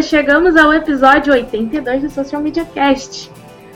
Chegamos 0.00 0.56
ao 0.56 0.72
episódio 0.72 1.32
82 1.34 2.02
do 2.02 2.10
Social 2.10 2.40
Media 2.40 2.64
Cast. 2.64 3.30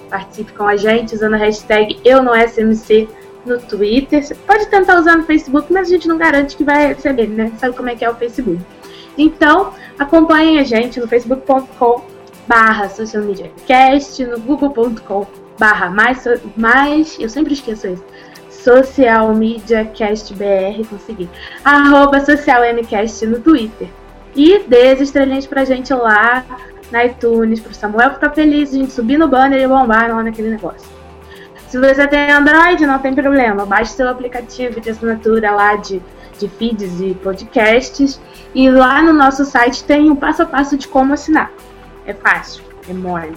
Participe 0.08 0.52
com 0.52 0.64
a 0.64 0.76
gente 0.76 1.14
usando 1.14 1.34
a 1.34 1.36
hashtag 1.36 1.98
EuNoSMC 2.04 3.08
no 3.44 3.58
Twitter. 3.58 4.24
Você 4.24 4.34
pode 4.34 4.66
tentar 4.66 4.98
usar 4.98 5.16
no 5.16 5.24
Facebook, 5.24 5.70
mas 5.72 5.88
a 5.88 5.90
gente 5.90 6.08
não 6.08 6.16
garante 6.16 6.56
que 6.56 6.64
vai 6.64 6.94
receber, 6.94 7.26
né? 7.26 7.52
Sabe 7.58 7.76
como 7.76 7.90
é 7.90 7.96
que 7.96 8.04
é 8.04 8.08
o 8.08 8.14
Facebook. 8.14 8.60
Então, 9.18 9.74
acompanhem 9.98 10.58
a 10.58 10.62
gente 10.62 10.98
no 11.00 11.08
facebook.com 11.08 12.04
barra 12.46 12.88
no 12.88 14.40
google.com 14.40 15.26
barra 15.58 15.90
mais, 15.90 16.24
mais, 16.56 17.16
eu 17.18 17.28
sempre 17.28 17.54
esqueço 17.54 17.88
isso, 17.88 18.04
social 18.50 19.34
media 19.34 19.84
cast 19.84 20.32
br, 20.34 20.86
consegui, 20.88 21.28
arroba 21.64 22.18
no 22.18 23.40
Twitter. 23.40 23.88
E 24.36 24.58
dê 24.68 24.90
as 24.90 25.00
estrelinhas 25.00 25.46
pra 25.46 25.64
gente 25.64 25.92
lá 25.94 26.44
na 26.92 27.06
iTunes, 27.06 27.58
pro 27.58 27.74
Samuel 27.74 28.12
ficar 28.12 28.30
feliz, 28.30 28.70
a 28.70 28.74
gente 28.74 28.92
subir 28.92 29.16
no 29.16 29.26
banner 29.26 29.60
e 29.60 29.66
bombar 29.66 30.14
lá 30.14 30.22
naquele 30.22 30.50
negócio. 30.50 30.86
Se 31.68 31.78
você 31.78 32.06
tem 32.06 32.30
Android, 32.30 32.86
não 32.86 32.98
tem 32.98 33.14
problema. 33.14 33.66
Baixe 33.66 33.92
seu 33.92 34.08
aplicativo 34.08 34.80
de 34.80 34.90
assinatura 34.90 35.50
lá 35.50 35.76
de, 35.76 36.00
de 36.38 36.48
feeds 36.48 37.00
e 37.00 37.14
podcasts. 37.14 38.20
E 38.54 38.70
lá 38.70 39.02
no 39.02 39.12
nosso 39.12 39.44
site 39.44 39.82
tem 39.84 40.10
o 40.10 40.16
passo 40.16 40.42
a 40.42 40.46
passo 40.46 40.76
de 40.76 40.86
como 40.86 41.14
assinar. 41.14 41.50
É 42.06 42.12
fácil, 42.12 42.62
é 42.88 42.92
mole. 42.92 43.34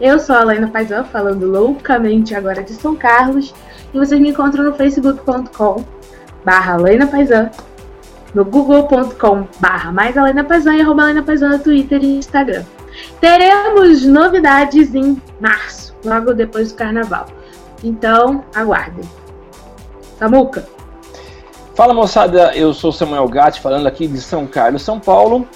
Eu 0.00 0.18
sou 0.18 0.34
a 0.34 0.42
Laina 0.42 0.68
Paisan, 0.68 1.04
falando 1.04 1.48
loucamente 1.48 2.34
agora 2.34 2.62
de 2.62 2.72
São 2.72 2.96
Carlos. 2.96 3.54
E 3.94 3.98
vocês 3.98 4.20
me 4.20 4.30
encontram 4.30 4.64
no 4.64 4.74
facebook.com 4.74 5.84
barra 6.44 6.76
Laina 6.76 7.06
Paisan 7.06 7.50
no 8.34 8.44
google.com 8.44 9.46
barra 9.60 9.92
mais 9.92 10.16
Helena 10.16 10.44
Paisan 10.44 10.76
e 10.76 10.80
arroba 10.80 11.02
Helena 11.02 11.22
Paisan 11.22 11.50
no 11.50 11.58
Twitter 11.58 12.02
e 12.02 12.18
Instagram. 12.18 12.64
Teremos 13.20 14.04
novidades 14.04 14.94
em 14.94 15.20
março, 15.40 15.94
logo 16.04 16.34
depois 16.34 16.72
do 16.72 16.76
carnaval. 16.76 17.26
Então, 17.82 18.44
aguardem. 18.54 19.08
Samuca, 20.18 20.66
Fala 21.74 21.94
moçada, 21.94 22.54
eu 22.54 22.74
sou 22.74 22.92
Samuel 22.92 23.26
Gatti, 23.28 23.60
falando 23.60 23.86
aqui 23.86 24.06
de 24.06 24.20
São 24.20 24.46
Carlos, 24.46 24.82
São 24.82 25.00
Paulo. 25.00 25.48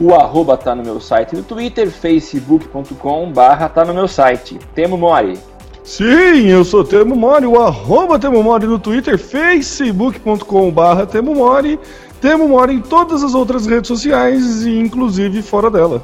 O 0.00 0.12
arroba 0.12 0.56
tá 0.56 0.74
no 0.74 0.82
meu 0.82 1.00
site 1.00 1.36
no 1.36 1.44
Twitter, 1.44 1.88
facebook.com 1.88 3.30
barra 3.30 3.68
tá 3.68 3.84
no 3.84 3.94
meu 3.94 4.08
site. 4.08 4.58
Temo 4.74 4.98
Mori. 4.98 5.38
Sim, 5.84 6.48
eu 6.48 6.64
sou 6.64 6.82
Temo 6.82 7.14
Mori, 7.14 7.46
o 7.46 7.60
arroba 7.60 8.18
Temo 8.18 8.42
Mori 8.42 8.66
no 8.66 8.78
Twitter, 8.78 9.18
facebook.com 9.18 10.70
barra 10.70 11.04
Temo 11.06 11.34
Mori, 11.34 11.78
Temo 12.22 12.48
Mori 12.48 12.74
em 12.74 12.80
todas 12.80 13.22
as 13.22 13.34
outras 13.34 13.66
redes 13.66 13.88
sociais, 13.88 14.64
e 14.64 14.78
inclusive 14.78 15.42
fora 15.42 15.70
dela. 15.70 16.02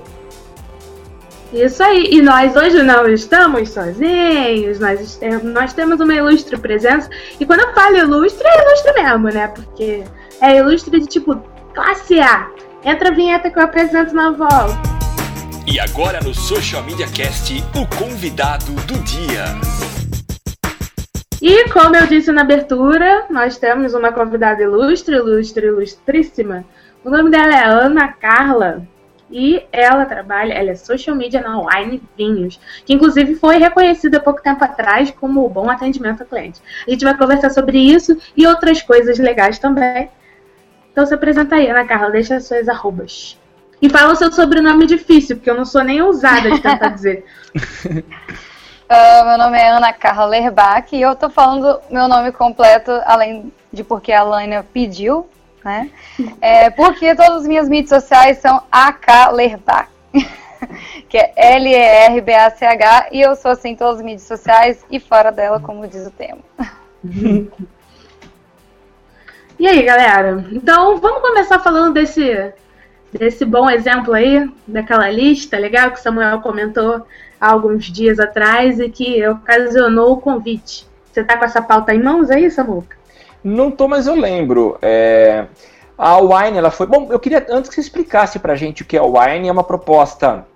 isso 1.51 1.83
aí. 1.83 2.09
E 2.13 2.21
nós 2.21 2.55
hoje 2.55 2.83
não 2.83 3.09
estamos 3.09 3.71
sozinhos, 3.71 4.79
nós, 4.79 5.01
est- 5.01 5.43
nós 5.43 5.73
temos 5.73 5.99
uma 5.99 6.15
ilustre 6.15 6.59
presença. 6.59 7.09
E 7.41 7.47
quando 7.47 7.61
eu 7.61 7.73
falo 7.73 7.97
ilustre, 7.97 8.47
é 8.47 8.63
ilustre 8.63 9.03
mesmo, 9.03 9.29
né? 9.29 9.49
Porque 9.49 10.05
é 10.43 10.59
ilustre 10.59 11.01
de 11.01 11.07
tipo 11.07 11.41
classe 11.75 12.21
A. 12.21 12.49
Entra 12.85 13.09
a 13.09 13.15
vinheta 13.15 13.51
que 13.51 13.59
eu 13.59 13.63
apresento 13.63 14.15
na 14.15 14.31
volta. 14.31 14.90
E 15.67 15.79
agora 15.79 16.21
no 16.21 16.35
Social 16.35 16.83
Media 16.83 17.07
Cast, 17.09 17.63
o 17.75 17.87
convidado 17.97 18.73
do 18.87 18.99
dia. 19.05 19.45
E 21.41 21.69
como 21.69 21.97
eu 21.97 22.07
disse 22.07 22.33
na 22.33 22.43
abertura, 22.43 23.27
nós 23.31 23.57
temos 23.57 23.95
uma 23.95 24.13
convidada 24.13 24.63
ilustre, 24.63 25.17
ilustre, 25.17 25.67
ilustríssima. 25.67 26.65
O 27.05 27.11
nome 27.11 27.31
dela 27.31 27.55
é 27.55 27.65
Ana 27.65 28.09
Carla. 28.09 28.83
E 29.31 29.63
ela 29.71 30.05
trabalha, 30.07 30.53
ela 30.53 30.71
é 30.71 30.75
social 30.75 31.15
media 31.15 31.41
na 31.41 31.61
Wine 31.61 32.03
Vinhos, 32.17 32.59
que 32.85 32.93
inclusive 32.93 33.37
foi 33.37 33.59
reconhecida 33.59 34.17
há 34.17 34.21
pouco 34.21 34.43
tempo 34.43 34.65
atrás 34.65 35.13
como 35.13 35.49
bom 35.49 35.71
atendimento 35.71 36.23
ao 36.23 36.27
cliente. 36.27 36.61
A 36.87 36.91
gente 36.91 37.05
vai 37.05 37.17
conversar 37.17 37.51
sobre 37.51 37.79
isso 37.79 38.19
e 38.37 38.45
outras 38.45 38.83
coisas 38.83 39.19
legais 39.21 39.59
também. 39.61 40.11
Então 40.91 41.07
se 41.07 41.15
apresenta 41.15 41.55
aí, 41.55 41.69
Ana 41.69 41.87
Carla, 41.87 42.11
deixa 42.11 42.37
as 42.37 42.47
suas 42.47 42.69
arrobas. 42.69 43.40
E 43.81 43.89
fala 43.89 44.13
o 44.13 44.17
seu 44.17 44.31
sobrenome 44.31 44.87
difícil, 44.87 45.37
porque 45.37 45.51
eu 45.51 45.57
não 45.57 45.65
sou 45.65 45.83
nem 45.83 46.03
ousada 46.03 46.51
de 46.51 46.61
tentar 46.61 46.89
dizer. 46.95 47.25
Ah, 48.89 49.25
meu 49.25 49.39
nome 49.39 49.59
é 49.59 49.69
Ana 49.69 49.93
Carla 49.93 50.27
Lerbach 50.27 50.95
e 50.95 51.01
eu 51.01 51.15
tô 51.15 51.31
falando 51.31 51.81
meu 51.91 52.09
nome 52.09 52.33
completo, 52.33 52.91
além 53.05 53.53
de 53.73 53.85
porque 53.85 54.13
a 54.13 54.23
Laina 54.23 54.67
pediu, 54.73 55.29
né? 55.65 55.91
É 56.41 56.71
porque 56.71 57.15
todas 57.15 57.43
as 57.43 57.47
minhas 57.47 57.69
mídias 57.69 58.03
sociais 58.03 58.39
são 58.39 58.63
AK 58.71 59.33
Lerbach, 59.33 59.89
que 61.09 61.17
é 61.17 61.33
L-E-R-B-A-C-H, 61.37 63.09
e 63.13 63.21
eu 63.21 63.35
sou 63.37 63.53
assim 63.53 63.71
em 63.71 63.77
todas 63.77 63.99
as 63.99 64.05
mídias 64.05 64.27
sociais 64.27 64.85
e 64.91 64.99
fora 64.99 65.31
dela, 65.31 65.61
como 65.61 65.87
diz 65.87 66.07
o 66.07 66.11
tema. 66.11 66.41
E 69.61 69.67
aí, 69.69 69.83
galera? 69.83 70.43
Então, 70.53 70.97
vamos 70.97 71.21
começar 71.21 71.59
falando 71.59 71.93
desse, 71.93 72.51
desse 73.13 73.45
bom 73.45 73.69
exemplo 73.69 74.15
aí, 74.15 74.49
daquela 74.67 75.11
lista 75.11 75.59
legal 75.59 75.91
que 75.91 75.99
o 75.99 76.03
Samuel 76.03 76.41
comentou 76.41 77.07
há 77.41 77.51
alguns 77.51 77.87
dias 77.87 78.21
atrás 78.21 78.79
e 78.79 78.89
que 78.89 79.27
ocasionou 79.27 80.13
o 80.13 80.21
convite. 80.21 80.87
Você 81.11 81.25
tá 81.25 81.37
com 81.37 81.45
essa 81.45 81.61
pauta 81.61 81.95
em 81.95 82.03
mãos 82.03 82.31
aí, 82.31 82.51
Samuca? 82.51 82.97
Não 83.43 83.71
tô, 83.71 83.89
mas 83.89 84.07
eu 84.07 84.15
lembro. 84.15 84.79
É, 84.81 85.47
A 85.99 86.19
Wine, 86.19 86.59
ela 86.59 86.71
foi. 86.71 86.87
Bom, 86.87 87.09
eu 87.11 87.19
queria 87.19 87.45
antes 87.51 87.69
que 87.69 87.75
você 87.75 87.81
explicasse 87.81 88.39
pra 88.39 88.55
gente 88.55 88.83
o 88.83 88.85
que 88.85 88.97
é 88.97 89.01
a 89.01 89.05
Wine, 89.05 89.49
é 89.49 89.53
uma 89.53 89.65
proposta 89.65 90.47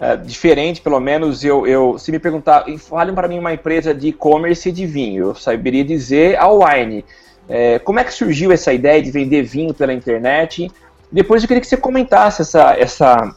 é, 0.00 0.16
diferente, 0.16 0.80
pelo 0.80 0.98
menos. 0.98 1.44
Eu, 1.44 1.66
eu, 1.66 1.98
se 1.98 2.10
me 2.10 2.18
perguntar, 2.18 2.64
falem 2.78 3.14
para 3.14 3.28
mim 3.28 3.38
uma 3.38 3.52
empresa 3.52 3.94
de 3.94 4.08
e-commerce 4.08 4.72
de 4.72 4.86
vinho, 4.86 5.26
eu 5.28 5.34
saberia 5.34 5.84
dizer 5.84 6.36
a 6.38 6.48
Wine. 6.48 7.04
É, 7.48 7.78
como 7.78 7.98
é 7.98 8.04
que 8.04 8.12
surgiu 8.12 8.52
essa 8.52 8.72
ideia 8.72 9.00
de 9.00 9.10
vender 9.10 9.42
vinho 9.42 9.72
pela 9.72 9.92
internet? 9.92 10.70
Depois 11.10 11.42
eu 11.42 11.48
queria 11.48 11.60
que 11.60 11.66
você 11.66 11.76
comentasse 11.76 12.42
essa, 12.42 12.74
essa 12.74 13.34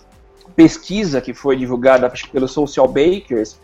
pesquisa 0.55 1.21
que 1.21 1.33
foi 1.33 1.55
divulgada 1.55 2.11
pelo 2.31 2.47
Social 2.47 2.87
Bakers 2.87 3.59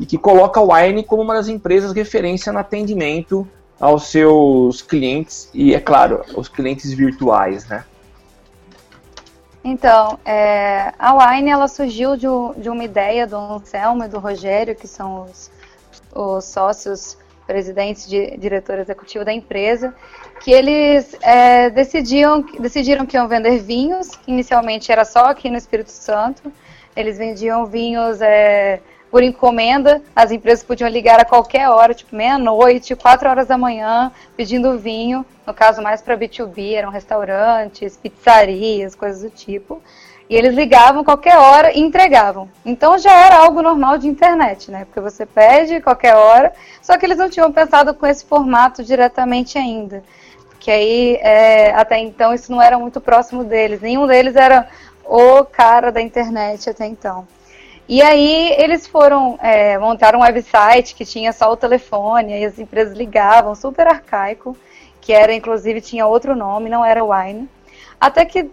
e 0.00 0.06
que 0.06 0.18
coloca 0.18 0.60
a 0.60 0.62
Wine 0.62 1.04
como 1.04 1.22
uma 1.22 1.34
das 1.34 1.48
empresas 1.48 1.92
referência 1.92 2.52
no 2.52 2.58
atendimento 2.58 3.46
aos 3.80 4.04
seus 4.08 4.82
clientes 4.82 5.48
e, 5.54 5.74
é 5.74 5.80
claro, 5.80 6.24
os 6.36 6.48
clientes 6.48 6.92
virtuais, 6.92 7.66
né? 7.66 7.84
Então, 9.64 10.18
é, 10.24 10.92
a 10.98 11.14
Wine 11.14 11.50
ela 11.50 11.68
surgiu 11.68 12.16
de, 12.16 12.26
de 12.56 12.68
uma 12.68 12.82
ideia 12.82 13.26
do 13.26 13.36
Anselmo 13.36 14.02
e 14.04 14.08
do 14.08 14.18
Rogério, 14.18 14.74
que 14.74 14.88
são 14.88 15.24
os, 15.24 15.50
os 16.12 16.44
sócios 16.44 17.16
presidentes 17.52 18.08
de 18.08 18.34
diretor 18.38 18.78
executivo 18.78 19.26
da 19.26 19.32
empresa, 19.32 19.94
que 20.42 20.50
eles 20.50 21.14
é, 21.20 21.68
decidiam, 21.68 22.40
decidiram 22.58 23.04
que 23.04 23.14
iam 23.14 23.28
vender 23.28 23.58
vinhos, 23.58 24.08
inicialmente 24.26 24.90
era 24.90 25.04
só 25.04 25.26
aqui 25.26 25.50
no 25.50 25.58
Espírito 25.58 25.90
Santo. 25.90 26.50
Eles 26.96 27.18
vendiam 27.18 27.66
vinhos 27.66 28.22
é, 28.22 28.80
por 29.10 29.22
encomenda, 29.22 30.00
as 30.16 30.30
empresas 30.30 30.64
podiam 30.64 30.88
ligar 30.88 31.20
a 31.20 31.26
qualquer 31.26 31.68
hora, 31.68 31.92
tipo 31.92 32.16
meia-noite, 32.16 32.96
quatro 32.96 33.28
horas 33.28 33.46
da 33.46 33.58
manhã, 33.58 34.10
pedindo 34.34 34.78
vinho, 34.78 35.26
no 35.46 35.52
caso 35.52 35.82
mais 35.82 36.00
para 36.00 36.16
B2B, 36.16 36.72
eram 36.72 36.88
restaurantes, 36.88 37.98
pizzarias, 37.98 38.94
coisas 38.94 39.20
do 39.20 39.28
tipo. 39.28 39.82
E 40.28 40.36
eles 40.36 40.54
ligavam 40.54 41.04
qualquer 41.04 41.36
hora 41.36 41.72
e 41.72 41.80
entregavam. 41.80 42.48
Então 42.64 42.98
já 42.98 43.12
era 43.12 43.36
algo 43.36 43.60
normal 43.60 43.98
de 43.98 44.08
internet, 44.08 44.70
né? 44.70 44.84
Porque 44.84 45.00
você 45.00 45.26
pede 45.26 45.80
qualquer 45.80 46.14
hora, 46.14 46.52
só 46.80 46.96
que 46.96 47.04
eles 47.04 47.18
não 47.18 47.28
tinham 47.28 47.52
pensado 47.52 47.92
com 47.94 48.06
esse 48.06 48.24
formato 48.24 48.82
diretamente 48.82 49.58
ainda. 49.58 50.02
Porque 50.48 50.70
aí, 50.70 51.18
é, 51.20 51.72
até 51.74 51.98
então, 51.98 52.32
isso 52.32 52.52
não 52.52 52.62
era 52.62 52.78
muito 52.78 53.00
próximo 53.00 53.42
deles. 53.42 53.80
Nenhum 53.80 54.06
deles 54.06 54.36
era 54.36 54.68
o 55.04 55.44
cara 55.44 55.90
da 55.90 56.00
internet 56.00 56.70
até 56.70 56.86
então. 56.86 57.26
E 57.88 58.00
aí 58.00 58.54
eles 58.56 58.86
foram, 58.86 59.38
é, 59.42 59.76
montar 59.76 60.14
um 60.14 60.20
website 60.20 60.94
que 60.94 61.04
tinha 61.04 61.32
só 61.32 61.52
o 61.52 61.56
telefone, 61.56 62.32
aí 62.32 62.44
as 62.44 62.58
empresas 62.58 62.96
ligavam, 62.96 63.54
super 63.54 63.86
arcaico, 63.86 64.56
que 65.00 65.12
era, 65.12 65.34
inclusive, 65.34 65.80
tinha 65.80 66.06
outro 66.06 66.36
nome, 66.36 66.70
não 66.70 66.84
era 66.84 67.04
Wine. 67.04 67.48
Até 68.00 68.24
que 68.24 68.48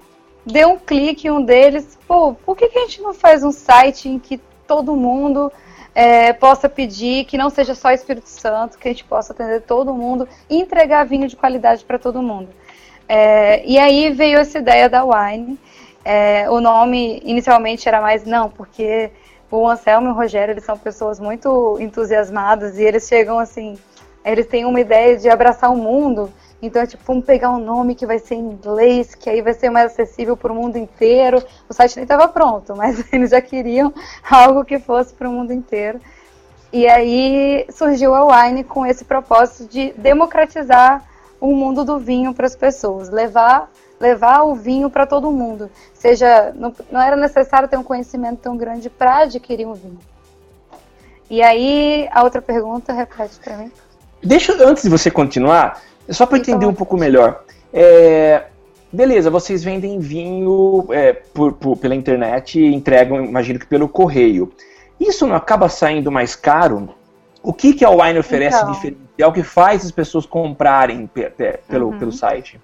deu 0.46 0.70
um 0.70 0.78
clique 0.78 1.30
um 1.30 1.42
deles, 1.42 1.98
pô, 2.08 2.34
por 2.34 2.56
que, 2.56 2.68
que 2.68 2.78
a 2.78 2.82
gente 2.82 3.02
não 3.02 3.14
faz 3.14 3.44
um 3.44 3.52
site 3.52 4.10
em 4.10 4.20
que 4.20 4.40
todo 4.68 4.96
mundo 4.96 5.52
é, 5.94 6.32
possa 6.34 6.70
pedir, 6.70 7.26
que 7.26 7.38
não 7.38 7.50
seja 7.50 7.76
só 7.76 7.92
Espírito 7.92 8.30
Santo, 8.30 8.78
que 8.78 8.88
a 8.88 8.92
gente 8.92 9.04
possa 9.04 9.34
atender 9.34 9.62
todo 9.62 9.94
mundo 9.94 10.28
e 10.50 10.60
entregar 10.60 11.06
vinho 11.06 11.28
de 11.28 11.36
qualidade 11.36 11.84
para 11.84 12.00
todo 12.00 12.22
mundo. 12.22 12.50
É, 13.08 13.66
e 13.66 13.80
aí 13.80 14.12
veio 14.12 14.40
essa 14.40 14.60
ideia 14.60 14.88
da 14.88 15.04
Wine. 15.04 15.60
É, 16.06 16.50
o 16.50 16.62
nome 16.62 17.22
inicialmente 17.26 17.88
era 17.88 18.00
mais 18.00 18.24
não, 18.24 18.50
porque 18.50 19.12
o 19.52 19.68
Anselmo 19.68 20.08
e 20.08 20.12
o 20.12 20.14
Rogério 20.14 20.54
eles 20.54 20.64
são 20.64 20.78
pessoas 20.78 21.20
muito 21.20 21.78
entusiasmadas 21.80 22.78
e 22.78 22.84
eles 22.84 23.08
chegam 23.08 23.40
assim, 23.40 23.78
eles 24.24 24.46
têm 24.46 24.66
uma 24.66 24.80
ideia 24.80 25.18
de 25.18 25.28
abraçar 25.28 25.72
o 25.72 25.76
mundo 25.76 26.32
então 26.62 26.82
é 26.82 26.88
tipo, 26.88 27.04
vamos 27.06 27.26
pegar 27.26 27.52
um 27.52 27.60
nome 27.60 27.96
que 27.96 28.06
vai 28.06 28.20
ser 28.20 28.36
em 28.36 28.52
inglês, 28.52 29.16
que 29.16 29.30
aí 29.30 29.42
vai 29.42 29.54
ser 29.54 29.70
mais 29.70 29.92
acessível 29.92 30.36
para 30.36 30.52
o 30.52 30.56
mundo 30.56 30.78
inteiro. 30.78 31.44
O 31.70 31.74
site 31.74 31.96
nem 31.96 32.04
estava 32.04 32.28
pronto, 32.28 32.76
mas 32.76 33.02
eles 33.14 33.32
já 33.32 33.42
queriam 33.42 33.94
algo 34.30 34.66
que 34.66 34.80
fosse 34.80 35.14
para 35.14 35.30
o 35.30 35.32
mundo 35.32 35.54
inteiro. 35.54 36.00
E 36.72 36.88
aí 36.88 37.66
surgiu 37.72 38.14
a 38.14 38.46
Wine 38.46 38.64
com 38.64 38.86
esse 38.86 39.06
propósito 39.06 39.70
de 39.70 39.94
democratizar 39.98 41.04
o 41.40 41.56
mundo 41.56 41.86
do 41.86 41.98
vinho 41.98 42.34
para 42.34 42.46
as 42.46 42.56
pessoas, 42.56 43.10
levar 43.10 43.70
levar 44.00 44.44
o 44.44 44.56
vinho 44.56 44.90
para 44.90 45.06
todo 45.06 45.30
mundo. 45.30 45.70
Seja, 45.94 46.54
não, 46.56 46.74
não 46.90 47.02
era 47.02 47.18
necessário 47.18 47.68
ter 47.68 47.78
um 47.78 47.84
conhecimento 47.84 48.40
tão 48.40 48.56
grande 48.56 48.90
para 48.90 49.24
adquirir 49.24 49.68
um 49.68 49.74
vinho. 49.74 50.00
E 51.30 51.44
aí, 51.44 52.08
a 52.12 52.24
outra 52.24 52.42
pergunta, 52.42 52.94
repete 52.94 53.38
para 53.44 53.58
mim. 53.58 53.72
Deixa, 54.24 54.54
antes 54.66 54.84
de 54.84 54.90
você 54.90 55.12
continuar, 55.12 55.82
só 56.12 56.26
para 56.26 56.38
entender 56.38 56.66
um 56.66 56.74
pouco 56.74 56.98
melhor. 56.98 57.44
É, 57.74 58.44
beleza, 58.92 59.30
vocês 59.30 59.64
vendem 59.64 60.00
vinho 60.00 60.88
é, 60.92 61.14
por, 61.14 61.54
por, 61.54 61.78
pela 61.78 61.96
internet 61.96 62.60
e 62.60 62.74
entregam, 62.74 63.24
imagino 63.24 63.60
que 63.60 63.66
pelo 63.66 63.88
correio. 63.88 64.52
Isso 65.00 65.26
não 65.26 65.36
acaba 65.36 65.70
saindo 65.70 66.12
mais 66.12 66.36
caro? 66.36 66.90
O 67.42 67.54
que, 67.54 67.74
que 67.74 67.86
a 67.86 67.90
Wine 67.90 68.20
oferece 68.20 68.58
então, 68.58 68.72
diferencial 68.72 69.32
que 69.32 69.44
faz 69.44 69.86
as 69.86 69.92
pessoas 69.92 70.26
comprarem 70.26 71.08
pe, 71.08 71.30
pe, 71.30 71.60
pelo, 71.68 71.88
uhum. 71.88 72.00
pelo 72.00 72.12
site? 72.12 72.60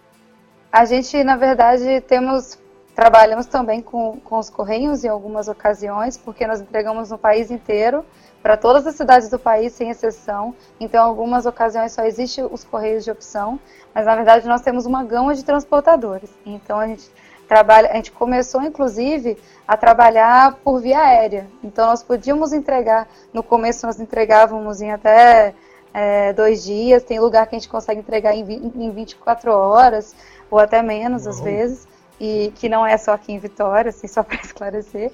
A 0.72 0.84
gente, 0.84 1.24
na 1.24 1.38
verdade, 1.38 2.02
temos 2.02 2.58
trabalhamos 2.94 3.46
também 3.46 3.82
com, 3.82 4.18
com 4.24 4.40
os 4.40 4.50
correios 4.50 5.04
em 5.04 5.10
algumas 5.10 5.50
ocasiões, 5.50 6.16
porque 6.16 6.48
nós 6.48 6.62
entregamos 6.62 7.12
no 7.12 7.18
país 7.18 7.52
inteiro 7.52 8.06
para 8.46 8.58
todas 8.58 8.86
as 8.86 8.94
cidades 8.94 9.28
do 9.28 9.40
país, 9.40 9.74
sem 9.74 9.90
exceção. 9.90 10.54
Então, 10.80 11.04
em 11.04 11.10
algumas 11.10 11.48
ocasiões 11.48 11.94
só 11.94 12.04
existe 12.04 12.44
os 12.44 12.64
correios 12.64 13.04
de 13.04 13.10
opção, 13.10 13.60
mas 13.92 14.06
na 14.06 14.16
verdade 14.16 14.48
nós 14.48 14.62
temos 14.62 14.86
uma 14.86 15.04
gama 15.04 15.34
de 15.34 15.44
transportadores. 15.44 16.30
Então, 16.46 16.80
a 16.80 16.86
gente 16.86 17.10
trabalha, 17.48 17.90
a 17.90 17.96
gente 17.96 18.12
começou 18.12 18.62
inclusive 18.62 19.36
a 19.68 19.76
trabalhar 19.76 20.60
por 20.64 20.80
via 20.80 21.00
aérea. 21.00 21.48
Então, 21.64 21.88
nós 21.88 22.04
podíamos 22.04 22.54
entregar, 22.54 23.08
no 23.34 23.42
começo 23.42 23.88
nós 23.88 24.00
entregávamos 24.00 24.80
em 24.80 24.92
até 24.92 25.56
é, 25.92 26.32
dois 26.32 26.64
dias, 26.64 27.02
tem 27.02 27.20
lugar 27.20 27.48
que 27.48 27.56
a 27.56 27.58
gente 27.58 27.68
consegue 27.68 28.00
entregar 28.00 28.36
em, 28.36 28.44
em 28.44 28.92
24 28.92 29.52
horas, 29.52 30.16
ou 30.52 30.60
até 30.60 30.84
menos 30.84 31.26
às 31.26 31.40
vezes, 31.40 31.88
e 32.22 32.54
que 32.54 32.70
não 32.70 32.86
é 32.86 32.96
só 32.96 33.14
aqui 33.14 33.34
em 33.34 33.40
Vitória, 33.40 33.90
assim, 33.90 34.08
só 34.08 34.22
para 34.24 34.40
esclarecer. 34.40 35.12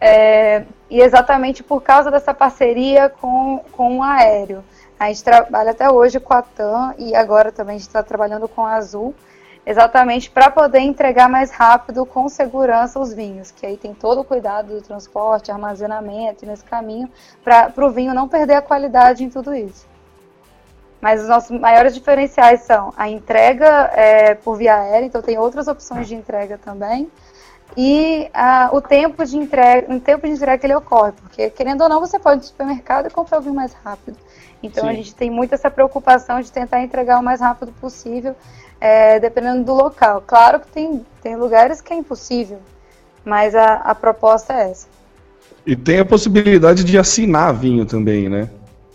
É, 0.00 0.64
e 0.90 1.00
exatamente 1.00 1.62
por 1.62 1.82
causa 1.82 2.10
dessa 2.10 2.34
parceria 2.34 3.08
com, 3.08 3.64
com 3.72 3.98
o 3.98 4.02
aéreo. 4.02 4.62
A 4.98 5.08
gente 5.08 5.24
trabalha 5.24 5.72
até 5.72 5.90
hoje 5.90 6.18
com 6.18 6.32
a 6.32 6.42
TAM 6.42 6.94
e 6.98 7.14
agora 7.14 7.52
também 7.52 7.76
a 7.76 7.78
gente 7.78 7.88
está 7.88 8.02
trabalhando 8.02 8.48
com 8.48 8.64
a 8.64 8.74
Azul, 8.74 9.14
exatamente 9.64 10.30
para 10.30 10.50
poder 10.50 10.78
entregar 10.78 11.28
mais 11.28 11.50
rápido, 11.50 12.06
com 12.06 12.28
segurança, 12.28 12.98
os 12.98 13.12
vinhos, 13.12 13.50
que 13.50 13.66
aí 13.66 13.76
tem 13.76 13.92
todo 13.92 14.20
o 14.20 14.24
cuidado 14.24 14.74
do 14.74 14.80
transporte, 14.80 15.50
armazenamento 15.50 16.46
nesse 16.46 16.64
caminho, 16.64 17.10
para 17.44 17.72
o 17.76 17.90
vinho 17.90 18.14
não 18.14 18.26
perder 18.26 18.54
a 18.54 18.62
qualidade 18.62 19.24
em 19.24 19.28
tudo 19.28 19.54
isso. 19.54 19.86
Mas 20.98 21.20
os 21.20 21.28
nossos 21.28 21.58
maiores 21.58 21.94
diferenciais 21.94 22.62
são 22.62 22.92
a 22.96 23.08
entrega 23.08 23.90
é, 23.92 24.34
por 24.34 24.56
via 24.56 24.76
aérea, 24.76 25.04
então 25.04 25.20
tem 25.20 25.36
outras 25.36 25.68
opções 25.68 26.08
de 26.08 26.14
entrega 26.14 26.56
também, 26.56 27.10
e 27.76 28.28
ah, 28.34 28.70
o 28.72 28.80
tempo 28.80 29.24
de 29.24 29.36
entrega, 29.36 29.92
o 29.92 30.00
tempo 30.00 30.26
de 30.26 30.32
entrega 30.32 30.58
que 30.58 30.66
ele 30.66 30.74
ocorre, 30.74 31.12
porque 31.12 31.50
querendo 31.50 31.82
ou 31.82 31.88
não 31.88 32.00
você 32.00 32.18
pode 32.18 32.36
ir 32.36 32.40
no 32.40 32.44
supermercado 32.44 33.06
e 33.06 33.10
comprar 33.10 33.38
o 33.38 33.40
vinho 33.42 33.54
mais 33.54 33.72
rápido. 33.72 34.16
Então 34.62 34.84
Sim. 34.84 34.90
a 34.90 34.92
gente 34.92 35.14
tem 35.14 35.30
muito 35.30 35.54
essa 35.54 35.70
preocupação 35.70 36.40
de 36.40 36.50
tentar 36.50 36.82
entregar 36.82 37.18
o 37.18 37.22
mais 37.22 37.40
rápido 37.40 37.72
possível, 37.72 38.34
é, 38.80 39.20
dependendo 39.20 39.64
do 39.64 39.74
local. 39.74 40.22
Claro 40.26 40.60
que 40.60 40.68
tem, 40.68 41.04
tem 41.22 41.36
lugares 41.36 41.80
que 41.80 41.92
é 41.92 41.96
impossível, 41.96 42.58
mas 43.24 43.54
a, 43.54 43.74
a 43.76 43.94
proposta 43.94 44.52
é 44.52 44.70
essa. 44.70 44.88
E 45.66 45.74
tem 45.74 45.98
a 45.98 46.04
possibilidade 46.04 46.84
de 46.84 46.96
assinar 46.96 47.52
vinho 47.54 47.84
também, 47.84 48.28
né? 48.28 48.48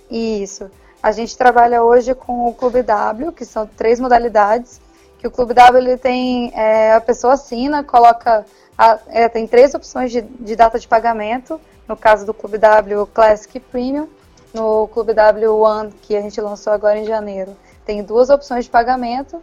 Isso. 0.09 0.69
A 1.03 1.11
gente 1.11 1.37
trabalha 1.37 1.83
hoje 1.83 2.13
com 2.13 2.47
o 2.47 2.53
Clube 2.53 2.81
W, 2.83 3.31
que 3.31 3.43
são 3.43 3.65
três 3.65 3.99
modalidades. 3.99 4.79
Que 5.19 5.27
o 5.27 5.31
Clube 5.31 5.53
W 5.53 5.83
ele 5.83 5.97
tem 5.97 6.51
é, 6.55 6.93
a 6.93 7.01
pessoa 7.01 7.33
assina, 7.33 7.83
coloca 7.83 8.45
a, 8.81 8.97
é, 9.09 9.29
tem 9.29 9.45
três 9.45 9.75
opções 9.75 10.11
de, 10.11 10.21
de, 10.21 10.55
data 10.55 10.79
de 10.79 10.87
pagamento. 10.87 11.61
No 11.87 11.95
caso 11.95 12.25
do 12.25 12.33
Clube 12.33 12.57
W 12.57 13.05
Classic 13.05 13.59
Premium, 13.59 14.07
no 14.51 14.87
Clube 14.87 15.13
W 15.13 15.55
One, 15.55 15.91
que 16.01 16.15
a 16.15 16.21
gente 16.21 16.41
lançou 16.41 16.73
agora 16.73 16.97
em 16.97 17.05
janeiro, 17.05 17.55
tem 17.85 18.01
duas 18.01 18.31
opções 18.31 18.65
de 18.65 18.71
pagamento. 18.71 19.39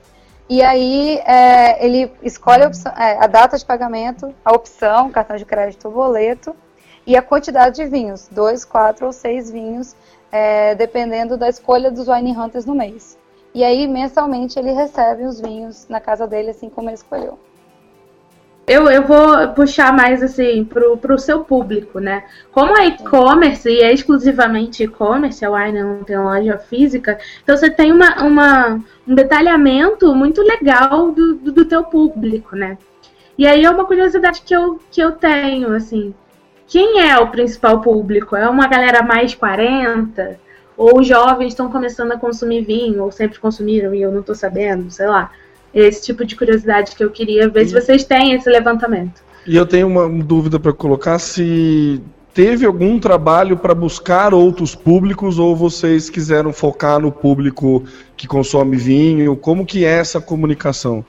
E 0.48 0.60
aí 0.60 1.18
é, 1.18 1.84
ele 1.84 2.10
escolhe 2.22 2.64
a, 2.64 2.66
opção, 2.66 2.92
é, 2.92 3.22
a, 3.22 3.28
data 3.28 3.56
de 3.56 3.64
pagamento, 3.64 4.34
a 4.44 4.52
opção, 4.52 5.10
cartão 5.12 5.36
de 5.36 5.44
crédito 5.44 5.86
ou 5.86 5.94
boleto, 5.94 6.56
e 7.06 7.16
a 7.16 7.22
quantidade 7.22 7.76
de 7.76 7.86
vinhos, 7.86 8.26
dois, 8.28 8.64
quatro 8.64 9.06
ou 9.06 9.12
seis 9.12 9.50
vinhos, 9.50 9.94
é, 10.32 10.74
dependendo 10.74 11.36
da 11.36 11.48
escolha 11.48 11.92
dos 11.92 12.08
Wine 12.08 12.36
Hunters 12.36 12.64
no 12.64 12.74
mês. 12.74 13.16
E 13.54 13.62
aí, 13.62 13.86
mensalmente, 13.86 14.58
ele 14.58 14.72
recebe 14.72 15.24
os 15.24 15.40
vinhos 15.40 15.86
na 15.88 16.00
casa 16.00 16.26
dele, 16.26 16.50
assim 16.50 16.68
como 16.68 16.88
ele 16.88 16.96
escolheu 16.96 17.38
eu, 18.68 18.88
eu 18.90 19.02
vou 19.02 19.48
puxar 19.54 19.92
mais 19.92 20.22
assim 20.22 20.64
pro, 20.64 20.96
pro 20.96 21.18
seu 21.18 21.42
público, 21.42 21.98
né? 21.98 22.24
Como 22.52 22.76
é 22.76 22.86
e-commerce 22.86 23.68
e 23.68 23.80
é 23.80 23.92
exclusivamente 23.92 24.84
e-commerce, 24.84 25.44
a 25.44 25.50
Wine 25.50 25.82
não 25.82 26.04
tem 26.04 26.18
loja 26.18 26.58
física, 26.58 27.18
então 27.42 27.56
você 27.56 27.70
tem 27.70 27.90
uma, 27.90 28.22
uma, 28.22 28.80
um 29.06 29.14
detalhamento 29.14 30.14
muito 30.14 30.42
legal 30.42 31.10
do, 31.10 31.34
do, 31.36 31.52
do 31.52 31.64
teu 31.64 31.84
público, 31.84 32.54
né? 32.54 32.76
E 33.36 33.46
aí 33.46 33.64
é 33.64 33.70
uma 33.70 33.84
curiosidade 33.84 34.42
que 34.42 34.54
eu, 34.54 34.80
que 34.90 35.00
eu 35.00 35.12
tenho, 35.12 35.72
assim, 35.74 36.14
quem 36.66 37.00
é 37.00 37.18
o 37.18 37.28
principal 37.28 37.80
público? 37.80 38.36
É 38.36 38.48
uma 38.48 38.66
galera 38.66 39.02
mais 39.02 39.34
40? 39.34 40.38
Ou 40.76 41.00
os 41.00 41.06
jovens 41.06 41.48
estão 41.48 41.70
começando 41.70 42.12
a 42.12 42.18
consumir 42.18 42.62
vinho, 42.62 43.02
ou 43.02 43.10
sempre 43.10 43.38
consumiram 43.38 43.94
e 43.94 44.02
eu 44.02 44.12
não 44.12 44.20
estou 44.20 44.34
sabendo, 44.34 44.90
sei 44.90 45.06
lá 45.06 45.30
esse 45.72 46.02
tipo 46.02 46.24
de 46.24 46.34
curiosidade 46.36 46.94
que 46.94 47.04
eu 47.04 47.10
queria 47.10 47.48
ver 47.48 47.64
e... 47.64 47.68
se 47.68 47.74
vocês 47.74 48.04
têm 48.04 48.32
esse 48.32 48.48
levantamento. 48.48 49.22
E 49.46 49.56
eu 49.56 49.66
tenho 49.66 49.86
uma 49.86 50.08
dúvida 50.22 50.58
para 50.58 50.72
colocar 50.72 51.18
se 51.18 52.02
teve 52.34 52.66
algum 52.66 53.00
trabalho 53.00 53.56
para 53.56 53.74
buscar 53.74 54.34
outros 54.34 54.74
públicos 54.74 55.38
ou 55.38 55.56
vocês 55.56 56.10
quiseram 56.10 56.52
focar 56.52 57.00
no 57.00 57.10
público 57.10 57.84
que 58.16 58.26
consome 58.26 58.76
vinho? 58.76 59.36
Como 59.36 59.66
que 59.66 59.84
é 59.84 59.98
essa 59.98 60.20
comunicação? 60.20 61.04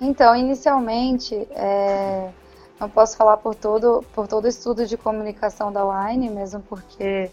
Então, 0.00 0.34
inicialmente, 0.34 1.34
é, 1.50 2.28
não 2.80 2.88
posso 2.88 3.16
falar 3.16 3.36
por 3.36 3.54
todo 3.54 4.02
por 4.14 4.26
todo 4.26 4.46
o 4.46 4.48
estudo 4.48 4.86
de 4.86 4.96
comunicação 4.96 5.70
da 5.70 5.84
Wine, 5.84 6.30
mesmo 6.30 6.62
porque 6.66 7.30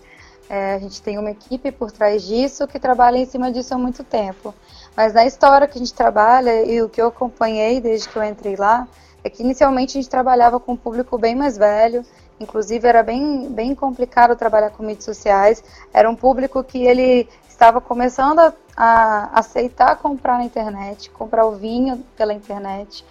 é, 0.50 0.76
a 0.76 0.80
gente 0.80 1.02
tem 1.02 1.18
uma 1.18 1.32
equipe 1.32 1.72
por 1.72 1.92
trás 1.92 2.24
disso 2.24 2.68
que 2.68 2.80
trabalha 2.80 3.18
em 3.18 3.26
cima 3.26 3.52
disso 3.52 3.74
há 3.74 3.78
muito 3.78 4.04
tempo. 4.04 4.54
Mas 4.96 5.14
na 5.14 5.26
história 5.26 5.68
que 5.68 5.78
a 5.78 5.80
gente 5.80 5.94
trabalha 5.94 6.64
e 6.64 6.82
o 6.82 6.90
que 6.90 7.02
eu 7.02 7.08
acompanhei 7.08 7.80
desde 7.80 8.10
que 8.10 8.16
eu 8.16 8.24
entrei 8.24 8.56
lá, 8.56 8.88
é 9.24 9.30
que 9.30 9.44
inicialmente 9.44 9.98
a 9.98 10.02
gente 10.02 10.10
trabalhava 10.10 10.60
com 10.60 10.74
um 10.74 10.78
público 10.78 11.18
bem 11.18 11.36
mais 11.36 11.58
velho, 11.58 12.06
Inclusive 12.40 12.88
era 12.88 13.02
bem, 13.02 13.50
bem 13.50 13.74
complicado 13.74 14.36
trabalhar 14.36 14.70
com 14.70 14.84
mídias 14.84 15.06
sociais. 15.06 15.64
Era 15.94 16.10
um 16.10 16.16
público 16.16 16.64
que 16.64 16.86
ele 16.86 17.28
estava 17.50 17.82
começando 17.82 18.40
a, 18.40 18.54
a 18.76 19.40
aceitar 19.40 19.98
comprar 19.98 20.38
na 20.38 20.44
internet, 20.44 21.10
comprar 21.10 21.46
o 21.46 21.54
vinho 21.54 22.04
pela 22.16 22.34
internet. 22.34 23.04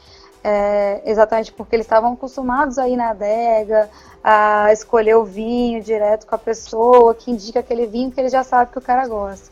É, 0.49 1.03
exatamente 1.05 1.53
porque 1.53 1.75
eles 1.75 1.87
estavam 1.87 2.13
acostumados 2.13 2.79
a 2.79 2.89
ir 2.89 2.97
na 2.97 3.11
adega, 3.11 3.91
a 4.23 4.73
escolher 4.73 5.17
o 5.17 5.25
vinho 5.25 5.83
direto 5.83 6.25
com 6.25 6.37
a 6.37 6.39
pessoa, 6.39 7.17
que 7.17 7.33
indica 7.33 7.59
aquele 7.59 7.85
vinho 7.85 8.13
que 8.13 8.21
ele 8.21 8.29
já 8.29 8.45
sabe 8.45 8.71
que 8.71 8.79
o 8.79 8.81
cara 8.81 9.09
gosta. 9.09 9.51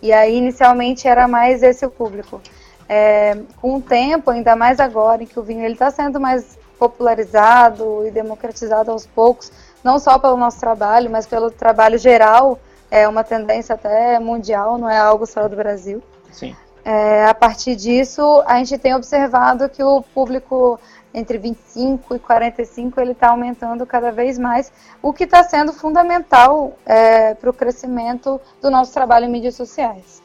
E 0.00 0.10
aí, 0.14 0.38
inicialmente, 0.38 1.06
era 1.06 1.28
mais 1.28 1.62
esse 1.62 1.84
o 1.84 1.90
público. 1.90 2.40
É, 2.88 3.36
com 3.60 3.76
o 3.76 3.82
tempo, 3.82 4.30
ainda 4.30 4.56
mais 4.56 4.80
agora, 4.80 5.22
em 5.22 5.26
que 5.26 5.38
o 5.38 5.42
vinho 5.42 5.66
está 5.66 5.90
sendo 5.90 6.18
mais 6.18 6.58
popularizado 6.78 8.06
e 8.06 8.10
democratizado 8.10 8.90
aos 8.90 9.06
poucos, 9.06 9.52
não 9.84 9.98
só 9.98 10.18
pelo 10.18 10.38
nosso 10.38 10.58
trabalho, 10.58 11.10
mas 11.10 11.26
pelo 11.26 11.50
trabalho 11.50 11.98
geral, 11.98 12.58
é 12.90 13.06
uma 13.06 13.22
tendência 13.22 13.74
até 13.74 14.18
mundial, 14.18 14.78
não 14.78 14.88
é 14.88 14.96
algo 14.96 15.26
só 15.26 15.46
do 15.46 15.54
Brasil. 15.54 16.02
Sim. 16.32 16.56
É, 16.84 17.26
a 17.26 17.34
partir 17.34 17.76
disso, 17.76 18.42
a 18.46 18.56
gente 18.58 18.78
tem 18.78 18.94
observado 18.94 19.68
que 19.68 19.82
o 19.82 20.02
público 20.02 20.80
entre 21.12 21.38
25 21.38 22.14
e 22.14 22.18
45 22.18 23.00
ele 23.00 23.12
está 23.12 23.30
aumentando 23.30 23.84
cada 23.84 24.12
vez 24.12 24.38
mais, 24.38 24.72
o 25.02 25.12
que 25.12 25.24
está 25.24 25.42
sendo 25.42 25.72
fundamental 25.72 26.74
é, 26.86 27.34
para 27.34 27.50
o 27.50 27.52
crescimento 27.52 28.40
do 28.62 28.70
nosso 28.70 28.92
trabalho 28.92 29.26
em 29.26 29.30
mídias 29.30 29.56
sociais 29.56 30.22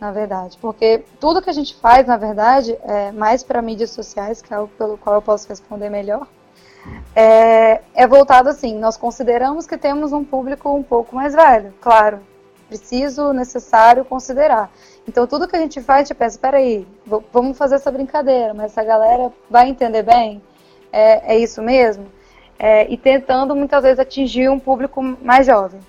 na 0.00 0.12
verdade. 0.12 0.58
Porque 0.60 1.02
tudo 1.18 1.40
que 1.40 1.48
a 1.48 1.52
gente 1.52 1.74
faz, 1.76 2.06
na 2.06 2.18
verdade, 2.18 2.76
é 2.82 3.10
mais 3.12 3.42
para 3.42 3.62
mídias 3.62 3.90
sociais, 3.90 4.42
que 4.42 4.52
é 4.52 4.56
algo 4.56 4.70
pelo 4.76 4.98
qual 4.98 5.16
eu 5.16 5.22
posso 5.22 5.48
responder 5.48 5.88
melhor, 5.88 6.26
é, 7.16 7.80
é 7.94 8.06
voltado 8.06 8.50
assim. 8.50 8.78
Nós 8.78 8.96
consideramos 8.98 9.66
que 9.66 9.78
temos 9.78 10.12
um 10.12 10.22
público 10.22 10.70
um 10.70 10.82
pouco 10.82 11.14
mais 11.16 11.34
velho, 11.34 11.72
claro. 11.80 12.20
Preciso, 12.68 13.32
necessário 13.32 14.04
considerar. 14.04 14.70
Então, 15.06 15.26
tudo 15.26 15.46
que 15.46 15.56
a 15.56 15.60
gente 15.60 15.80
faz, 15.80 16.00
a 16.00 16.04
gente 16.04 16.14
pensa: 16.14 16.38
peraí, 16.38 16.86
vamos 17.32 17.56
fazer 17.56 17.76
essa 17.76 17.90
brincadeira, 17.90 18.54
mas 18.54 18.72
essa 18.72 18.82
galera 18.82 19.30
vai 19.50 19.68
entender 19.68 20.02
bem? 20.02 20.42
É, 20.92 21.34
é 21.34 21.38
isso 21.38 21.62
mesmo? 21.62 22.06
É, 22.58 22.90
e 22.90 22.96
tentando 22.96 23.54
muitas 23.54 23.82
vezes 23.82 23.98
atingir 23.98 24.48
um 24.48 24.58
público 24.58 25.02
mais 25.22 25.46
jovem. 25.46 25.80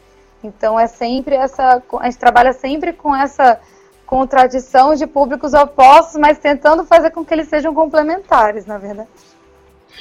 Então, 0.44 0.80
é 0.80 0.88
sempre 0.88 1.36
essa. 1.36 1.82
A 2.00 2.06
gente 2.06 2.18
trabalha 2.18 2.54
sempre 2.54 2.92
com 2.92 3.16
essa 3.16 3.60
contradição 4.06 4.94
de 4.94 5.08
públicos 5.08 5.54
opostos, 5.54 6.20
mas 6.20 6.38
tentando 6.38 6.84
fazer 6.86 7.12
com 7.12 7.26
que 7.26 7.34
eles 7.34 7.48
sejam 7.48 7.74
complementares, 7.74 8.66
na 8.66 8.78
verdade. 8.78 9.10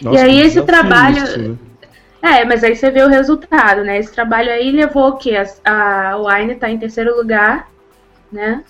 Nossa, 0.02 0.18
e 0.18 0.22
aí 0.22 0.40
esse 0.40 0.60
trabalho. 0.62 1.16
Isso, 1.16 1.38
né? 1.38 1.58
É, 2.22 2.44
mas 2.44 2.64
aí 2.64 2.74
você 2.74 2.90
vê 2.90 3.02
o 3.02 3.08
resultado, 3.08 3.84
né? 3.84 3.98
Esse 3.98 4.10
trabalho 4.10 4.50
aí 4.50 4.70
levou 4.70 5.10
o 5.10 5.16
quê? 5.18 5.36
A, 5.62 6.12
a 6.12 6.16
Wine 6.16 6.54
está 6.54 6.70
em 6.70 6.78
terceiro 6.78 7.14
lugar, 7.14 7.68
né? 8.32 8.64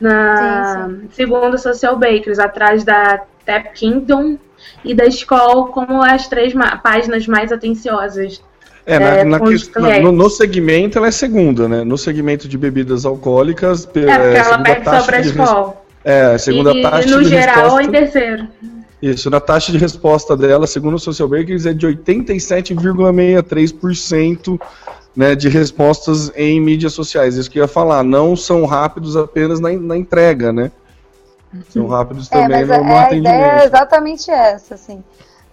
Na 0.00 0.86
sim, 0.86 1.00
sim. 1.00 1.08
segundo 1.12 1.58
Social 1.58 1.96
Bakers, 1.96 2.38
atrás 2.38 2.84
da 2.84 3.22
Tap 3.44 3.72
Kingdom 3.74 4.38
e 4.84 4.94
da 4.94 5.06
Skoll 5.06 5.68
como 5.68 6.02
as 6.02 6.28
três 6.28 6.52
páginas 6.82 7.26
mais 7.26 7.50
atenciosas 7.50 8.40
é, 8.88 8.98
na, 8.98 9.06
é, 9.06 9.24
na 9.24 9.38
questão, 9.38 10.00
no, 10.00 10.12
no, 10.12 10.30
segmento 10.30 10.96
ela 10.96 11.08
é 11.08 11.10
segunda, 11.10 11.68
né? 11.68 11.84
No 11.84 11.98
segmento 11.98 12.48
de 12.48 12.56
bebidas 12.56 13.04
alcoólicas, 13.04 13.84
é, 13.84 13.86
porque 13.86 14.08
é, 14.08 14.38
ela 14.38 14.58
pede 14.60 14.82
só 14.82 15.02
para 15.02 15.20
escola. 15.20 15.76
É, 16.02 16.38
segunda 16.38 16.72
e, 16.72 16.80
taxa 16.80 17.06
e 17.06 17.10
no 17.10 17.22
de 17.22 17.28
geral 17.28 17.56
resposta, 17.56 17.82
em 17.82 17.90
terceiro. 17.90 18.48
Isso, 19.02 19.28
na 19.28 19.40
taxa 19.40 19.70
de 19.70 19.76
resposta 19.76 20.34
dela, 20.34 20.66
segundo 20.66 20.94
o 20.94 20.98
Social 20.98 21.28
Bakers, 21.28 21.66
é 21.66 21.74
de 21.74 21.86
87,63% 21.86 24.58
né, 25.16 25.34
de 25.34 25.48
respostas 25.48 26.30
em 26.36 26.60
mídias 26.60 26.92
sociais. 26.92 27.36
Isso 27.36 27.50
que 27.50 27.58
eu 27.58 27.64
ia 27.64 27.68
falar, 27.68 28.02
não 28.02 28.36
são 28.36 28.64
rápidos 28.64 29.16
apenas 29.16 29.60
na, 29.60 29.72
na 29.72 29.96
entrega, 29.96 30.52
né? 30.52 30.70
São 31.70 31.86
rápidos 31.86 32.30
é, 32.30 32.42
também 32.42 32.64
no, 32.64 32.84
no 32.84 32.94
a, 32.94 33.02
atendimento. 33.02 33.32
A 33.32 33.38
ideia 33.38 33.62
é 33.62 33.64
exatamente 33.64 34.30
essa, 34.30 34.74
assim. 34.74 35.02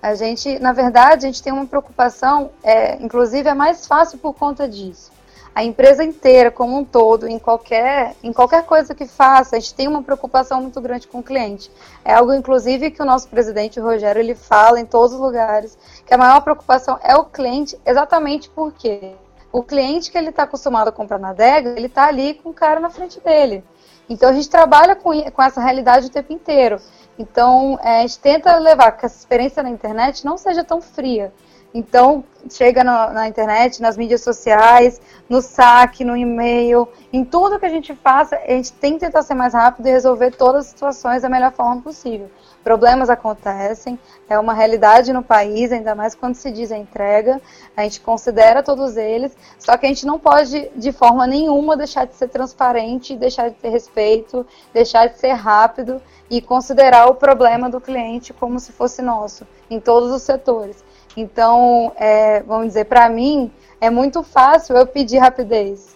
A 0.01 0.13
gente, 0.13 0.59
na 0.59 0.71
verdade, 0.71 1.25
a 1.25 1.29
gente 1.29 1.41
tem 1.41 1.51
uma 1.51 1.65
preocupação, 1.65 2.51
é, 2.63 3.01
inclusive 3.03 3.49
é 3.49 3.53
mais 3.53 3.87
fácil 3.87 4.19
por 4.19 4.33
conta 4.33 4.67
disso. 4.67 5.11
A 5.55 5.63
empresa 5.63 6.03
inteira, 6.03 6.51
como 6.51 6.77
um 6.77 6.83
todo, 6.83 7.27
em 7.27 7.39
qualquer, 7.39 8.13
em 8.21 8.33
qualquer 8.33 8.65
coisa 8.65 8.93
que 8.93 9.07
faça, 9.07 9.55
a 9.55 9.59
gente 9.59 9.73
tem 9.73 9.87
uma 9.87 10.03
preocupação 10.03 10.61
muito 10.61 10.81
grande 10.81 11.07
com 11.07 11.19
o 11.19 11.23
cliente. 11.23 11.71
É 12.03 12.13
algo, 12.13 12.33
inclusive, 12.33 12.91
que 12.91 13.01
o 13.01 13.05
nosso 13.05 13.29
presidente, 13.29 13.79
o 13.79 13.83
Rogério, 13.83 14.19
ele 14.19 14.35
fala 14.35 14.81
em 14.81 14.85
todos 14.85 15.13
os 15.13 15.19
lugares, 15.19 15.77
que 16.05 16.13
a 16.13 16.17
maior 16.17 16.41
preocupação 16.41 16.99
é 17.01 17.15
o 17.15 17.23
cliente, 17.23 17.79
exatamente 17.85 18.49
porque 18.49 19.13
o 19.57 19.63
cliente 19.63 20.11
que 20.11 20.17
ele 20.17 20.31
está 20.31 20.43
acostumado 20.43 20.89
a 20.89 20.91
comprar 20.91 21.17
na 21.17 21.29
adega, 21.29 21.69
ele 21.69 21.87
está 21.87 22.07
ali 22.07 22.33
com 22.33 22.49
o 22.49 22.53
cara 22.53 22.77
na 22.81 22.89
frente 22.89 23.21
dele. 23.21 23.63
Então 24.09 24.27
a 24.27 24.33
gente 24.33 24.49
trabalha 24.49 24.97
com, 24.97 25.09
com 25.31 25.41
essa 25.41 25.61
realidade 25.61 26.07
o 26.07 26.09
tempo 26.09 26.33
inteiro. 26.33 26.77
Então, 27.17 27.79
é, 27.81 27.99
a 27.99 28.01
gente 28.01 28.19
tenta 28.19 28.57
levar 28.57 28.91
que 28.91 29.05
essa 29.05 29.17
experiência 29.17 29.63
na 29.63 29.69
internet 29.69 30.25
não 30.25 30.37
seja 30.37 30.61
tão 30.61 30.81
fria. 30.81 31.33
Então, 31.73 32.21
chega 32.49 32.83
na, 32.83 33.09
na, 33.11 33.27
internet, 33.29 33.81
nas 33.81 33.95
mídias 33.95 34.21
sociais, 34.21 34.99
no 35.29 35.41
saque, 35.41 36.03
no 36.03 36.17
e-mail, 36.17 36.85
em 37.13 37.23
tudo 37.23 37.57
que 37.57 37.65
a 37.65 37.69
gente 37.69 37.95
faça, 37.95 38.35
a 38.35 38.51
gente 38.51 38.73
tem 38.73 38.93
que 38.93 38.99
tentar 38.99 39.23
ser 39.23 39.35
mais 39.35 39.53
rápido 39.53 39.87
e 39.87 39.91
resolver 39.91 40.31
todas 40.31 40.65
as 40.65 40.71
situações 40.71 41.21
da 41.21 41.29
melhor 41.29 41.53
forma 41.53 41.81
possível. 41.81 42.29
Problemas 42.65 43.11
acontecem, 43.11 43.99
é 44.27 44.39
uma 44.39 44.51
realidade 44.51 45.13
no 45.13 45.21
país, 45.21 45.71
ainda 45.71 45.93
mais 45.93 46.15
quando 46.15 46.33
se 46.33 46.49
diz 46.49 46.71
a 46.71 46.77
entrega, 46.77 47.39
a 47.77 47.83
gente 47.83 48.01
considera 48.01 48.63
todos 48.63 48.97
eles, 48.97 49.37
só 49.59 49.77
que 49.77 49.85
a 49.85 49.89
gente 49.89 50.03
não 50.03 50.17
pode, 50.17 50.71
de 50.75 50.91
forma 50.91 51.27
nenhuma, 51.27 51.77
deixar 51.77 52.05
de 52.05 52.15
ser 52.15 52.27
transparente, 52.27 53.15
deixar 53.15 53.49
de 53.49 53.55
ter 53.57 53.69
respeito, 53.69 54.43
deixar 54.73 55.05
de 55.05 55.19
ser 55.19 55.33
rápido 55.33 56.01
e 56.27 56.41
considerar 56.41 57.05
o 57.05 57.13
problema 57.13 57.69
do 57.69 57.79
cliente 57.79 58.33
como 58.33 58.59
se 58.59 58.71
fosse 58.71 58.99
nosso, 58.99 59.45
em 59.69 59.79
todos 59.79 60.11
os 60.11 60.23
setores. 60.23 60.83
Então, 61.15 61.91
é, 61.95 62.41
vamos 62.41 62.69
dizer, 62.69 62.85
para 62.85 63.07
mim, 63.09 63.51
é 63.79 63.91
muito 63.91 64.23
fácil 64.23 64.75
eu 64.75 64.87
pedir 64.87 65.19
rapidez, 65.19 65.95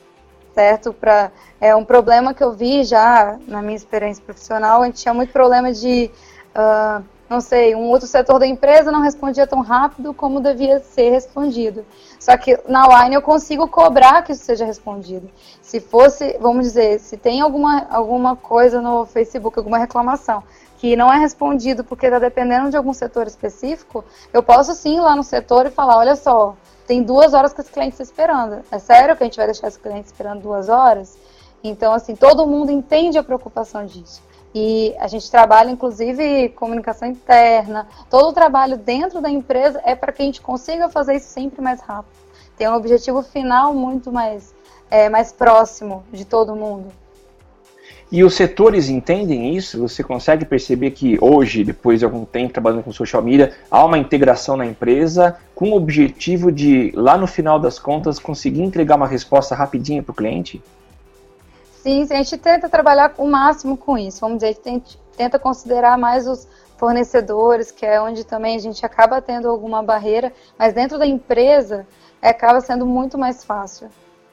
certo? 0.53 0.93
Pra, 0.93 1.31
é 1.59 1.75
um 1.75 1.83
problema 1.83 2.31
que 2.31 2.43
eu 2.43 2.51
vi 2.51 2.83
já 2.83 3.39
na 3.47 3.59
minha 3.59 3.75
experiência 3.75 4.23
profissional, 4.23 4.83
a 4.83 4.85
gente 4.85 5.01
tinha 5.01 5.15
muito 5.15 5.33
problema 5.33 5.73
de, 5.73 6.11
uh, 6.55 7.03
não 7.29 7.39
sei, 7.39 7.75
um 7.75 7.89
outro 7.89 8.07
setor 8.07 8.39
da 8.39 8.47
empresa 8.47 8.91
não 8.91 9.01
respondia 9.01 9.45
tão 9.45 9.61
rápido 9.61 10.13
como 10.15 10.41
devia 10.41 10.79
ser 10.79 11.11
respondido. 11.11 11.85
Só 12.19 12.35
que 12.35 12.59
na 12.67 12.87
Wine 12.87 13.15
eu 13.15 13.21
consigo 13.21 13.67
cobrar 13.67 14.23
que 14.23 14.31
isso 14.31 14.43
seja 14.43 14.65
respondido. 14.65 15.29
Se 15.61 15.79
fosse, 15.79 16.37
vamos 16.41 16.65
dizer, 16.65 16.99
se 16.99 17.17
tem 17.17 17.39
alguma, 17.39 17.85
alguma 17.91 18.35
coisa 18.35 18.81
no 18.81 19.05
Facebook, 19.05 19.59
alguma 19.59 19.77
reclamação, 19.77 20.43
que 20.79 20.95
não 20.95 21.13
é 21.13 21.19
respondido 21.19 21.83
porque 21.83 22.07
está 22.07 22.17
dependendo 22.17 22.71
de 22.71 22.77
algum 22.77 22.93
setor 22.93 23.27
específico, 23.27 24.03
eu 24.33 24.41
posso 24.41 24.73
sim 24.73 24.97
ir 24.97 25.01
lá 25.01 25.15
no 25.15 25.23
setor 25.23 25.67
e 25.67 25.69
falar, 25.69 25.97
olha 25.97 26.15
só, 26.15 26.55
tem 26.87 27.03
duas 27.03 27.35
horas 27.35 27.53
que 27.53 27.61
esse 27.61 27.71
cliente 27.71 27.91
está 27.91 28.03
esperando. 28.03 28.63
É 28.71 28.79
sério 28.79 29.15
que 29.15 29.21
a 29.21 29.25
gente 29.27 29.37
vai 29.37 29.45
deixar 29.45 29.67
esse 29.67 29.77
cliente 29.77 30.07
esperando 30.07 30.41
duas 30.41 30.67
horas? 30.67 31.15
Então, 31.63 31.93
assim, 31.93 32.15
todo 32.15 32.47
mundo 32.47 32.71
entende 32.71 33.19
a 33.19 33.23
preocupação 33.23 33.85
disso. 33.85 34.23
E 34.53 34.95
a 34.99 35.07
gente 35.07 35.29
trabalha, 35.29 35.69
inclusive, 35.69 36.49
comunicação 36.49 37.07
interna. 37.07 37.87
Todo 38.09 38.29
o 38.29 38.33
trabalho 38.33 38.77
dentro 38.77 39.21
da 39.21 39.29
empresa 39.29 39.79
é 39.85 39.95
para 39.95 40.11
que 40.11 40.21
a 40.21 40.25
gente 40.25 40.41
consiga 40.41 40.89
fazer 40.89 41.15
isso 41.15 41.27
sempre 41.27 41.61
mais 41.61 41.81
rápido. 41.81 42.17
Tem 42.57 42.67
um 42.67 42.73
objetivo 42.73 43.21
final 43.21 43.73
muito 43.73 44.11
mais, 44.11 44.53
é, 44.89 45.07
mais 45.07 45.31
próximo 45.31 46.03
de 46.11 46.25
todo 46.25 46.55
mundo. 46.55 46.91
E 48.11 48.23
os 48.23 48.33
setores 48.33 48.89
entendem 48.89 49.55
isso? 49.55 49.87
Você 49.87 50.03
consegue 50.03 50.43
perceber 50.43 50.91
que 50.91 51.19
hoje, 51.21 51.63
depois 51.63 51.99
de 51.99 52.05
algum 52.05 52.25
tempo 52.25 52.51
trabalhando 52.51 52.81
com 52.81 52.91
social 52.91 53.21
media, 53.21 53.53
há 53.69 53.85
uma 53.85 53.99
integração 53.99 54.57
na 54.57 54.65
empresa 54.65 55.37
com 55.53 55.69
o 55.69 55.75
objetivo 55.75 56.51
de, 56.51 56.91
lá 56.95 57.15
no 57.15 57.27
final 57.27 57.59
das 57.59 57.77
contas, 57.77 58.17
conseguir 58.17 58.63
entregar 58.63 58.95
uma 58.95 59.05
resposta 59.05 59.53
rapidinha 59.53 60.01
para 60.01 60.11
o 60.11 60.15
cliente? 60.15 60.59
Sim, 61.81 62.03
a 62.03 62.15
gente 62.15 62.37
tenta 62.37 62.69
trabalhar 62.69 63.13
o 63.17 63.25
máximo 63.25 63.77
com 63.77 63.97
isso. 63.97 64.19
Vamos 64.21 64.39
dizer, 64.39 64.57
a 64.65 64.69
gente 64.69 64.99
tenta 65.15 65.39
considerar 65.39 65.97
mais 65.97 66.27
os 66.27 66.47
fornecedores, 66.77 67.71
que 67.71 67.85
é 67.85 68.01
onde 68.01 68.23
também 68.23 68.55
a 68.55 68.59
gente 68.59 68.85
acaba 68.85 69.21
tendo 69.21 69.49
alguma 69.49 69.81
barreira, 69.83 70.31
mas 70.57 70.73
dentro 70.73 70.97
da 70.97 71.05
empresa 71.05 71.85
acaba 72.21 72.61
sendo 72.61 72.85
muito 72.85 73.17
mais 73.17 73.43
fácil 73.43 73.89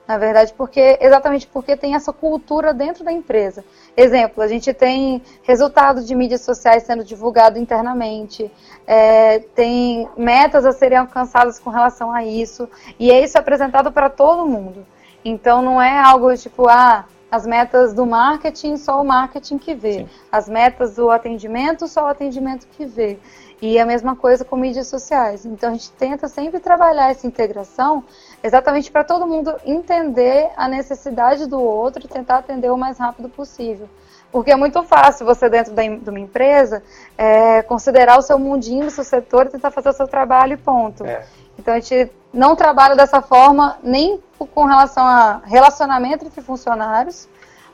na 0.07 0.17
verdade, 0.19 0.55
porque 0.57 0.99
exatamente 1.01 1.47
porque 1.49 1.77
tem 1.77 1.95
essa 1.95 2.13
cultura 2.13 2.73
dentro 2.73 3.05
da 3.05 3.11
empresa. 3.11 3.65
Exemplo, 3.97 4.43
a 4.43 4.47
gente 4.47 4.73
tem 4.73 5.21
resultados 5.43 6.07
de 6.07 6.15
mídias 6.15 6.43
sociais 6.43 6.85
sendo 6.85 7.03
divulgado 7.03 7.59
internamente, 7.59 8.51
é, 8.87 9.41
tem 9.55 10.09
metas 10.17 10.65
a 10.65 10.71
serem 10.71 10.99
alcançadas 10.99 11.59
com 11.59 11.71
relação 11.71 12.13
a 12.13 12.25
isso, 12.25 12.69
e 13.01 13.11
é 13.11 13.23
isso 13.23 13.37
apresentado 13.37 13.91
para 13.91 14.09
todo 14.09 14.47
mundo. 14.47 14.87
Então 15.25 15.61
não 15.61 15.83
é 15.83 15.99
algo 15.99 16.37
tipo, 16.37 16.69
ah, 16.69 17.05
As 17.31 17.45
metas 17.45 17.93
do 17.93 18.07
marketing, 18.07 18.77
só 18.77 19.01
o 19.01 19.05
marketing 19.05 19.59
que 19.59 19.75
vê. 19.75 19.93
Sim. 19.93 20.09
As 20.31 20.49
metas 20.49 20.95
do 20.95 21.11
atendimento, 21.11 21.89
só 21.89 22.05
o 22.05 22.07
atendimento 22.07 22.67
que 22.69 22.85
vê. 22.85 23.19
E 23.61 23.79
a 23.79 23.87
mesma 23.87 24.15
coisa 24.15 24.45
com 24.45 24.55
mídias 24.55 24.87
sociais. 24.87 25.45
Então 25.45 25.71
a 25.71 25.73
gente 25.73 25.91
tenta 25.93 26.29
sempre 26.29 26.61
trabalhar 26.61 27.11
essa 27.11 27.27
integração 27.27 28.05
exatamente 28.43 28.91
para 28.91 29.03
todo 29.03 29.27
mundo 29.27 29.55
entender 29.65 30.51
a 30.57 30.69
necessidade 30.69 31.47
do 31.47 31.61
outro 31.61 32.05
e 32.05 32.09
tentar 32.09 32.39
atender 32.39 32.71
o 32.71 32.77
mais 32.77 32.99
rápido 32.99 33.29
possível. 33.29 33.89
Porque 34.31 34.51
é 34.51 34.57
muito 34.57 34.83
fácil 34.83 35.25
você, 35.25 35.49
dentro 35.49 35.73
de 35.75 36.11
uma 36.11 36.21
empresa, 36.21 36.83
é, 37.17 37.63
considerar 37.63 38.19
o 38.19 38.23
seu 38.23 38.39
mundinho, 38.39 38.87
o 38.87 38.91
seu 38.91 39.05
setor 39.05 39.47
e 39.47 39.51
tentar 39.51 39.71
fazer 39.71 39.89
o 39.89 39.93
seu 39.93 40.07
trabalho 40.07 40.53
e 40.53 40.57
ponto. 40.57 41.07
É. 41.07 41.25
Então 41.59 41.75
a 41.75 41.81
gente 41.81 42.11
não 42.33 42.55
trabalha 42.55 42.95
dessa 42.95 43.21
forma 43.21 43.79
nem 43.83 44.21
com 44.39 44.65
relação 44.65 45.05
a 45.05 45.41
relacionamento 45.45 46.27
entre 46.27 46.41
funcionários, 46.41 47.29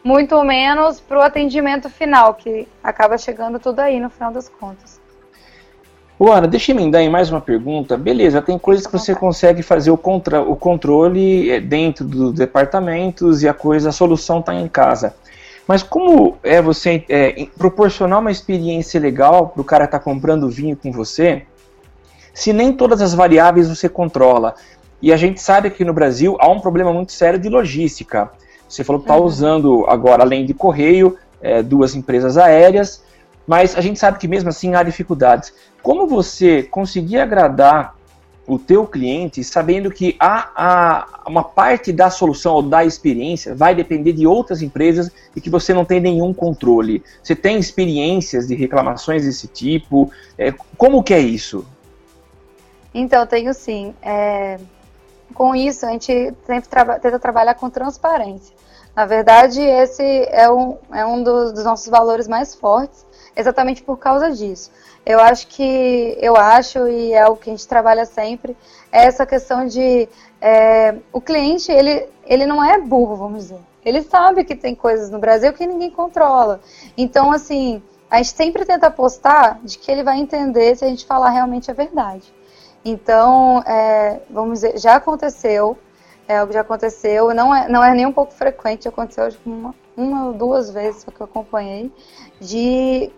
muito 0.05 0.43
menos 0.43 1.01
para 1.01 1.19
o 1.19 1.23
atendimento 1.23 1.89
final, 1.89 2.35
que 2.35 2.69
acaba 2.83 3.19
chegando 3.19 3.59
tudo 3.59 3.81
aí 3.81 4.01
no 4.01 4.11
final 4.11 4.33
das 4.33 4.49
contas. 4.49 5.01
Ana, 6.31 6.47
deixa 6.47 6.71
eu 6.71 6.77
emendar 6.77 7.01
em 7.01 7.09
mais 7.09 7.31
uma 7.31 7.41
pergunta. 7.41 7.97
Beleza, 7.97 8.41
tem 8.41 8.57
coisas 8.59 8.87
que 8.87 8.93
você 8.93 9.15
consegue 9.15 9.63
fazer 9.63 9.91
o, 9.91 9.97
contra, 9.97 10.41
o 10.41 10.55
controle 10.55 11.51
é, 11.51 11.61
dentro 11.61 12.05
dos 12.05 12.33
departamentos 12.35 13.43
e 13.43 13.49
a 13.49 13.55
coisa, 13.55 13.89
a 13.89 13.93
solução 13.93 14.39
está 14.39 14.55
em 14.55 14.69
casa. 14.69 15.15
Mas 15.67 15.83
como 15.83 16.37
é 16.43 16.61
você 16.61 17.05
é, 17.09 17.47
proporcionar 17.57 18.21
uma 18.21 18.31
experiência 18.31 19.01
legal 19.01 19.49
para 19.49 19.61
o 19.61 19.65
cara 19.65 19.85
estar 19.85 19.99
tá 19.99 20.05
comprando 20.05 20.49
vinho 20.49 20.77
com 20.77 20.93
você, 20.93 21.43
se 22.35 22.53
nem 22.53 22.73
todas 22.73 23.01
as 23.01 23.15
variáveis 23.15 23.69
você 23.69 23.89
controla? 23.89 24.55
E 25.01 25.13
a 25.13 25.17
gente 25.17 25.41
sabe 25.41 25.71
que 25.71 25.85
no 25.85 25.93
Brasil 25.93 26.37
há 26.41 26.49
um 26.49 26.61
problema 26.61 26.93
muito 26.93 27.13
sério 27.13 27.39
de 27.39 27.49
logística. 27.49 28.31
Você 28.69 28.85
falou 28.85 29.01
que 29.01 29.05
está 29.05 29.17
uhum. 29.17 29.27
usando 29.27 29.85
agora, 29.89 30.23
além 30.23 30.47
de 30.47 30.55
correio, 30.55 31.19
é, 31.41 31.63
duas 31.63 31.95
empresas 31.95 32.39
aéreas, 32.39 33.03
mas 33.47 33.77
a 33.77 33.81
gente 33.81 33.99
sabe 33.99 34.19
que 34.19 34.29
mesmo 34.29 34.49
assim 34.49 34.75
há 34.75 34.83
dificuldades. 34.83 35.53
Como 35.83 36.07
você 36.07 36.63
conseguir 36.63 37.19
agradar 37.19 37.97
o 38.47 38.59
teu 38.59 38.87
cliente 38.87 39.43
sabendo 39.45 39.91
que 39.91 40.17
há, 40.19 40.51
há, 40.55 41.23
uma 41.29 41.45
parte 41.45 41.93
da 41.93 42.11
solução 42.11 42.55
ou 42.55 42.63
da 42.63 42.85
experiência 42.85 43.55
vai 43.55 43.75
depender 43.75 44.13
de 44.13 44.27
outras 44.27 44.63
empresas 44.63 45.11
e 45.35 45.41
que 45.41 45.49
você 45.49 45.73
não 45.73 45.85
tem 45.85 46.01
nenhum 46.01 46.35
controle. 46.35 47.03
Você 47.23 47.37
tem 47.37 47.59
experiências 47.59 48.47
de 48.47 48.55
reclamações 48.55 49.25
desse 49.25 49.47
tipo? 49.47 50.11
É, 50.37 50.53
como 50.77 51.03
que 51.03 51.15
é 51.15 51.21
isso? 51.21 51.65
Então, 52.95 53.27
tenho 53.27 53.53
sim. 53.55 53.95
É, 54.03 54.59
com 55.33 55.55
isso, 55.55 55.87
a 55.87 55.91
gente 55.91 56.35
sempre 56.47 56.69
traba 56.69 56.99
tenta 56.99 57.19
trabalhar 57.19 57.55
com 57.55 57.71
transparência. 57.71 58.55
Na 58.95 59.07
verdade, 59.07 59.63
esse 59.63 60.03
é 60.31 60.51
um, 60.51 60.77
é 60.93 61.05
um 61.05 61.23
dos, 61.23 61.53
dos 61.53 61.65
nossos 61.65 61.89
valores 61.89 62.29
mais 62.29 62.55
fortes, 62.55 63.07
exatamente 63.35 63.83
por 63.83 63.97
causa 63.99 64.31
disso. 64.31 64.71
Eu 65.05 65.19
acho 65.19 65.47
que, 65.49 66.17
eu 66.21 66.37
acho, 66.37 66.87
e 66.89 67.13
é 67.13 67.27
o 67.27 67.35
que 67.35 67.51
a 67.51 67.53
gente 67.53 67.67
trabalha 67.67 68.05
sempre, 68.05 68.57
é 68.93 69.05
essa 69.05 69.25
questão 69.25 69.67
de 69.67 70.09
é, 70.41 70.95
o 71.13 71.21
cliente, 71.21 71.73
ele, 71.73 72.07
ele 72.27 72.47
não 72.47 72.63
é 72.63 72.79
burro, 72.79 73.17
vamos 73.17 73.45
dizer. 73.45 73.61
Ele 73.85 74.03
sabe 74.03 74.45
que 74.45 74.55
tem 74.55 74.75
coisas 74.75 75.11
no 75.11 75.19
Brasil 75.19 75.53
que 75.53 75.67
ninguém 75.67 75.91
controla. 75.91 76.61
Então, 76.97 77.33
assim, 77.33 77.83
a 78.11 78.19
gente 78.19 78.37
sempre 78.37 78.65
tenta 78.65 78.89
apostar 78.89 79.59
de 79.65 79.79
que 79.79 79.91
ele 79.91 80.05
vai 80.05 80.19
entender 80.19 80.77
se 80.77 80.85
a 80.85 80.89
gente 80.89 81.07
falar 81.07 81.31
realmente 81.31 81.71
a 81.71 81.75
verdade. 81.75 82.33
Então, 82.85 83.63
é, 83.67 84.21
vamos 84.29 84.61
dizer, 84.61 84.79
já 84.79 84.97
aconteceu, 84.97 85.79
é 86.27 86.39
algo 86.39 86.53
já 86.53 86.63
aconteceu, 86.63 87.33
não 87.33 87.55
é, 87.55 87.69
não 87.69 87.83
é 87.83 87.95
nem 87.95 88.07
um 88.07 88.13
pouco 88.13 88.33
frequente, 88.33 88.89
aconteceu 88.89 89.29
uma, 89.47 89.75
uma 89.97 90.27
ou 90.27 90.33
duas 90.33 90.71
vezes 90.71 91.05
que 91.05 91.21
eu 91.21 91.25
acompanhei, 91.25 91.93
de 92.41 93.11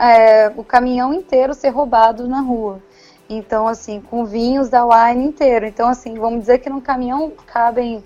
é, 0.00 0.52
o 0.56 0.64
caminhão 0.64 1.12
inteiro 1.12 1.54
ser 1.54 1.70
roubado 1.70 2.28
na 2.28 2.40
rua. 2.40 2.80
Então, 3.28 3.66
assim, 3.66 4.00
com 4.00 4.24
vinhos 4.24 4.68
da 4.68 4.84
wine 4.84 5.24
inteiro. 5.24 5.66
Então, 5.66 5.88
assim, 5.88 6.14
vamos 6.14 6.40
dizer 6.40 6.58
que 6.58 6.68
num 6.68 6.80
caminhão 6.80 7.32
cabem, 7.46 8.04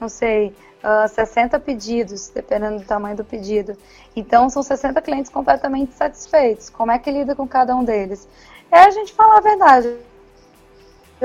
não 0.00 0.08
sei, 0.08 0.48
uh, 0.82 1.04
ah, 1.04 1.08
60 1.08 1.58
pedidos, 1.58 2.28
dependendo 2.28 2.78
do 2.78 2.84
tamanho 2.84 3.16
do 3.16 3.24
pedido. 3.24 3.76
Então, 4.14 4.48
são 4.48 4.62
60 4.62 5.02
clientes 5.02 5.30
completamente 5.30 5.94
satisfeitos. 5.94 6.70
Como 6.70 6.92
é 6.92 6.98
que 6.98 7.10
lida 7.10 7.34
com 7.34 7.46
cada 7.46 7.74
um 7.74 7.84
deles? 7.84 8.28
É 8.70 8.80
a 8.80 8.90
gente 8.90 9.12
falar 9.12 9.38
a 9.38 9.40
verdade. 9.40 9.96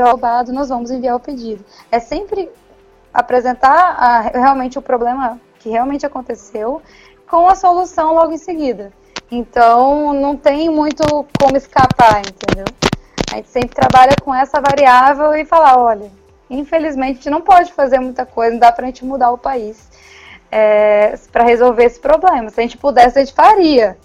Roubado, 0.01 0.51
nós 0.53 0.69
vamos 0.69 0.91
enviar 0.91 1.15
o 1.15 1.19
pedido. 1.19 1.63
É 1.91 1.99
sempre 1.99 2.49
apresentar 3.13 3.95
a, 3.97 4.21
realmente 4.21 4.77
o 4.77 4.81
problema 4.81 5.39
que 5.59 5.69
realmente 5.69 6.05
aconteceu 6.05 6.81
com 7.27 7.47
a 7.47 7.55
solução 7.55 8.13
logo 8.13 8.31
em 8.31 8.37
seguida. 8.37 8.91
Então, 9.29 10.13
não 10.13 10.37
tem 10.37 10.69
muito 10.69 11.03
como 11.39 11.57
escapar, 11.57 12.21
entendeu? 12.21 12.65
A 13.31 13.35
gente 13.35 13.49
sempre 13.49 13.75
trabalha 13.75 14.13
com 14.23 14.33
essa 14.33 14.61
variável 14.61 15.33
e 15.35 15.43
falar, 15.43 15.77
olha, 15.77 16.09
infelizmente 16.49 17.11
a 17.11 17.15
gente 17.15 17.29
não 17.29 17.41
pode 17.41 17.73
fazer 17.73 17.99
muita 17.99 18.25
coisa, 18.25 18.53
não 18.53 18.59
dá 18.59 18.71
pra 18.71 18.85
gente 18.85 19.03
mudar 19.03 19.31
o 19.31 19.37
país 19.37 19.89
é, 20.51 21.13
para 21.31 21.43
resolver 21.43 21.83
esse 21.83 21.99
problema. 21.99 22.49
Se 22.49 22.59
a 22.59 22.63
gente 22.63 22.77
pudesse, 22.77 23.19
a 23.19 23.25
gente 23.25 23.33
faria. 23.33 23.97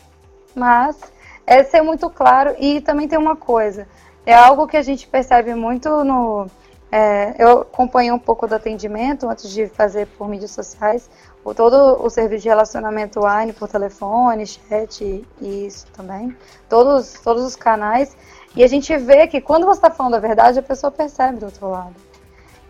Mas 0.55 0.98
é 1.46 1.62
ser 1.62 1.83
muito 1.83 2.11
claro 2.11 2.55
e 2.59 2.81
também 2.81 3.09
tem 3.09 3.18
uma 3.18 3.37
coisa, 3.37 3.87
é 4.24 4.35
algo 4.35 4.66
que 4.66 4.76
a 4.76 4.82
gente 4.82 5.06
percebe 5.06 5.54
muito 5.54 6.04
no... 6.04 6.46
É, 6.90 7.35
eu 7.38 7.62
acompanhei 7.62 8.12
um 8.12 8.18
pouco 8.18 8.46
do 8.46 8.54
atendimento 8.54 9.26
antes 9.26 9.48
de 9.48 9.66
fazer 9.66 10.06
por 10.08 10.28
mídias 10.28 10.50
sociais 10.50 11.08
o, 11.42 11.54
todo 11.54 12.04
o 12.04 12.11
serviço 12.11 12.42
de 12.42 12.48
relacionamento 12.50 13.18
online 13.18 13.54
por 13.54 13.66
telefone, 13.66 14.46
chat 14.46 15.02
e 15.40 15.66
isso 15.66 15.87
também, 15.96 16.37
todos, 16.68 17.14
todos 17.24 17.44
os 17.44 17.56
canais. 17.56 18.14
E 18.54 18.62
a 18.62 18.68
gente 18.68 18.94
vê 18.98 19.26
que 19.26 19.40
quando 19.40 19.64
você 19.64 19.78
está 19.78 19.90
falando 19.90 20.16
a 20.16 20.18
verdade, 20.18 20.58
a 20.58 20.62
pessoa 20.62 20.90
percebe 20.90 21.38
do 21.38 21.46
outro 21.46 21.70
lado. 21.70 21.94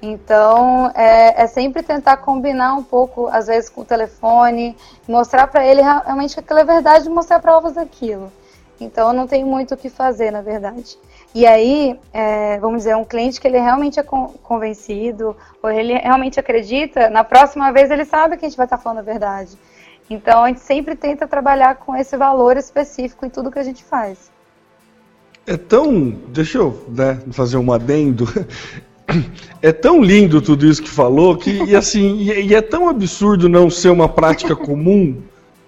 Então, 0.00 0.90
é, 0.94 1.42
é, 1.42 1.46
sempre 1.46 1.82
tentar 1.82 2.16
combinar 2.16 2.74
um 2.74 2.82
pouco, 2.82 3.28
às 3.28 3.46
vezes, 3.46 3.70
com 3.70 3.82
o 3.82 3.84
telefone, 3.84 4.76
mostrar 5.06 5.46
para 5.46 5.64
ele 5.64 5.80
realmente 5.80 6.34
que 6.34 6.40
aquilo 6.40 6.58
é 6.58 6.64
verdade 6.64 7.06
e 7.06 7.10
mostrar 7.10 7.38
provas 7.38 7.74
daquilo. 7.74 8.32
Então, 8.80 9.12
não 9.12 9.28
tem 9.28 9.44
muito 9.44 9.74
o 9.74 9.76
que 9.76 9.88
fazer, 9.88 10.32
na 10.32 10.42
verdade. 10.42 10.98
E 11.34 11.46
aí, 11.46 11.98
é, 12.12 12.58
vamos 12.58 12.78
dizer, 12.78 12.94
um 12.94 13.04
cliente 13.04 13.40
que 13.40 13.48
ele 13.48 13.58
realmente 13.58 13.98
é 13.98 14.02
convencido, 14.02 15.34
ou 15.62 15.70
ele 15.70 15.94
realmente 15.94 16.38
acredita, 16.38 17.08
na 17.08 17.24
próxima 17.24 17.72
vez 17.72 17.90
ele 17.90 18.04
sabe 18.04 18.36
que 18.36 18.44
a 18.44 18.48
gente 18.48 18.56
vai 18.56 18.66
estar 18.66 18.76
falando 18.76 18.98
a 18.98 19.02
verdade. 19.02 19.56
Então 20.10 20.44
a 20.44 20.48
gente 20.48 20.60
sempre 20.60 20.94
tenta 20.94 21.26
trabalhar 21.26 21.76
com 21.76 21.96
esse 21.96 22.16
valor 22.16 22.58
específico 22.58 23.24
em 23.24 23.30
tudo 23.30 23.50
que 23.50 23.58
a 23.58 23.62
gente 23.62 23.82
faz. 23.82 24.30
É 25.46 25.56
tão. 25.56 26.10
Deixa 26.28 26.58
eu 26.58 26.84
né, 26.88 27.20
fazer 27.32 27.56
um 27.56 27.72
adendo. 27.72 28.26
É 29.60 29.72
tão 29.72 30.00
lindo 30.00 30.40
tudo 30.40 30.66
isso 30.66 30.82
que 30.82 30.88
falou 30.88 31.36
que, 31.36 31.64
e 31.64 31.76
assim, 31.76 32.22
e 32.22 32.54
é 32.54 32.62
tão 32.62 32.88
absurdo 32.88 33.48
não 33.48 33.68
ser 33.68 33.90
uma 33.90 34.08
prática 34.08 34.56
comum, 34.56 35.20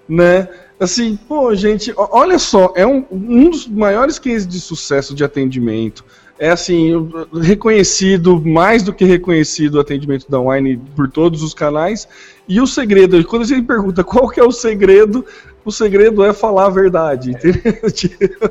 né? 0.08 0.48
Assim, 0.84 1.16
pô, 1.16 1.54
gente, 1.54 1.94
olha 1.96 2.38
só, 2.38 2.74
é 2.76 2.86
um, 2.86 3.02
um 3.10 3.48
dos 3.48 3.66
maiores 3.66 4.18
cases 4.18 4.46
de 4.46 4.60
sucesso 4.60 5.14
de 5.14 5.24
atendimento. 5.24 6.04
É 6.38 6.50
assim, 6.50 6.92
reconhecido, 7.40 8.38
mais 8.44 8.82
do 8.82 8.92
que 8.92 9.02
reconhecido 9.02 9.76
o 9.76 9.80
atendimento 9.80 10.30
da 10.30 10.38
Wine 10.38 10.76
por 10.94 11.08
todos 11.08 11.42
os 11.42 11.54
canais. 11.54 12.06
E 12.46 12.60
o 12.60 12.66
segredo, 12.66 13.24
quando 13.24 13.42
a 13.42 13.46
gente 13.46 13.62
pergunta 13.62 14.04
qual 14.04 14.28
que 14.28 14.38
é 14.38 14.44
o 14.44 14.52
segredo, 14.52 15.24
o 15.64 15.72
segredo 15.72 16.22
é 16.22 16.34
falar 16.34 16.66
a 16.66 16.70
verdade, 16.70 17.30
entendeu? 17.30 17.62
Tipo, 17.90 18.50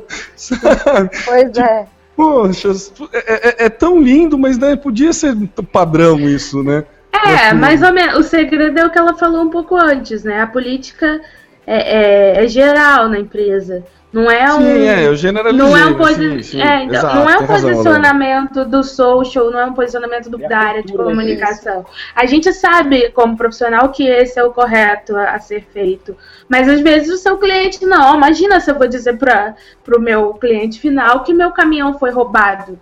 pois 1.24 1.52
tipo, 1.52 1.60
é. 1.60 1.86
Poxa, 2.16 2.72
é, 3.12 3.62
é, 3.62 3.66
é, 3.66 3.68
tão 3.68 4.02
lindo, 4.02 4.36
mas 4.36 4.58
né, 4.58 4.74
podia 4.74 5.12
ser 5.12 5.36
padrão 5.70 6.18
isso, 6.18 6.64
né? 6.64 6.84
É, 7.12 7.54
mas 7.54 7.80
o 8.18 8.22
segredo 8.24 8.80
é 8.80 8.86
o 8.86 8.90
que 8.90 8.98
ela 8.98 9.14
falou 9.14 9.42
um 9.42 9.50
pouco 9.50 9.76
antes, 9.76 10.24
né? 10.24 10.40
A 10.40 10.46
política 10.48 11.20
é, 11.66 12.40
é, 12.40 12.44
é 12.44 12.48
geral 12.48 13.08
na 13.08 13.18
empresa. 13.18 13.84
Não 14.14 14.30
é 14.30 14.44
um. 14.54 14.58
Sim, 14.58 14.86
é, 14.86 15.06
eu 15.08 15.16
generalizei. 15.16 15.66
Não 15.66 15.76
é 15.76 15.86
um, 15.86 15.96
posi 15.96 16.14
sim, 16.14 16.42
sim, 16.42 16.62
é, 16.62 16.84
então, 16.84 16.94
exato, 16.94 17.16
não 17.16 17.28
é 17.28 17.36
um 17.36 17.46
posicionamento 17.48 18.56
razão, 18.58 18.70
do 18.70 18.84
social, 18.84 19.50
não 19.50 19.58
é 19.58 19.66
um 19.66 19.72
posicionamento 19.72 20.30
do, 20.30 20.38
da 20.38 20.56
área 20.56 20.84
de 20.84 20.92
comunicação. 20.92 21.84
A 22.14 22.24
gente 22.24 22.52
sabe, 22.52 23.10
como 23.10 23.36
profissional, 23.36 23.88
que 23.88 24.06
esse 24.06 24.38
é 24.38 24.44
o 24.44 24.52
correto 24.52 25.16
a, 25.16 25.30
a, 25.30 25.40
ser 25.40 25.64
feito. 25.64 26.16
Mas 26.48 26.68
às 26.68 26.80
vezes 26.80 27.12
o 27.12 27.16
seu 27.16 27.38
cliente 27.38 27.84
não. 27.84 28.14
Imagina 28.14 28.60
se 28.60 28.70
eu 28.70 28.78
vou 28.78 28.86
dizer 28.86 29.18
para 29.18 29.56
o 29.96 30.00
meu 30.00 30.34
cliente 30.34 30.78
final 30.78 31.24
que 31.24 31.34
meu 31.34 31.50
caminhão 31.50 31.98
foi 31.98 32.12
roubado. 32.12 32.78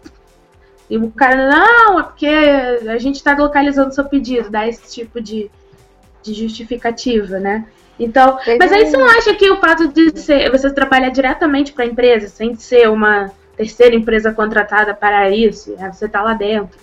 E 0.90 0.98
o 0.98 1.10
cara, 1.12 1.48
não, 1.48 1.98
é 1.98 2.02
porque 2.02 2.26
a 2.26 2.98
gente 2.98 3.16
está 3.16 3.34
localizando 3.34 3.94
seu 3.94 4.04
pedido, 4.04 4.50
dá 4.50 4.68
esse 4.68 4.94
tipo 4.94 5.18
de, 5.18 5.50
de 6.22 6.34
justificativa, 6.34 7.38
né? 7.38 7.66
Então, 7.98 8.38
mas 8.58 8.72
aí 8.72 8.86
você 8.86 8.96
não 8.96 9.06
acha 9.06 9.34
que 9.34 9.50
o 9.50 9.58
fato 9.58 9.88
de 9.88 10.18
ser, 10.18 10.50
você 10.50 10.70
trabalhar 10.70 11.10
diretamente 11.10 11.72
para 11.72 11.84
a 11.84 11.86
empresa, 11.86 12.28
sem 12.28 12.54
ser 12.54 12.88
uma 12.88 13.30
terceira 13.56 13.94
empresa 13.94 14.32
contratada 14.32 14.94
para 14.94 15.30
isso, 15.30 15.76
você 15.92 16.06
está 16.06 16.22
lá 16.22 16.34
dentro, 16.34 16.78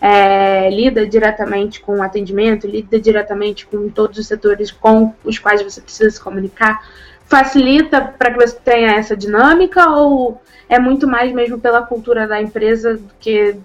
é, 0.00 0.70
lida 0.70 1.06
diretamente 1.06 1.80
com 1.80 1.98
o 1.98 2.02
atendimento, 2.02 2.66
lida 2.66 3.00
diretamente 3.00 3.66
com 3.66 3.88
todos 3.88 4.18
os 4.18 4.26
setores 4.26 4.70
com 4.70 5.14
os 5.24 5.38
quais 5.38 5.62
você 5.62 5.80
precisa 5.80 6.10
se 6.10 6.20
comunicar, 6.20 6.86
facilita 7.26 8.00
para 8.00 8.32
que 8.32 8.38
você 8.38 8.56
tenha 8.56 8.92
essa 8.92 9.16
dinâmica 9.16 9.88
ou 9.90 10.40
é 10.68 10.78
muito 10.78 11.06
mais 11.06 11.32
mesmo 11.32 11.58
pela 11.58 11.82
cultura 11.82 12.26
da 12.26 12.40
empresa 12.40 12.94
do 12.94 13.10
que 13.18 13.56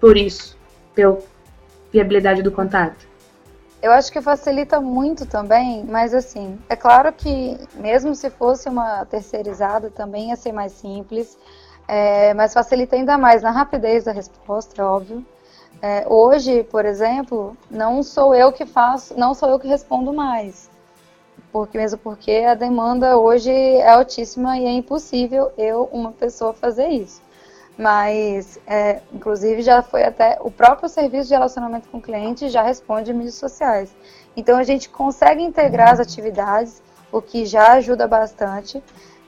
por 0.00 0.16
isso, 0.16 0.56
pela 0.94 1.18
viabilidade 1.92 2.42
do 2.42 2.50
contato? 2.50 3.13
Eu 3.84 3.92
acho 3.92 4.10
que 4.10 4.22
facilita 4.22 4.80
muito 4.80 5.26
também, 5.26 5.84
mas 5.84 6.14
assim, 6.14 6.58
é 6.70 6.74
claro 6.74 7.12
que 7.12 7.58
mesmo 7.74 8.14
se 8.14 8.30
fosse 8.30 8.66
uma 8.66 9.04
terceirizada 9.04 9.90
também 9.90 10.30
ia 10.30 10.36
ser 10.36 10.52
mais 10.52 10.72
simples, 10.72 11.36
é, 11.86 12.32
mas 12.32 12.54
facilita 12.54 12.96
ainda 12.96 13.18
mais 13.18 13.42
na 13.42 13.50
rapidez 13.50 14.04
da 14.04 14.12
resposta, 14.12 14.80
é 14.80 14.82
óbvio. 14.86 15.22
É, 15.82 16.06
hoje, 16.08 16.64
por 16.64 16.86
exemplo, 16.86 17.54
não 17.70 18.02
sou 18.02 18.34
eu 18.34 18.50
que 18.50 18.64
faço, 18.64 19.18
não 19.18 19.34
sou 19.34 19.50
eu 19.50 19.58
que 19.58 19.68
respondo 19.68 20.14
mais, 20.14 20.70
porque 21.52 21.76
mesmo 21.76 21.98
porque 21.98 22.42
a 22.48 22.54
demanda 22.54 23.18
hoje 23.18 23.50
é 23.50 23.86
altíssima 23.86 24.56
e 24.56 24.64
é 24.64 24.72
impossível 24.72 25.52
eu, 25.58 25.90
uma 25.92 26.10
pessoa, 26.10 26.54
fazer 26.54 26.88
isso. 26.88 27.20
Mas, 27.76 28.58
é, 28.66 29.00
inclusive, 29.12 29.62
já 29.62 29.82
foi 29.82 30.04
até 30.04 30.38
o 30.40 30.50
próprio 30.50 30.88
serviço 30.88 31.28
de 31.28 31.34
relacionamento 31.34 31.88
com 31.88 31.98
o 31.98 32.02
cliente 32.02 32.48
já 32.48 32.62
responde 32.62 33.10
em 33.10 33.14
mídias 33.14 33.34
sociais. 33.34 33.94
Então, 34.36 34.56
a 34.56 34.62
gente 34.62 34.88
consegue 34.88 35.42
integrar 35.42 35.92
as 35.92 36.00
atividades, 36.00 36.82
o 37.10 37.20
que 37.20 37.44
já 37.44 37.72
ajuda 37.72 38.06
bastante. 38.06 38.82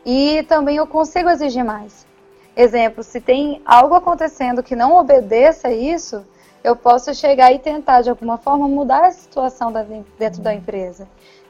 E 0.05 0.45
também 0.45 0.77
eu 0.77 0.87
consigo 0.87 1.29
exigir 1.29 1.65
mais. 1.65 2.07
Exemplo, 2.57 3.03
se 3.03 3.21
tem 3.21 3.61
algo 3.67 3.95
acontecendo 3.95 4.63
que 4.63 4.77
não 4.77 4.97
obedeça 4.97 5.71
isso, 5.71 6.25
eu 6.63 6.75
posso 6.75 7.15
chegar 7.15 7.53
e 7.53 7.59
tentar, 7.59 8.01
de 8.03 8.11
alguma 8.11 8.39
forma, 8.39 8.67
mudar 8.67 9.07
a 9.07 9.11
situação 9.11 9.73
dentro 10.19 10.41
da 10.41 10.55
empresa. 10.55 11.07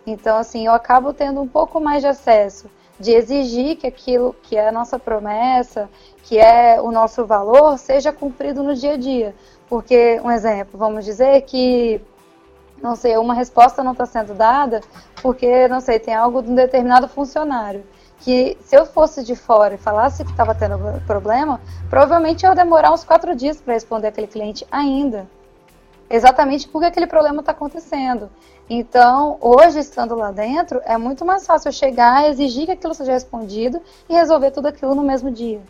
Então, 0.07 0.37
assim, 0.37 0.67
eu 0.67 0.73
acabo 0.73 1.13
tendo 1.13 1.41
um 1.41 1.49
pouco 1.49 1.81
mais 1.81 2.03
de 2.03 2.09
acesso, 2.09 2.71
de 2.99 3.13
exigir 3.13 3.77
que 3.77 3.87
aquilo 3.87 4.35
que 4.43 4.57
é 4.57 4.69
a 4.69 4.73
nossa 4.73 4.99
promessa, 4.99 5.89
que 6.23 6.39
é 6.39 6.81
o 6.81 6.91
nosso 6.91 7.25
valor, 7.25 7.79
seja 7.79 8.13
cumprido 8.13 8.63
no 8.63 8.75
dia 8.75 8.95
a 8.95 8.97
dia. 8.97 9.35
Porque, 9.69 10.21
um 10.25 10.31
exemplo, 10.31 10.79
vamos 10.79 11.05
dizer 11.05 11.43
que, 11.43 12.01
não 12.83 12.97
sei, 12.97 13.17
uma 13.17 13.35
resposta 13.35 13.83
não 13.83 13.93
está 13.93 14.07
sendo 14.07 14.35
dada 14.35 14.81
porque, 15.23 15.69
não 15.69 15.81
sei, 15.81 15.99
tem 15.99 16.15
algo 16.15 16.43
de 16.43 16.51
um 16.51 16.55
determinado 16.55 17.09
funcionário. 17.09 17.85
Que 18.21 18.57
se 18.63 18.75
eu 18.75 18.87
fosse 18.87 19.23
de 19.23 19.37
fora 19.37 19.75
e 19.75 19.79
falasse 19.79 20.25
que 20.25 20.31
estava 20.31 20.55
tendo 20.55 20.79
problema, 21.07 21.61
provavelmente 21.91 22.47
eu 22.47 22.51
ia 22.51 22.57
demorar 22.57 22.93
uns 22.93 23.05
quatro 23.05 23.35
dias 23.37 23.61
para 23.61 23.75
responder 23.75 24.09
aquele 24.09 24.27
cliente 24.27 24.67
ainda. 24.71 25.29
Exatamente 26.09 26.69
porque 26.69 26.87
aquele 26.87 27.07
problema 27.07 27.41
está 27.41 27.53
acontecendo. 27.53 28.31
Então, 28.69 29.39
hoje, 29.41 29.79
estando 29.79 30.17
lá 30.17 30.33
dentro, 30.33 30.81
é 30.85 30.99
muito 30.99 31.25
mais 31.25 31.47
fácil 31.47 31.69
eu 31.69 31.73
chegar, 31.73 32.29
exigir 32.29 32.67
que 32.67 32.73
aquilo 32.73 32.95
seja 32.95 33.13
respondido 33.13 33.81
e 34.09 34.15
resolver 34.15 34.51
tudo 34.51 34.67
aquilo 34.67 34.95
no 34.95 35.03
mesmo 35.03 35.31
dia. 35.31 35.61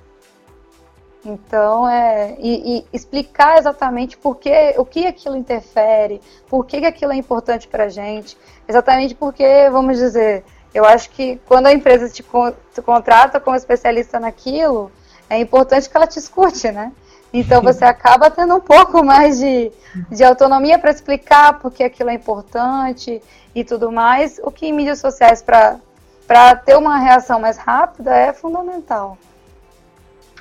Então, 1.25 1.89
é, 1.89 2.37
e, 2.39 2.79
e, 2.79 2.87
explicar 2.93 3.59
exatamente 3.59 4.17
por 4.17 4.37
que, 4.37 4.75
o 4.79 4.85
que 4.85 5.07
aquilo 5.07 5.37
interfere, 5.37 6.21
por 6.49 6.65
que, 6.65 6.81
que 6.81 6.87
aquilo 6.87 7.13
é 7.13 7.17
importante 7.17 7.69
para 7.69 7.85
a 7.85 7.89
gente. 7.89 8.39
Exatamente 8.67 9.15
porque, 9.15 9.69
vamos 9.71 9.99
dizer, 9.99 10.45
eu 10.73 10.85
acho 10.85 11.11
que 11.11 11.41
quando 11.47 11.67
a 11.67 11.73
empresa 11.73 12.09
te, 12.09 12.23
te 12.23 12.83
contrata 12.83 13.41
como 13.41 13.57
especialista 13.57 14.21
naquilo, 14.21 14.91
é 15.29 15.39
importante 15.39 15.91
que 15.91 15.97
ela 15.97 16.07
te 16.07 16.19
escute, 16.19 16.71
né? 16.71 16.93
Então 17.33 17.61
você 17.61 17.85
acaba 17.85 18.31
tendo 18.31 18.55
um 18.55 18.61
pouco 18.61 19.05
mais 19.05 19.39
de, 19.39 19.71
de 20.11 20.25
autonomia 20.25 20.79
para 20.79 20.91
explicar 20.91 21.59
por 21.59 21.73
que 21.73 21.83
aquilo 21.83 22.11
é 22.11 22.15
importante 22.15 23.23
e 23.55 23.65
tudo 23.65 23.91
mais, 23.91 24.41
o 24.43 24.51
que 24.51 24.67
em 24.67 24.73
mídias 24.73 25.01
sociais 25.01 25.43
para 25.43 26.57
ter 26.57 26.77
uma 26.77 26.99
reação 26.99 27.41
mais 27.41 27.57
rápida 27.57 28.15
é 28.15 28.33
fundamental. 28.33 29.19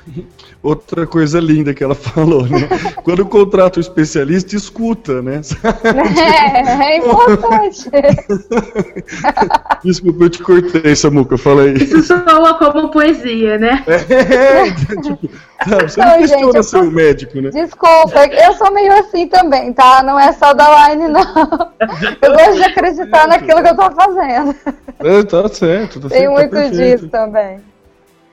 Outra 0.61 1.05
coisa 1.05 1.39
linda 1.39 1.73
que 1.73 1.83
ela 1.83 1.95
falou, 1.95 2.43
né? 2.47 2.67
Quando 3.03 3.25
contrata 3.25 3.79
o 3.79 3.81
especialista, 3.81 4.55
escuta, 4.55 5.21
né? 5.21 5.41
É, 6.15 6.93
é 6.93 6.97
importante. 6.97 7.89
Desculpa, 9.83 10.23
eu 10.23 10.29
te 10.29 10.41
cortei, 10.41 10.95
Samuca, 10.95 11.37
fala 11.37 11.63
aí. 11.63 11.73
Isso 11.75 12.01
soa 12.03 12.53
como 12.55 12.89
poesia, 12.89 13.57
né? 13.57 13.83
É, 13.87 14.71
tipo, 15.01 15.29
não, 15.67 15.79
você 15.79 15.99
não, 15.99 16.07
não 16.07 16.17
questiona 16.17 16.53
gente, 16.53 16.63
ser 16.63 16.83
médico, 16.83 17.41
né? 17.41 17.49
Desculpa, 17.49 18.25
eu 18.27 18.53
sou 18.53 18.71
meio 18.71 18.91
assim 18.93 19.27
também, 19.27 19.73
tá? 19.73 20.01
Não 20.03 20.19
é 20.19 20.31
só 20.33 20.53
da 20.53 20.89
line, 20.89 21.07
não. 21.07 21.21
Eu 22.21 22.33
gosto 22.33 22.55
de 22.55 22.63
acreditar 22.63 23.27
naquilo 23.27 23.61
que 23.61 23.69
eu 23.69 23.75
tô 23.75 23.91
fazendo. 23.91 24.55
É, 24.99 25.23
tá 25.23 25.47
certo. 25.49 25.99
Tá 25.99 26.09
Tem 26.09 26.19
certo, 26.19 26.31
muito 26.31 26.51
tá 26.51 26.67
disso 26.69 27.07
também. 27.09 27.74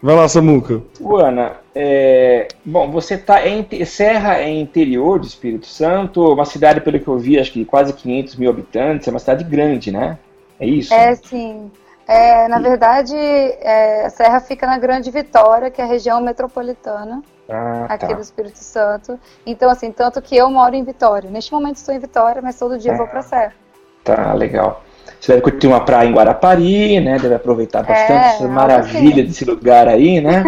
Vai 0.02 0.16
lá, 0.16 0.26
Samuca. 0.26 0.82
Ana, 1.16 1.58
é, 1.72 2.48
bom, 2.64 2.90
você 2.90 3.14
está 3.14 3.46
em 3.46 3.64
Serra 3.84 4.38
é 4.38 4.50
interior 4.50 5.20
do 5.20 5.26
Espírito 5.26 5.66
Santo, 5.66 6.32
uma 6.32 6.44
cidade, 6.44 6.80
pelo 6.80 6.98
que 6.98 7.06
eu 7.06 7.18
vi, 7.18 7.38
acho 7.38 7.52
que 7.52 7.64
quase 7.64 7.92
500 7.92 8.34
mil 8.34 8.50
habitantes, 8.50 9.06
é 9.06 9.10
uma 9.12 9.20
cidade 9.20 9.44
grande, 9.44 9.92
né? 9.92 10.18
É 10.58 10.66
isso? 10.66 10.92
É, 10.92 11.14
sim. 11.14 11.70
É, 12.06 12.48
na 12.48 12.58
verdade, 12.58 13.14
é, 13.16 14.06
a 14.06 14.10
Serra 14.10 14.40
fica 14.40 14.66
na 14.66 14.76
Grande 14.76 15.08
Vitória, 15.08 15.70
que 15.70 15.80
é 15.80 15.84
a 15.84 15.86
região 15.86 16.20
metropolitana 16.20 17.22
ah, 17.48 17.86
aqui 17.88 18.08
tá. 18.08 18.12
do 18.12 18.20
Espírito 18.20 18.58
Santo. 18.58 19.18
Então, 19.46 19.70
assim, 19.70 19.92
tanto 19.92 20.20
que 20.20 20.36
eu 20.36 20.50
moro 20.50 20.74
em 20.74 20.82
Vitória. 20.82 21.30
Neste 21.30 21.52
momento 21.52 21.76
estou 21.76 21.94
em 21.94 22.00
Vitória, 22.00 22.42
mas 22.42 22.58
todo 22.58 22.76
dia 22.76 22.92
Ah. 22.92 22.96
vou 22.96 23.06
para 23.06 23.22
Serra. 23.22 23.54
Tá, 24.02 24.32
legal. 24.34 24.82
Você 25.20 25.32
deve 25.32 25.42
curtir 25.42 25.66
uma 25.66 25.84
praia 25.84 26.08
em 26.08 26.12
Guarapari, 26.12 27.00
né? 27.00 27.18
Deve 27.18 27.34
aproveitar 27.34 27.82
bastante 27.82 28.12
É, 28.12 28.28
essa 28.34 28.48
maravilha 28.48 29.22
desse 29.22 29.44
lugar 29.44 29.86
aí, 29.88 30.20
né? 30.20 30.42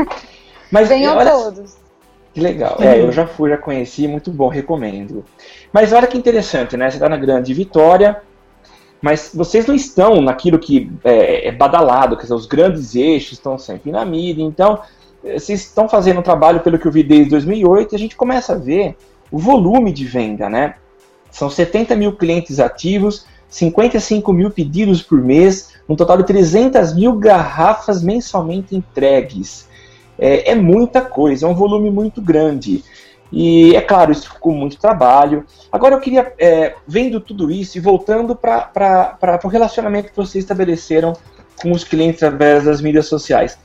Mas 0.70 0.88
Venham 0.88 1.16
olha, 1.16 1.30
todos. 1.30 1.76
Que 2.32 2.40
legal. 2.40 2.76
É, 2.80 3.00
eu 3.00 3.12
já 3.12 3.26
fui, 3.26 3.50
já 3.50 3.56
conheci, 3.56 4.08
muito 4.08 4.32
bom, 4.32 4.48
recomendo. 4.48 5.24
Mas 5.72 5.92
olha 5.92 6.08
que 6.08 6.18
interessante, 6.18 6.76
né? 6.76 6.90
Você 6.90 6.96
está 6.96 7.08
na 7.08 7.16
Grande 7.16 7.54
Vitória, 7.54 8.20
mas 9.00 9.30
vocês 9.32 9.66
não 9.66 9.74
estão 9.74 10.20
naquilo 10.20 10.58
que 10.58 10.90
é, 11.04 11.48
é 11.48 11.52
badalado, 11.52 12.16
quer 12.16 12.22
dizer, 12.22 12.34
os 12.34 12.46
grandes 12.46 12.96
eixos 12.96 13.34
estão 13.34 13.56
sempre 13.56 13.92
na 13.92 14.04
mídia. 14.04 14.42
Então, 14.42 14.80
eh, 15.22 15.38
vocês 15.38 15.60
estão 15.60 15.88
fazendo 15.88 16.18
um 16.18 16.22
trabalho, 16.22 16.60
pelo 16.60 16.78
que 16.78 16.86
eu 16.86 16.90
vi 16.92 17.04
desde 17.04 17.30
2008, 17.30 17.92
e 17.92 17.96
a 17.96 17.98
gente 17.98 18.16
começa 18.16 18.54
a 18.54 18.56
ver 18.56 18.96
o 19.30 19.38
volume 19.38 19.92
de 19.92 20.04
venda, 20.04 20.48
né? 20.48 20.74
São 21.30 21.48
70 21.48 21.94
mil 21.94 22.16
clientes 22.16 22.58
ativos, 22.58 23.26
55 23.54 24.32
mil 24.32 24.50
pedidos 24.50 25.00
por 25.00 25.22
mês, 25.22 25.74
um 25.88 25.94
total 25.94 26.16
de 26.16 26.24
300 26.24 26.92
mil 26.92 27.12
garrafas 27.12 28.02
mensalmente 28.02 28.74
entregues. 28.74 29.68
É, 30.18 30.50
é 30.50 30.54
muita 30.56 31.00
coisa, 31.00 31.46
é 31.46 31.48
um 31.48 31.54
volume 31.54 31.88
muito 31.88 32.20
grande. 32.20 32.82
E 33.30 33.76
é 33.76 33.80
claro, 33.80 34.10
isso 34.10 34.28
ficou 34.28 34.52
muito 34.52 34.76
trabalho. 34.76 35.46
Agora 35.70 35.94
eu 35.94 36.00
queria, 36.00 36.32
é, 36.36 36.74
vendo 36.84 37.20
tudo 37.20 37.48
isso 37.48 37.78
e 37.78 37.80
voltando 37.80 38.34
para 38.34 39.40
o 39.44 39.48
relacionamento 39.48 40.10
que 40.10 40.16
vocês 40.16 40.42
estabeleceram 40.42 41.12
com 41.62 41.70
os 41.70 41.84
clientes 41.84 42.24
através 42.24 42.64
das 42.64 42.80
mídias 42.80 43.06
sociais. 43.06 43.56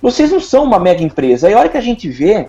Vocês 0.00 0.30
não 0.30 0.38
são 0.38 0.62
uma 0.62 0.78
mega 0.78 1.02
empresa. 1.02 1.50
E 1.50 1.54
a 1.54 1.58
hora 1.58 1.68
que 1.68 1.76
a 1.76 1.80
gente 1.80 2.08
vê, 2.08 2.48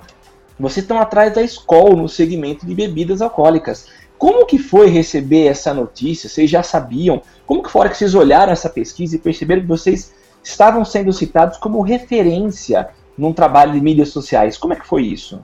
vocês 0.59 0.83
estão 0.83 0.99
atrás 0.99 1.33
da 1.33 1.41
escola 1.41 1.95
no 1.95 2.07
segmento 2.07 2.67
de 2.67 2.75
bebidas 2.75 3.19
alcoólicas. 3.19 3.87
Como 4.17 4.45
que 4.45 4.57
foi 4.57 4.87
receber 4.87 5.47
essa 5.47 5.73
notícia? 5.73 6.29
Vocês 6.29 6.49
já 6.49 6.63
sabiam? 6.63 7.21
Como 7.45 7.61
que 7.61 7.69
foi 7.69 7.79
a 7.79 7.81
hora 7.81 7.89
que 7.89 7.97
vocês 7.97 8.15
olharam 8.15 8.51
essa 8.51 8.69
pesquisa 8.69 9.15
e 9.15 9.19
perceberam 9.19 9.61
que 9.61 9.67
vocês 9.67 10.13
estavam 10.43 10.83
sendo 10.83 11.13
citados 11.13 11.57
como 11.57 11.81
referência 11.81 12.89
num 13.17 13.33
trabalho 13.33 13.73
de 13.73 13.81
mídias 13.81 14.09
sociais? 14.09 14.57
Como 14.57 14.73
é 14.73 14.75
que 14.75 14.87
foi 14.87 15.03
isso? 15.03 15.43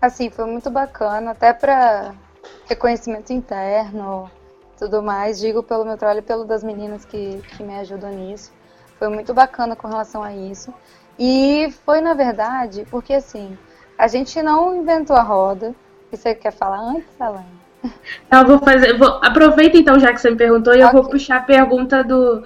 Assim, 0.00 0.30
foi 0.30 0.44
muito 0.46 0.70
bacana, 0.70 1.30
até 1.30 1.52
para 1.52 2.14
reconhecimento 2.66 3.32
interno, 3.32 4.30
tudo 4.78 5.02
mais. 5.02 5.38
Digo 5.38 5.62
pelo 5.62 5.84
meu 5.84 5.96
trabalho 5.96 6.18
e 6.18 6.22
pelo 6.22 6.44
das 6.44 6.62
meninas 6.62 7.04
que, 7.04 7.40
que 7.56 7.62
me 7.62 7.76
ajudam 7.76 8.10
nisso. 8.10 8.52
Foi 8.98 9.08
muito 9.08 9.32
bacana 9.32 9.76
com 9.76 9.88
relação 9.88 10.22
a 10.22 10.34
isso. 10.34 10.72
E 11.18 11.72
foi, 11.84 12.00
na 12.00 12.14
verdade, 12.14 12.86
porque 12.90 13.14
assim, 13.14 13.56
a 13.96 14.08
gente 14.08 14.42
não 14.42 14.74
inventou 14.74 15.16
a 15.16 15.22
roda. 15.22 15.74
Você 16.16 16.34
quer 16.34 16.52
falar 16.52 16.78
antes, 16.80 17.20
Alane? 17.20 17.46
Eu 18.30 18.46
vou 18.46 18.58
fazer. 18.60 18.96
Vou, 18.96 19.20
aproveita 19.22 19.76
então, 19.76 19.98
já 19.98 20.12
que 20.12 20.20
você 20.20 20.30
me 20.30 20.36
perguntou, 20.36 20.74
e 20.74 20.80
eu 20.80 20.88
Ok. 20.88 21.00
vou 21.00 21.10
puxar 21.10 21.36
a 21.38 21.42
pergunta 21.42 22.02
do, 22.02 22.42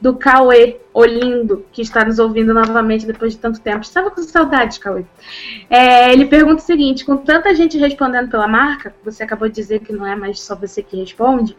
do 0.00 0.14
Cauê 0.16 0.78
Olindo, 0.94 1.64
que 1.72 1.82
está 1.82 2.04
nos 2.04 2.18
ouvindo 2.18 2.54
novamente 2.54 3.06
depois 3.06 3.32
de 3.34 3.38
tanto 3.38 3.60
tempo. 3.60 3.82
Estava 3.84 4.10
com 4.10 4.22
saudade, 4.22 4.80
Cauê. 4.80 5.04
É, 5.68 6.10
ele 6.12 6.24
pergunta 6.26 6.62
o 6.62 6.66
seguinte: 6.66 7.04
com 7.04 7.16
tanta 7.18 7.54
gente 7.54 7.76
respondendo 7.76 8.30
pela 8.30 8.48
marca, 8.48 8.94
você 9.04 9.22
acabou 9.24 9.48
de 9.48 9.54
dizer 9.54 9.80
que 9.80 9.92
não 9.92 10.06
é 10.06 10.16
mais 10.16 10.40
só 10.40 10.54
você 10.56 10.82
que 10.82 10.96
responde. 10.96 11.54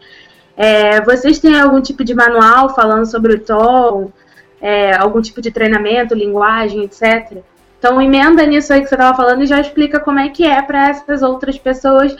é, 0.56 1.00
vocês 1.02 1.38
têm 1.38 1.58
algum 1.58 1.80
tipo 1.80 2.02
de 2.04 2.14
manual 2.14 2.74
falando 2.74 3.06
sobre 3.06 3.34
o 3.34 3.40
tom, 3.40 4.10
é, 4.60 4.92
algum 4.96 5.22
tipo 5.22 5.40
de 5.40 5.50
treinamento, 5.50 6.14
linguagem, 6.14 6.82
etc. 6.82 7.38
Então 7.80 8.00
emenda 8.00 8.44
nisso 8.44 8.74
aí 8.74 8.82
que 8.82 8.88
você 8.88 8.94
estava 8.94 9.16
falando 9.16 9.42
e 9.42 9.46
já 9.46 9.58
explica 9.58 9.98
como 9.98 10.18
é 10.18 10.28
que 10.28 10.46
é 10.46 10.60
para 10.60 10.90
essas 10.90 11.22
outras 11.22 11.58
pessoas 11.58 12.14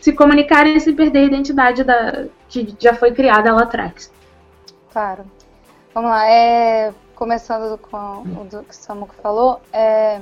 se 0.00 0.10
comunicarem 0.14 0.80
sem 0.80 0.96
perder 0.96 1.18
a 1.18 1.24
identidade 1.24 1.84
da, 1.84 2.24
que 2.48 2.74
já 2.80 2.94
foi 2.94 3.12
criada 3.12 3.52
lá 3.52 3.64
atrás. 3.64 4.10
Claro. 4.90 5.24
Vamos 5.94 6.10
lá, 6.10 6.26
é, 6.26 6.94
começando 7.14 7.76
com 7.76 7.96
o 7.96 8.48
que 8.48 8.56
o 8.56 8.64
Samuco 8.70 9.14
falou, 9.22 9.60
é, 9.70 10.18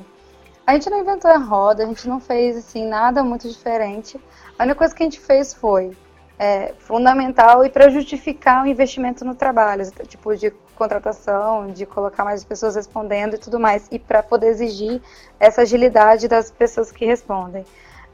a 0.67 0.73
gente 0.75 0.91
não 0.91 0.99
inventou 0.99 1.31
a 1.31 1.39
roda, 1.39 1.85
a 1.85 1.87
gente 1.87 2.09
não 2.09 2.19
fez 2.19 2.57
assim 2.57 2.85
nada 2.85 3.23
muito 3.23 3.49
diferente. 3.49 4.21
A 4.59 4.65
única 4.65 4.79
coisa 4.79 4.95
que 4.95 5.05
a 5.05 5.07
gente 5.07 5.21
fez 5.21 5.55
foi 5.55 5.97
é, 6.41 6.73
fundamental 6.79 7.67
e 7.67 7.69
para 7.69 7.91
justificar 7.91 8.65
o 8.65 8.67
investimento 8.67 9.27
no 9.27 9.35
trabalho, 9.35 9.85
tipo 10.09 10.35
de 10.35 10.51
contratação, 10.75 11.67
de 11.67 11.85
colocar 11.85 12.25
mais 12.25 12.43
pessoas 12.43 12.77
respondendo 12.77 13.35
e 13.35 13.39
tudo 13.39 13.61
mais, 13.61 13.87
e 13.91 13.99
para 13.99 14.23
poder 14.23 14.47
exigir 14.47 15.03
essa 15.39 15.61
agilidade 15.61 16.27
das 16.29 16.51
pessoas 16.51 16.91
que 16.91 17.05
respondem. 17.05 17.63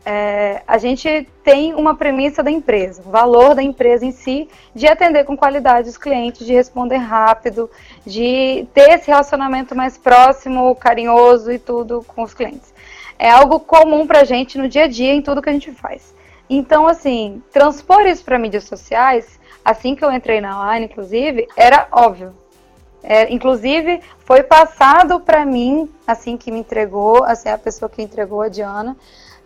É, 0.05 0.61
a 0.67 0.77
gente 0.77 1.29
tem 1.45 1.73
uma 1.75 1.95
premissa 1.95 2.43
da 2.43 2.51
empresa, 2.51 3.01
o 3.07 3.11
valor 3.11 3.55
da 3.55 3.63
empresa 3.63 4.05
em 4.05 4.11
si, 4.11 4.49
de 4.75 4.89
atender 4.89 5.25
com 5.25 5.37
qualidade 5.37 5.89
os 5.89 5.97
clientes, 5.97 6.45
de 6.45 6.53
responder 6.53 6.97
rápido, 6.97 7.71
de 8.05 8.67
ter 8.75 8.91
esse 8.91 9.07
relacionamento 9.07 9.73
mais 9.77 9.97
próximo, 9.97 10.75
carinhoso 10.75 11.53
e 11.53 11.61
tudo 11.61 12.05
com 12.09 12.25
os 12.25 12.35
clientes. 12.35 12.75
É 13.17 13.31
algo 13.31 13.61
comum 13.61 14.05
para 14.05 14.23
a 14.23 14.25
gente 14.25 14.59
no 14.59 14.69
dia 14.69 14.85
a 14.85 14.89
dia, 14.89 15.15
em 15.15 15.23
tudo 15.23 15.41
que 15.41 15.49
a 15.49 15.53
gente 15.53 15.71
faz. 15.71 16.16
Então, 16.49 16.87
assim, 16.87 17.43
transpor 17.53 18.07
isso 18.07 18.25
para 18.25 18.39
mídias 18.39 18.65
sociais, 18.65 19.39
assim 19.65 19.95
que 19.95 20.05
eu 20.05 20.13
entrei 20.13 20.41
na 20.41 20.61
online, 20.61 20.87
inclusive, 20.87 21.49
era 21.57 21.89
óbvio. 21.91 22.33
É, 23.03 23.33
inclusive, 23.33 24.01
foi 24.25 24.43
passado 24.43 25.21
para 25.21 25.45
mim, 25.45 25.89
assim 26.07 26.37
que 26.37 26.51
me 26.51 26.61
entregou, 26.61 27.23
assim, 27.25 27.49
a 27.49 27.59
pessoa 27.59 27.89
que 27.89 28.03
entregou 28.03 28.43
a 28.43 28.49
Diana, 28.49 28.97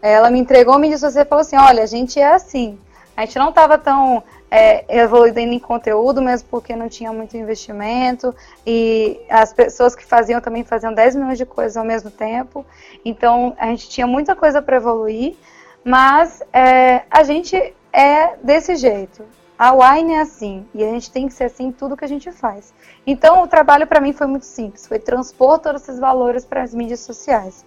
ela 0.02 0.30
me 0.30 0.38
entregou 0.38 0.78
me 0.78 0.88
disse 0.88 1.02
você 1.02 1.24
falou 1.24 1.42
assim, 1.42 1.56
olha, 1.56 1.82
a 1.82 1.86
gente 1.86 2.18
é 2.18 2.32
assim. 2.32 2.78
A 3.16 3.26
gente 3.26 3.38
não 3.38 3.50
estava 3.50 3.76
tão 3.76 4.22
é, 4.50 4.84
evoluindo 4.88 5.38
em 5.40 5.58
conteúdo, 5.58 6.22
mesmo 6.22 6.48
porque 6.50 6.74
não 6.74 6.88
tinha 6.88 7.12
muito 7.12 7.36
investimento. 7.36 8.34
E 8.66 9.20
as 9.28 9.52
pessoas 9.52 9.94
que 9.94 10.04
faziam 10.04 10.40
também 10.40 10.64
faziam 10.64 10.92
10 10.92 11.16
milhões 11.16 11.36
de 11.36 11.44
coisas 11.44 11.76
ao 11.76 11.84
mesmo 11.84 12.10
tempo. 12.10 12.64
Então 13.04 13.54
a 13.58 13.66
gente 13.66 13.88
tinha 13.88 14.06
muita 14.06 14.34
coisa 14.34 14.62
para 14.62 14.76
evoluir. 14.76 15.36
Mas 15.84 16.42
é, 16.52 17.02
a 17.10 17.22
gente 17.22 17.56
é 17.92 18.36
desse 18.42 18.76
jeito. 18.76 19.24
A 19.58 19.72
Wine 19.72 20.14
é 20.14 20.20
assim. 20.20 20.66
E 20.74 20.82
a 20.82 20.88
gente 20.88 21.10
tem 21.10 21.28
que 21.28 21.34
ser 21.34 21.44
assim 21.44 21.66
em 21.66 21.72
tudo 21.72 21.96
que 21.96 22.04
a 22.04 22.08
gente 22.08 22.30
faz. 22.32 22.72
Então 23.06 23.42
o 23.42 23.46
trabalho 23.46 23.86
para 23.86 24.00
mim 24.00 24.12
foi 24.12 24.26
muito 24.26 24.46
simples. 24.46 24.86
Foi 24.86 24.98
transpor 24.98 25.58
todos 25.58 25.82
esses 25.82 25.98
valores 25.98 26.44
para 26.44 26.62
as 26.62 26.74
mídias 26.74 27.00
sociais. 27.00 27.64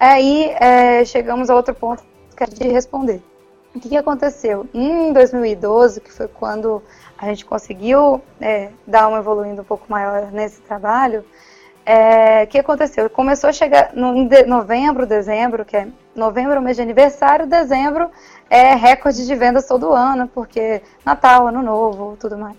Aí 0.00 0.50
é, 0.60 1.04
chegamos 1.04 1.50
a 1.50 1.54
outro 1.54 1.74
ponto 1.74 2.02
que 2.36 2.44
é 2.44 2.46
de 2.46 2.68
responder. 2.68 3.22
O 3.74 3.80
que, 3.80 3.96
aconteceu? 3.96 4.66
Em 4.72 5.12
2012, 5.12 6.00
que 6.00 6.12
foi 6.12 6.26
quando 6.26 6.82
a 7.18 7.26
gente 7.26 7.44
conseguiu 7.44 8.22
é, 8.40 8.70
dar 8.86 9.08
uma 9.08 9.18
evoluindo 9.18 9.60
um 9.60 9.64
pouco 9.64 9.84
maior 9.88 10.32
nesse 10.32 10.60
trabalho, 10.62 11.24
é, 11.84 12.44
o 12.44 12.46
que 12.46 12.58
aconteceu? 12.58 13.08
Começou 13.10 13.50
a 13.50 13.52
chegar 13.52 13.92
no, 13.94 14.16
em 14.16 14.28
novembro, 14.46 15.06
dezembro, 15.06 15.64
que 15.64 15.76
é 15.76 15.88
novembro 16.18 16.54
é 16.54 16.58
o 16.58 16.62
mês 16.62 16.76
de 16.76 16.82
aniversário, 16.82 17.46
dezembro 17.46 18.10
é 18.50 18.74
recorde 18.74 19.26
de 19.26 19.34
vendas 19.34 19.66
todo 19.66 19.92
ano, 19.92 20.28
porque 20.28 20.82
Natal, 21.04 21.48
Ano 21.48 21.62
Novo, 21.62 22.16
tudo 22.18 22.36
mais. 22.36 22.56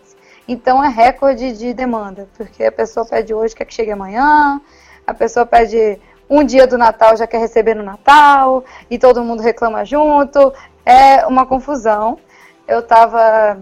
Então 0.47 0.83
é 0.83 0.87
recorde 0.87 1.51
de 1.51 1.73
demanda, 1.73 2.27
porque 2.35 2.63
a 2.63 2.71
pessoa 2.71 3.05
pede 3.05 3.33
hoje, 3.33 3.55
quer 3.55 3.65
que 3.65 3.73
chegue 3.73 3.91
amanhã, 3.91 4.59
a 5.05 5.13
pessoa 5.13 5.45
pede 5.45 5.99
um 6.29 6.43
dia 6.43 6.67
do 6.67 6.77
Natal 6.77 7.17
já 7.17 7.25
quer 7.25 7.39
receber 7.39 7.75
no 7.75 7.83
Natal 7.83 8.63
e 8.89 8.99
todo 8.99 9.23
mundo 9.23 9.41
reclama 9.41 9.83
junto. 9.83 10.53
É 10.85 11.25
uma 11.25 11.45
confusão. 11.45 12.19
Eu 12.67 12.83
tava 12.83 13.59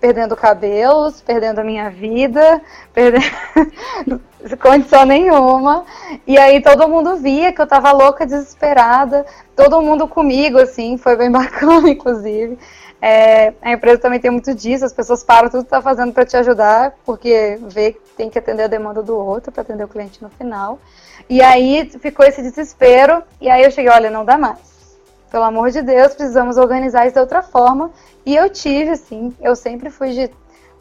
perdendo 0.00 0.36
cabelos, 0.36 1.22
perdendo 1.22 1.60
a 1.60 1.64
minha 1.64 1.90
vida, 1.90 2.60
perdendo 2.92 3.24
condição 4.60 5.04
nenhuma. 5.04 5.84
E 6.26 6.38
aí 6.38 6.60
todo 6.60 6.88
mundo 6.88 7.16
via 7.16 7.52
que 7.52 7.60
eu 7.60 7.66
tava 7.66 7.92
louca, 7.92 8.26
desesperada, 8.26 9.26
todo 9.54 9.80
mundo 9.82 10.08
comigo, 10.08 10.58
assim, 10.58 10.96
foi 10.96 11.16
bem 11.16 11.30
bacana, 11.32 11.88
inclusive. 11.88 12.58
É, 13.02 13.54
a 13.62 13.72
empresa 13.72 13.98
também 13.98 14.20
tem 14.20 14.30
muito 14.30 14.54
disso, 14.54 14.84
as 14.84 14.92
pessoas 14.92 15.24
param 15.24 15.48
tudo 15.48 15.64
que 15.64 15.70
tá 15.70 15.80
fazendo 15.80 16.12
para 16.12 16.26
te 16.26 16.36
ajudar, 16.36 16.94
porque 17.04 17.58
vê 17.62 17.92
que 17.92 18.00
tem 18.16 18.28
que 18.28 18.38
atender 18.38 18.64
a 18.64 18.68
demanda 18.68 19.02
do 19.02 19.16
outro 19.16 19.50
para 19.50 19.62
atender 19.62 19.84
o 19.84 19.88
cliente 19.88 20.22
no 20.22 20.28
final. 20.28 20.78
E 21.28 21.40
aí 21.40 21.90
ficou 22.00 22.26
esse 22.26 22.42
desespero, 22.42 23.22
e 23.40 23.48
aí 23.48 23.62
eu 23.62 23.70
cheguei, 23.70 23.90
olha, 23.90 24.10
não 24.10 24.24
dá 24.24 24.36
mais. 24.36 24.58
Pelo 25.30 25.44
amor 25.44 25.70
de 25.70 25.80
Deus, 25.80 26.12
precisamos 26.12 26.56
organizar 26.56 27.06
isso 27.06 27.14
de 27.14 27.20
outra 27.20 27.42
forma. 27.42 27.90
E 28.26 28.36
eu 28.36 28.50
tive, 28.50 28.90
assim, 28.90 29.34
eu 29.40 29.56
sempre 29.56 29.88
fui 29.88 30.10
de 30.10 30.30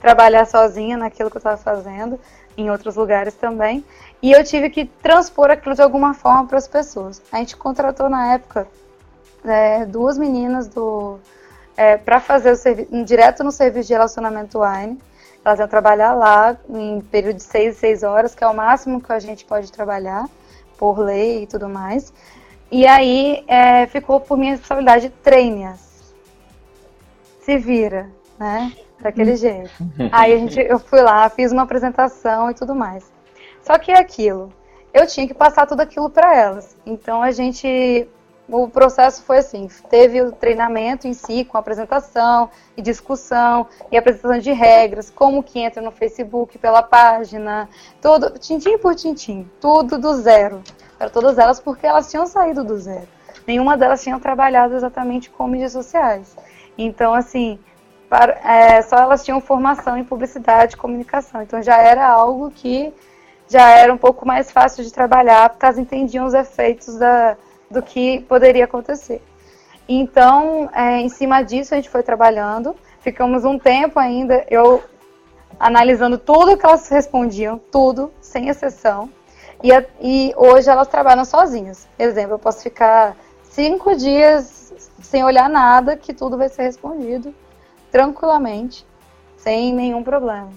trabalhar 0.01 0.45
sozinha 0.45 0.97
naquilo 0.97 1.29
que 1.29 1.37
eu 1.37 1.39
estava 1.39 1.57
fazendo, 1.57 2.19
em 2.59 2.69
outros 2.69 2.95
lugares 2.95 3.33
também. 3.33 3.83
E 4.21 4.31
eu 4.31 4.43
tive 4.43 4.69
que 4.69 4.85
transpor 4.85 5.49
aquilo 5.49 5.75
de 5.75 5.81
alguma 5.81 6.13
forma 6.13 6.45
para 6.45 6.57
as 6.57 6.67
pessoas. 6.67 7.21
A 7.31 7.37
gente 7.37 7.55
contratou 7.55 8.09
na 8.09 8.33
época 8.33 8.67
é, 9.45 9.85
duas 9.85 10.17
meninas 10.17 10.67
do 10.67 11.17
é, 11.77 11.95
para 11.95 12.19
fazer 12.19 12.51
o 12.51 12.55
serviço 12.55 13.03
direto 13.05 13.43
no 13.43 13.51
serviço 13.51 13.87
de 13.87 13.93
relacionamento 13.93 14.59
wine. 14.59 14.99
Elas 15.43 15.59
iam 15.59 15.67
trabalhar 15.67 16.13
lá 16.13 16.57
em 16.69 16.99
período 16.99 17.37
de 17.37 17.43
seis, 17.43 17.77
seis 17.77 18.03
horas, 18.03 18.35
que 18.35 18.43
é 18.43 18.47
o 18.47 18.53
máximo 18.53 19.01
que 19.01 19.13
a 19.13 19.19
gente 19.19 19.45
pode 19.45 19.71
trabalhar 19.71 20.29
por 20.77 20.99
lei 20.99 21.43
e 21.43 21.47
tudo 21.47 21.69
mais. 21.69 22.13
E 22.69 22.85
aí 22.85 23.43
é, 23.47 23.87
ficou 23.87 24.19
por 24.19 24.37
minha 24.37 24.51
responsabilidade, 24.51 25.09
treine-as. 25.23 26.13
Se 27.41 27.57
vira, 27.57 28.09
né? 28.37 28.73
Daquele 29.01 29.35
jeito. 29.35 29.71
Aí 30.11 30.33
a 30.33 30.37
gente, 30.37 30.59
eu 30.59 30.77
fui 30.77 31.01
lá, 31.01 31.29
fiz 31.29 31.51
uma 31.51 31.63
apresentação 31.63 32.51
e 32.51 32.53
tudo 32.53 32.75
mais. 32.75 33.11
Só 33.61 33.77
que 33.77 33.91
aquilo. 33.91 34.51
Eu 34.93 35.05
tinha 35.07 35.27
que 35.27 35.33
passar 35.33 35.65
tudo 35.65 35.81
aquilo 35.81 36.09
para 36.09 36.35
elas. 36.35 36.75
Então 36.85 37.21
a 37.21 37.31
gente 37.31 38.07
o 38.51 38.67
processo 38.67 39.21
foi 39.23 39.37
assim: 39.37 39.67
teve 39.89 40.21
o 40.21 40.31
treinamento 40.31 41.07
em 41.07 41.13
si, 41.13 41.45
com 41.45 41.57
apresentação 41.57 42.49
e 42.75 42.81
discussão, 42.81 43.67
e 43.91 43.97
apresentação 43.97 44.39
de 44.39 44.51
regras, 44.51 45.09
como 45.09 45.43
que 45.43 45.59
entra 45.59 45.81
no 45.81 45.91
Facebook 45.91 46.57
pela 46.57 46.81
página, 46.81 47.69
tudo, 48.01 48.37
tintim 48.39 48.77
por 48.77 48.95
tintim, 48.95 49.47
tudo 49.61 49.97
do 49.97 50.15
zero. 50.15 50.61
Para 50.97 51.09
todas 51.09 51.37
elas, 51.37 51.59
porque 51.59 51.87
elas 51.87 52.09
tinham 52.09 52.25
saído 52.25 52.63
do 52.63 52.77
zero. 52.77 53.07
Nenhuma 53.47 53.77
delas 53.77 54.03
tinha 54.03 54.19
trabalhado 54.19 54.75
exatamente 54.75 55.29
com 55.29 55.47
mídias 55.47 55.71
sociais. 55.71 56.35
Então, 56.77 57.13
assim, 57.13 57.57
para, 58.09 58.33
é, 58.43 58.81
só 58.81 58.97
elas 58.97 59.23
tinham 59.23 59.39
formação 59.39 59.95
em 59.97 60.03
publicidade 60.03 60.73
e 60.73 60.77
comunicação. 60.77 61.43
Então 61.43 61.61
já 61.61 61.77
era 61.77 62.07
algo 62.07 62.49
que 62.49 62.91
já 63.47 63.69
era 63.69 63.93
um 63.93 63.97
pouco 63.97 64.25
mais 64.27 64.51
fácil 64.51 64.83
de 64.83 64.91
trabalhar, 64.91 65.49
porque 65.49 65.65
elas 65.65 65.77
entendiam 65.77 66.25
os 66.25 66.33
efeitos 66.33 66.97
da 66.97 67.37
do 67.69 67.83
que 67.83 68.21
poderia 68.21 68.65
acontecer. 68.65 69.21
Então, 69.87 70.69
é, 70.73 70.99
em 71.01 71.09
cima 71.09 71.43
disso, 71.43 71.73
a 71.73 71.77
gente 71.77 71.89
foi 71.89 72.01
trabalhando. 72.01 72.75
Ficamos 72.99 73.45
um 73.45 73.59
tempo 73.59 73.99
ainda, 73.99 74.43
eu 74.49 74.83
analisando 75.59 76.17
tudo 76.17 76.57
que 76.57 76.65
elas 76.65 76.87
respondiam, 76.89 77.59
tudo, 77.71 78.11
sem 78.19 78.49
exceção. 78.49 79.07
E, 79.63 79.69
e 80.01 80.33
hoje 80.35 80.67
elas 80.67 80.87
trabalham 80.87 81.25
sozinhas. 81.25 81.87
Exemplo, 81.97 82.33
eu 82.33 82.39
posso 82.39 82.63
ficar 82.63 83.15
cinco 83.43 83.95
dias 83.95 84.73
sem 84.99 85.23
olhar 85.23 85.47
nada, 85.47 85.95
que 85.95 86.11
tudo 86.13 86.37
vai 86.37 86.49
ser 86.49 86.63
respondido 86.63 87.33
tranquilamente, 87.91 88.85
sem 89.37 89.73
nenhum 89.73 90.03
problema. 90.03 90.49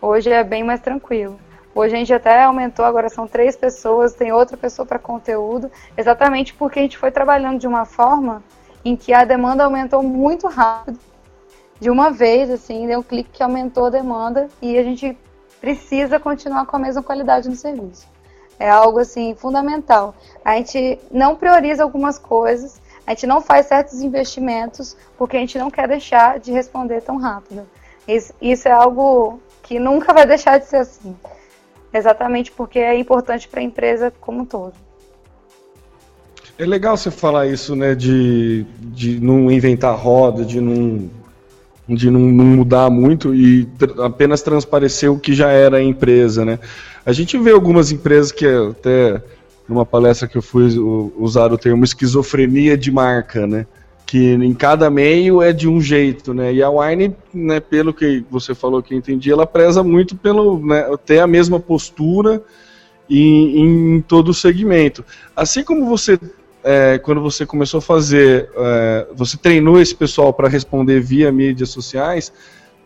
Hoje 0.00 0.30
é 0.30 0.44
bem 0.44 0.62
mais 0.62 0.80
tranquilo. 0.80 1.38
Hoje 1.74 1.94
a 1.94 1.98
gente 1.98 2.14
até 2.14 2.44
aumentou, 2.44 2.84
agora 2.84 3.08
são 3.08 3.26
três 3.26 3.56
pessoas, 3.56 4.14
tem 4.14 4.32
outra 4.32 4.56
pessoa 4.56 4.86
para 4.86 4.98
conteúdo, 4.98 5.70
exatamente 5.96 6.54
porque 6.54 6.78
a 6.78 6.82
gente 6.82 6.96
foi 6.96 7.10
trabalhando 7.10 7.58
de 7.58 7.66
uma 7.66 7.84
forma 7.84 8.42
em 8.84 8.96
que 8.96 9.12
a 9.12 9.24
demanda 9.24 9.64
aumentou 9.64 10.02
muito 10.02 10.46
rápido, 10.46 10.98
de 11.80 11.90
uma 11.90 12.10
vez, 12.10 12.48
assim, 12.50 12.86
deu 12.86 13.00
um 13.00 13.02
clique 13.02 13.30
que 13.32 13.42
aumentou 13.42 13.86
a 13.86 13.90
demanda 13.90 14.48
e 14.62 14.78
a 14.78 14.82
gente 14.84 15.18
precisa 15.60 16.20
continuar 16.20 16.66
com 16.66 16.76
a 16.76 16.78
mesma 16.78 17.02
qualidade 17.02 17.48
no 17.48 17.56
serviço. 17.56 18.06
É 18.58 18.70
algo 18.70 19.00
assim 19.00 19.34
fundamental. 19.34 20.14
A 20.44 20.56
gente 20.56 21.00
não 21.10 21.34
prioriza 21.34 21.82
algumas 21.82 22.18
coisas, 22.18 22.80
a 23.06 23.10
gente 23.10 23.26
não 23.26 23.40
faz 23.40 23.66
certos 23.66 24.00
investimentos 24.00 24.96
porque 25.18 25.36
a 25.36 25.40
gente 25.40 25.58
não 25.58 25.70
quer 25.70 25.88
deixar 25.88 26.38
de 26.38 26.52
responder 26.52 27.02
tão 27.02 27.16
rápido. 27.16 27.62
Isso, 28.06 28.32
isso 28.40 28.68
é 28.68 28.72
algo 28.72 29.40
que 29.62 29.78
nunca 29.78 30.12
vai 30.12 30.26
deixar 30.26 30.58
de 30.58 30.66
ser 30.66 30.78
assim 30.78 31.16
exatamente 31.94 32.50
porque 32.50 32.80
é 32.80 32.98
importante 32.98 33.46
para 33.46 33.60
a 33.60 33.62
empresa 33.62 34.12
como 34.20 34.42
um 34.42 34.44
todo. 34.44 34.74
É 36.58 36.66
legal 36.66 36.96
você 36.96 37.10
falar 37.10 37.46
isso, 37.46 37.74
né, 37.74 37.94
de, 37.94 38.66
de 38.78 39.20
não 39.20 39.50
inventar 39.50 39.96
roda, 39.96 40.44
de 40.44 40.60
não, 40.60 41.10
de 41.88 42.10
não, 42.10 42.20
mudar 42.20 42.90
muito 42.90 43.34
e 43.34 43.68
apenas 44.04 44.42
transparecer 44.42 45.10
o 45.10 45.18
que 45.18 45.34
já 45.34 45.50
era 45.50 45.78
a 45.78 45.82
empresa, 45.82 46.44
né. 46.44 46.58
A 47.04 47.12
gente 47.12 47.36
vê 47.38 47.50
algumas 47.50 47.90
empresas 47.90 48.30
que 48.30 48.46
até 48.46 49.20
numa 49.68 49.86
palestra 49.86 50.28
que 50.28 50.36
eu 50.36 50.42
fui 50.42 50.78
usar 51.16 51.52
o 51.52 51.58
termo 51.58 51.84
esquizofrenia 51.84 52.76
de 52.76 52.90
marca, 52.90 53.46
né? 53.46 53.66
Que 54.06 54.34
em 54.34 54.52
cada 54.52 54.90
meio 54.90 55.40
é 55.40 55.52
de 55.52 55.68
um 55.68 55.80
jeito, 55.80 56.34
né? 56.34 56.52
E 56.52 56.62
a 56.62 56.70
Wine, 56.70 57.16
né, 57.32 57.60
pelo 57.60 57.92
que 57.92 58.24
você 58.30 58.54
falou 58.54 58.82
que 58.82 58.94
eu 58.94 58.98
entendi, 58.98 59.32
ela 59.32 59.46
preza 59.46 59.82
muito 59.82 60.16
pelo 60.16 60.58
né, 60.58 60.84
ter 61.04 61.20
a 61.20 61.26
mesma 61.26 61.58
postura 61.58 62.42
em, 63.08 63.96
em 63.96 64.00
todo 64.02 64.28
o 64.28 64.34
segmento. 64.34 65.04
Assim 65.34 65.64
como 65.64 65.86
você 65.86 66.18
é, 66.64 66.98
quando 66.98 67.20
você 67.20 67.44
começou 67.44 67.78
a 67.78 67.82
fazer, 67.82 68.48
é, 68.56 69.06
você 69.14 69.36
treinou 69.36 69.78
esse 69.78 69.94
pessoal 69.94 70.32
para 70.32 70.48
responder 70.48 70.98
via 70.98 71.30
mídias 71.30 71.68
sociais, 71.68 72.32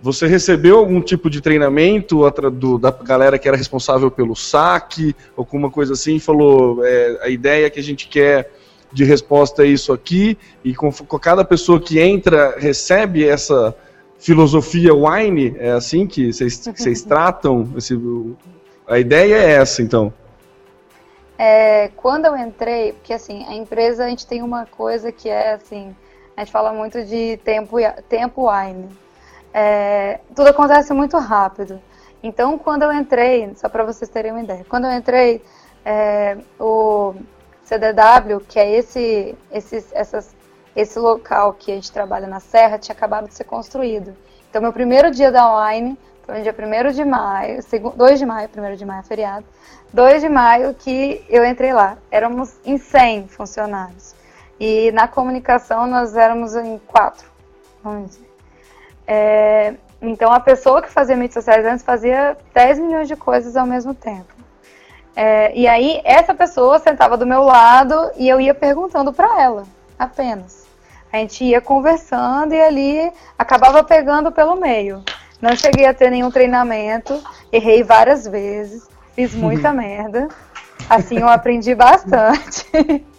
você 0.00 0.26
recebeu 0.26 0.78
algum 0.78 1.00
tipo 1.00 1.28
de 1.28 1.40
treinamento 1.40 2.30
do, 2.52 2.78
da 2.78 2.90
galera 2.90 3.38
que 3.38 3.48
era 3.48 3.56
responsável 3.56 4.10
pelo 4.10 4.36
saque, 4.36 5.14
alguma 5.36 5.70
coisa 5.70 5.94
assim, 5.94 6.18
falou 6.18 6.84
é, 6.84 7.18
a 7.22 7.28
ideia 7.28 7.68
que 7.68 7.80
a 7.80 7.82
gente 7.82 8.08
quer 8.08 8.50
de 8.92 9.04
resposta 9.04 9.64
é 9.64 9.66
isso 9.66 9.92
aqui, 9.92 10.38
e 10.64 10.74
com, 10.74 10.90
com 10.90 11.18
cada 11.18 11.44
pessoa 11.44 11.80
que 11.80 11.98
entra 11.98 12.54
recebe 12.58 13.26
essa 13.26 13.74
filosofia 14.18 14.94
wine, 14.94 15.54
é 15.58 15.72
assim 15.72 16.06
que 16.06 16.32
vocês 16.32 17.02
tratam? 17.06 17.68
Esse, 17.76 17.98
a 18.86 18.98
ideia 18.98 19.34
é 19.34 19.50
essa, 19.52 19.82
então. 19.82 20.12
É, 21.36 21.88
quando 21.96 22.24
eu 22.24 22.36
entrei, 22.36 22.92
porque 22.94 23.12
assim, 23.12 23.44
a 23.46 23.54
empresa 23.54 24.04
a 24.04 24.08
gente 24.08 24.26
tem 24.26 24.42
uma 24.42 24.64
coisa 24.64 25.12
que 25.12 25.28
é 25.28 25.52
assim, 25.52 25.94
a 26.36 26.40
gente 26.40 26.52
fala 26.52 26.72
muito 26.72 27.04
de 27.04 27.36
tempo, 27.44 27.76
tempo 28.08 28.50
wine 28.50 28.88
é, 29.52 30.20
tudo 30.34 30.48
acontece 30.48 30.92
muito 30.92 31.16
rápido. 31.18 31.80
Então, 32.22 32.58
quando 32.58 32.82
eu 32.82 32.92
entrei, 32.92 33.52
só 33.56 33.68
para 33.68 33.84
vocês 33.84 34.10
terem 34.10 34.32
uma 34.32 34.42
ideia, 34.42 34.64
quando 34.68 34.86
eu 34.86 34.92
entrei, 34.92 35.42
é, 35.84 36.36
o 36.58 37.14
CDW, 37.64 38.40
que 38.48 38.58
é 38.58 38.70
esse, 38.70 39.36
esse, 39.52 39.84
essas, 39.92 40.34
esse 40.74 40.98
local 40.98 41.52
que 41.54 41.70
a 41.70 41.74
gente 41.74 41.92
trabalha 41.92 42.26
na 42.26 42.40
Serra, 42.40 42.78
tinha 42.78 42.94
acabado 42.94 43.28
de 43.28 43.34
ser 43.34 43.44
construído. 43.44 44.14
Então, 44.50 44.60
meu 44.62 44.72
primeiro 44.72 45.10
dia 45.10 45.30
da 45.30 45.50
online 45.50 45.98
foi 46.24 46.38
no 46.38 46.42
dia 46.42 46.54
1 46.54 46.92
de 46.92 47.04
maio, 47.04 47.60
2 47.96 48.18
de 48.18 48.26
maio, 48.26 48.50
1 48.54 48.76
de 48.76 48.84
maio 48.84 49.00
é 49.00 49.02
feriado, 49.02 49.46
2 49.92 50.20
de 50.20 50.28
maio 50.28 50.74
que 50.74 51.24
eu 51.28 51.44
entrei 51.44 51.72
lá. 51.72 51.96
Éramos 52.10 52.58
em 52.64 52.76
100 52.76 53.28
funcionários. 53.28 54.14
E 54.60 54.90
na 54.92 55.06
comunicação 55.06 55.86
nós 55.86 56.16
éramos 56.16 56.54
em 56.56 56.78
quatro, 56.78 57.30
vamos 57.82 58.10
dizer. 58.10 58.27
É, 59.10 59.72
então, 60.02 60.30
a 60.30 60.38
pessoa 60.38 60.82
que 60.82 60.90
fazia 60.90 61.16
mídias 61.16 61.32
sociais 61.32 61.64
antes 61.64 61.82
fazia 61.82 62.36
10 62.52 62.78
milhões 62.78 63.08
de 63.08 63.16
coisas 63.16 63.56
ao 63.56 63.66
mesmo 63.66 63.94
tempo. 63.94 64.26
É, 65.16 65.50
e 65.56 65.66
aí, 65.66 66.02
essa 66.04 66.34
pessoa 66.34 66.78
sentava 66.78 67.16
do 67.16 67.26
meu 67.26 67.42
lado 67.42 67.94
e 68.16 68.28
eu 68.28 68.38
ia 68.38 68.54
perguntando 68.54 69.10
para 69.10 69.42
ela, 69.42 69.64
apenas. 69.98 70.68
A 71.10 71.16
gente 71.16 71.42
ia 71.42 71.60
conversando 71.60 72.52
e 72.52 72.60
ali 72.60 73.10
acabava 73.38 73.82
pegando 73.82 74.30
pelo 74.30 74.56
meio. 74.56 75.02
Não 75.40 75.56
cheguei 75.56 75.86
a 75.86 75.94
ter 75.94 76.10
nenhum 76.10 76.30
treinamento, 76.30 77.18
errei 77.50 77.82
várias 77.82 78.28
vezes, 78.28 78.86
fiz 79.14 79.34
muita 79.34 79.72
merda. 79.74 80.28
Assim, 80.88 81.18
eu 81.18 81.28
aprendi 81.28 81.74
bastante. 81.74 82.66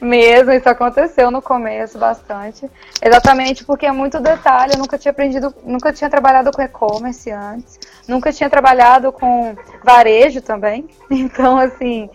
Mesmo, 0.00 0.52
isso 0.52 0.68
aconteceu 0.68 1.30
no 1.30 1.40
começo 1.40 1.98
bastante. 1.98 2.70
Exatamente 3.02 3.64
porque 3.64 3.86
é 3.86 3.92
muito 3.92 4.20
detalhe, 4.20 4.74
eu 4.74 4.78
nunca 4.78 4.98
tinha 4.98 5.10
aprendido, 5.10 5.54
nunca 5.64 5.92
tinha 5.92 6.10
trabalhado 6.10 6.50
com 6.50 6.62
e-commerce 6.62 7.30
antes, 7.30 7.78
nunca 8.08 8.32
tinha 8.32 8.50
trabalhado 8.50 9.12
com 9.12 9.56
varejo 9.82 10.40
também. 10.40 10.88
Então, 11.10 11.58
assim, 11.58 12.10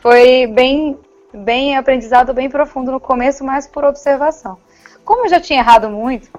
foi 0.00 0.46
bem, 0.46 0.98
bem 1.32 1.76
aprendizado 1.76 2.34
bem 2.34 2.50
profundo 2.50 2.92
no 2.92 3.00
começo, 3.00 3.44
mas 3.44 3.66
por 3.66 3.84
observação. 3.84 4.58
Como 5.04 5.24
eu 5.24 5.28
já 5.28 5.40
tinha 5.40 5.60
errado 5.60 5.88
muito 5.88 6.30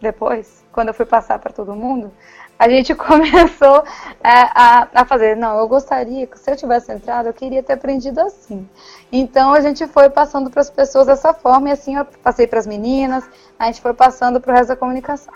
depois, 0.00 0.64
quando 0.72 0.88
eu 0.88 0.94
fui 0.94 1.06
passar 1.06 1.38
para 1.38 1.52
todo 1.52 1.74
mundo, 1.74 2.12
a 2.58 2.68
gente 2.68 2.94
começou 2.96 3.84
a, 4.22 4.82
a, 4.82 4.88
a, 4.94 5.04
fazer, 5.04 5.36
não, 5.36 5.58
eu 5.58 5.68
gostaria 5.68 6.26
que 6.26 6.38
se 6.38 6.50
eu 6.50 6.56
tivesse 6.56 6.92
entrado, 6.92 7.26
eu 7.26 7.34
queria 7.34 7.62
ter 7.62 7.74
aprendido 7.74 8.20
assim. 8.20 8.68
Então 9.10 9.52
a 9.52 9.60
gente 9.60 9.86
foi 9.86 10.08
passando 10.08 10.50
para 10.50 10.60
as 10.60 10.70
pessoas 10.70 11.06
dessa 11.06 11.32
forma 11.32 11.68
e 11.68 11.72
assim 11.72 11.96
eu 11.96 12.04
passei 12.22 12.46
para 12.46 12.58
as 12.58 12.66
meninas, 12.66 13.28
a 13.58 13.66
gente 13.66 13.80
foi 13.80 13.94
passando 13.94 14.40
para 14.40 14.52
o 14.52 14.54
resto 14.54 14.68
da 14.68 14.76
comunicação. 14.76 15.34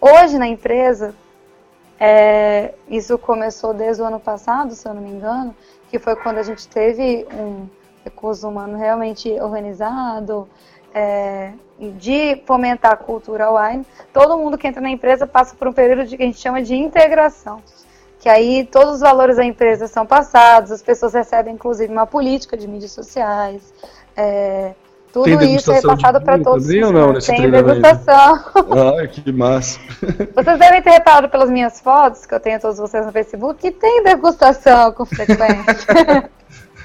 Hoje 0.00 0.38
na 0.38 0.46
empresa, 0.46 1.14
é, 1.98 2.74
isso 2.88 3.16
começou 3.18 3.72
desde 3.72 4.02
o 4.02 4.04
ano 4.04 4.20
passado, 4.20 4.74
se 4.74 4.86
eu 4.86 4.94
não 4.94 5.02
me 5.02 5.10
engano, 5.10 5.54
que 5.88 5.98
foi 5.98 6.14
quando 6.16 6.38
a 6.38 6.42
gente 6.42 6.68
teve 6.68 7.26
um 7.32 7.68
recurso 8.04 8.48
humano 8.48 8.76
realmente 8.76 9.30
organizado, 9.40 10.48
é, 10.94 11.52
de 11.78 12.42
fomentar 12.46 12.92
a 12.92 12.96
cultura 12.96 13.50
online, 13.50 13.84
todo 14.12 14.38
mundo 14.38 14.56
que 14.56 14.66
entra 14.66 14.80
na 14.80 14.90
empresa 14.90 15.26
passa 15.26 15.54
por 15.54 15.68
um 15.68 15.72
período 15.72 16.06
de, 16.06 16.16
que 16.16 16.22
a 16.22 16.26
gente 16.26 16.40
chama 16.40 16.62
de 16.62 16.74
integração. 16.74 17.62
Que 18.20 18.28
aí 18.28 18.66
todos 18.70 18.94
os 18.94 19.00
valores 19.00 19.36
da 19.36 19.44
empresa 19.44 19.86
são 19.86 20.06
passados, 20.06 20.72
as 20.72 20.82
pessoas 20.82 21.12
recebem 21.12 21.54
inclusive 21.54 21.92
uma 21.92 22.06
política 22.06 22.56
de 22.56 22.66
mídias 22.66 22.92
sociais. 22.92 23.72
É, 24.16 24.72
tudo 25.12 25.42
isso 25.44 25.72
é 25.72 25.80
passado 25.80 26.20
para 26.20 26.38
todos. 26.38 26.66
Também 26.66 26.84
ou 26.84 26.92
não, 26.92 27.12
nesse 27.12 27.34
Tem 27.34 27.50
degustação. 27.50 28.44
Ah, 28.68 29.06
que 29.06 29.32
massa. 29.32 29.80
Vocês 30.34 30.58
devem 30.58 30.82
ter 30.82 30.90
reparado 30.90 31.28
pelas 31.30 31.48
minhas 31.48 31.80
fotos, 31.80 32.26
que 32.26 32.34
eu 32.34 32.40
tenho 32.40 32.60
todos 32.60 32.78
vocês 32.78 33.06
no 33.06 33.12
Facebook, 33.12 33.60
que 33.60 33.70
tem 33.70 34.02
degustação 34.02 34.92
com 34.92 35.06
frequência. 35.06 36.28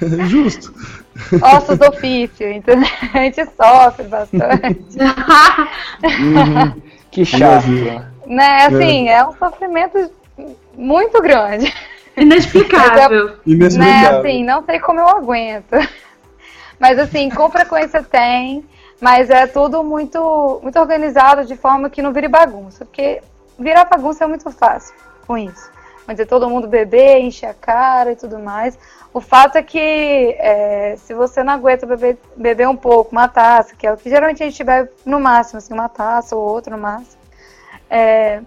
Justo. 0.28 0.72
Ossos 1.42 1.78
do 1.78 1.88
ofício, 1.88 2.50
entendeu? 2.50 2.88
A 3.14 3.18
gente 3.18 3.44
sofre 3.44 4.04
bastante. 4.04 4.98
uhum. 6.02 6.82
Que 7.10 7.24
chato. 7.24 7.68
Né, 8.26 8.66
assim, 8.66 9.08
é. 9.08 9.14
é 9.14 9.26
um 9.26 9.32
sofrimento 9.36 10.10
muito 10.74 11.20
grande. 11.20 11.72
Inexplicável. 12.16 13.36
Mas, 13.44 13.76
Né, 13.76 14.06
assim, 14.08 14.44
não 14.44 14.64
sei 14.64 14.78
como 14.80 15.00
eu 15.00 15.08
aguento. 15.08 15.76
Mas 16.78 16.98
assim, 16.98 17.30
com 17.30 17.48
frequência 17.48 18.02
tem, 18.02 18.64
mas 19.00 19.30
é 19.30 19.46
tudo 19.46 19.84
muito, 19.84 20.58
muito 20.62 20.78
organizado 20.80 21.44
de 21.44 21.54
forma 21.54 21.88
que 21.88 22.02
não 22.02 22.12
vire 22.12 22.26
bagunça. 22.26 22.84
Porque 22.84 23.22
virar 23.58 23.84
bagunça 23.84 24.24
é 24.24 24.26
muito 24.26 24.50
fácil 24.50 24.94
com 25.26 25.38
isso. 25.38 25.70
Vamos 26.06 26.16
dizer, 26.16 26.26
todo 26.26 26.50
mundo 26.50 26.66
beber, 26.66 27.20
encher 27.20 27.46
a 27.46 27.54
cara 27.54 28.12
e 28.12 28.16
tudo 28.16 28.38
mais. 28.38 28.76
O 29.14 29.20
fato 29.20 29.56
é 29.56 29.62
que 29.62 29.78
é, 30.38 30.96
se 30.96 31.12
você 31.12 31.42
não 31.42 31.52
aguenta 31.52 31.84
beber, 31.84 32.18
beber 32.34 32.66
um 32.66 32.76
pouco, 32.76 33.12
uma 33.12 33.28
taça, 33.28 33.76
que 33.76 33.86
é 33.86 33.92
o 33.92 33.96
que 33.96 34.08
geralmente 34.08 34.42
a 34.42 34.46
gente 34.46 34.64
bebe 34.64 34.88
no 35.04 35.20
máximo, 35.20 35.58
assim, 35.58 35.74
uma 35.74 35.88
taça 35.88 36.34
ou 36.34 36.42
outra 36.42 36.74
no 36.74 36.82
máximo, 36.82 37.20
é, 37.90 38.40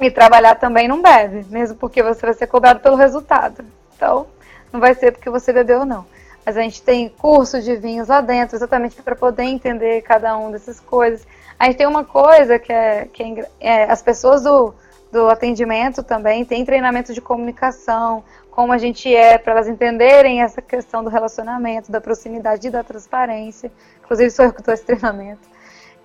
e 0.00 0.10
trabalhar 0.10 0.54
também 0.54 0.86
não 0.86 1.02
bebe, 1.02 1.44
mesmo 1.50 1.76
porque 1.76 2.02
você 2.02 2.24
vai 2.24 2.34
ser 2.34 2.46
cobrado 2.46 2.78
pelo 2.78 2.94
resultado. 2.94 3.64
Então, 3.96 4.28
não 4.72 4.78
vai 4.78 4.94
ser 4.94 5.10
porque 5.10 5.28
você 5.28 5.52
bebeu 5.52 5.80
ou 5.80 5.86
não. 5.86 6.06
Mas 6.44 6.56
a 6.56 6.60
gente 6.60 6.80
tem 6.82 7.08
curso 7.08 7.60
de 7.60 7.74
vinhos 7.74 8.06
lá 8.06 8.20
dentro, 8.20 8.54
exatamente 8.54 9.02
para 9.02 9.16
poder 9.16 9.42
entender 9.42 10.02
cada 10.02 10.38
um 10.38 10.52
dessas 10.52 10.78
coisas. 10.78 11.26
A 11.58 11.64
gente 11.64 11.78
tem 11.78 11.86
uma 11.86 12.04
coisa 12.04 12.60
que 12.60 12.72
é, 12.72 13.08
que 13.12 13.22
é, 13.22 13.48
é 13.58 13.90
as 13.90 14.02
pessoas 14.02 14.44
do, 14.44 14.72
do 15.10 15.28
atendimento 15.28 16.02
também 16.04 16.44
têm 16.44 16.64
treinamento 16.64 17.12
de 17.12 17.20
comunicação, 17.20 18.22
como 18.56 18.72
a 18.72 18.78
gente 18.78 19.14
é, 19.14 19.36
para 19.36 19.52
elas 19.52 19.68
entenderem 19.68 20.40
essa 20.40 20.62
questão 20.62 21.04
do 21.04 21.10
relacionamento, 21.10 21.92
da 21.92 22.00
proximidade 22.00 22.66
e 22.66 22.70
da 22.70 22.82
transparência. 22.82 23.70
Inclusive, 24.02 24.30
sou 24.30 24.46
eu 24.46 24.52
que 24.54 24.62
dou 24.62 24.72
esse 24.72 24.82
treinamento. 24.82 25.46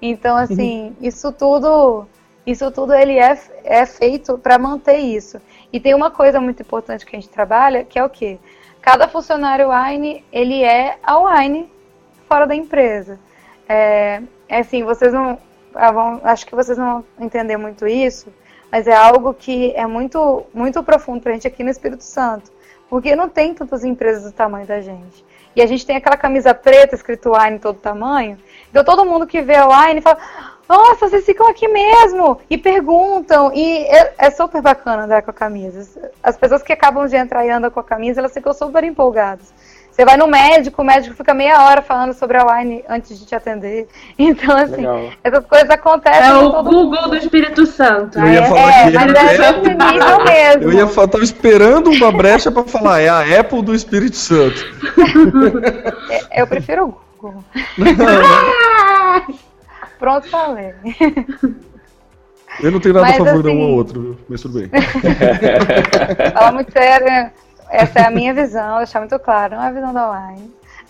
Então, 0.02 0.36
assim, 0.36 0.88
uhum. 0.88 0.96
isso 1.00 1.32
tudo, 1.32 2.06
isso 2.46 2.70
tudo 2.70 2.94
ele 2.94 3.18
é, 3.18 3.40
é 3.64 3.86
feito 3.86 4.38
para 4.38 4.58
manter 4.60 4.98
isso. 4.98 5.40
E 5.72 5.80
tem 5.80 5.96
uma 5.96 6.12
coisa 6.12 6.42
muito 6.42 6.62
importante 6.62 7.06
que 7.06 7.16
a 7.16 7.20
gente 7.22 7.32
trabalha, 7.32 7.86
que 7.86 7.98
é 7.98 8.04
o 8.04 8.10
quê? 8.10 8.38
Cada 8.82 9.08
funcionário 9.08 9.70
Wine, 9.70 10.26
ele 10.30 10.62
é 10.62 10.98
a 11.02 11.20
Wine 11.20 11.72
fora 12.28 12.46
da 12.46 12.54
empresa. 12.54 13.18
É, 13.70 14.22
é 14.50 14.60
assim, 14.60 14.84
vocês 14.84 15.14
não, 15.14 15.38
ah, 15.74 16.20
acho 16.24 16.46
que 16.46 16.54
vocês 16.54 16.78
não 16.78 17.06
vão 17.18 17.26
entender 17.26 17.56
muito 17.56 17.88
isso, 17.88 18.28
mas 18.72 18.88
é 18.88 18.96
algo 18.96 19.34
que 19.34 19.74
é 19.76 19.86
muito, 19.86 20.44
muito 20.54 20.82
profundo 20.84 21.22
para 21.22 21.32
a 21.32 21.34
gente 21.34 21.48
aqui 21.48 21.64
no 21.64 21.70
Espírito 21.70 22.04
Santo, 22.04 22.52
porque 22.90 23.16
não 23.16 23.28
tem 23.28 23.54
tantas 23.54 23.84
empresas 23.84 24.24
do 24.24 24.32
tamanho 24.32 24.66
da 24.66 24.80
gente. 24.80 25.26
E 25.56 25.62
a 25.62 25.68
gente 25.68 25.86
tem 25.86 25.98
aquela 25.98 26.16
camisa 26.16 26.54
preta 26.54 26.96
escrito 26.96 27.34
Wine 27.34 27.60
todo 27.60 27.78
tamanho, 27.78 28.38
então 28.70 28.84
todo 28.84 29.06
mundo 29.06 29.28
que 29.28 29.42
vê 29.42 29.56
a 29.56 29.68
Wine 29.68 30.00
fala, 30.00 30.18
nossa, 30.70 31.10
vocês 31.10 31.26
ficam 31.26 31.50
aqui 31.50 31.68
mesmo, 31.68 32.40
e 32.50 32.58
perguntam, 32.58 33.52
e 33.54 33.84
é, 33.84 34.14
é, 34.18 34.32
super 34.32 34.62
bacana 34.62 35.04
andar 35.04 35.22
com 35.22 35.32
a 35.32 35.34
camisa. 35.34 36.14
As 36.24 36.38
pessoas 36.38 36.64
que 36.64 36.72
acabam 36.72 37.06
de 37.06 37.18
entrar 37.18 37.46
e 37.46 37.50
andam 37.50 37.70
com 37.70 37.82
a 37.82 37.84
camisa, 37.84 38.22
elas 38.22 38.34
ficam 38.34 38.54
super 38.54 38.82
empolgadas. 38.86 39.54
Você 39.92 40.06
vai 40.06 40.16
no 40.16 40.26
médico, 40.26 40.82
o 40.82 40.86
médico 40.86 41.16
fica 41.16 41.34
meia 41.34 41.64
hora 41.64 41.82
falando 41.82 42.14
sobre 42.14 42.38
a 42.38 42.46
wine 42.46 42.82
antes 42.88 43.20
de 43.20 43.26
te 43.26 43.36
atender. 43.36 43.88
Então, 44.18 44.56
assim, 44.56 44.78
Legal. 44.78 45.10
essas 45.24 45.46
coisas 45.46 45.70
acontecem. 45.70 46.22
É 46.22 46.34
o 46.34 46.64
Google 46.64 47.02
mundo. 47.02 47.10
do 47.10 47.16
Espírito 47.18 47.66
Santo. 47.66 48.20
Eu 48.20 48.28
ia 48.28 48.40
é, 48.40 48.48
falar 48.48 48.72
é, 48.72 48.86
que 48.86 48.92
mas 48.94 49.14
é, 49.14 49.46
é 49.46 49.52
nível 49.52 50.24
mesmo. 50.24 50.64
Eu 50.72 50.74
ia 50.74 50.88
falar, 50.88 51.08
tava 51.08 51.24
esperando 51.24 51.90
uma 51.90 52.12
brecha 52.12 52.52
para 52.52 52.64
falar, 52.64 53.02
é 53.02 53.10
a 53.10 53.40
Apple 53.40 53.62
do 53.64 53.74
Espírito 53.74 54.16
Santo. 54.16 54.64
É, 56.30 56.42
eu 56.42 56.48
prefiro 56.48 56.86
o 56.86 56.96
Google. 57.20 57.44
Pronto, 60.00 60.30
falei. 60.30 60.74
Eu 62.62 62.72
não 62.72 62.80
tenho 62.80 62.94
nada 62.94 63.08
mas, 63.08 63.16
a 63.16 63.18
favor 63.18 63.32
assim, 63.32 63.42
de 63.42 63.50
um 63.50 63.62
ou 63.62 63.76
outro, 63.76 64.18
mas 64.30 64.42
tudo 64.42 64.60
bem. 64.60 64.70
Fala 66.34 66.52
muito 66.52 66.72
sério. 66.72 67.32
Essa 67.72 68.00
é 68.00 68.06
a 68.06 68.12
minha 68.12 68.34
visão, 68.34 68.80
deixar 68.80 69.00
muito 69.00 69.18
claro, 69.18 69.56
não 69.56 69.64
é 69.64 69.68
a 69.68 69.72
visão 69.72 69.94
da 69.94 70.34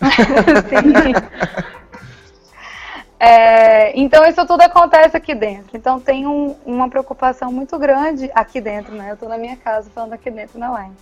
é, 3.20 3.96
então 3.96 4.26
isso 4.26 4.44
tudo 4.44 4.62
acontece 4.62 5.16
aqui 5.16 5.32
dentro. 5.32 5.76
Então 5.76 6.00
tem 6.00 6.26
um, 6.26 6.56
uma 6.66 6.90
preocupação 6.90 7.52
muito 7.52 7.78
grande 7.78 8.28
aqui 8.34 8.60
dentro, 8.60 8.96
né? 8.96 9.10
Eu 9.10 9.14
estou 9.14 9.28
na 9.28 9.38
minha 9.38 9.56
casa 9.56 9.88
falando 9.94 10.14
aqui 10.14 10.28
dentro 10.28 10.58
na 10.58 10.74
Wine. 10.74 10.96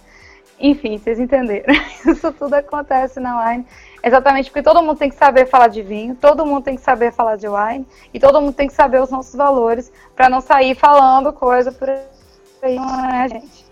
Enfim, 0.60 0.98
vocês 0.98 1.18
entenderam. 1.18 1.72
Isso 2.04 2.30
tudo 2.32 2.52
acontece 2.52 3.18
na 3.18 3.42
Wine. 3.42 3.64
Exatamente 4.04 4.50
porque 4.50 4.62
todo 4.62 4.82
mundo 4.82 4.98
tem 4.98 5.08
que 5.08 5.16
saber 5.16 5.46
falar 5.46 5.68
de 5.68 5.82
vinho, 5.82 6.14
todo 6.14 6.44
mundo 6.44 6.64
tem 6.64 6.76
que 6.76 6.82
saber 6.82 7.12
falar 7.12 7.36
de 7.36 7.48
wine 7.48 7.86
e 8.14 8.20
todo 8.20 8.40
mundo 8.40 8.54
tem 8.54 8.66
que 8.66 8.72
saber 8.72 9.00
os 9.00 9.10
nossos 9.10 9.34
valores 9.34 9.92
para 10.16 10.28
não 10.28 10.40
sair 10.40 10.74
falando 10.74 11.34
coisa 11.34 11.70
por 11.70 11.88
aí, 11.88 12.76
não 12.76 13.14
é, 13.14 13.28
gente? 13.28 13.69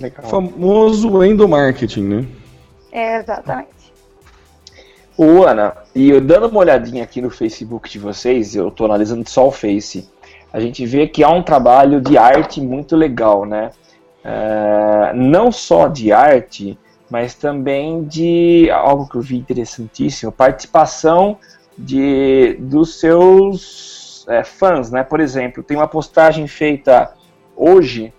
Legal. 0.00 0.24
Famoso 0.28 1.22
endomarketing, 1.22 2.02
né? 2.02 2.26
É, 2.90 3.18
exatamente. 3.18 3.68
Ô, 5.16 5.44
Ana, 5.44 5.76
e 5.94 6.08
eu 6.08 6.20
dando 6.20 6.48
uma 6.48 6.60
olhadinha 6.60 7.04
aqui 7.04 7.20
no 7.20 7.28
Facebook 7.28 7.90
de 7.90 7.98
vocês, 7.98 8.56
eu 8.56 8.68
estou 8.68 8.86
analisando 8.86 9.28
só 9.28 9.46
o 9.46 9.50
Face, 9.50 10.08
a 10.52 10.58
gente 10.58 10.86
vê 10.86 11.06
que 11.06 11.22
há 11.22 11.28
um 11.28 11.42
trabalho 11.42 12.00
de 12.00 12.16
arte 12.16 12.60
muito 12.60 12.96
legal, 12.96 13.44
né? 13.44 13.70
É, 14.24 15.12
não 15.14 15.52
só 15.52 15.88
de 15.88 16.10
arte, 16.10 16.78
mas 17.10 17.34
também 17.34 18.02
de 18.04 18.70
algo 18.70 19.08
que 19.08 19.16
eu 19.16 19.20
vi 19.20 19.36
interessantíssimo, 19.36 20.32
participação 20.32 21.38
de, 21.76 22.56
dos 22.58 22.98
seus 22.98 24.24
é, 24.28 24.42
fãs, 24.42 24.90
né? 24.90 25.02
Por 25.02 25.20
exemplo, 25.20 25.62
tem 25.62 25.76
uma 25.76 25.88
postagem 25.88 26.46
feita 26.46 27.12
hoje 27.54 28.12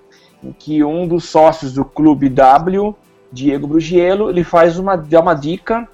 em 0.44 0.52
que 0.52 0.84
um 0.84 1.08
dos 1.08 1.26
sócios 1.26 1.74
do 1.74 1.86
Clube 1.86 2.30
W, 2.30 2.96
Diego 3.32 3.68
Brugielo, 3.68 4.30
ele 4.30 4.44
faz 4.44 4.78
uma, 4.78 4.96
dá 4.96 5.20
uma 5.20 5.34
dica 5.34 5.88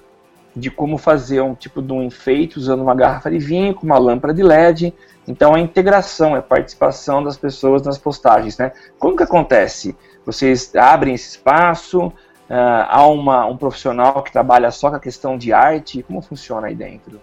de 0.56 0.70
como 0.70 0.98
fazer 0.98 1.40
um 1.40 1.54
tipo 1.54 1.80
de 1.80 1.92
um 1.92 2.02
enfeite 2.02 2.58
usando 2.58 2.80
uma 2.80 2.94
garrafa 2.94 3.30
de 3.30 3.38
vinho 3.38 3.74
com 3.74 3.86
uma 3.86 3.98
lâmpada 3.98 4.34
de 4.34 4.42
LED. 4.42 4.92
Então 5.26 5.54
a 5.54 5.60
integração, 5.60 6.34
a 6.34 6.42
participação 6.42 7.22
das 7.22 7.36
pessoas 7.36 7.82
nas 7.82 7.98
postagens, 7.98 8.58
né? 8.58 8.72
Como 8.98 9.16
que 9.16 9.22
acontece? 9.22 9.96
Vocês 10.24 10.74
abrem 10.74 11.14
esse 11.14 11.30
espaço? 11.30 12.06
Uh, 12.06 12.84
há 12.88 13.06
uma, 13.06 13.44
um 13.46 13.56
profissional 13.56 14.22
que 14.22 14.32
trabalha 14.32 14.70
só 14.70 14.88
com 14.88 14.96
a 14.96 15.00
questão 15.00 15.36
de 15.36 15.52
arte? 15.52 16.02
Como 16.02 16.22
funciona 16.22 16.68
aí 16.68 16.74
dentro? 16.74 17.20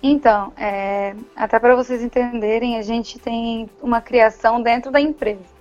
Então, 0.00 0.52
é, 0.56 1.16
até 1.34 1.58
para 1.58 1.74
vocês 1.74 2.00
entenderem, 2.02 2.78
a 2.78 2.82
gente 2.82 3.18
tem 3.18 3.68
uma 3.82 4.00
criação 4.00 4.62
dentro 4.62 4.92
da 4.92 5.00
empresa 5.00 5.55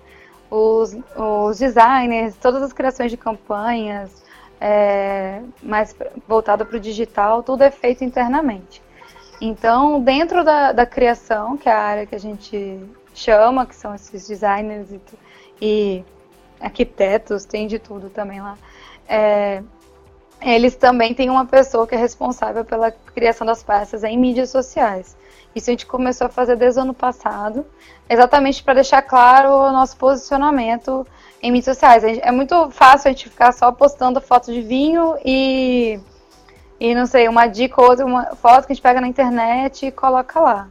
os, 0.50 0.96
os 1.16 1.60
designers, 1.60 2.36
todas 2.38 2.62
as 2.62 2.74
criações 2.74 3.12
de 3.12 3.18
campanhas, 3.18 4.24
é, 4.60 5.42
mais 5.62 5.96
voltada 6.28 6.66
para 6.66 6.78
o 6.78 6.80
digital, 6.80 7.44
tudo 7.44 7.64
é 7.64 7.72
feito 7.72 8.04
internamente. 8.04 8.82
Então, 9.42 10.00
dentro 10.02 10.44
da, 10.44 10.72
da, 10.72 10.86
criação, 10.86 11.58
que 11.58 11.68
é 11.68 11.72
a 11.72 11.80
área 11.80 12.06
que 12.06 12.16
a 12.16 12.20
gente 12.20 12.80
chama, 13.14 13.66
que 13.66 13.76
são 13.76 13.94
esses 13.94 14.28
designers 14.28 14.92
e, 14.92 15.02
e 15.62 16.06
arquitetos, 16.60 17.46
tem 17.46 17.68
de 17.68 17.78
tudo 17.78 18.10
também 18.10 18.42
lá, 18.42 18.58
é, 19.08 19.62
eles 20.42 20.76
também 20.76 21.14
têm 21.14 21.30
uma 21.30 21.46
pessoa 21.46 21.88
que 21.88 21.96
é 21.96 21.98
responsável 21.98 22.64
pela 22.64 22.92
criação 22.92 23.46
das 23.46 23.64
peças 23.64 24.04
em 24.04 24.18
mídias 24.18 24.50
sociais. 24.50 25.16
Isso 25.56 25.70
a 25.70 25.74
gente 25.74 25.86
começou 25.86 26.28
a 26.28 26.30
fazer 26.30 26.58
desde 26.58 26.80
o 26.80 26.84
ano 26.84 26.94
passado, 26.94 27.66
exatamente 28.10 28.62
para 28.62 28.76
deixar 28.76 29.02
claro 29.02 29.50
o 29.50 29.72
nosso 29.72 29.96
posicionamento 29.96 31.08
em 31.42 31.52
mídias 31.52 31.78
sociais. 31.78 32.04
É 32.04 32.32
muito 32.32 32.70
fácil 32.72 33.08
a 33.08 33.12
gente 33.12 33.30
ficar 33.30 33.54
só 33.54 33.72
postando 33.72 34.20
foto 34.20 34.52
de 34.52 34.62
vinho 34.62 35.16
e, 35.24 36.00
e 36.80 36.94
não 36.94 37.06
sei, 37.06 37.30
uma 37.30 37.48
dica 37.48 37.82
ou 37.82 37.90
outra, 37.90 38.06
uma 38.06 38.36
foto 38.36 38.66
que 38.66 38.74
a 38.74 38.76
gente 38.76 38.84
pega 38.84 39.00
na 39.00 39.08
internet 39.08 39.86
e 39.86 39.92
coloca 39.92 40.40
lá. 40.40 40.68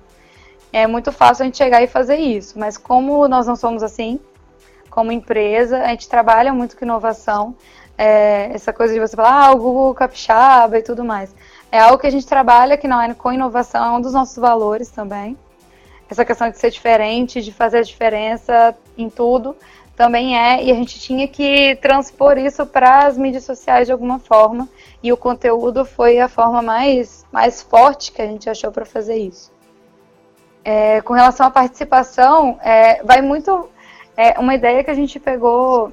É 0.73 0.87
muito 0.87 1.11
fácil 1.13 1.45
a 1.45 1.47
gente 1.47 1.57
chegar 1.57 1.83
e 1.83 1.87
fazer 1.87 2.17
isso, 2.17 2.59
mas 2.59 2.77
como 2.77 3.27
nós 3.27 3.47
não 3.47 3.57
somos 3.57 3.83
assim, 3.83 4.21
como 4.91 5.11
empresa, 5.11 5.83
a 5.83 5.89
gente 5.89 6.09
trabalha 6.09 6.53
muito 6.53 6.77
com 6.77 6.85
inovação, 6.85 7.57
é, 7.97 8.51
essa 8.53 8.73
coisa 8.73 8.93
de 8.93 9.01
você 9.01 9.17
falar, 9.17 9.47
ah, 9.47 9.53
o 9.53 9.59
Google 9.59 9.95
Capixaba 9.95 10.79
e 10.79 10.83
tudo 10.83 11.05
mais. 11.05 11.35
É 11.71 11.81
algo 11.81 11.99
que 11.99 12.07
a 12.07 12.11
gente 12.11 12.27
trabalha 12.27 12.77
que 12.77 12.89
não 12.89 13.01
é 13.01 13.13
com 13.15 13.33
inovação, 13.33 13.85
é 13.85 13.97
um 13.97 14.01
dos 14.01 14.13
nossos 14.13 14.37
valores 14.37 14.91
também. 14.91 15.37
Essa 16.09 16.25
questão 16.25 16.51
de 16.51 16.59
ser 16.59 16.71
diferente, 16.71 17.43
de 17.43 17.53
fazer 17.53 17.79
a 17.79 17.83
diferença 17.83 18.77
em 18.97 19.09
tudo, 19.09 19.57
também 19.97 20.39
é, 20.39 20.63
e 20.63 20.71
a 20.71 20.75
gente 20.75 20.99
tinha 20.99 21.27
que 21.27 21.77
transpor 21.77 22.37
isso 22.37 22.67
para 22.67 23.07
as 23.07 23.17
mídias 23.17 23.45
sociais 23.45 23.87
de 23.87 23.93
alguma 23.93 24.19
forma, 24.19 24.69
e 25.03 25.13
o 25.13 25.17
conteúdo 25.17 25.85
foi 25.85 26.19
a 26.21 26.29
forma 26.29 26.61
mais, 26.63 27.25
mais 27.33 27.63
forte 27.63 28.13
que 28.13 28.21
a 28.21 28.27
gente 28.27 28.51
achou 28.51 28.71
para 28.73 28.85
fazer 28.85 29.17
isso. 29.17 29.53
É, 30.65 31.01
com 31.03 31.13
relação 31.13 31.47
à 31.47 31.51
participação, 31.51 32.59
é, 32.63 33.03
vai 33.03 33.21
muito. 33.21 33.69
É 34.17 34.39
uma 34.39 34.55
ideia 34.55 34.83
que 34.83 34.91
a 34.91 34.95
gente 34.95 35.21
pegou. 35.21 35.93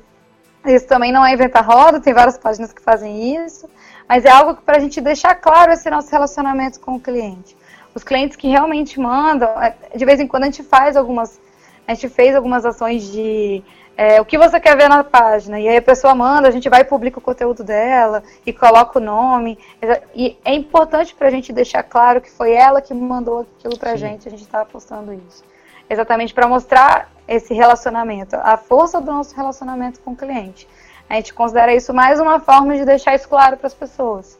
Isso 0.66 0.88
também 0.88 1.12
não 1.12 1.26
é 1.26 1.34
inventar 1.34 1.66
roda, 1.66 1.99
tem 1.99 2.14
várias 2.14 2.38
páginas 2.38 2.72
que 2.72 2.82
fazem 2.82 3.43
isso, 3.43 3.70
mas 4.07 4.26
é 4.26 4.30
algo 4.30 4.55
para 4.62 4.78
a 4.78 4.80
gente 4.80 5.01
deixar 5.01 5.36
claro 5.36 5.72
esse 5.72 5.89
nosso 5.89 6.12
relacionamento 6.12 6.80
com 6.80 6.95
o 6.95 6.99
cliente. 6.99 7.57
Os 7.95 8.03
clientes 8.03 8.38
que 8.38 8.47
realmente 8.47 8.99
mandam, 8.99 9.49
é, 9.62 9.76
de 9.95 10.05
vez 10.05 10.20
em 10.20 10.28
quando 10.28 10.43
a 10.43 10.45
gente 10.45 10.64
faz 10.64 10.95
algumas, 10.95 11.39
a 11.88 11.93
gente 11.93 12.07
fez 12.09 12.36
algumas 12.36 12.66
ações 12.66 13.12
de 13.12 13.64
é, 13.97 14.22
o 14.22 14.26
que 14.26 14.38
você 14.38 14.59
quer 14.59 14.78
ver 14.78 14.88
na 14.88 15.03
página, 15.03 15.59
e 15.59 15.68
aí 15.68 15.78
a 15.78 15.82
pessoa 15.82 16.16
manda, 16.16 16.47
a 16.47 16.51
gente 16.51 16.70
vai 16.70 16.82
e 16.82 16.86
publica 16.86 17.20
o 17.20 17.22
conteúdo 17.22 17.64
dela 17.64 18.24
e 18.45 18.53
coloca 18.53 18.97
o 18.97 19.01
nome. 19.01 19.59
E 20.16 20.38
é 20.45 20.53
importante 20.53 21.14
para 21.14 21.28
a 21.28 21.32
gente 21.32 21.51
deixar 21.51 21.84
claro 21.84 22.22
que 22.22 22.32
foi 22.32 22.53
ela 22.53 22.82
que 22.82 22.93
mandou 22.93 23.45
aquilo 23.57 23.78
para 23.78 23.91
a 23.91 23.95
gente, 23.95 24.28
a 24.28 24.32
gente 24.32 24.43
estava 24.43 24.66
postando 24.66 25.14
isso. 25.14 25.43
Exatamente 25.89 26.34
para 26.34 26.47
mostrar 26.47 27.12
esse 27.32 27.54
relacionamento, 27.54 28.36
a 28.36 28.58
força 28.58 29.00
do 29.00 29.12
nosso 29.12 29.36
relacionamento 29.36 30.00
com 30.02 30.12
o 30.12 30.16
cliente. 30.16 30.68
A 31.10 31.16
gente 31.16 31.34
considera 31.34 31.74
isso 31.74 31.94
mais 31.94 32.20
uma 32.20 32.40
forma 32.40 32.76
de 32.76 32.86
deixar 32.86 33.16
isso 33.16 33.28
claro 33.28 33.58
para 33.58 33.68
as 33.68 33.74
pessoas. 33.74 34.38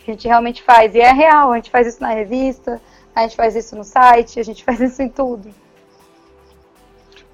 A 0.00 0.10
gente 0.10 0.26
realmente 0.26 0.62
faz. 0.62 0.94
E 0.94 1.00
é 1.00 1.12
real, 1.12 1.52
a 1.52 1.56
gente 1.56 1.70
faz 1.70 1.86
isso 1.86 2.00
na 2.00 2.10
revista, 2.10 2.80
a 3.14 3.22
gente 3.22 3.36
faz 3.36 3.54
isso 3.54 3.76
no 3.76 3.84
site, 3.84 4.40
a 4.40 4.42
gente 4.42 4.62
faz 4.64 4.80
isso 4.80 5.02
em 5.02 5.08
tudo. 5.08 5.48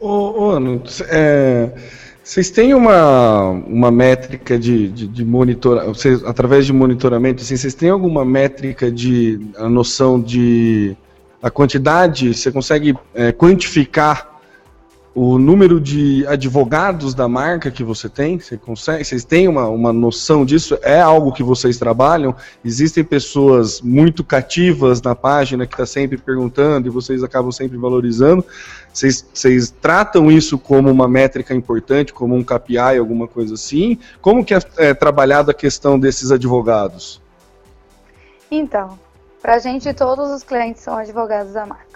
Ô, 0.00 0.42
ô 0.42 0.50
Ano, 0.50 0.82
é, 1.08 1.70
vocês 2.22 2.50
têm 2.50 2.74
uma, 2.74 3.50
uma 3.50 3.90
métrica 3.90 4.58
de, 4.58 4.88
de, 4.88 5.06
de 5.06 5.24
vocês, 5.24 6.24
através 6.24 6.66
de 6.66 6.72
monitoramento, 6.72 7.42
assim, 7.42 7.56
vocês 7.56 7.74
têm 7.74 7.90
alguma 7.90 8.24
métrica 8.24 8.90
de 8.90 9.40
a 9.56 9.68
noção 9.68 10.20
de 10.20 10.96
a 11.42 11.50
quantidade, 11.50 12.34
você 12.34 12.50
consegue 12.50 12.94
é, 13.14 13.30
quantificar 13.30 14.33
o 15.14 15.38
número 15.38 15.80
de 15.80 16.26
advogados 16.26 17.14
da 17.14 17.28
marca 17.28 17.70
que 17.70 17.84
você 17.84 18.08
tem? 18.08 18.40
Você 18.40 18.56
consegue, 18.56 19.04
vocês 19.04 19.24
têm 19.24 19.46
uma, 19.46 19.68
uma 19.68 19.92
noção 19.92 20.44
disso? 20.44 20.76
É 20.82 21.00
algo 21.00 21.32
que 21.32 21.42
vocês 21.42 21.78
trabalham? 21.78 22.34
Existem 22.64 23.04
pessoas 23.04 23.80
muito 23.80 24.24
cativas 24.24 25.00
na 25.00 25.14
página 25.14 25.66
que 25.66 25.74
está 25.74 25.86
sempre 25.86 26.18
perguntando 26.18 26.88
e 26.88 26.90
vocês 26.90 27.22
acabam 27.22 27.52
sempre 27.52 27.78
valorizando. 27.78 28.44
Vocês, 28.92 29.24
vocês 29.32 29.72
tratam 29.80 30.32
isso 30.32 30.58
como 30.58 30.90
uma 30.90 31.06
métrica 31.06 31.54
importante, 31.54 32.12
como 32.12 32.34
um 32.34 32.42
KPI, 32.42 32.98
alguma 32.98 33.28
coisa 33.28 33.54
assim? 33.54 33.98
Como 34.20 34.44
que 34.44 34.52
é, 34.52 34.58
é 34.78 34.94
trabalhada 34.94 35.52
a 35.52 35.54
questão 35.54 35.98
desses 35.98 36.32
advogados? 36.32 37.22
Então, 38.50 38.98
para 39.40 39.54
a 39.54 39.58
gente 39.58 39.92
todos 39.94 40.30
os 40.30 40.42
clientes 40.42 40.82
são 40.82 40.96
advogados 40.96 41.52
da 41.52 41.64
marca 41.64 41.93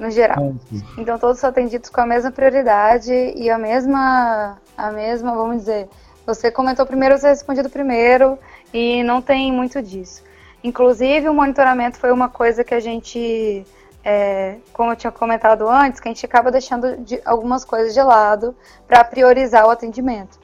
no 0.00 0.10
geral. 0.10 0.54
Então 0.96 1.18
todos 1.18 1.38
são 1.38 1.50
atendidos 1.50 1.90
com 1.90 2.00
a 2.00 2.06
mesma 2.06 2.32
prioridade 2.32 3.12
e 3.12 3.50
a 3.50 3.58
mesma, 3.58 4.56
a 4.76 4.90
mesma, 4.90 5.34
vamos 5.34 5.58
dizer, 5.58 5.88
você 6.26 6.50
comentou 6.50 6.86
primeiro, 6.86 7.18
você 7.18 7.28
respondido 7.28 7.68
primeiro 7.68 8.38
e 8.72 9.02
não 9.02 9.20
tem 9.20 9.52
muito 9.52 9.82
disso. 9.82 10.24
Inclusive 10.64 11.28
o 11.28 11.34
monitoramento 11.34 11.98
foi 11.98 12.10
uma 12.10 12.30
coisa 12.30 12.64
que 12.64 12.74
a 12.74 12.80
gente, 12.80 13.64
é, 14.02 14.56
como 14.72 14.92
eu 14.92 14.96
tinha 14.96 15.12
comentado 15.12 15.68
antes, 15.68 16.00
que 16.00 16.08
a 16.08 16.12
gente 16.12 16.24
acaba 16.24 16.50
deixando 16.50 16.96
de, 16.96 17.20
algumas 17.22 17.62
coisas 17.62 17.92
de 17.92 18.02
lado 18.02 18.56
para 18.88 19.04
priorizar 19.04 19.66
o 19.66 19.70
atendimento. 19.70 20.38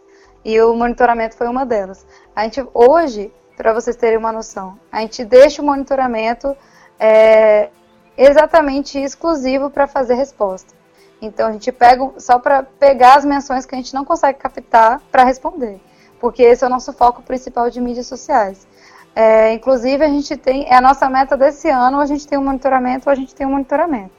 E 0.44 0.60
o 0.60 0.74
monitoramento 0.74 1.34
foi 1.34 1.48
uma 1.48 1.64
delas. 1.64 2.06
A 2.34 2.44
gente 2.44 2.64
hoje, 2.74 3.32
para 3.56 3.72
vocês 3.72 3.96
terem 3.96 4.18
uma 4.18 4.32
noção, 4.32 4.78
a 4.92 5.00
gente 5.00 5.24
deixa 5.24 5.62
o 5.62 5.64
monitoramento 5.64 6.54
é, 6.98 7.70
exatamente 8.16 8.98
exclusivo 8.98 9.70
para 9.70 9.86
fazer 9.86 10.14
resposta. 10.14 10.74
Então 11.20 11.48
a 11.48 11.52
gente 11.52 11.72
pega 11.72 12.10
só 12.18 12.38
para 12.38 12.62
pegar 12.62 13.16
as 13.16 13.24
menções 13.24 13.64
que 13.64 13.74
a 13.74 13.78
gente 13.78 13.94
não 13.94 14.04
consegue 14.04 14.38
captar 14.38 15.00
para 15.10 15.24
responder, 15.24 15.80
porque 16.20 16.42
esse 16.42 16.62
é 16.62 16.66
o 16.66 16.70
nosso 16.70 16.92
foco 16.92 17.22
principal 17.22 17.70
de 17.70 17.80
mídias 17.80 18.06
sociais. 18.06 18.66
É, 19.14 19.52
inclusive 19.54 20.04
a 20.04 20.08
gente 20.08 20.36
tem, 20.36 20.66
é 20.68 20.76
a 20.76 20.80
nossa 20.80 21.08
meta 21.08 21.36
desse 21.36 21.70
ano, 21.70 22.00
a 22.00 22.06
gente 22.06 22.26
tem 22.26 22.38
um 22.38 22.44
monitoramento, 22.44 23.08
a 23.08 23.14
gente 23.14 23.34
tem 23.34 23.46
um 23.46 23.50
monitoramento 23.50 24.16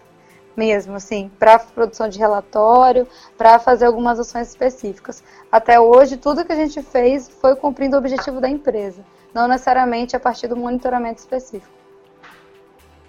mesmo, 0.57 0.95
assim, 0.95 1.29
para 1.37 1.59
produção 1.59 2.09
de 2.09 2.17
relatório, 2.17 3.07
para 3.37 3.59
fazer 3.59 3.85
algumas 3.85 4.19
ações 4.19 4.49
específicas. 4.49 5.23
Até 5.51 5.79
hoje, 5.79 6.17
tudo 6.17 6.43
que 6.43 6.51
a 6.51 6.55
gente 6.55 6.81
fez 6.81 7.29
foi 7.29 7.55
cumprindo 7.55 7.95
o 7.95 7.99
objetivo 7.99 8.41
da 8.41 8.49
empresa, 8.49 9.05
não 9.31 9.47
necessariamente 9.47 10.15
a 10.15 10.19
partir 10.19 10.47
do 10.47 10.57
monitoramento 10.57 11.19
específico. 11.19 11.76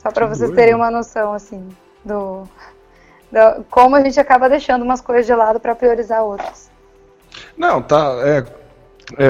Só 0.09 0.13
para 0.13 0.27
vocês 0.27 0.51
terem 0.53 0.75
uma 0.75 0.91
noção, 0.91 1.35
assim, 1.35 1.69
do, 2.03 2.45
do, 3.31 3.65
como 3.71 3.95
a 3.95 4.01
gente 4.01 4.19
acaba 4.19 4.49
deixando 4.49 4.83
umas 4.83 5.03
coisas 5.03 5.27
de 5.27 5.35
lado 5.35 5.61
para 5.61 5.75
priorizar 5.75 6.25
outras. 6.25 6.71
Não, 7.59 7.83
tá. 7.83 8.17
É, 8.25 8.45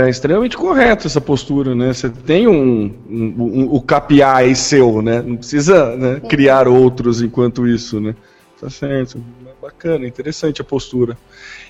é 0.05 0.09
extremamente 0.09 0.57
correto 0.57 1.09
essa 1.09 1.21
postura, 1.21 1.75
né? 1.75 1.93
Você 1.93 2.09
tem 2.09 2.47
um, 2.47 2.95
um, 3.11 3.35
um 3.39 3.75
o 3.75 3.83
KPI 3.83 4.55
seu, 4.55 5.03
né? 5.03 5.21
Não 5.21 5.37
precisa 5.37 5.97
né, 5.97 6.21
criar 6.29 6.69
outros 6.69 7.21
enquanto 7.21 7.67
isso, 7.67 8.01
né? 8.01 8.15
Tá 8.61 8.71
certo. 8.71 9.21
Bacana, 9.61 10.07
interessante 10.07 10.61
a 10.61 10.65
postura. 10.65 11.19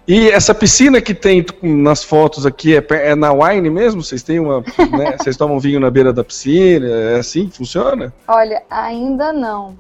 E 0.09 0.31
essa 0.31 0.55
piscina 0.55 1.03
que 1.03 1.13
tem 1.13 1.45
nas 1.63 2.03
fotos 2.03 2.47
aqui 2.47 2.75
é, 2.75 2.83
é 2.91 3.15
na 3.15 3.31
Wine 3.31 3.69
mesmo? 3.69 4.03
Vocês 4.03 4.23
têm 4.23 4.41
uma. 4.41 4.65
Né, 4.89 5.17
vocês 5.19 5.37
tomam 5.37 5.61
vinho 5.61 5.79
na 5.79 5.91
beira 5.91 6.15
da 6.15 6.25
piscina? 6.25 6.89
É 6.89 7.19
assim? 7.19 7.51
Funciona? 7.51 8.13
Olha, 8.27 8.63
ainda 8.71 9.35
não. 9.35 9.77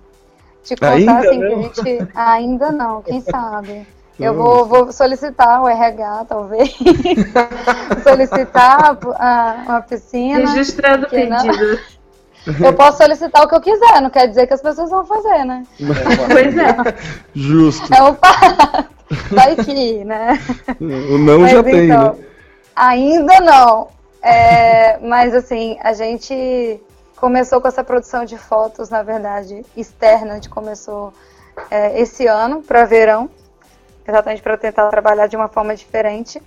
Te 0.62 0.74
contar 0.74 0.93
ainda 0.93 1.18
assim 1.18 1.39
não. 1.39 1.68
que 1.70 1.81
a 1.81 1.85
gente. 1.85 2.09
Ainda 2.14 2.70
não, 2.70 3.01
quem 3.01 3.22
sabe? 3.22 3.87
Eu 4.20 4.35
vou, 4.35 4.66
vou, 4.66 4.93
solicitar 4.93 5.62
o 5.62 5.68
RH, 5.68 6.26
talvez. 6.29 6.76
solicitar 8.03 8.99
a, 9.14 9.64
uma 9.64 9.81
piscina. 9.81 10.41
Registrando 10.41 11.07
o 11.07 11.09
pedido. 11.09 11.79
Eu 12.61 12.72
posso 12.72 12.99
solicitar 12.99 13.45
o 13.45 13.49
que 13.49 13.55
eu 13.55 13.61
quiser, 13.61 14.03
não 14.03 14.11
quer 14.11 14.26
dizer 14.26 14.49
que 14.49 14.55
as 14.55 14.61
pessoas 14.61 14.91
vão 14.91 15.07
fazer, 15.07 15.45
né? 15.45 15.64
pois 16.33 16.57
é. 16.57 16.76
Justo. 17.33 17.95
É 17.95 18.03
um 18.03 18.14
fato. 18.16 18.97
Vai 19.30 19.56
que, 19.56 20.04
né? 20.04 20.38
O 20.80 21.18
não 21.18 21.40
mas, 21.40 21.52
já 21.52 21.61
então, 21.61 21.70
tem, 21.70 21.86
né? 21.88 22.14
Ainda 22.74 23.40
não. 23.40 23.88
É, 24.22 24.98
mas 24.98 25.34
assim, 25.34 25.78
a 25.82 25.92
gente 25.92 26.80
começou 27.16 27.61
com 27.61 27.68
essa 27.68 27.82
produção 27.82 28.24
de 28.24 28.36
fotos, 28.36 28.90
na 28.90 29.02
verdade, 29.02 29.64
externa. 29.76 30.32
A 30.32 30.34
gente 30.34 30.48
começou 30.48 31.12
é, 31.70 32.00
esse 32.00 32.26
ano 32.26 32.62
para 32.62 32.84
verão 32.84 33.30
exatamente 34.06 34.40
para 34.40 34.56
tentar 34.56 34.88
trabalhar 34.88 35.26
de 35.26 35.36
uma 35.36 35.48
forma 35.48 35.76
diferente 35.76 36.40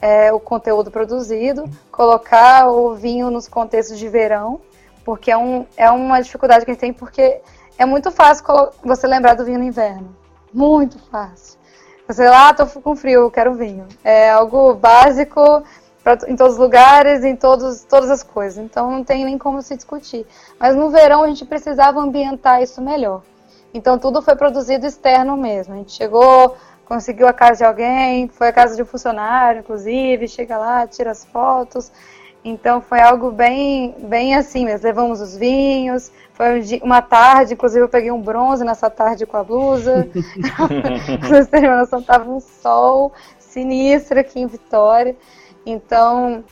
é, 0.00 0.32
o 0.32 0.38
conteúdo 0.38 0.90
produzido, 0.90 1.64
colocar 1.90 2.68
o 2.68 2.94
vinho 2.94 3.30
nos 3.30 3.48
contextos 3.48 3.98
de 3.98 4.08
verão, 4.08 4.60
porque 5.04 5.30
é, 5.30 5.36
um, 5.36 5.66
é 5.76 5.90
uma 5.90 6.20
dificuldade 6.20 6.64
que 6.64 6.70
a 6.70 6.74
gente 6.74 6.80
tem, 6.80 6.92
porque 6.92 7.40
é 7.78 7.86
muito 7.86 8.10
fácil 8.10 8.44
você 8.82 9.06
lembrar 9.06 9.34
do 9.34 9.44
vinho 9.44 9.58
no 9.58 9.64
inverno. 9.64 10.14
Muito 10.52 10.98
fácil. 11.10 11.58
Você 12.08 12.28
lá, 12.28 12.50
ah, 12.50 12.54
tô 12.54 12.66
com 12.80 12.94
frio, 12.94 13.30
quero 13.30 13.54
vinho. 13.54 13.86
É 14.04 14.30
algo 14.30 14.74
básico 14.74 15.64
pra, 16.04 16.16
em 16.28 16.36
todos 16.36 16.54
os 16.54 16.58
lugares, 16.58 17.24
em 17.24 17.34
todos, 17.34 17.82
todas 17.82 18.10
as 18.10 18.22
coisas. 18.22 18.58
Então 18.64 18.90
não 18.90 19.02
tem 19.02 19.24
nem 19.24 19.36
como 19.36 19.60
se 19.60 19.74
discutir. 19.74 20.24
Mas 20.58 20.76
no 20.76 20.88
verão 20.90 21.24
a 21.24 21.28
gente 21.28 21.44
precisava 21.44 22.00
ambientar 22.00 22.62
isso 22.62 22.80
melhor. 22.80 23.22
Então 23.74 23.98
tudo 23.98 24.22
foi 24.22 24.36
produzido 24.36 24.86
externo 24.86 25.36
mesmo. 25.36 25.74
A 25.74 25.76
gente 25.78 25.92
chegou 25.92 26.56
conseguiu 26.86 27.26
a 27.26 27.32
casa 27.32 27.58
de 27.58 27.64
alguém, 27.64 28.28
foi 28.28 28.48
a 28.48 28.52
casa 28.52 28.76
de 28.76 28.82
um 28.82 28.86
funcionário, 28.86 29.60
inclusive, 29.60 30.28
chega 30.28 30.56
lá, 30.56 30.86
tira 30.86 31.10
as 31.10 31.24
fotos. 31.24 31.90
Então 32.48 32.80
foi 32.80 33.00
algo 33.00 33.32
bem, 33.32 33.92
bem 33.98 34.36
assim 34.36 34.64
mesmo. 34.64 34.86
Levamos 34.86 35.20
os 35.20 35.36
vinhos, 35.36 36.12
foi 36.32 36.62
uma 36.80 37.02
tarde, 37.02 37.54
inclusive 37.54 37.82
eu 37.82 37.88
peguei 37.88 38.12
um 38.12 38.22
bronze 38.22 38.62
nessa 38.62 38.88
tarde 38.88 39.26
com 39.26 39.36
a 39.36 39.42
blusa. 39.42 40.08
Vocês 41.22 41.48
terem 41.48 41.68
uma 41.68 41.80
noção, 41.80 42.00
tava 42.00 42.30
um 42.30 42.38
sol 42.38 43.12
sinistro 43.40 44.20
aqui 44.20 44.38
em 44.38 44.46
Vitória. 44.46 45.16
Então 45.66 46.44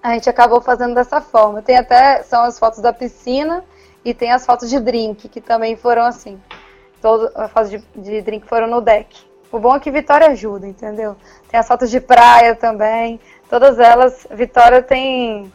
a 0.00 0.14
gente 0.14 0.30
acabou 0.30 0.60
fazendo 0.60 0.94
dessa 0.94 1.20
forma. 1.20 1.60
Tem 1.60 1.76
até, 1.76 2.22
são 2.22 2.44
as 2.44 2.56
fotos 2.56 2.78
da 2.78 2.92
piscina 2.92 3.64
e 4.04 4.14
tem 4.14 4.30
as 4.30 4.46
fotos 4.46 4.70
de 4.70 4.78
drink, 4.78 5.28
que 5.28 5.40
também 5.40 5.74
foram 5.74 6.02
assim. 6.02 6.40
Todo, 7.00 7.32
as 7.34 7.50
fotos 7.50 7.68
de, 7.68 7.82
de 7.96 8.22
drink 8.22 8.46
foram 8.46 8.68
no 8.68 8.80
deck. 8.80 9.26
O 9.50 9.58
bom 9.58 9.74
é 9.74 9.80
que 9.80 9.90
Vitória 9.90 10.28
ajuda, 10.28 10.68
entendeu? 10.68 11.14
Tem 11.48 11.58
as 11.58 11.66
fotos 11.66 11.90
de 11.90 12.00
praia 12.00 12.54
também. 12.54 13.20
Todas 13.52 13.78
elas, 13.78 14.26
Vitória 14.30 14.82
tem, 14.82 15.52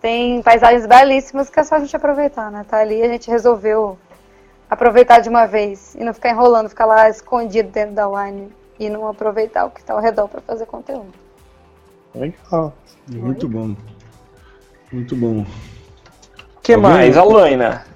tem 0.00 0.42
paisagens 0.42 0.84
belíssimas 0.84 1.48
que 1.48 1.60
é 1.60 1.62
só 1.62 1.76
a 1.76 1.78
gente 1.78 1.94
aproveitar, 1.94 2.50
né? 2.50 2.66
Tá 2.68 2.78
ali, 2.78 3.00
a 3.00 3.06
gente 3.06 3.30
resolveu 3.30 3.96
aproveitar 4.68 5.20
de 5.20 5.28
uma 5.28 5.46
vez 5.46 5.94
e 5.94 6.02
não 6.02 6.12
ficar 6.12 6.30
enrolando, 6.30 6.68
ficar 6.68 6.86
lá 6.86 7.08
escondido 7.08 7.68
dentro 7.70 7.94
da 7.94 8.08
wine 8.08 8.52
e 8.80 8.90
não 8.90 9.06
aproveitar 9.06 9.64
o 9.64 9.70
que 9.70 9.78
está 9.78 9.94
ao 9.94 10.00
redor 10.00 10.26
para 10.26 10.40
fazer 10.40 10.66
conteúdo. 10.66 11.12
Legal. 12.12 12.74
Muito 13.08 13.48
bom. 13.48 13.76
Muito 14.90 15.14
bom. 15.14 15.46
O 16.56 16.60
que 16.64 16.76
mais, 16.76 17.16
Alaina? 17.16 17.86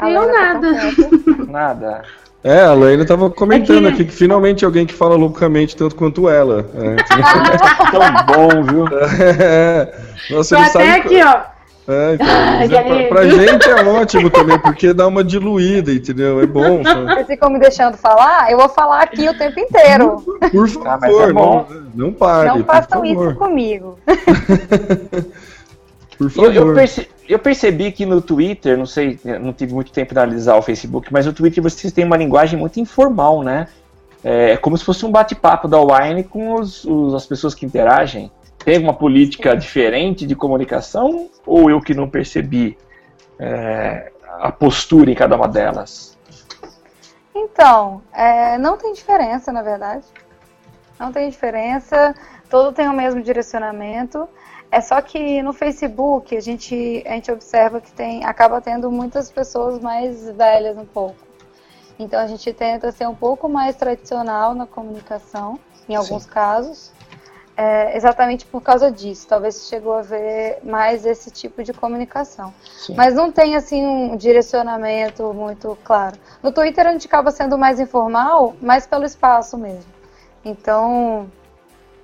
Eu 0.00 0.32
tá 0.32 0.54
nada. 1.46 2.02
É, 2.44 2.60
a 2.60 2.74
Laine 2.74 3.02
estava 3.02 3.30
comentando 3.30 3.86
aqui 3.86 4.04
que 4.04 4.12
finalmente 4.12 4.64
alguém 4.64 4.84
que 4.84 4.92
fala 4.92 5.14
loucamente 5.14 5.76
tanto 5.76 5.94
quanto 5.94 6.28
ela. 6.28 6.68
É, 6.74 6.96
tão 7.90 8.02
bom, 8.26 8.62
viu? 8.64 8.84
É, 9.40 9.94
nossa, 10.30 10.56
ele 10.56 10.64
até 10.64 10.72
sabe... 10.72 10.90
aqui, 10.90 11.22
ó. 11.22 11.52
É, 11.88 12.14
então, 12.14 12.26
é, 12.98 13.08
pra, 13.08 13.20
pra, 13.20 13.28
gente 13.28 13.68
é 13.68 13.84
ótimo 13.84 14.30
também, 14.30 14.58
porque 14.58 14.92
dá 14.92 15.06
uma 15.06 15.22
diluída, 15.22 15.92
entendeu? 15.92 16.40
É 16.40 16.46
bom. 16.46 16.82
Vocês 16.82 17.26
ficam 17.26 17.50
me 17.50 17.58
deixando 17.58 17.96
falar? 17.96 18.50
Eu 18.50 18.58
vou 18.58 18.68
falar 18.68 19.02
aqui 19.02 19.28
o 19.28 19.36
tempo 19.36 19.58
inteiro. 19.58 20.22
Por 20.50 20.68
ah, 20.86 20.98
favor, 20.98 21.30
ah, 21.30 21.32
não, 21.32 21.66
não 21.94 22.12
pare. 22.12 22.48
Não 22.48 22.64
façam 22.64 23.04
isso 23.04 23.34
comigo. 23.34 23.98
Por 26.18 26.30
favor. 26.30 26.54
Eu, 26.54 26.68
eu, 26.68 26.74
perce, 26.74 27.08
eu, 27.28 27.38
percebi 27.38 27.92
que 27.92 28.04
no 28.04 28.20
Twitter, 28.20 28.76
não 28.76 28.86
sei, 28.86 29.18
não 29.40 29.52
tive 29.52 29.74
muito 29.74 29.92
tempo 29.92 30.12
de 30.12 30.20
analisar 30.20 30.56
o 30.56 30.62
Facebook, 30.62 31.12
mas 31.12 31.26
no 31.26 31.32
Twitter 31.32 31.62
vocês 31.62 31.92
têm 31.92 32.04
uma 32.04 32.16
linguagem 32.16 32.58
muito 32.58 32.80
informal, 32.80 33.42
né? 33.42 33.68
É 34.24 34.56
como 34.56 34.78
se 34.78 34.84
fosse 34.84 35.04
um 35.04 35.10
bate-papo 35.10 35.66
da 35.66 35.78
Wine 35.80 36.22
com 36.22 36.54
os, 36.54 36.84
os, 36.84 37.14
as 37.14 37.26
pessoas 37.26 37.54
que 37.54 37.66
interagem. 37.66 38.30
Tem 38.64 38.78
uma 38.78 38.94
política 38.94 39.56
diferente 39.56 40.24
de 40.26 40.36
comunicação 40.36 41.28
ou 41.44 41.68
eu 41.68 41.80
que 41.80 41.92
não 41.92 42.08
percebi 42.08 42.78
é, 43.38 44.12
a 44.38 44.52
postura 44.52 45.10
em 45.10 45.14
cada 45.14 45.34
uma 45.34 45.48
delas? 45.48 46.16
Então, 47.34 48.02
é, 48.12 48.56
não 48.58 48.76
tem 48.76 48.92
diferença, 48.92 49.50
na 49.50 49.62
verdade. 49.62 50.04
Não 50.98 51.10
tem 51.10 51.28
diferença. 51.28 52.14
Todo 52.48 52.72
tem 52.72 52.88
o 52.88 52.92
mesmo 52.92 53.20
direcionamento. 53.22 54.28
É 54.72 54.80
só 54.80 55.02
que 55.02 55.42
no 55.42 55.52
Facebook 55.52 56.34
a 56.34 56.40
gente, 56.40 57.04
a 57.06 57.10
gente 57.10 57.30
observa 57.30 57.78
que 57.78 57.92
tem, 57.92 58.24
acaba 58.24 58.58
tendo 58.58 58.90
muitas 58.90 59.30
pessoas 59.30 59.78
mais 59.78 60.30
velhas 60.30 60.78
um 60.78 60.86
pouco. 60.86 61.18
Então 61.98 62.18
a 62.18 62.26
gente 62.26 62.50
tenta 62.54 62.90
ser 62.90 63.06
um 63.06 63.14
pouco 63.14 63.50
mais 63.50 63.76
tradicional 63.76 64.54
na 64.54 64.66
comunicação, 64.66 65.60
em 65.86 65.94
alguns 65.94 66.22
Sim. 66.22 66.30
casos, 66.30 66.90
é, 67.54 67.94
exatamente 67.94 68.46
por 68.46 68.62
causa 68.62 68.90
disso. 68.90 69.28
Talvez 69.28 69.68
chegou 69.68 69.92
a 69.92 70.00
ver 70.00 70.60
mais 70.64 71.04
esse 71.04 71.30
tipo 71.30 71.62
de 71.62 71.74
comunicação. 71.74 72.54
Sim. 72.64 72.94
Mas 72.96 73.12
não 73.12 73.30
tem 73.30 73.54
assim 73.56 73.84
um 73.84 74.16
direcionamento 74.16 75.34
muito 75.34 75.76
claro. 75.84 76.16
No 76.42 76.50
Twitter 76.50 76.86
a 76.86 76.92
gente 76.92 77.06
acaba 77.06 77.30
sendo 77.30 77.58
mais 77.58 77.78
informal, 77.78 78.56
mas 78.58 78.86
pelo 78.86 79.04
espaço 79.04 79.58
mesmo. 79.58 79.92
Então 80.42 81.30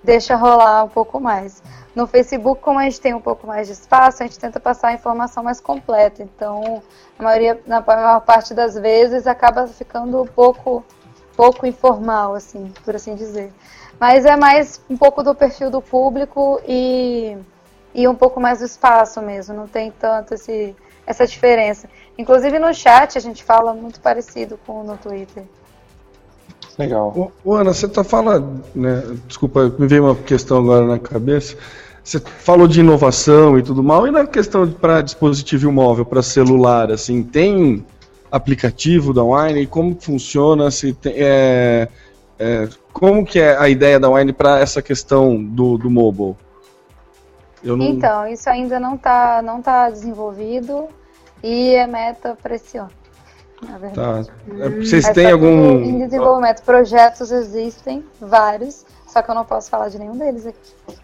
deixa 0.08 0.34
rolar 0.36 0.84
um 0.84 0.88
pouco 0.88 1.20
mais. 1.20 1.62
No 1.94 2.06
Facebook, 2.06 2.62
como 2.62 2.78
a 2.78 2.84
gente 2.84 2.98
tem 2.98 3.12
um 3.12 3.20
pouco 3.20 3.46
mais 3.46 3.66
de 3.66 3.74
espaço, 3.74 4.22
a 4.22 4.26
gente 4.26 4.38
tenta 4.38 4.58
passar 4.58 4.88
a 4.88 4.92
informação 4.94 5.42
mais 5.42 5.60
completa. 5.60 6.22
Então, 6.22 6.82
a 7.18 7.22
maioria, 7.22 7.60
na 7.66 7.82
maior 7.82 8.20
parte 8.22 8.54
das 8.54 8.74
vezes, 8.74 9.26
acaba 9.26 9.66
ficando 9.66 10.22
um 10.22 10.26
pouco, 10.26 10.82
pouco 11.36 11.66
informal, 11.66 12.34
assim, 12.34 12.72
por 12.86 12.96
assim 12.96 13.14
dizer. 13.16 13.52
Mas 14.00 14.24
é 14.24 14.34
mais 14.34 14.80
um 14.88 14.96
pouco 14.96 15.22
do 15.22 15.34
perfil 15.34 15.70
do 15.70 15.82
público 15.82 16.58
e, 16.66 17.36
e 17.94 18.08
um 18.08 18.14
pouco 18.14 18.40
mais 18.40 18.60
do 18.60 18.64
espaço 18.64 19.20
mesmo. 19.20 19.54
Não 19.54 19.68
tem 19.68 19.90
tanto 19.90 20.32
esse, 20.32 20.74
essa 21.06 21.26
diferença. 21.26 21.86
Inclusive 22.16 22.58
no 22.58 22.72
chat 22.72 23.18
a 23.18 23.20
gente 23.20 23.44
fala 23.44 23.74
muito 23.74 24.00
parecido 24.00 24.58
com 24.66 24.82
no 24.84 24.96
Twitter. 24.96 25.44
Legal. 26.78 27.32
Ô, 27.44 27.50
ô, 27.50 27.54
Ana, 27.56 27.74
você 27.74 27.88
tá 27.88 28.04
falando, 28.04 28.62
né? 28.74 29.02
Desculpa, 29.26 29.74
me 29.78 29.86
veio 29.88 30.04
uma 30.04 30.14
questão 30.14 30.58
agora 30.58 30.86
na 30.86 30.98
cabeça. 30.98 31.56
Você 32.04 32.20
falou 32.20 32.68
de 32.68 32.80
inovação 32.80 33.58
e 33.58 33.62
tudo 33.62 33.82
mal, 33.82 34.06
e 34.06 34.10
na 34.10 34.26
questão 34.26 34.70
para 34.70 35.02
dispositivo 35.02 35.70
móvel, 35.72 36.06
para 36.06 36.22
celular, 36.22 36.90
assim, 36.90 37.22
tem 37.22 37.84
aplicativo 38.30 39.12
da 39.12 39.22
Wine? 39.22 39.66
Como 39.66 39.96
funciona? 40.00 40.70
Se 40.70 40.92
tem, 40.92 41.14
é, 41.16 41.88
é, 42.38 42.68
como 42.92 43.26
que 43.26 43.40
é 43.40 43.58
a 43.58 43.68
ideia 43.68 43.98
da 43.98 44.08
Wine 44.08 44.32
para 44.32 44.60
essa 44.60 44.80
questão 44.80 45.42
do, 45.42 45.76
do 45.76 45.90
mobile? 45.90 46.36
Eu 47.62 47.76
não... 47.76 47.84
Então, 47.84 48.26
isso 48.28 48.48
ainda 48.48 48.78
não 48.78 48.94
está 48.94 49.42
não 49.42 49.60
tá 49.60 49.90
desenvolvido 49.90 50.86
e 51.42 51.74
é 51.74 51.86
meta 51.86 52.38
para 52.40 52.54
esse 52.54 52.78
ano. 52.78 52.97
Na 53.62 53.78
verdade. 53.78 54.28
Tá. 54.28 54.64
É, 54.64 54.68
vocês 54.68 55.08
hum, 55.08 55.12
têm 55.12 55.30
algum. 55.30 55.80
Em 55.82 55.98
desenvolvimento, 56.06 56.62
projetos 56.62 57.30
existem, 57.30 58.04
vários, 58.20 58.84
só 59.06 59.22
que 59.22 59.30
eu 59.30 59.34
não 59.34 59.44
posso 59.44 59.68
falar 59.70 59.88
de 59.88 59.98
nenhum 59.98 60.16
deles 60.16 60.46
aqui. 60.46 60.96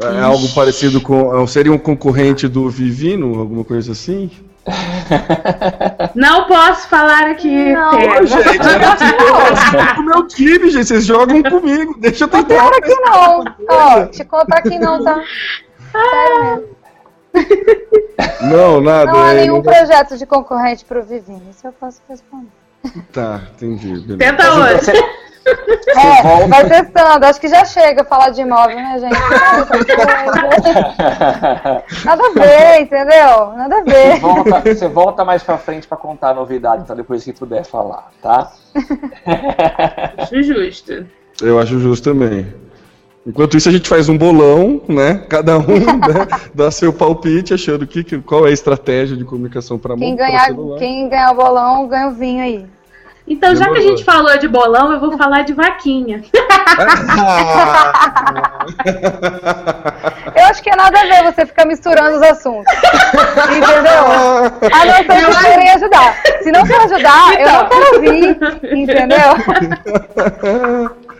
É 0.00 0.20
algo 0.22 0.48
parecido 0.54 1.00
com. 1.00 1.46
Seria 1.46 1.72
um 1.72 1.78
concorrente 1.78 2.48
do 2.48 2.68
Vivino, 2.70 3.38
alguma 3.38 3.62
coisa 3.62 3.92
assim? 3.92 4.30
Não 6.14 6.46
posso 6.46 6.88
falar 6.88 7.30
aqui. 7.32 7.72
Não, 7.72 7.92
gente, 8.24 8.60
é 8.60 9.98
o 9.98 10.02
meu 10.04 10.26
time, 10.28 10.70
gente. 10.70 10.86
Vocês 10.86 11.04
jogam 11.04 11.42
comigo. 11.42 11.96
Deixa 11.98 12.24
eu 12.24 12.28
tentar. 12.28 12.70
Não, 12.70 12.80
que 12.80 12.94
não. 12.94 13.44
Ó, 13.68 14.06
te 14.06 14.24
contar 14.24 14.62
que 14.62 14.78
não, 14.78 15.02
tá? 15.02 15.20
Sério 15.90 16.44
mesmo. 16.44 16.81
Não, 18.42 18.80
nada. 18.80 19.10
Não 19.10 19.22
há 19.22 19.32
é, 19.32 19.40
nenhum 19.42 19.62
projeto 19.62 20.16
de 20.18 20.26
concorrente 20.26 20.84
pro 20.84 21.02
Vivino. 21.02 21.42
Isso 21.50 21.66
eu 21.66 21.72
posso 21.72 22.00
responder. 22.08 22.48
Tá, 23.12 23.42
entendi. 23.54 24.00
Beleza. 24.00 24.18
Tenta 24.18 24.52
hoje. 24.54 24.90
É, 25.44 26.46
vai 26.46 26.68
testando. 26.68 27.26
Acho 27.26 27.40
que 27.40 27.48
já 27.48 27.64
chega 27.64 28.04
falar 28.04 28.30
de 28.30 28.42
imóvel, 28.42 28.76
né, 28.76 28.98
gente? 28.98 29.18
Nada 32.04 32.26
a 32.26 32.30
ver, 32.30 32.80
entendeu? 32.80 33.52
Nada 33.56 33.78
a 33.78 33.82
ver. 33.82 34.14
Você 34.14 34.20
volta, 34.20 34.60
você 34.60 34.88
volta 34.88 35.24
mais 35.24 35.42
pra 35.42 35.58
frente 35.58 35.86
pra 35.88 35.96
contar 35.96 36.30
a 36.30 36.34
novidade, 36.34 36.82
então 36.82 36.94
depois 36.94 37.24
que 37.24 37.32
puder 37.32 37.64
falar, 37.64 38.10
tá? 38.22 38.52
Acho 40.18 40.42
justo. 40.42 41.06
Eu 41.40 41.58
acho 41.58 41.78
justo 41.80 42.10
também. 42.12 42.54
Enquanto 43.24 43.56
isso, 43.56 43.68
a 43.68 43.72
gente 43.72 43.88
faz 43.88 44.08
um 44.08 44.18
bolão, 44.18 44.82
né? 44.88 45.24
Cada 45.28 45.56
um 45.56 45.78
né? 45.78 46.26
dá 46.52 46.72
seu 46.72 46.92
palpite, 46.92 47.54
achando 47.54 47.86
que, 47.86 48.02
qual 48.20 48.46
é 48.46 48.50
a 48.50 48.52
estratégia 48.52 49.16
de 49.16 49.24
comunicação 49.24 49.78
para 49.78 49.96
quem 49.96 50.16
ganhar 50.16 50.48
Quem 50.78 51.08
ganhar 51.08 51.30
o 51.30 51.36
bolão, 51.36 51.86
ganha 51.86 52.08
o 52.08 52.12
vinho 52.12 52.42
aí. 52.42 52.66
Então, 53.26 53.54
já 53.54 53.70
que 53.70 53.78
a 53.78 53.80
gente 53.80 54.02
falou 54.02 54.36
de 54.36 54.48
bolão, 54.48 54.92
eu 54.92 54.98
vou 54.98 55.16
falar 55.16 55.42
de 55.42 55.52
vaquinha. 55.52 56.24
eu 60.34 60.44
acho 60.46 60.60
que 60.60 60.70
é 60.70 60.74
nada 60.74 61.00
a 61.00 61.04
ver 61.04 61.32
você 61.32 61.46
ficar 61.46 61.64
misturando 61.64 62.16
os 62.16 62.22
assuntos. 62.22 62.74
Entendeu? 63.44 64.04
A 64.72 64.84
não 64.84 64.96
ser 64.96 65.04
que 65.04 65.40
querem 65.40 65.70
ajudar. 65.70 66.20
Se 66.42 66.50
não 66.50 66.66
for 66.66 66.80
ajudar, 66.80 67.32
então. 67.34 67.44
eu 67.44 67.52
não 67.52 67.68
quero 67.68 67.94
ouvir. 67.94 68.36
Entendeu? 68.76 69.36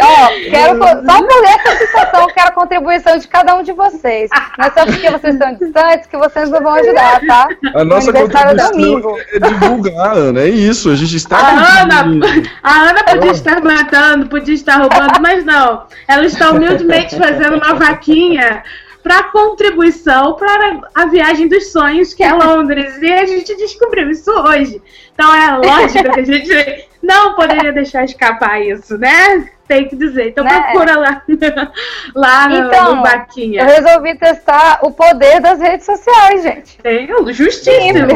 Ó, 0.00 0.28
quero, 0.50 0.78
só 0.78 1.22
por 1.22 1.44
essa 1.44 1.76
situação, 1.78 2.26
quero 2.28 2.48
a 2.48 2.52
contribuição 2.52 3.18
de 3.18 3.28
cada 3.28 3.54
um 3.54 3.62
de 3.62 3.72
vocês. 3.72 4.30
Não 4.58 4.66
é 4.66 4.70
só 4.70 4.86
porque 4.86 5.10
vocês 5.10 5.34
estão 5.34 5.54
distantes 5.54 6.06
que 6.06 6.16
vocês 6.16 6.50
não 6.50 6.62
vão 6.62 6.74
ajudar, 6.74 7.20
tá? 7.26 7.48
A 7.74 7.84
nossa 7.84 8.12
contribuição 8.12 9.16
é 9.32 9.38
divulgar, 9.38 10.16
Ana, 10.16 10.40
é 10.40 10.48
isso, 10.48 10.90
a 10.90 10.96
gente 10.96 11.16
está... 11.16 11.38
A 11.38 11.82
Ana, 11.82 12.04
a 12.62 12.80
Ana 12.90 13.04
podia 13.04 13.32
estar 13.32 13.62
matando, 13.62 14.26
podia 14.28 14.54
estar 14.54 14.76
roubando, 14.76 15.20
mas 15.20 15.44
não. 15.44 15.84
Ela 16.08 16.24
está 16.24 16.50
humildemente 16.50 17.16
fazendo 17.16 17.56
uma 17.56 17.74
vaquinha 17.74 18.62
para 19.04 19.24
contribuição 19.24 20.32
para 20.32 20.80
a 20.94 21.06
viagem 21.06 21.46
dos 21.46 21.70
sonhos, 21.70 22.14
que 22.14 22.22
é 22.22 22.32
Londres. 22.32 22.96
E 23.02 23.12
a 23.12 23.26
gente 23.26 23.54
descobriu 23.54 24.10
isso 24.10 24.30
hoje. 24.30 24.80
Então 25.12 25.32
é 25.32 25.56
lógico 25.58 26.10
que 26.10 26.20
a 26.20 26.24
gente 26.24 26.88
não 27.02 27.34
poderia 27.34 27.70
deixar 27.70 28.04
escapar 28.04 28.62
isso, 28.62 28.96
né? 28.96 29.50
Tem 29.66 29.88
que 29.88 29.96
dizer. 29.96 30.28
Então 30.28 30.44
né? 30.44 30.60
procura 30.60 30.98
lá, 30.98 31.22
lá 32.14 32.52
então, 32.52 32.96
no 32.96 33.02
Baquinha. 33.02 33.62
Eu 33.62 33.66
resolvi 33.66 34.14
testar 34.16 34.80
o 34.82 34.90
poder 34.90 35.40
das 35.40 35.58
redes 35.58 35.86
sociais, 35.86 36.42
gente. 36.42 36.78
Tem, 36.78 37.08
justíssimo. 37.32 38.08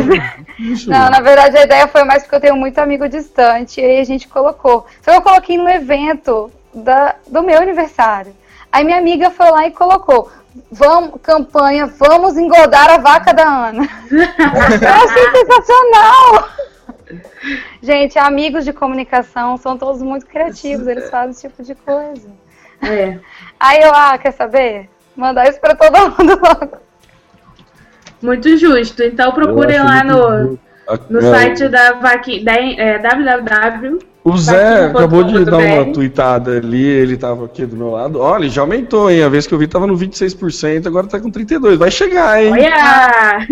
Não, 0.89 1.11
na 1.11 1.21
verdade 1.21 1.57
a 1.57 1.65
ideia 1.65 1.89
foi 1.89 2.05
mais 2.05 2.23
porque 2.23 2.37
eu 2.37 2.41
tenho 2.41 2.57
muito 2.57 2.79
amigo 2.79 3.09
distante. 3.09 3.81
E 3.81 3.85
aí 3.85 4.01
a 4.01 4.05
gente 4.05 4.29
colocou. 4.29 4.87
Então 5.01 5.15
eu 5.15 5.23
coloquei 5.23 5.57
no 5.57 5.69
evento 5.69 6.51
da, 6.75 7.15
do 7.27 7.43
meu 7.43 7.59
aniversário. 7.59 8.35
Aí 8.71 8.85
minha 8.85 8.99
amiga 8.99 9.31
foi 9.31 9.51
lá 9.51 9.67
e 9.67 9.71
colocou. 9.71 10.31
Vamos, 10.71 11.21
campanha, 11.23 11.87
vamos 11.87 12.37
engordar 12.37 12.91
a 12.91 12.99
vaca 12.99 13.33
da 13.33 13.69
Ana. 13.69 13.89
eu 14.11 14.95
achei 14.95 15.31
sensacional! 15.31 16.49
Gente, 17.83 18.19
amigos 18.19 18.65
de 18.65 18.73
comunicação 18.73 19.57
são 19.57 19.77
todos 19.77 20.03
muito 20.03 20.27
criativos, 20.27 20.87
eles 20.87 21.09
fazem 21.11 21.31
esse 21.31 21.49
tipo 21.49 21.63
de 21.63 21.75
coisa. 21.75 22.29
É. 22.83 23.19
Aí 23.59 23.81
eu, 23.81 23.93
ah, 23.95 24.19
quer 24.19 24.33
saber? 24.33 24.89
Mandar 25.17 25.49
isso 25.49 25.61
para 25.61 25.75
todo 25.75 26.11
mundo 26.11 26.41
logo. 26.41 26.79
Muito 28.23 28.57
justo. 28.57 29.03
Então 29.03 29.33
procurem 29.33 29.81
lá 29.81 30.05
no, 30.05 30.59
no 31.09 31.21
site 31.23 31.69
da, 31.69 31.93
Vaqui, 31.95 32.45
da 32.45 32.55
é, 32.55 32.99
www 32.99 33.99
o 34.29 34.39
Zé 34.39 34.87
acabou 34.87 35.25
de 35.25 35.45
dar 35.45 35.59
uma 35.59 35.93
tweetada 35.93 36.57
ali, 36.57 36.85
ele 36.85 37.17
tava 37.17 37.45
aqui 37.45 37.65
do 37.67 37.77
meu 37.77 37.91
lado. 37.91 38.21
Olha, 38.21 38.49
já 38.49 38.63
aumentou, 38.63 39.11
hein? 39.11 39.23
A 39.23 39.29
vez 39.29 39.47
que 39.47 39.55
eu 39.55 39.59
vi 39.59 39.67
tava 39.67 39.87
no 39.87 39.97
26%, 39.97 40.87
agora 40.87 41.07
tá 41.07 41.19
com 41.19 41.31
32%. 41.31 41.77
Vai 41.77 41.91
chegar, 41.91 42.43
hein? 42.43 42.53
Olha! 42.53 43.47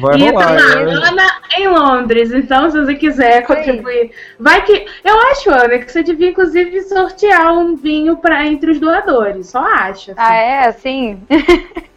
Vai 0.00 0.18
e 0.18 0.30
rolar. 0.30 0.56
Tá 0.56 1.08
Ana 1.08 1.26
em 1.58 1.68
Londres, 1.68 2.32
então 2.32 2.70
se 2.70 2.80
você 2.80 2.94
quiser 2.94 3.42
contribuir. 3.46 4.10
Vai 4.38 4.62
que. 4.64 4.86
Eu 5.04 5.18
acho, 5.32 5.50
Ana, 5.50 5.78
que 5.78 5.90
você 5.90 6.02
devia, 6.02 6.30
inclusive, 6.30 6.80
sortear 6.82 7.52
um 7.52 7.76
vinho 7.76 8.16
pra, 8.16 8.46
entre 8.46 8.70
os 8.70 8.80
doadores. 8.80 9.48
Só 9.48 9.60
acho. 9.60 10.12
Assim. 10.12 10.14
Ah, 10.16 10.34
é? 10.34 10.66
Assim? 10.68 11.18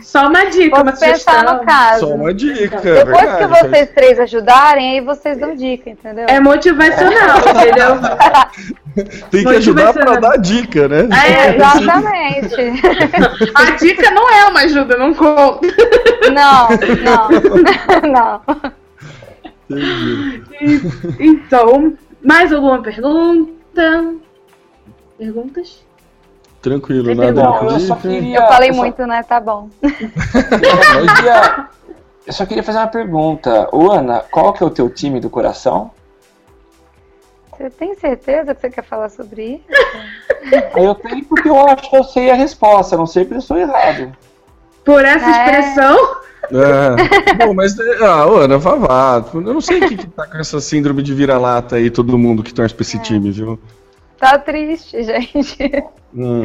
Só 0.00 0.26
uma 0.26 0.46
dica, 0.46 0.76
Vamos 0.76 1.00
uma 1.00 1.08
pensar 1.08 1.44
no 1.44 1.64
caso. 1.64 2.00
Só 2.00 2.14
uma 2.14 2.34
dica. 2.34 2.80
Depois 2.80 3.04
verdade, 3.04 3.38
que 3.38 3.46
vocês 3.46 3.90
três 3.90 4.18
ajudarem, 4.18 4.92
aí 4.92 5.00
vocês 5.00 5.38
dão 5.38 5.54
dica, 5.54 5.90
entendeu? 5.90 6.26
É 6.28 6.40
motivacional, 6.40 7.38
entendeu? 7.46 9.06
Tem 9.30 9.44
que 9.44 9.56
ajudar 9.56 9.92
para 9.92 10.18
dar 10.18 10.38
dica, 10.38 10.88
né? 10.88 11.08
É, 11.14 11.54
exatamente. 11.54 12.56
A 13.54 13.70
dica 13.76 14.10
não 14.10 14.28
é 14.28 14.46
uma 14.46 14.60
ajuda, 14.60 14.96
não 14.96 15.14
conta. 15.14 15.60
Não, 16.32 16.68
não. 17.04 18.40
não. 18.40 18.42
Então, 21.20 21.96
mais 22.24 22.52
alguma 22.52 22.82
pergunta? 22.82 24.14
Perguntas? 25.16 25.85
Tranquilo, 26.66 27.14
nada 27.14 27.42
eu, 27.42 27.96
queria, 27.96 28.40
eu 28.40 28.48
falei 28.48 28.70
eu 28.70 28.74
só... 28.74 28.80
muito, 28.80 29.06
né? 29.06 29.22
Tá 29.22 29.38
bom. 29.38 29.70
eu, 32.26 32.32
só 32.32 32.44
queria 32.44 32.64
fazer 32.64 32.78
uma 32.78 32.88
pergunta. 32.88 33.68
Ô, 33.70 33.92
Ana, 33.92 34.24
qual 34.32 34.52
que 34.52 34.64
é 34.64 34.66
o 34.66 34.70
teu 34.70 34.90
time 34.90 35.20
do 35.20 35.30
coração? 35.30 35.92
Você 37.52 37.70
tem 37.70 37.94
certeza 37.94 38.52
que 38.52 38.62
você 38.62 38.70
quer 38.70 38.82
falar 38.82 39.10
sobre 39.10 39.62
isso? 39.62 39.64
eu 40.76 40.92
tenho 40.96 41.24
porque 41.26 41.48
eu 41.48 41.68
acho 41.68 41.88
que 41.88 41.96
eu 41.96 42.02
sei 42.02 42.32
a 42.32 42.34
resposta, 42.34 42.96
não 42.96 43.06
sei 43.06 43.24
porque 43.24 43.36
eu 43.36 43.42
sou 43.42 43.56
errado. 43.56 44.12
Por 44.84 45.04
essa 45.04 45.24
é... 45.24 45.30
expressão? 45.30 46.16
É. 46.50 47.46
Bom, 47.46 47.54
mas, 47.54 47.78
ah, 47.78 48.24
Ana, 48.24 48.58
vá, 48.58 48.74
vá. 48.74 49.24
Eu 49.32 49.40
não 49.40 49.60
sei 49.60 49.78
o 49.78 49.88
que, 49.88 49.98
que 49.98 50.08
tá 50.08 50.26
com 50.26 50.38
essa 50.38 50.60
síndrome 50.60 51.00
de 51.00 51.14
vira-lata 51.14 51.76
aí, 51.76 51.90
todo 51.90 52.18
mundo 52.18 52.42
que 52.42 52.52
torce 52.52 52.74
pra 52.74 52.82
esse 52.82 52.96
é. 52.96 53.00
time, 53.00 53.30
viu? 53.30 53.56
Tá 54.18 54.38
triste, 54.38 55.02
gente. 55.04 55.84
Hum. 56.14 56.44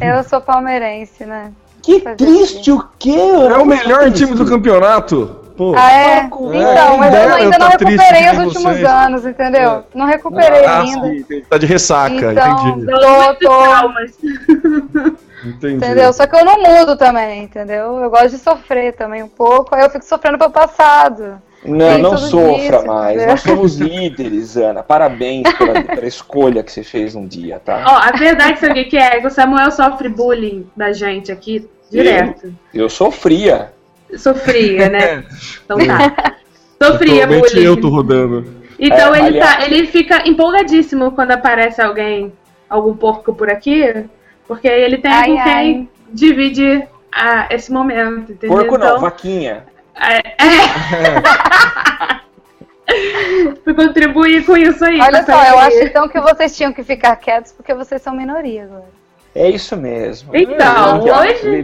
Eu 0.00 0.22
sou 0.24 0.40
palmeirense, 0.40 1.24
né? 1.24 1.52
Que 1.82 2.00
Fazer 2.00 2.16
triste 2.16 2.70
assim. 2.70 2.72
o 2.72 2.88
quê? 2.98 3.18
É 3.18 3.58
o 3.58 3.66
melhor 3.66 4.10
time 4.12 4.34
do 4.34 4.46
campeonato. 4.46 5.42
Pô, 5.56 5.74
ah, 5.76 5.92
é? 5.92 6.18
Então, 6.24 6.52
é, 6.54 6.96
mas 6.96 7.14
eu 7.14 7.34
ainda 7.34 7.58
não 7.58 7.68
recuperei 7.68 8.30
os 8.30 8.38
últimos 8.38 8.62
vocês. 8.62 8.84
anos, 8.84 9.26
entendeu? 9.26 9.70
É. 9.70 9.82
Não 9.94 10.06
recuperei 10.06 10.64
ah, 10.64 10.80
ainda. 10.80 11.08
Sim, 11.08 11.42
tá 11.42 11.58
de 11.58 11.66
ressaca, 11.66 12.32
então, 12.32 12.68
entendi. 12.70 12.86
Tô, 12.86 13.34
tô... 13.34 13.72
Entendi. 15.44 15.74
Entendeu? 15.74 16.12
Só 16.12 16.26
que 16.26 16.36
eu 16.36 16.44
não 16.44 16.62
mudo 16.62 16.96
também, 16.96 17.44
entendeu? 17.44 17.98
Eu 17.98 18.10
gosto 18.10 18.30
de 18.30 18.38
sofrer 18.38 18.94
também 18.94 19.22
um 19.22 19.28
pouco, 19.28 19.74
aí 19.74 19.82
eu 19.82 19.90
fico 19.90 20.04
sofrendo 20.04 20.38
pelo 20.38 20.50
passado. 20.50 21.42
Não, 21.64 21.98
não 21.98 22.16
sofra 22.16 22.78
disso, 22.78 22.86
mais. 22.86 23.16
Entendeu? 23.16 23.28
Nós 23.28 23.40
somos 23.40 23.76
líderes, 23.76 24.56
Ana. 24.56 24.82
Parabéns 24.82 25.52
pela, 25.54 25.82
pela, 25.82 26.06
escolha 26.06 26.62
que 26.62 26.72
você 26.72 26.82
fez 26.82 27.14
um 27.14 27.26
dia, 27.26 27.60
tá? 27.64 27.84
Ó, 27.86 27.96
a 27.96 28.10
verdade, 28.12 28.58
sabe 28.58 28.82
o 28.82 28.88
que 28.88 28.96
é? 28.96 29.20
Que 29.20 29.26
o 29.26 29.30
Samuel 29.30 29.70
sofre 29.70 30.08
bullying 30.08 30.66
da 30.76 30.92
gente 30.92 31.30
aqui 31.30 31.68
direto. 31.90 32.46
Eu, 32.74 32.82
eu 32.82 32.88
sofria. 32.88 33.72
Sofria, 34.16 34.88
né? 34.88 35.24
Então 35.64 35.78
tá. 35.78 36.34
Sofria 36.82 37.26
bullying. 37.26 37.62
eu 37.62 37.80
tô 37.80 37.88
rodando. 37.88 38.62
Então 38.78 39.14
É, 39.14 39.18
ele, 39.18 39.28
aliás- 39.38 39.56
tá, 39.56 39.64
ele 39.64 39.86
fica 39.86 40.28
empolgadíssimo 40.28 41.12
quando 41.12 41.30
aparece 41.30 41.80
alguém, 41.80 42.32
algum 42.68 42.96
porco 42.96 43.32
por 43.32 43.48
aqui, 43.48 44.04
porque 44.48 44.66
ele 44.66 44.98
tem 44.98 45.12
Ai, 45.12 45.26
com 45.26 45.38
ai. 45.38 45.44
quem 45.44 45.88
dividir 46.12 46.88
ah, 47.12 47.46
esse 47.50 47.70
momento, 47.70 48.32
entendeu? 48.32 48.56
Porco 48.56 48.76
não, 48.76 48.86
Então, 48.86 49.00
vaquinha. 49.00 49.64
É, 49.96 50.18
é. 50.18 50.62
Contribuir 53.74 54.44
com 54.44 54.56
isso 54.56 54.84
aí. 54.84 55.00
Olha 55.00 55.24
só, 55.24 55.42
eu 55.44 55.58
acho 55.58 55.78
então 55.78 56.08
que 56.08 56.20
vocês 56.20 56.56
tinham 56.56 56.72
que 56.72 56.82
ficar 56.82 57.16
quietos 57.16 57.52
porque 57.52 57.72
vocês 57.74 58.02
são 58.02 58.14
minoria 58.14 58.64
agora. 58.64 59.01
É 59.34 59.48
isso 59.48 59.74
mesmo. 59.78 60.36
Então, 60.36 61.00
ó, 61.00 61.20
hoje-. 61.22 61.62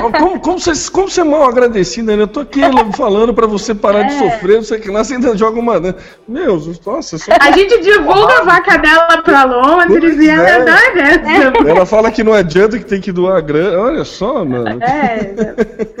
Como, 0.00 0.12
como, 0.12 0.40
como 0.40 0.58
você, 0.58 0.90
como 0.90 1.10
você 1.10 1.20
é 1.20 1.24
mal 1.24 1.44
agradecido, 1.44 2.16
né? 2.16 2.22
Eu 2.22 2.26
tô 2.26 2.40
aqui 2.40 2.60
falando 2.96 3.34
pra 3.34 3.46
você 3.46 3.74
parar 3.74 4.04
de 4.04 4.14
É. 4.14 4.18
sofrer, 4.18 4.56
não 4.56 4.62
sei 4.62 4.78
o 4.78 4.80
que 4.80 4.90
lá, 4.90 5.04
você 5.04 5.12
ainda 5.14 5.36
joga 5.36 5.60
uma. 5.60 5.78
né? 5.78 5.94
Meu, 6.26 6.58
nossa, 6.86 7.18
só... 7.18 7.32
A 7.38 7.50
gente 7.52 7.82
divulga 7.82 8.38
a 8.40 8.44
vaca 8.44 8.78
dela 8.78 9.20
pra 9.22 9.44
Londres 9.44 10.16
e 10.18 10.30
ela 10.30 10.48
é. 10.48 10.64
dá 10.64 10.90
dessa. 10.94 11.68
Ela 11.68 11.84
fala 11.84 12.10
que 12.10 12.24
não 12.24 12.32
adianta, 12.32 12.78
que 12.78 12.84
tem 12.86 13.00
que 13.00 13.12
doar 13.12 13.42
grana. 13.42 13.78
Olha 13.78 14.04
só, 14.04 14.42
mano. 14.42 14.82
É. 14.82 15.34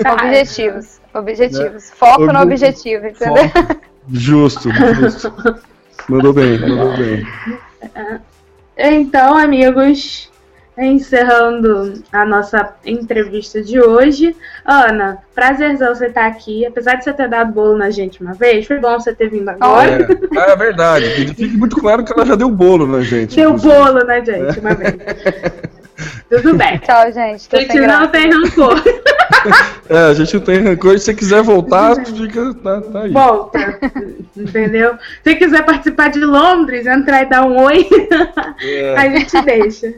Objetivos. 0.12 0.98
Objetivos. 1.12 1.90
Foco 1.94 2.22
no 2.24 2.40
Obje- 2.40 2.42
objetivo, 2.64 3.06
entendeu? 3.06 3.50
Justo, 4.10 4.70
justo. 4.72 5.30
Mandou 6.08 6.32
bem, 6.32 6.58
mandou 6.58 6.96
bem. 6.96 7.26
Então, 8.78 9.36
amigos, 9.36 10.30
encerrando 10.78 11.94
a 12.12 12.24
nossa 12.24 12.74
entrevista 12.84 13.62
de 13.62 13.80
hoje. 13.80 14.36
Ana, 14.64 15.18
prazerzão 15.34 15.94
você 15.94 16.06
estar 16.06 16.26
aqui. 16.26 16.66
Apesar 16.66 16.96
de 16.96 17.04
você 17.04 17.12
ter 17.12 17.28
dado 17.28 17.52
bolo 17.52 17.76
na 17.78 17.90
gente 17.90 18.20
uma 18.20 18.34
vez, 18.34 18.66
foi 18.66 18.78
bom 18.78 18.98
você 18.98 19.14
ter 19.14 19.28
vindo 19.30 19.48
agora. 19.48 20.06
É, 20.36 20.50
é 20.52 20.56
verdade. 20.56 21.08
que 21.14 21.26
Fique 21.34 21.56
muito 21.56 21.76
claro 21.76 22.04
que 22.04 22.12
ela 22.12 22.26
já 22.26 22.34
deu 22.34 22.50
bolo 22.50 22.86
na 22.86 23.00
gente. 23.00 23.36
Deu 23.36 23.50
inclusive. 23.50 23.74
bolo 23.74 24.04
na 24.04 24.20
gente 24.20 24.58
uma 24.60 24.74
vez. 24.74 24.94
Tudo 26.28 26.54
bem. 26.56 26.78
Tchau, 26.78 27.10
gente. 27.12 27.48
Tô 27.48 27.56
A 27.56 27.60
gente 27.60 27.72
sem 27.72 27.80
não 27.80 27.86
graça. 27.86 28.08
tem 28.08 28.30
rancor. 28.30 28.82
É, 29.88 29.98
a 29.98 30.14
gente 30.14 30.34
não 30.34 30.40
tem 30.40 30.58
rancor. 30.58 30.98
Se 30.98 31.04
você 31.06 31.14
quiser 31.14 31.42
voltar, 31.42 31.94
fica, 32.04 32.54
tá, 32.54 32.80
tá 32.80 33.02
aí. 33.02 33.12
Volta. 33.12 33.78
Entendeu? 34.36 34.98
Se 35.22 35.34
quiser 35.36 35.64
participar 35.64 36.10
de 36.10 36.20
Londres, 36.20 36.86
entrar 36.86 37.22
e 37.22 37.26
dar 37.26 37.44
um 37.46 37.62
oi, 37.62 37.86
É. 38.60 38.94
a 38.98 39.08
gente 39.08 39.42
deixa. 39.42 39.94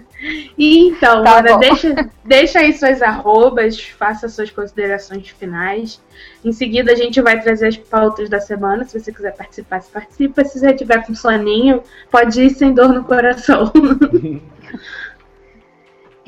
E 0.58 0.88
então, 0.88 1.22
Tá 1.22 1.38
Ana, 1.38 1.58
deixa, 1.58 2.10
deixa 2.24 2.58
aí 2.58 2.72
suas 2.72 3.00
arrobas, 3.00 3.80
faça 3.80 4.28
suas 4.28 4.50
considerações 4.50 5.28
finais. 5.28 6.00
Em 6.44 6.52
seguida, 6.52 6.92
a 6.92 6.96
gente 6.96 7.20
vai 7.20 7.40
trazer 7.40 7.68
as 7.68 7.76
pautas 7.76 8.28
da 8.28 8.40
semana. 8.40 8.84
Se 8.84 8.98
você 8.98 9.12
quiser 9.12 9.34
participar, 9.36 9.80
você 9.80 9.90
participa. 9.90 10.44
Se 10.44 10.58
você 10.58 10.72
tiver 10.72 11.06
com 11.06 11.14
soninho, 11.14 11.82
pode 12.10 12.42
ir 12.42 12.50
sem 12.50 12.74
dor 12.74 12.92
no 12.92 13.04
coração. 13.04 13.72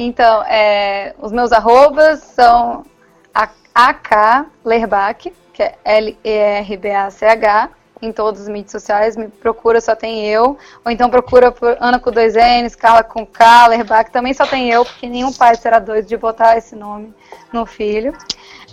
Então, 0.02 0.42
é, 0.44 1.14
os 1.18 1.30
meus 1.30 1.52
arrobas 1.52 2.20
são 2.20 2.86
a- 3.34 3.50
AK 3.74 4.46
Lerbach, 4.64 5.30
que 5.52 5.62
é 5.62 5.74
L-E-R-B-A-C-H, 5.84 7.68
em 8.00 8.10
todas 8.10 8.40
as 8.40 8.48
mídias 8.48 8.72
sociais. 8.72 9.14
Me 9.14 9.28
procura, 9.28 9.78
só 9.78 9.94
tem 9.94 10.24
eu. 10.24 10.56
Ou 10.82 10.90
então 10.90 11.10
procura 11.10 11.52
por 11.52 11.76
Ana 11.78 11.98
com 11.98 12.10
dois 12.10 12.32
N's, 12.34 12.74
Carla 12.74 13.04
com 13.04 13.26
K, 13.26 13.66
Lerbach, 13.66 14.10
também 14.10 14.32
só 14.32 14.46
tem 14.46 14.70
eu, 14.70 14.86
porque 14.86 15.06
nenhum 15.06 15.34
pai 15.34 15.54
será 15.56 15.78
doido 15.78 16.06
de 16.06 16.16
botar 16.16 16.56
esse 16.56 16.74
nome 16.74 17.12
no 17.52 17.66
filho. 17.66 18.14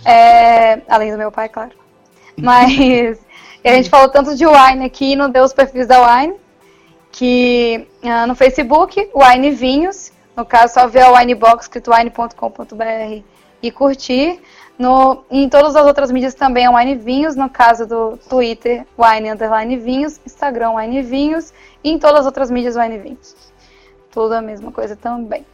É, 0.06 0.80
além 0.88 1.12
do 1.12 1.18
meu 1.18 1.30
pai, 1.30 1.50
claro. 1.50 1.72
Mas 2.40 3.18
a 3.62 3.72
gente 3.74 3.90
falou 3.90 4.08
tanto 4.08 4.34
de 4.34 4.46
Wine 4.46 4.86
aqui, 4.86 5.14
não 5.14 5.28
deu 5.28 5.44
os 5.44 5.52
perfis 5.52 5.86
da 5.86 6.00
Wine 6.06 6.36
que 7.12 7.86
ah, 8.02 8.26
no 8.26 8.34
Facebook, 8.34 9.10
Wine 9.14 9.50
Vinhos, 9.50 10.10
no 10.38 10.46
caso 10.46 10.74
só 10.74 10.86
ver 10.86 11.00
a 11.00 11.10
Winebox, 11.10 11.64
escrito 11.64 11.90
wine.com.br 11.92 13.24
e 13.60 13.72
curtir. 13.72 14.40
No, 14.78 15.24
em 15.28 15.48
todas 15.48 15.74
as 15.74 15.84
outras 15.84 16.12
mídias 16.12 16.32
também 16.32 16.64
é 16.64 16.70
Wine 16.70 16.94
Vinhos, 16.94 17.34
no 17.34 17.50
caso 17.50 17.84
do 17.84 18.16
Twitter, 18.28 18.86
Wine 18.96 19.32
Underline 19.32 19.76
Vinhos, 19.76 20.20
Instagram 20.24 20.74
Wine 20.74 21.02
Vinhos 21.02 21.52
e 21.82 21.90
em 21.90 21.98
todas 21.98 22.20
as 22.20 22.26
outras 22.26 22.52
mídias 22.52 22.76
Wine 22.76 22.98
Vinhos. 22.98 23.34
Tudo 24.12 24.34
a 24.34 24.40
mesma 24.40 24.70
coisa 24.70 24.94
também. 24.94 25.44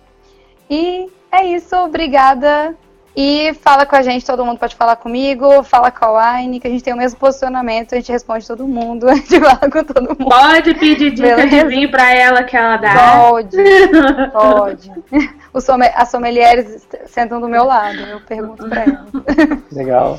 E 0.69 1.11
é 1.33 1.47
isso, 1.47 1.75
obrigada. 1.77 2.77
E 3.17 3.55
fala 3.63 3.87
com 3.87 3.95
a 3.95 4.03
gente, 4.03 4.27
todo 4.27 4.45
mundo 4.45 4.59
pode 4.59 4.75
falar 4.75 4.97
comigo, 4.97 5.63
fala 5.63 5.91
com 5.93 6.05
a 6.05 6.37
Wine, 6.41 6.59
que 6.59 6.67
a 6.67 6.71
gente 6.71 6.83
tem 6.83 6.93
o 6.93 6.97
mesmo 6.97 7.17
posicionamento, 7.19 7.93
a 7.93 7.97
gente 7.97 8.11
responde 8.11 8.45
todo 8.47 8.67
mundo, 8.67 9.07
a 9.11 9.15
gente 9.15 9.39
fala 9.39 9.71
com 9.71 9.85
todo 9.85 10.01
mundo. 10.19 10.29
Pode 10.29 10.75
pedir 10.75 11.13
dica 11.13 11.37
de 11.37 11.43
Beleza. 11.47 11.69
vinho 11.69 11.91
pra 11.93 12.13
ela 12.13 12.43
que 12.43 12.57
ela 12.57 12.77
dá. 12.77 13.21
Pode, 13.29 13.57
pode. 14.33 14.93
Os 15.53 15.63
somme- 15.63 15.93
as 15.95 16.09
sommeliers 16.09 16.87
sentam 17.07 17.41
do 17.41 17.49
meu 17.49 17.63
lado, 17.65 17.99
eu 18.01 18.21
pergunto 18.21 18.69
pra 18.69 18.83
elas. 18.83 19.63
Legal. 19.73 20.19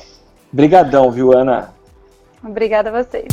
Brigadão, 0.54 1.12
viu, 1.12 1.34
Ana? 1.38 1.74
Obrigada 2.42 2.90
a 2.98 3.04
vocês. 3.04 3.26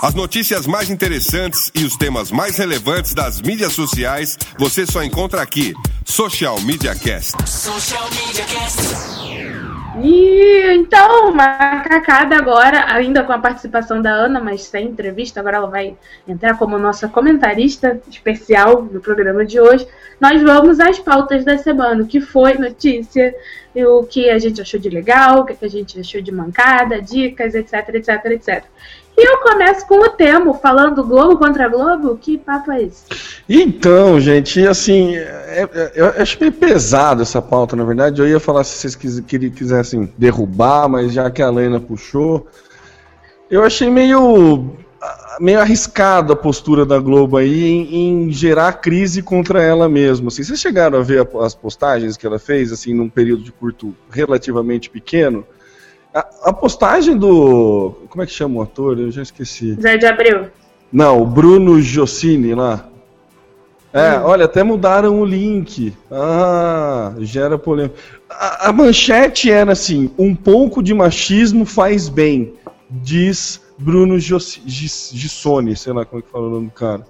As 0.00 0.12
notícias 0.14 0.66
mais 0.66 0.90
interessantes 0.90 1.70
e 1.74 1.82
os 1.82 1.96
temas 1.96 2.30
mais 2.30 2.58
relevantes 2.58 3.14
das 3.14 3.40
mídias 3.40 3.72
sociais 3.72 4.36
você 4.58 4.84
só 4.86 5.02
encontra 5.02 5.40
aqui. 5.40 5.74
Social 6.04 6.60
Media 6.60 6.94
Cast. 6.94 7.34
Social 7.48 8.06
Media 8.10 8.44
Cast. 8.44 9.16
E 10.02 10.74
então, 10.74 11.32
macacada 11.32 12.36
agora, 12.36 12.92
ainda 12.92 13.24
com 13.24 13.32
a 13.32 13.38
participação 13.38 14.02
da 14.02 14.10
Ana, 14.10 14.38
mas 14.38 14.64
sem 14.64 14.88
entrevista, 14.88 15.40
agora 15.40 15.56
ela 15.56 15.66
vai 15.66 15.96
entrar 16.28 16.58
como 16.58 16.78
nossa 16.78 17.08
comentarista 17.08 17.98
especial 18.10 18.82
no 18.82 19.00
programa 19.00 19.46
de 19.46 19.58
hoje. 19.58 19.88
Nós 20.20 20.42
vamos 20.42 20.78
às 20.80 20.98
pautas 20.98 21.46
da 21.46 21.56
semana, 21.56 22.02
o 22.02 22.06
que 22.06 22.20
foi 22.20 22.54
notícia, 22.54 23.34
e 23.74 23.84
o 23.86 24.04
que 24.04 24.28
a 24.28 24.38
gente 24.38 24.60
achou 24.60 24.78
de 24.78 24.90
legal, 24.90 25.40
o 25.40 25.44
que 25.46 25.64
a 25.64 25.68
gente 25.68 25.98
achou 25.98 26.20
de 26.20 26.32
mancada, 26.32 27.00
dicas, 27.00 27.54
etc, 27.54 27.88
etc, 27.94 28.24
etc. 28.26 28.64
E 29.18 29.26
eu 29.32 29.38
começo 29.38 29.86
com 29.86 29.94
o 29.98 30.10
Temo, 30.10 30.52
falando 30.54 31.02
Globo 31.02 31.38
contra 31.38 31.66
Globo. 31.68 32.18
Que 32.20 32.36
papo 32.36 32.70
é 32.70 32.82
esse? 32.82 33.04
Então, 33.48 34.20
gente, 34.20 34.66
assim, 34.66 35.16
é- 35.16 35.68
é- 35.72 35.92
eu 35.94 36.06
acho 36.22 36.36
meio 36.38 36.52
pesado 36.52 37.22
essa 37.22 37.40
pauta, 37.40 37.74
na 37.74 37.84
verdade. 37.84 38.20
Eu 38.20 38.28
ia 38.28 38.38
falar 38.38 38.62
se 38.62 38.76
vocês 38.76 38.94
quis- 38.94 39.20
quisessem 39.20 40.12
derrubar, 40.18 40.86
mas 40.88 41.12
já 41.14 41.30
que 41.30 41.40
a 41.40 41.48
Lena 41.48 41.80
puxou, 41.80 42.46
eu 43.50 43.62
achei 43.64 43.88
meio, 43.88 44.72
ah, 45.00 45.38
meio 45.40 45.60
arriscado 45.60 46.34
a 46.34 46.36
postura 46.36 46.84
da 46.84 46.98
Globo 46.98 47.38
aí 47.38 47.64
em, 47.64 48.26
em 48.26 48.32
gerar 48.32 48.74
crise 48.74 49.22
contra 49.22 49.62
ela 49.62 49.88
mesma. 49.88 50.28
Assim, 50.28 50.42
vocês 50.42 50.60
chegaram 50.60 50.98
a 50.98 51.02
ver 51.02 51.26
as 51.40 51.54
postagens 51.54 52.18
que 52.18 52.26
ela 52.26 52.38
fez, 52.38 52.70
assim, 52.70 52.92
num 52.92 53.08
período 53.08 53.42
de 53.42 53.50
curto 53.52 53.94
relativamente 54.10 54.90
pequeno? 54.90 55.42
A, 56.16 56.48
a 56.48 56.52
postagem 56.52 57.14
do. 57.18 57.94
Como 58.08 58.22
é 58.22 58.26
que 58.26 58.32
chama 58.32 58.56
o 58.58 58.62
ator? 58.62 58.98
Eu 58.98 59.10
já 59.10 59.20
esqueci. 59.20 59.74
Zé 59.78 59.98
de 59.98 60.06
Abril. 60.06 60.46
Não, 60.90 61.20
o 61.20 61.26
Bruno 61.26 61.78
Giocini 61.82 62.54
lá. 62.54 62.88
É, 63.92 64.18
olha, 64.20 64.46
até 64.46 64.62
mudaram 64.62 65.20
o 65.20 65.24
link. 65.26 65.92
Ah, 66.10 67.14
gera 67.20 67.58
polêmica. 67.58 67.96
A, 68.30 68.68
a 68.70 68.72
manchete 68.72 69.50
era 69.50 69.72
assim: 69.72 70.10
um 70.18 70.34
pouco 70.34 70.82
de 70.82 70.94
machismo 70.94 71.66
faz 71.66 72.08
bem, 72.08 72.54
diz 72.90 73.60
Bruno 73.78 74.18
Gios- 74.18 74.58
Gis- 74.64 75.10
Gissoni, 75.12 75.76
sei 75.76 75.92
lá 75.92 76.04
como 76.06 76.20
é 76.20 76.22
que 76.22 76.30
fala 76.30 76.46
o 76.46 76.50
nome 76.50 76.66
do 76.68 76.72
cara. 76.72 77.06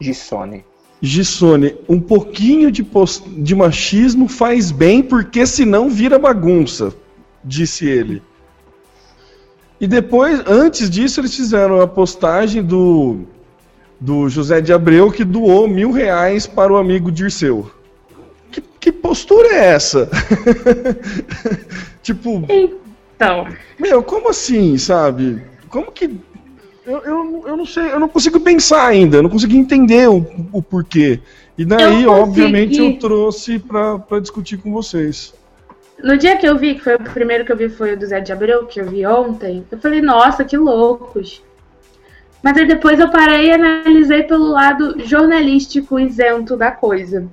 Gissone. 0.00 0.64
Gissoni, 1.02 1.74
um 1.88 2.00
pouquinho 2.00 2.70
de, 2.70 2.86
de 3.38 3.54
machismo 3.56 4.28
faz 4.28 4.70
bem, 4.70 5.02
porque 5.02 5.44
senão 5.46 5.90
vira 5.90 6.16
bagunça, 6.16 6.94
disse 7.44 7.86
ele. 7.88 8.22
E 9.80 9.86
depois, 9.86 10.42
antes 10.46 10.88
disso, 10.88 11.20
eles 11.20 11.34
fizeram 11.34 11.80
a 11.80 11.86
postagem 11.86 12.62
do, 12.62 13.20
do 14.00 14.28
José 14.28 14.60
de 14.60 14.72
Abreu 14.72 15.10
que 15.10 15.24
doou 15.24 15.68
mil 15.68 15.90
reais 15.90 16.46
para 16.46 16.72
o 16.72 16.76
amigo 16.76 17.12
Dirceu. 17.12 17.70
Que, 18.50 18.62
que 18.80 18.92
postura 18.92 19.48
é 19.48 19.66
essa? 19.66 20.08
tipo, 22.02 22.42
Então, 22.48 23.46
meu, 23.78 24.02
como 24.02 24.30
assim, 24.30 24.78
sabe? 24.78 25.42
Como 25.68 25.92
que. 25.92 26.18
Eu, 26.86 26.98
eu, 26.98 27.44
eu 27.48 27.56
não 27.56 27.66
sei, 27.66 27.90
eu 27.90 27.98
não 27.98 28.08
consigo 28.08 28.38
pensar 28.38 28.86
ainda, 28.86 29.16
eu 29.18 29.22
não 29.24 29.30
consegui 29.30 29.56
entender 29.58 30.08
o, 30.08 30.24
o 30.52 30.62
porquê. 30.62 31.20
E 31.58 31.64
daí, 31.64 32.04
Eu 32.04 32.12
obviamente, 32.12 32.78
eu 32.78 32.98
trouxe 32.98 33.58
pra 33.58 34.20
discutir 34.20 34.58
com 34.58 34.72
vocês. 34.72 35.34
No 36.02 36.16
dia 36.16 36.36
que 36.36 36.46
eu 36.46 36.56
vi, 36.56 36.74
que 36.74 36.84
foi 36.84 36.94
o 36.94 37.02
primeiro 37.02 37.44
que 37.44 37.52
eu 37.52 37.56
vi 37.56 37.68
foi 37.68 37.94
o 37.94 37.98
do 37.98 38.06
Zé 38.06 38.20
de 38.20 38.32
Abreu, 38.32 38.66
que 38.66 38.80
eu 38.80 38.86
vi 38.86 39.06
ontem, 39.06 39.66
eu 39.70 39.78
falei, 39.78 40.00
nossa, 40.02 40.44
que 40.44 40.56
loucos. 40.56 41.42
Mas 42.42 42.56
aí 42.58 42.66
depois 42.66 43.00
eu 43.00 43.10
parei 43.10 43.46
e 43.46 43.52
analisei 43.52 44.22
pelo 44.22 44.50
lado 44.50 45.00
jornalístico 45.04 45.98
isento 45.98 46.56
da 46.56 46.70
coisa. 46.70 47.26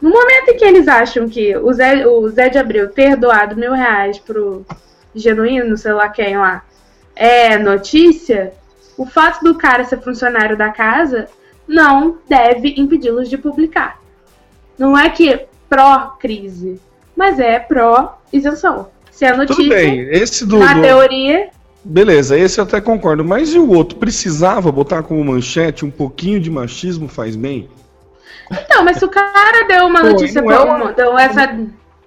No 0.00 0.10
momento 0.10 0.50
em 0.50 0.56
que 0.56 0.64
eles 0.64 0.86
acham 0.86 1.28
que 1.28 1.56
o 1.56 1.72
Zé, 1.72 2.06
o 2.06 2.28
Zé 2.28 2.48
de 2.48 2.58
Abreu 2.58 2.90
ter 2.90 3.16
doado 3.16 3.56
mil 3.56 3.72
reais 3.72 4.18
pro 4.18 4.64
Genuíno, 5.14 5.76
sei 5.76 5.92
lá 5.92 6.08
quem 6.08 6.36
lá, 6.36 6.64
é 7.16 7.58
notícia, 7.58 8.52
o 8.96 9.04
fato 9.04 9.42
do 9.42 9.56
cara 9.56 9.84
ser 9.84 10.00
funcionário 10.00 10.56
da 10.56 10.70
casa 10.70 11.28
não 11.66 12.18
deve 12.28 12.74
impedi-los 12.76 13.28
de 13.28 13.38
publicar. 13.38 14.00
Não 14.78 14.96
é 14.96 15.10
que 15.10 15.46
pró-crise, 15.68 16.80
mas 17.20 17.38
é 17.38 17.58
pró-isenção. 17.58 18.88
Se 19.12 19.26
a 19.26 19.36
notícia, 19.36 19.62
Tudo 19.62 19.68
bem, 19.68 20.00
esse 20.10 20.46
do. 20.46 20.58
na 20.58 20.72
do- 20.74 20.80
teoria, 20.82 21.48
Beleza, 21.84 22.36
esse 22.38 22.58
eu 22.60 22.64
até 22.64 22.78
concordo. 22.80 23.24
Mas 23.24 23.54
e 23.54 23.58
o 23.58 23.70
outro? 23.70 23.96
Precisava 23.98 24.70
botar 24.70 25.02
como 25.02 25.22
manchete 25.24 25.84
um 25.84 25.90
pouquinho 25.90 26.38
de 26.38 26.50
machismo 26.50 27.08
faz 27.08 27.34
bem? 27.36 27.68
Então, 28.50 28.84
mas 28.84 28.98
se 28.98 29.04
o 29.04 29.08
cara 29.08 29.66
deu 29.66 29.86
uma 29.86 30.00
Pô, 30.00 30.08
notícia, 30.08 30.42
não 30.42 30.50
é 30.50 30.58
uma- 30.60 30.92
deu 30.92 31.18
essa. 31.18 31.56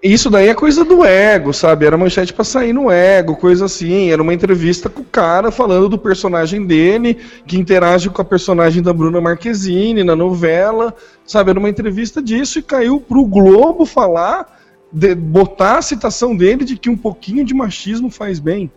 Isso 0.02 0.30
daí 0.30 0.50
é 0.50 0.54
coisa 0.54 0.84
do 0.84 1.04
ego, 1.06 1.54
sabe? 1.54 1.86
Era 1.88 1.98
manchete 1.98 2.34
pra 2.34 2.44
sair 2.44 2.72
no 2.74 2.92
ego, 2.92 3.36
coisa 3.38 3.66
assim. 3.66 4.12
Era 4.12 4.22
uma 4.22 4.34
entrevista 4.34 4.90
com 4.90 5.02
o 5.02 5.06
cara 5.06 5.50
falando 5.50 5.88
do 5.90 5.98
personagem 5.98 6.66
dele, 6.68 7.18
que 7.48 7.58
interage 7.58 8.10
com 8.10 8.22
a 8.22 8.26
personagem 8.26 8.84
da 8.84 8.92
Bruna 8.94 9.22
Marquezine 9.22 10.04
na 10.04 10.16
novela, 10.16 10.94
sabe? 11.26 11.50
Era 11.52 11.60
uma 11.60 11.70
entrevista 11.70 12.22
disso 12.22 12.60
e 12.60 12.64
caiu 12.64 13.00
pro 13.00 13.24
Globo 13.26 13.86
falar, 13.86 14.60
de- 14.94 15.16
botar 15.16 15.80
a 15.80 15.82
citação 15.82 16.36
dele 16.36 16.64
de 16.64 16.78
que 16.78 16.90
um 16.90 16.96
pouquinho 16.96 17.44
de 17.44 17.54
machismo 17.54 18.10
faz 18.12 18.40
bem. 18.40 18.72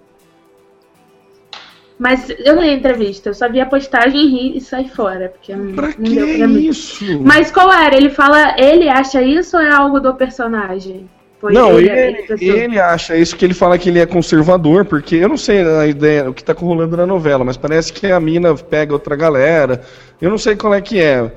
Mas 1.99 2.29
eu 2.29 2.55
não 2.55 2.63
li 2.63 2.69
a 2.71 2.75
entrevista, 2.75 3.31
eu 3.31 3.35
só 3.35 3.49
vi 3.49 3.59
a 3.59 3.65
postagem 3.65 4.29
ri 4.29 4.57
e 4.57 4.61
saí 4.61 4.89
fora. 4.89 5.31
Porque 5.31 5.55
Pra 5.75 5.87
não 5.87 5.93
que 5.95 6.15
deu 6.15 6.37
pra 6.39 6.47
mim. 6.49 6.67
isso? 6.67 7.21
Mas 7.23 7.51
qual 7.51 7.73
era? 7.73 7.97
Ele 7.97 8.11
fala, 8.11 8.55
ele 8.61 8.89
acha 8.89 9.23
isso 9.23 9.57
ou 9.57 9.63
é 9.63 9.71
algo 9.73 9.99
do 9.99 10.15
personagem? 10.15 11.09
Não, 11.43 11.79
ele, 11.79 11.89
ele, 11.91 12.23
pessoa. 12.23 12.57
ele 12.57 12.79
acha 12.81 13.17
isso 13.17 13.37
que 13.37 13.45
ele 13.45 13.55
fala 13.55 13.79
que 13.79 13.89
ele 13.89 13.99
é 14.01 14.07
conservador, 14.07 14.85
porque 14.85 15.17
eu 15.17 15.29
não 15.29 15.37
sei 15.37 15.63
a 15.63 15.87
ideia, 15.87 16.29
o 16.29 16.35
que 16.35 16.43
tá 16.43 16.53
rolando 16.53 16.97
na 16.97 17.07
novela, 17.07 17.45
mas 17.45 17.57
parece 17.57 17.93
que 17.93 18.07
a 18.09 18.19
mina 18.19 18.55
pega 18.55 18.93
outra 18.93 19.15
galera. 19.15 19.83
Eu 20.21 20.29
não 20.29 20.39
sei 20.39 20.57
qual 20.57 20.75
é 20.75 20.81
que 20.81 20.99
é. 20.99 21.31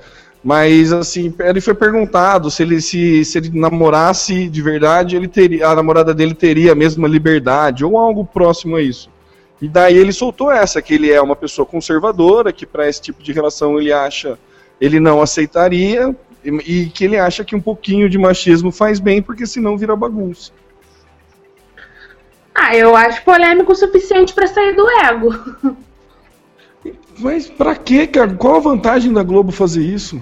Mas 0.44 0.94
assim, 0.94 1.34
ele 1.40 1.60
foi 1.60 1.74
perguntado 1.74 2.50
se 2.50 2.64
ele 2.64 2.80
se, 2.82 3.26
se 3.26 3.38
ele 3.38 3.52
namorasse 3.54 4.48
de 4.48 4.62
verdade, 4.62 5.16
ele 5.16 5.28
teria 5.28 5.68
a 5.68 5.76
namorada 5.76 6.14
dele 6.14 6.34
teria 6.34 6.72
a 6.72 6.76
mesma 6.76 7.08
liberdade 7.08 7.84
ou 7.84 7.98
algo 7.98 8.24
próximo 8.24 8.78
a 8.78 8.82
isso. 8.82 9.10
E 9.62 9.68
daí 9.68 9.98
ele 9.98 10.14
soltou 10.14 10.50
essa 10.50 10.82
que 10.82 10.94
ele 10.94 11.12
é 11.12 11.22
uma 11.22 11.36
pessoa 11.36 11.66
conservadora, 11.66 12.54
que 12.54 12.66
para 12.66 12.88
esse 12.88 13.02
tipo 13.02 13.22
de 13.22 13.34
relação 13.34 13.78
ele 13.78 13.92
acha 13.92 14.40
ele 14.80 14.98
não 14.98 15.22
aceitaria 15.22 16.16
e, 16.42 16.50
e 16.50 16.90
que 16.90 17.04
ele 17.04 17.18
acha 17.18 17.44
que 17.44 17.54
um 17.54 17.62
pouquinho 17.62 18.10
de 18.10 18.18
machismo 18.18 18.72
faz 18.72 18.98
bem, 18.98 19.22
porque 19.22 19.46
senão 19.46 19.78
vira 19.78 19.94
bagunça. 19.94 20.54
Ah, 22.56 22.76
eu 22.76 22.96
acho 22.96 23.24
polêmico 23.24 23.74
o 23.74 23.76
suficiente 23.76 24.34
pra 24.34 24.48
sair 24.48 24.74
do 24.74 24.90
ego. 24.90 25.78
Mas 27.20 27.50
pra 27.50 27.76
quê, 27.76 28.08
cara? 28.08 28.34
Qual 28.34 28.56
a 28.56 28.60
vantagem 28.60 29.12
da 29.12 29.24
Globo 29.24 29.52
fazer 29.52 29.82
isso? 29.84 30.22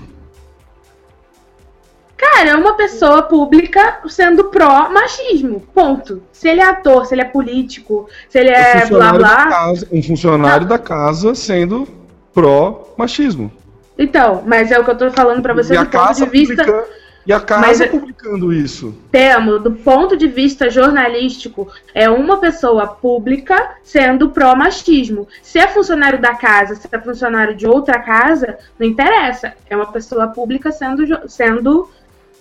Cara, 2.17 2.49
é 2.49 2.55
uma 2.55 2.73
pessoa 2.73 3.21
pública 3.21 3.99
sendo 4.07 4.45
pró-machismo. 4.45 5.59
Ponto. 5.73 6.23
Se 6.31 6.49
ele 6.49 6.61
é 6.61 6.65
ator, 6.65 7.05
se 7.05 7.13
ele 7.13 7.21
é 7.21 7.25
político, 7.25 8.09
se 8.27 8.39
ele 8.39 8.49
um 8.49 8.53
é 8.53 8.73
blá 8.73 8.81
funcionário, 9.13 9.19
da 9.19 9.27
blá. 9.27 9.45
casa, 9.49 9.87
um 9.91 10.01
funcionário 10.03 10.67
da 10.67 10.79
casa 10.79 11.35
sendo 11.35 11.87
pró-machismo. 12.33 13.51
Então, 13.99 14.43
mas 14.45 14.71
é 14.71 14.79
o 14.79 14.83
que 14.83 14.91
eu 14.91 14.97
tô 14.97 15.11
falando 15.11 15.41
pra 15.43 15.53
você 15.53 15.73
E 15.73 15.77
a 15.77 15.83
do 15.83 15.89
ponto 15.89 16.01
casa 16.03 16.25
de 16.25 16.31
vista. 16.31 16.55
publica- 16.63 16.87
E 17.27 17.33
a 17.33 17.41
casa 17.41 17.61
Mas 17.61 17.81
é- 17.81 17.87
publicando 17.87 18.53
isso. 18.53 18.95
Temo, 19.11 19.59
do 19.59 19.71
ponto 19.71 20.15
de 20.15 20.29
vista 20.29 20.69
jornalístico, 20.69 21.67
é 21.93 22.09
uma 22.09 22.37
pessoa 22.37 22.87
pública 22.87 23.71
sendo 23.83 24.29
pró-machismo. 24.29 25.27
Se 25.43 25.59
é 25.59 25.67
funcionário 25.67 26.21
da 26.21 26.35
casa, 26.35 26.75
se 26.75 26.87
é 26.89 26.99
funcionário 26.99 27.53
de 27.53 27.67
outra 27.67 27.99
casa, 27.99 28.57
não 28.79 28.87
interessa. 28.87 29.53
É 29.69 29.75
uma 29.75 29.91
pessoa 29.91 30.29
pública 30.29 30.71
sendo, 30.71 31.27
sendo 31.27 31.89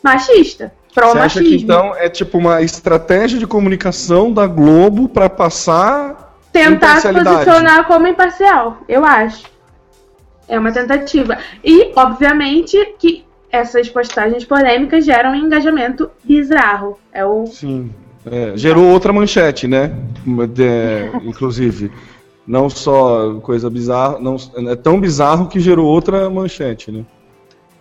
machista. 0.00 0.72
Você 0.88 1.00
acha 1.00 1.12
Pró-machismo. 1.12 1.48
que 1.48 1.56
então 1.56 1.94
é 1.96 2.08
tipo 2.08 2.38
uma 2.38 2.62
estratégia 2.62 3.40
de 3.40 3.46
comunicação 3.46 4.32
da 4.32 4.46
Globo 4.46 5.08
pra 5.08 5.28
passar 5.28 6.38
Tentar 6.52 7.00
se 7.00 7.12
posicionar 7.12 7.86
como 7.86 8.06
imparcial, 8.06 8.78
eu 8.88 9.04
acho. 9.04 9.44
É 10.48 10.58
uma 10.58 10.70
tentativa. 10.70 11.36
E, 11.62 11.92
obviamente, 11.96 12.94
que 12.98 13.25
essas 13.56 13.88
postagens 13.88 14.44
polêmicas 14.44 15.04
geram 15.04 15.32
um 15.32 15.34
engajamento 15.34 16.10
bizarro. 16.22 16.98
É 17.12 17.24
o. 17.24 17.46
Sim. 17.46 17.90
É, 18.24 18.56
gerou 18.56 18.84
outra 18.84 19.12
manchete, 19.12 19.66
né? 19.66 19.92
De- 20.52 21.10
inclusive. 21.28 21.90
Não 22.46 22.70
só 22.70 23.34
coisa 23.40 23.68
bizarra, 23.68 24.20
não, 24.20 24.36
é 24.70 24.76
tão 24.76 25.00
bizarro 25.00 25.48
que 25.48 25.58
gerou 25.58 25.86
outra 25.86 26.30
manchete, 26.30 26.92
né? 26.92 27.04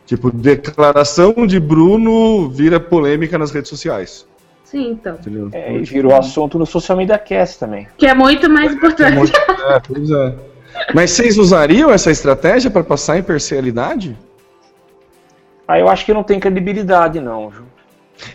Tipo, 0.07 0.31
declaração 0.31 1.47
de 1.47 1.59
Bruno 1.59 2.49
vira 2.49 2.79
polêmica 2.79 3.37
nas 3.37 3.51
redes 3.51 3.69
sociais. 3.69 4.25
Sim, 4.63 4.91
então. 4.91 5.15
Entendeu? 5.15 5.49
É, 5.51 5.75
e 5.75 5.83
virou 5.83 6.15
assunto 6.15 6.57
no 6.57 6.65
Social 6.65 6.97
Media 6.97 7.17
Cast 7.17 7.59
também. 7.59 7.87
Que 7.97 8.07
é 8.07 8.13
muito 8.13 8.49
mais 8.49 8.73
importante. 8.73 9.31
É, 9.69 9.79
pois 9.79 10.09
é. 10.09 10.35
Mas 10.93 11.11
vocês 11.11 11.37
usariam 11.37 11.91
essa 11.91 12.11
estratégia 12.11 12.69
para 12.69 12.83
passar 12.83 13.17
imparcialidade? 13.17 14.17
Aí 15.67 15.81
eu 15.81 15.89
acho 15.89 16.05
que 16.05 16.13
não 16.13 16.23
tem 16.23 16.39
credibilidade, 16.39 17.19
não, 17.19 17.51
Ju. 17.51 17.63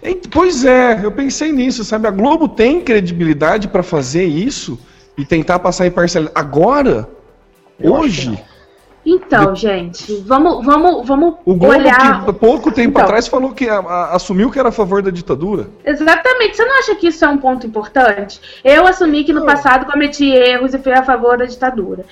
É, 0.03 0.15
Pois 0.31 0.65
é, 0.65 1.01
eu 1.03 1.11
pensei 1.13 1.53
nisso, 1.53 1.85
sabe? 1.85 2.07
A 2.07 2.11
Globo 2.11 2.49
tem 2.49 2.81
credibilidade 2.81 3.69
para 3.69 3.83
fazer 3.83 4.25
isso 4.25 4.79
e 5.17 5.25
tentar 5.25 5.59
passar 5.59 5.87
imparcialidade. 5.87 6.39
Agora, 6.39 7.09
Eu 7.79 7.95
hoje. 7.95 8.39
Então, 9.07 9.57
gente, 9.57 10.15
vamos, 10.27 10.63
vamos, 10.65 11.09
vamos 11.09 11.37
o 11.47 11.55
Globo 11.55 11.75
olhar. 11.75 12.27
que 12.27 12.33
pouco 12.35 12.71
tempo 12.71 12.91
Então. 12.91 13.03
atrás 13.05 13.27
falou 13.27 13.53
que 13.53 13.67
a- 13.67 13.79
a- 13.79 14.15
assumiu 14.15 14.51
que 14.51 14.59
era 14.59 14.69
a 14.69 14.73
favor 14.73 15.01
da 15.01 15.11
ditadura. 15.11 15.69
Exatamente. 15.83 16.55
Você 16.59 16.65
não 16.67 16.79
acha 16.79 16.95
que 16.95 17.07
isso 17.09 17.25
é 17.25 17.29
um 17.29 17.39
ponto 17.39 17.67
importante? 17.67 18.39
Eu 18.63 18.87
assumi 18.87 19.25
que 19.25 19.33
no 19.33 19.47
passado 19.47 19.87
cometi 19.91 20.27
erros 20.31 20.75
e 20.75 20.79
fui 20.79 20.93
a 20.93 21.03
favor 21.03 21.39
da 21.39 21.47
ditadura. 21.47 22.05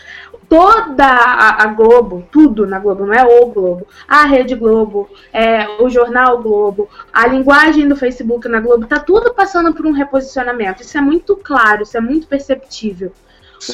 Toda 0.48 1.04
a, 1.04 1.62
a 1.62 1.66
Globo, 1.66 2.26
tudo 2.32 2.66
na 2.66 2.78
Globo, 2.78 3.04
não 3.04 3.12
é 3.12 3.22
o 3.22 3.46
Globo, 3.46 3.86
a 4.06 4.24
Rede 4.24 4.54
Globo, 4.54 5.08
é, 5.32 5.68
o 5.82 5.90
Jornal 5.90 6.42
Globo, 6.42 6.88
a 7.12 7.26
linguagem 7.26 7.86
do 7.86 7.94
Facebook 7.94 8.48
na 8.48 8.58
Globo, 8.58 8.86
tá 8.86 8.98
tudo 8.98 9.34
passando 9.34 9.74
por 9.74 9.86
um 9.86 9.92
reposicionamento. 9.92 10.82
Isso 10.82 10.96
é 10.96 11.00
muito 11.02 11.36
claro, 11.36 11.82
isso 11.82 11.96
é 11.96 12.00
muito 12.00 12.26
perceptível. 12.26 13.12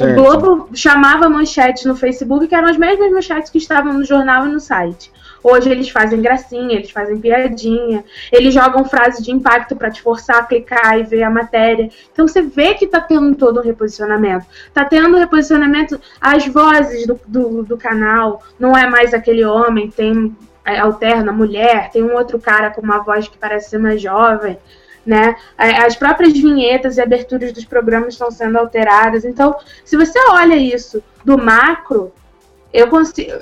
O 0.01 0.15
Globo 0.15 0.69
chamava 0.75 1.29
manchetes 1.29 1.85
no 1.85 1.95
Facebook, 1.95 2.49
que 2.49 2.55
eram 2.55 2.69
as 2.69 2.77
mesmas 2.77 3.13
manchetes 3.13 3.51
que 3.51 3.59
estavam 3.59 3.93
no 3.93 4.05
jornal 4.05 4.47
e 4.47 4.51
no 4.51 4.59
site. 4.59 5.13
Hoje 5.45 5.71
eles 5.71 5.91
fazem 5.91 6.23
gracinha, 6.23 6.75
eles 6.75 6.91
fazem 6.91 7.21
piadinha, 7.21 8.03
eles 8.33 8.55
jogam 8.55 8.85
frases 8.87 9.23
de 9.23 9.31
impacto 9.31 9.77
para 9.77 9.91
te 9.91 10.01
forçar 10.01 10.39
a 10.39 10.43
clicar 10.45 10.99
e 10.99 11.03
ver 11.03 11.23
a 11.23 11.29
matéria. 11.31 11.91
Então 12.11 12.27
você 12.27 12.41
vê 12.41 12.73
que 12.73 12.87
tá 12.87 12.99
tendo 13.01 13.35
todo 13.37 13.61
um 13.61 13.63
reposicionamento. 13.63 14.47
Tá 14.73 14.87
tendo 14.87 15.19
reposicionamento, 15.19 16.01
as 16.19 16.47
vozes 16.47 17.07
do, 17.07 17.21
do, 17.29 17.63
do 17.63 17.77
canal, 17.77 18.43
não 18.59 18.75
é 18.75 18.89
mais 18.89 19.13
aquele 19.13 19.45
homem, 19.45 19.91
tem 19.91 20.35
é, 20.65 20.79
alterna 20.79 21.31
mulher, 21.31 21.91
tem 21.91 22.03
um 22.03 22.15
outro 22.15 22.39
cara 22.39 22.71
com 22.71 22.81
uma 22.81 23.01
voz 23.01 23.29
que 23.29 23.37
parece 23.37 23.69
ser 23.69 23.79
mais 23.79 24.01
jovem 24.01 24.59
né? 25.07 25.37
A- 25.59 25.85
As 25.85 25.95
próprias 25.97 26.33
vinhetas 26.33 26.97
e 26.97 27.01
aberturas 27.03 27.53
dos 27.53 27.67
programas 27.67 28.15
estão 28.15 28.31
sendo 28.31 28.57
alteradas. 28.57 29.27
Então, 29.27 29.55
se 29.85 29.99
você 29.99 30.19
olha 30.31 30.57
isso 30.57 31.03
do 31.23 31.37
macro, 31.37 32.11
eu 32.73 32.89
consigo, 32.89 33.33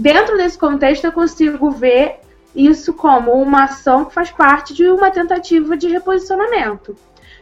dentro 0.00 0.36
desse 0.36 0.58
contexto, 0.58 1.04
eu 1.04 1.12
consigo 1.12 1.70
ver 1.70 2.20
isso 2.54 2.94
como 2.94 3.32
uma 3.32 3.64
ação 3.64 4.06
que 4.06 4.14
faz 4.14 4.30
parte 4.30 4.74
de 4.74 4.88
uma 4.88 5.10
tentativa 5.10 5.76
de 5.76 5.88
reposicionamento. 5.88 6.96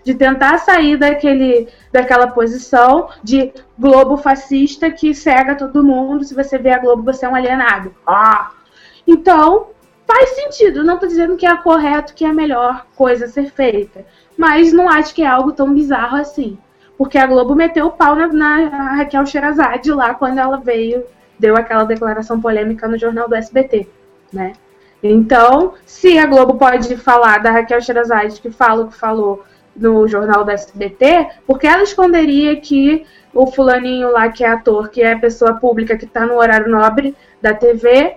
De 0.05 0.15
tentar 0.15 0.59
sair 0.59 0.97
daquele, 0.97 1.69
daquela 1.93 2.27
posição 2.29 3.09
de 3.23 3.53
globo 3.79 4.17
fascista 4.17 4.91
que 4.91 5.15
cega 5.15 5.55
todo 5.55 5.85
mundo. 5.85 6.25
Se 6.25 6.35
você 6.35 6.59
vê 6.59 6.71
a 6.71 6.79
Globo, 6.79 7.03
você 7.03 7.27
é 7.27 7.29
um 7.29 7.35
alienado. 7.35 7.95
Ah! 8.07 8.53
Então, 9.07 9.69
faz 10.07 10.31
sentido. 10.31 10.85
Não 10.85 10.95
estou 10.95 11.09
dizendo 11.09 11.37
que 11.37 11.47
é 11.47 11.57
correto, 11.57 12.15
que 12.15 12.25
é 12.25 12.29
a 12.29 12.35
melhor 12.35 12.87
coisa 12.97 13.27
a 13.27 13.29
ser 13.29 13.51
feita. 13.51 14.05
Mas 14.37 14.73
não 14.73 14.89
acho 14.89 15.15
que 15.15 15.23
é 15.23 15.27
algo 15.27 15.53
tão 15.53 15.75
bizarro 15.75 16.17
assim. 16.17 16.57
Porque 16.97 17.19
a 17.19 17.27
Globo 17.27 17.55
meteu 17.55 17.87
o 17.87 17.93
pau 17.93 18.15
na, 18.17 18.29
na 18.29 18.93
Raquel 18.95 19.27
Sherazade 19.27 19.93
lá 19.93 20.15
quando 20.15 20.39
ela 20.39 20.57
veio, 20.57 21.05
deu 21.39 21.57
aquela 21.57 21.85
declaração 21.85 22.41
polêmica 22.41 22.89
no 22.89 22.99
jornal 22.99 23.29
do 23.29 23.35
SBT, 23.35 23.89
né? 24.33 24.53
Então, 25.03 25.75
se 25.87 26.19
a 26.19 26.27
Globo 26.27 26.55
pode 26.55 26.97
falar 26.97 27.39
da 27.39 27.53
Raquel 27.53 27.81
Sherazade 27.81 28.41
que 28.41 28.51
fala 28.51 28.85
o 28.85 28.89
que 28.89 28.97
falou 28.97 29.45
no 29.77 30.09
jornal 30.09 30.45
do 30.45 30.51
SBT, 30.51 31.29
porque 31.47 31.67
ela 31.67 31.83
esconderia 31.83 32.57
que 32.57 33.07
o 33.33 33.47
fulaninho 33.47 34.11
lá 34.11 34.29
que 34.29 34.43
é 34.43 34.49
ator, 34.49 34.89
que 34.89 35.01
é 35.01 35.17
pessoa 35.17 35.55
pública 35.55 35.97
que 35.97 36.05
está 36.05 36.27
no 36.27 36.35
horário 36.35 36.69
nobre 36.69 37.15
da 37.41 37.55
TV, 37.55 38.17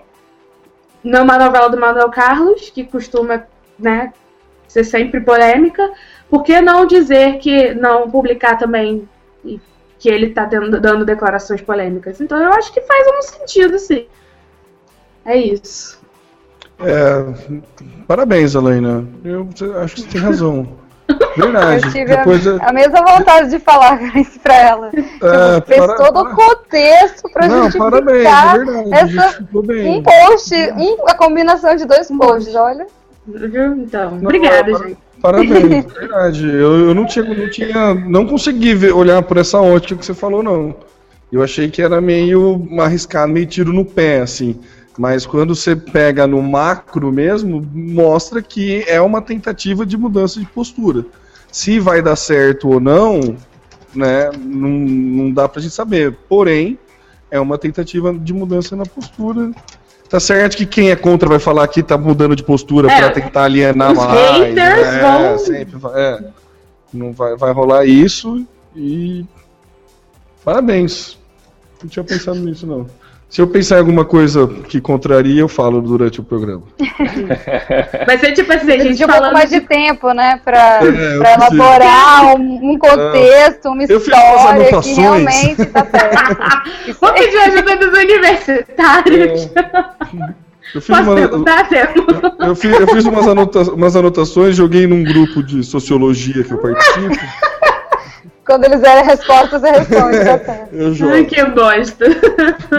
numa 1.03 1.37
novela 1.37 1.69
do 1.69 1.79
Manuel 1.79 2.09
Carlos, 2.09 2.69
que 2.69 2.83
costuma, 2.83 3.43
né, 3.77 4.11
ser 4.67 4.83
sempre 4.83 5.21
polêmica, 5.21 5.91
por 6.29 6.43
que 6.43 6.61
não 6.61 6.85
dizer 6.85 7.37
que 7.39 7.73
não 7.73 8.09
publicar 8.09 8.57
também 8.57 9.07
e 9.43 9.59
que 10.01 10.09
ele 10.09 10.29
tá 10.31 10.47
tendo, 10.47 10.81
dando 10.81 11.05
declarações 11.05 11.61
polêmicas. 11.61 12.19
Então 12.19 12.41
eu 12.41 12.51
acho 12.53 12.73
que 12.73 12.81
faz 12.81 13.07
um 13.07 13.21
sentido, 13.21 13.77
sim. 13.77 14.07
É 15.23 15.37
isso. 15.37 16.01
É, 16.79 17.61
parabéns, 18.07 18.55
Helena. 18.55 19.07
Eu 19.23 19.47
acho 19.83 19.93
que 19.95 20.01
você 20.01 20.07
tem 20.07 20.21
razão. 20.21 20.67
Verdade. 21.37 21.85
Eu 21.85 21.91
tive 21.91 22.17
Depois 22.17 22.47
a, 22.47 22.55
a 22.69 22.73
mesma 22.73 23.03
vontade 23.05 23.51
de 23.51 23.59
falar 23.59 24.01
isso 24.17 24.39
pra 24.39 24.55
ela. 24.55 24.87
É, 24.87 25.55
Tipo, 25.61 25.67
fez 25.67 25.85
para- 25.85 25.95
todo 25.97 26.19
o 26.21 26.35
contexto 26.35 27.29
pra 27.31 27.47
Não, 27.47 27.63
justificar 27.65 27.91
parabéns, 27.91 28.25
é 28.25 28.57
verdade. 28.57 28.89
essa, 29.19 29.43
um 29.53 30.01
post, 30.01 30.55
um- 30.77 31.07
a 31.07 31.13
combinação 31.13 31.75
de 31.75 31.85
dois 31.85 32.07
posts, 32.07 32.55
olha. 32.55 32.87
Viu? 33.27 33.75
Então, 33.77 34.11
Não, 34.11 34.23
obrigada, 34.23 34.71
para- 34.71 34.87
gente. 34.87 34.97
Parabéns, 35.21 35.85
verdade. 35.93 36.47
Eu, 36.47 36.87
eu 36.87 36.95
não 36.95 37.05
tinha, 37.05 37.23
não 37.23 37.49
tinha, 37.49 37.93
não 37.93 38.25
consegui 38.25 38.73
ver- 38.73 38.93
olhar 38.93 39.21
por 39.21 39.37
essa 39.37 39.59
ótica 39.61 39.99
que 39.99 40.05
você 40.05 40.13
falou, 40.13 40.41
não. 40.41 40.75
Eu 41.31 41.43
achei 41.43 41.69
que 41.69 41.81
era 41.81 42.01
meio 42.01 42.67
arriscado, 42.79 43.31
meio 43.31 43.45
tiro 43.45 43.71
no 43.71 43.85
pé, 43.85 44.21
assim. 44.21 44.59
Mas 44.97 45.25
quando 45.25 45.55
você 45.55 45.75
pega 45.75 46.25
no 46.27 46.41
macro 46.41 47.11
mesmo, 47.11 47.65
mostra 47.73 48.41
que 48.41 48.83
é 48.87 48.99
uma 48.99 49.21
tentativa 49.21 49.85
de 49.85 49.95
mudança 49.95 50.39
de 50.39 50.45
postura. 50.47 51.05
Se 51.51 51.79
vai 51.79 52.01
dar 52.01 52.15
certo 52.15 52.67
ou 52.69 52.79
não, 52.79 53.19
né, 53.95 54.29
não, 54.43 54.69
não 54.69 55.31
dá 55.31 55.47
pra 55.47 55.61
gente 55.61 55.73
saber. 55.73 56.17
Porém, 56.27 56.77
é 57.29 57.39
uma 57.39 57.57
tentativa 57.57 58.13
de 58.13 58.33
mudança 58.33 58.75
na 58.75 58.85
postura. 58.85 59.51
Tá 60.11 60.19
certo 60.19 60.57
que 60.57 60.65
quem 60.65 60.91
é 60.91 60.95
contra 60.95 61.29
vai 61.29 61.39
falar 61.39 61.65
que 61.69 61.81
tá 61.81 61.97
mudando 61.97 62.35
de 62.35 62.43
postura 62.43 62.91
É, 62.91 62.97
pra 62.99 63.11
tentar 63.11 63.43
alienar 63.45 63.93
os 63.93 63.97
mais. 63.97 64.37
haters 64.37 64.87
é, 64.87 64.99
vão- 65.01 65.39
sempre 65.39 65.77
vai, 65.77 66.01
é. 66.01 66.23
Não 66.93 67.13
vai, 67.13 67.37
vai 67.37 67.53
rolar 67.53 67.85
isso 67.85 68.45
e. 68.75 69.25
Parabéns. 70.43 71.17
Não 71.81 71.89
tinha 71.89 72.03
pensado 72.03 72.39
nisso, 72.39 72.67
não. 72.67 72.85
Se 73.31 73.41
eu 73.41 73.47
pensar 73.47 73.77
em 73.77 73.79
alguma 73.79 74.03
coisa 74.03 74.45
que 74.67 74.81
contraria, 74.81 75.39
eu 75.39 75.47
falo 75.47 75.81
durante 75.81 76.19
o 76.19 76.23
programa. 76.23 76.63
Vai 78.05 78.17
ser 78.17 78.33
tipo 78.33 78.51
assim, 78.51 78.69
a 78.73 78.77
gente 78.77 79.05
um 79.05 79.07
pouco 79.07 79.31
mais 79.31 79.49
de 79.49 79.61
tempo, 79.61 80.11
né, 80.11 80.41
pra, 80.43 80.81
É, 80.83 81.15
eu 81.15 81.19
pra 81.19 81.33
elaborar 81.35 82.35
um, 82.35 82.71
um 82.73 82.77
contexto, 82.77 83.69
uma 83.69 83.83
Eu 83.83 84.01
fiz 84.01 84.13
umas 84.13 84.35
história 84.35 84.65
que 84.65 84.73
anotações. 84.73 84.97
realmente 84.97 85.65
tá 85.67 85.85
certo. 85.89 86.97
Vou 86.99 87.13
pedir 87.13 87.37
ajuda 87.37 87.75
dos 87.77 87.97
universitários. 87.99 89.49
Eu 90.75 90.81
fiz, 90.81 90.99
uma, 90.99 91.15
perguntar, 91.15 91.69
Temo? 91.69 91.93
eu 92.47 92.55
fiz, 92.55 92.79
eu 92.79 92.87
fiz 92.89 93.05
umas, 93.05 93.27
anota- 93.29 93.73
umas 93.73 93.95
anotações, 93.95 94.57
joguei 94.57 94.85
num 94.87 95.03
grupo 95.05 95.41
de 95.41 95.63
sociologia 95.63 96.43
que 96.43 96.51
eu 96.51 96.57
participo. 96.57 97.15
Quando 98.51 98.65
eles 98.65 98.81
derem 98.81 99.05
respostas, 99.05 99.61
você 99.61 99.71
responde, 99.71 100.17
tá. 100.45 100.67
Eu 100.73 100.93
jogo. 100.93 101.13
Ai, 101.13 101.23
que 101.23 101.41
bosta. 101.45 102.05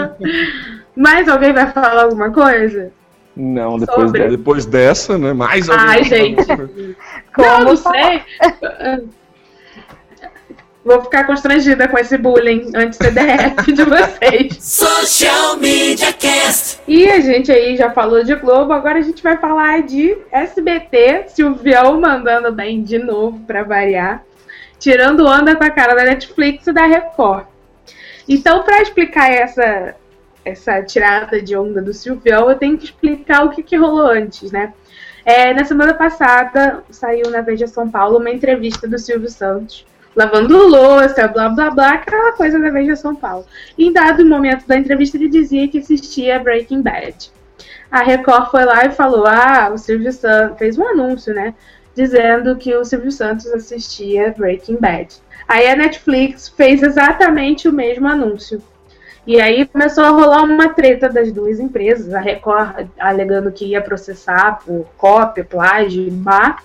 Mais 0.95 1.27
alguém 1.27 1.51
vai 1.51 1.71
falar 1.71 2.03
alguma 2.03 2.29
coisa? 2.29 2.91
Não, 3.35 3.79
depois 3.79 4.11
dessa. 4.11 4.29
Depois 4.29 4.65
dessa, 4.67 5.17
né? 5.17 5.33
Mais 5.33 5.67
alguém. 5.67 5.85
Ai, 5.87 6.03
gente. 6.03 6.45
Como 7.33 7.47
não, 7.47 7.63
não 7.63 7.75
sei. 7.75 8.21
Vou 10.85 11.01
ficar 11.01 11.23
constrangida 11.25 11.87
com 11.87 11.97
esse 11.97 12.19
bullying 12.19 12.69
anti-CDF 12.75 13.71
de 13.73 13.83
vocês. 13.83 14.63
Social 14.63 15.57
Media 15.57 16.13
Cast. 16.13 16.81
E 16.87 17.09
a 17.09 17.19
gente 17.19 17.51
aí 17.51 17.75
já 17.75 17.89
falou 17.89 18.23
de 18.23 18.35
Globo, 18.35 18.73
agora 18.73 18.99
a 18.99 19.01
gente 19.01 19.23
vai 19.23 19.37
falar 19.37 19.81
de 19.81 20.15
SBT, 20.31 21.29
Silvião 21.29 21.99
mandando 21.99 22.51
bem 22.51 22.83
de 22.83 22.99
novo 22.99 23.39
pra 23.47 23.63
variar, 23.63 24.23
tirando 24.83 25.25
onda 25.25 25.55
com 25.55 25.63
a 25.63 25.69
cara 25.69 25.95
da 25.95 26.03
Netflix 26.03 26.67
e 26.67 26.73
da 26.73 26.85
Record. 26.85 27.45
Então, 28.27 28.63
pra 28.63 28.81
explicar 28.81 29.31
essa 29.31 29.95
essa 30.45 30.83
tirada 30.83 31.41
de 31.41 31.55
onda 31.55 31.81
do 31.81 31.93
Silvião, 31.93 32.49
eu 32.49 32.57
tenho 32.57 32.77
que 32.77 32.83
explicar 32.83 33.45
o 33.45 33.49
que, 33.49 33.63
que 33.63 33.77
rolou 33.77 34.07
antes, 34.07 34.51
né? 34.51 34.73
É, 35.23 35.53
na 35.53 35.63
semana 35.63 35.93
passada 35.93 36.83
saiu 36.89 37.31
na 37.31 37.39
Veja 37.39 37.65
São 37.65 37.89
Paulo 37.89 38.17
uma 38.17 38.29
entrevista 38.29 38.85
do 38.85 38.99
Silvio 38.99 39.29
Santos 39.29 39.85
lavando 40.13 40.67
louça, 40.67 41.29
blá 41.29 41.47
blá 41.47 41.71
blá, 41.71 41.93
aquela 41.93 42.33
coisa 42.33 42.59
da 42.59 42.69
Veja 42.69 42.97
São 42.97 43.15
Paulo. 43.15 43.45
Em 43.79 43.93
dado 43.93 44.25
momento 44.25 44.67
da 44.67 44.77
entrevista 44.77 45.15
ele 45.15 45.29
dizia 45.29 45.65
que 45.69 45.77
assistia 45.77 46.39
Breaking 46.39 46.81
Bad. 46.81 47.31
A 47.89 48.03
Record 48.03 48.51
foi 48.51 48.65
lá 48.65 48.85
e 48.85 48.91
falou: 48.91 49.25
Ah, 49.25 49.71
o 49.73 49.77
Silvio 49.77 50.11
Santos 50.11 50.57
fez 50.57 50.77
um 50.77 50.85
anúncio, 50.85 51.33
né? 51.33 51.53
Dizendo 51.95 52.55
que 52.55 52.75
o 52.75 52.83
Silvio 52.83 53.11
Santos 53.11 53.45
assistia 53.47 54.33
Breaking 54.35 54.77
Bad. 54.77 55.15
Aí 55.47 55.67
a 55.67 55.75
Netflix 55.75 56.49
fez 56.49 56.81
exatamente 56.81 57.67
o 57.67 57.73
mesmo 57.73 58.07
anúncio. 58.07 58.61
E 59.25 59.39
aí 59.39 59.65
começou 59.65 60.03
a 60.03 60.09
rolar 60.09 60.43
uma 60.43 60.69
treta 60.69 61.07
das 61.07 61.31
duas 61.31 61.59
empresas, 61.59 62.13
a 62.13 62.19
Record 62.19 62.87
alegando 62.99 63.51
que 63.51 63.65
ia 63.65 63.81
processar 63.81 64.59
por 64.65 64.85
cópia, 64.97 65.45
plágio, 65.45 66.11
má. 66.11 66.57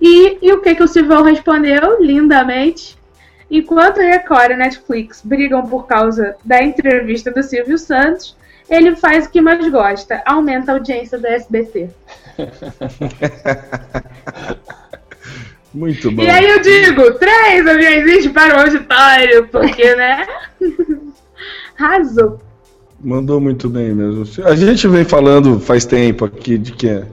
E, 0.00 0.38
e 0.42 0.52
o 0.52 0.60
que, 0.60 0.74
que 0.74 0.82
o 0.82 0.88
Silvão 0.88 1.22
respondeu? 1.22 2.02
Lindamente. 2.02 2.98
Enquanto 3.50 4.00
a 4.00 4.04
Record 4.04 4.50
e 4.50 4.54
a 4.54 4.56
Netflix 4.56 5.22
brigam 5.24 5.66
por 5.66 5.86
causa 5.86 6.36
da 6.44 6.62
entrevista 6.62 7.30
do 7.30 7.42
Silvio 7.42 7.78
Santos, 7.78 8.36
ele 8.68 8.96
faz 8.96 9.26
o 9.26 9.30
que 9.30 9.40
mais 9.40 9.68
gosta, 9.68 10.20
aumenta 10.26 10.72
a 10.72 10.74
audiência 10.74 11.18
do 11.18 11.26
SBT. 11.26 11.90
Muito 15.72 16.10
bom. 16.10 16.22
E 16.22 16.30
aí 16.30 16.48
eu 16.48 16.60
digo, 16.60 17.12
três 17.14 17.66
aviões 17.66 18.26
para 18.28 18.56
o 18.56 18.60
auditório, 18.60 19.46
porque, 19.48 19.94
né? 19.94 20.26
Arrasou. 21.78 22.40
Mandou 23.00 23.40
muito 23.40 23.68
bem 23.68 23.94
mesmo. 23.94 24.24
A 24.44 24.56
gente 24.56 24.88
vem 24.88 25.04
falando 25.04 25.60
faz 25.60 25.84
tempo 25.84 26.24
aqui 26.24 26.58
de 26.58 26.72
que 26.72 26.88
é 26.88 27.06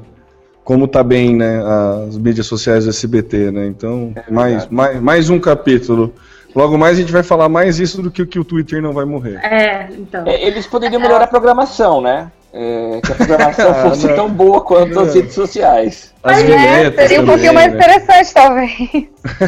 como 0.64 0.88
tá 0.88 1.03
bem, 1.03 1.36
né, 1.36 1.62
as 2.08 2.18
mídias 2.18 2.47
sociais 2.47 2.86
do 2.86 2.89
SBT, 2.89 3.51
né? 3.51 3.68
Então, 3.68 4.12
mais, 4.32 4.68
mais, 4.68 4.99
mais 4.99 5.30
um 5.30 5.39
capítulo. 5.39 6.12
Logo 6.56 6.78
mais 6.78 6.97
a 6.97 7.01
gente 7.01 7.12
vai 7.12 7.22
falar 7.24 7.49
mais 7.49 7.80
isso 7.80 8.01
do 8.01 8.10
que 8.10 8.22
o 8.22 8.28
que 8.28 8.39
o 8.39 8.45
Twitter 8.45 8.82
não 8.82 8.93
vai 8.93 9.03
morrer. 9.03 9.43
É, 9.43 9.89
então. 9.91 10.24
É, 10.26 10.41
eles 10.41 10.66
poderiam 10.66 11.01
melhorar 11.01 11.26
a 11.26 11.28
programação, 11.28 11.99
né? 11.99 12.32
É, 12.53 13.01
que 13.03 13.12
a 13.12 13.16
programação 13.16 13.70
Ah, 13.76 13.89
fosse 13.89 14.08
não. 14.08 14.16
tão 14.16 14.30
boa 14.30 14.62
quanto 14.62 14.97
as 15.01 15.14
redes 15.14 15.34
sociais. 15.36 16.14
As 16.24 16.39
É, 16.39 16.43
vinhetas 16.43 17.08
seria 17.10 17.22
um 17.22 17.26
pouquinho 17.26 17.53
mais 17.53 17.74
né? 17.74 17.78
interessante, 17.78 18.34
talvez. 18.34 18.72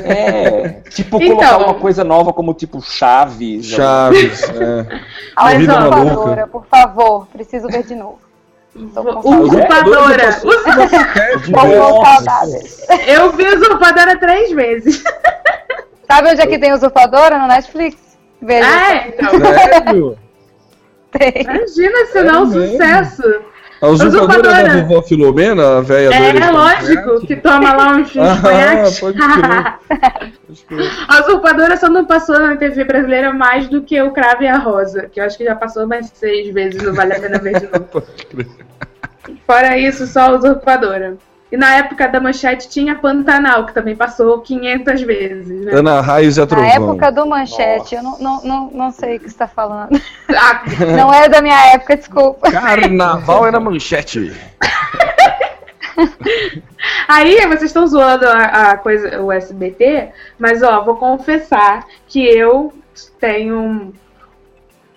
É, 0.04 0.82
tipo 0.90 1.16
Então. 1.22 1.38
colocar 1.38 1.58
uma 1.60 1.74
coisa 1.76 2.04
nova 2.04 2.34
como 2.34 2.54
tipo 2.54 2.82
Chaves. 2.82 3.68
Chaves, 3.68 4.44
é. 4.44 5.00
A 5.38 5.46
Mas, 5.46 5.70
ó, 5.70 5.78
usurpadora, 5.80 6.48
por 6.48 6.66
favor, 6.66 7.26
preciso 7.28 7.70
ver 7.70 7.84
de 7.84 7.96
novo. 7.96 8.20
Usurpadora. 8.76 10.32
Saudades. 11.54 12.86
Eu 13.08 13.32
vi 13.32 13.46
Usurpadora 13.48 14.20
três 14.20 14.52
vezes. 14.52 15.04
Sabe 16.10 16.30
onde 16.32 16.42
é 16.42 16.48
que 16.48 16.58
tem 16.60 16.74
usurpadora? 16.74 17.38
No 17.38 17.48
Netflix. 17.48 18.18
Veja. 18.42 18.66
Ah, 18.68 18.96
é, 18.96 19.08
então. 19.10 19.32
Sério? 19.40 20.18
Tem. 21.12 21.42
Imagina 21.42 22.06
se 22.06 22.22
não, 22.24 22.44
É 22.44 22.46
mesmo? 22.46 22.72
sucesso. 22.72 23.42
A 23.80 23.88
usurpadora 23.90 24.38
Usurpadora. 24.40 24.64
da 24.74 24.82
vovó 24.84 25.02
Filomena, 25.04 25.78
a 25.78 25.82
velha 25.82 26.12
É, 26.16 26.32
de 26.34 26.52
lógico, 26.52 27.28
que 27.28 27.36
toma 27.36 27.74
lá 27.74 27.92
uns 27.92 28.10
uns 28.16 29.04
Ah. 29.22 29.78
A 31.08 31.22
usurpadora 31.22 31.78
só 31.78 31.88
não 31.88 32.04
passou 32.06 32.40
na 32.40 32.56
TV 32.58 32.84
brasileira 32.86 33.32
mais 33.34 33.68
do 33.68 33.84
que 33.84 34.02
o 34.02 34.10
Cravo 34.12 34.42
e 34.42 34.48
a 34.48 34.58
Rosa, 34.58 35.08
que 35.12 35.20
eu 35.20 35.26
acho 35.26 35.38
que 35.38 35.44
já 35.46 35.56
passou 35.56 35.86
mais 35.86 36.08
seis 36.16 36.52
vezes, 36.52 36.82
não 36.82 36.94
vale 36.96 37.14
a 37.14 37.20
pena 37.20 37.38
ver 37.38 37.60
de 37.60 37.68
novo. 37.68 38.04
Fora 39.46 39.78
isso, 39.78 40.08
só 40.08 40.22
a 40.22 40.32
usurpadora. 40.32 41.16
E 41.50 41.56
na 41.56 41.76
época 41.76 42.08
da 42.10 42.20
manchete 42.20 42.68
tinha 42.68 42.96
Pantanal, 42.96 43.66
que 43.66 43.74
também 43.74 43.96
passou 43.96 44.40
500 44.42 45.02
vezes, 45.02 45.66
né? 45.66 45.72
Ana 45.76 46.02
Raios 46.02 46.36
e 46.36 46.42
a 46.42 46.44
Na 46.44 46.48
Trovão. 46.48 46.70
época 46.70 47.12
do 47.12 47.26
Manchete, 47.26 47.96
eu 47.96 48.04
não, 48.04 48.20
não, 48.20 48.44
não, 48.44 48.70
não 48.72 48.92
sei 48.92 49.16
o 49.16 49.20
que 49.20 49.26
você 49.26 49.32
está 49.32 49.48
falando. 49.48 50.00
Ah, 50.30 50.62
Não 50.98 51.14
é 51.14 51.30
da 51.30 51.42
minha 51.42 51.74
época, 51.74 51.96
desculpa. 51.96 52.52
Carnaval 52.52 53.48
era 53.48 53.60
manchete. 53.62 54.34
Aí 57.08 57.38
vocês 57.48 57.64
estão 57.64 57.88
zoando 57.88 58.28
a, 58.28 58.72
a 58.72 58.78
coisa, 58.78 59.22
o 59.22 59.32
SBT, 59.32 60.10
mas 60.38 60.62
ó, 60.62 60.84
vou 60.84 60.96
confessar 60.98 61.86
que 62.08 62.20
eu 62.24 62.74
tenho 63.20 63.58
um- 63.58 63.94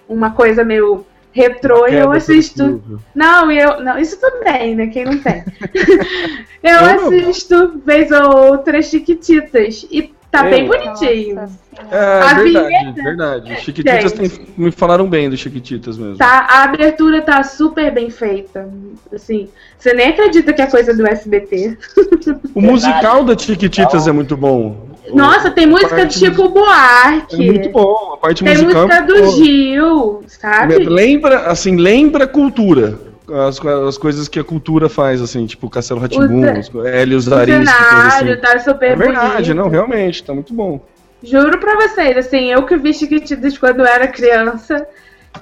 uma 0.08 0.32
coisa 0.32 0.64
meio 0.64 1.06
retrô 1.32 1.86
e 1.86 1.94
eu 1.94 2.10
assisto. 2.12 2.82
Não, 3.14 3.50
eu. 3.50 3.80
Não, 3.82 3.98
isso 3.98 4.20
também, 4.20 4.74
né? 4.74 4.86
Quem 4.88 5.04
não 5.04 5.18
tem. 5.18 5.44
eu 6.62 6.70
Eu 6.76 6.82
não. 6.96 7.06
assisto, 7.06 7.80
vez 7.84 8.10
ou 8.10 8.36
outra, 8.50 8.82
Chiquititas. 8.82 9.86
E 9.90 10.12
tá 10.30 10.42
bem 10.44 10.66
Eu? 10.66 10.68
bonitinho. 10.68 11.34
Nossa. 11.36 11.58
É, 11.90 11.96
A 11.98 12.34
verdade, 12.34 12.66
vinheta. 12.68 13.02
verdade. 13.02 13.56
Chiquititas 13.62 14.12
tem- 14.12 14.30
me 14.56 14.70
falaram 14.70 15.08
bem 15.08 15.30
do 15.30 15.36
Chiquititas 15.36 15.96
mesmo. 15.96 16.18
Tá, 16.18 16.46
a 16.50 16.64
abertura 16.64 17.22
tá 17.22 17.42
super 17.42 17.90
bem 17.90 18.10
feita. 18.10 18.68
Assim, 19.14 19.48
você 19.78 19.94
nem 19.94 20.08
acredita 20.08 20.52
que 20.52 20.60
é 20.60 20.66
coisa 20.66 20.94
do 20.94 21.06
SBT. 21.06 21.78
O 22.54 22.60
musical 22.60 23.24
da 23.24 23.36
Chiquititas 23.38 24.06
é 24.06 24.12
muito 24.12 24.36
bom. 24.36 24.89
Nossa, 25.14 25.50
tem 25.50 25.66
música 25.66 26.04
de 26.06 26.14
Chico 26.14 26.48
Buarque. 26.48 27.34
É 27.34 27.52
muito 27.52 27.68
bom. 27.70 28.12
A 28.14 28.16
parte 28.16 28.42
Tem 28.44 28.54
musical. 28.54 28.86
música 28.86 29.02
é 29.02 29.02
do. 29.06 29.30
Gil, 29.44 30.22
sabe? 30.26 30.76
Lembra, 30.84 31.40
assim, 31.46 31.76
lembra 31.76 32.26
cultura. 32.26 32.98
As, 33.48 33.64
as 33.64 33.96
coisas 33.96 34.26
que 34.26 34.40
a 34.40 34.44
cultura 34.44 34.88
faz, 34.88 35.22
assim, 35.22 35.46
tipo 35.46 35.70
Castelo 35.70 36.00
Ratimbun, 36.00 36.62
ce- 36.62 36.76
Helios 36.78 37.28
O 37.28 37.34
Aris, 37.34 37.54
coisa 37.54 37.70
cenário 37.70 38.32
assim. 38.32 38.40
tá 38.40 38.58
super 38.58 38.90
É 38.90 38.96
verdade, 38.96 39.52
bonito. 39.52 39.54
não, 39.54 39.68
realmente, 39.68 40.24
tá 40.24 40.34
muito 40.34 40.52
bom. 40.52 40.80
Juro 41.22 41.58
pra 41.58 41.76
vocês, 41.76 42.16
assim, 42.16 42.50
eu 42.50 42.64
que 42.64 42.76
vi 42.76 42.92
Chiquititas 42.92 43.56
quando 43.56 43.86
era 43.86 44.08
criança, 44.08 44.84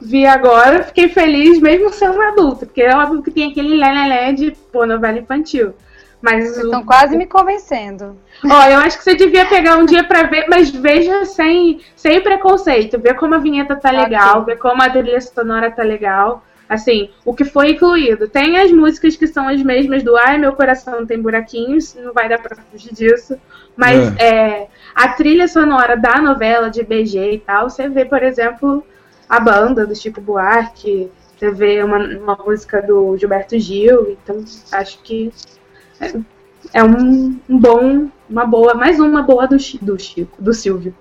vi 0.03 0.27
agora, 0.27 0.83
fiquei 0.83 1.09
feliz 1.09 1.59
mesmo 1.61 1.91
sendo 1.91 2.21
adulta, 2.21 2.67
porque 2.67 2.83
é 2.83 2.95
óbvio 2.95 3.23
que 3.23 3.31
tem 3.31 3.51
aquele 3.53 3.77
lelé 3.77 4.33
de, 4.33 4.51
pô, 4.71 4.85
novela 4.85 5.19
infantil. 5.19 5.73
Mas 6.21 6.45
Vocês 6.45 6.59
o- 6.59 6.65
estão 6.67 6.85
quase 6.85 7.17
me 7.17 7.27
convencendo. 7.27 8.17
Ó, 8.45 8.65
eu 8.65 8.79
acho 8.81 8.99
que 8.99 9.05
você 9.05 9.15
devia 9.15 9.47
pegar 9.47 9.77
um 9.77 9.87
dia 9.87 10.03
pra 10.03 10.25
ver, 10.25 10.47
mas 10.49 10.69
veja 10.71 11.25
sem, 11.25 11.81
sem 11.95 12.21
preconceito. 12.21 12.99
Ver 12.99 13.15
como 13.15 13.35
a 13.35 13.39
vinheta 13.39 13.77
tá 13.77 13.91
Ok. 13.91 14.01
legal, 14.01 14.45
ver 14.45 14.57
como 14.59 14.83
a 14.83 14.91
trilha 14.91 15.21
sonora 15.21 15.71
tá 15.71 15.83
legal. 15.83 16.43
Assim, 16.69 17.09
o 17.25 17.33
que 17.35 17.45
foi 17.45 17.71
incluído. 17.71 18.29
Tem 18.29 18.59
as 18.59 18.71
músicas 18.71 19.17
que 19.17 19.27
são 19.27 19.49
as 19.49 19.63
mesmas 19.63 20.03
do 20.03 20.17
Ai, 20.17 20.37
meu 20.39 20.53
coração 20.53 21.07
tem 21.07 21.21
buraquinhos, 21.23 21.95
não 21.95 22.13
vai 22.13 22.29
dar 22.29 22.39
pra 22.43 22.57
fugir 22.71 22.93
disso. 22.93 23.39
Mas 23.77 24.15
é, 24.19 24.67
a 24.95 25.09
trilha 25.11 25.47
sonora 25.49 25.97
da 25.97 26.21
novela 26.21 26.69
de 26.69 26.83
BG 26.83 27.33
e 27.35 27.39
tal, 27.39 27.71
você 27.71 27.89
vê, 27.89 28.05
por 28.05 28.23
exemplo, 28.23 28.85
a 29.29 29.39
banda 29.41 29.87
do 29.87 29.95
Chico 29.95 30.21
Buarque, 30.21 31.11
você 31.39 31.51
vê 31.53 31.83
uma, 31.83 31.99
uma 31.99 32.37
música 32.45 32.83
do 32.83 33.17
Gilberto 33.17 33.57
Gil, 33.59 34.11
então 34.11 34.45
acho 34.73 34.99
que 35.05 35.33
é 36.73 36.85
um, 36.85 37.39
um 37.49 37.59
bom, 37.59 38.09
uma 38.29 38.45
boa, 38.45 38.75
mais 38.75 38.99
uma 38.99 39.23
boa 39.23 39.47
do, 39.47 39.57
do 39.83 39.99
Chico, 39.99 40.41
do 40.41 40.53
Silvio. 40.53 40.95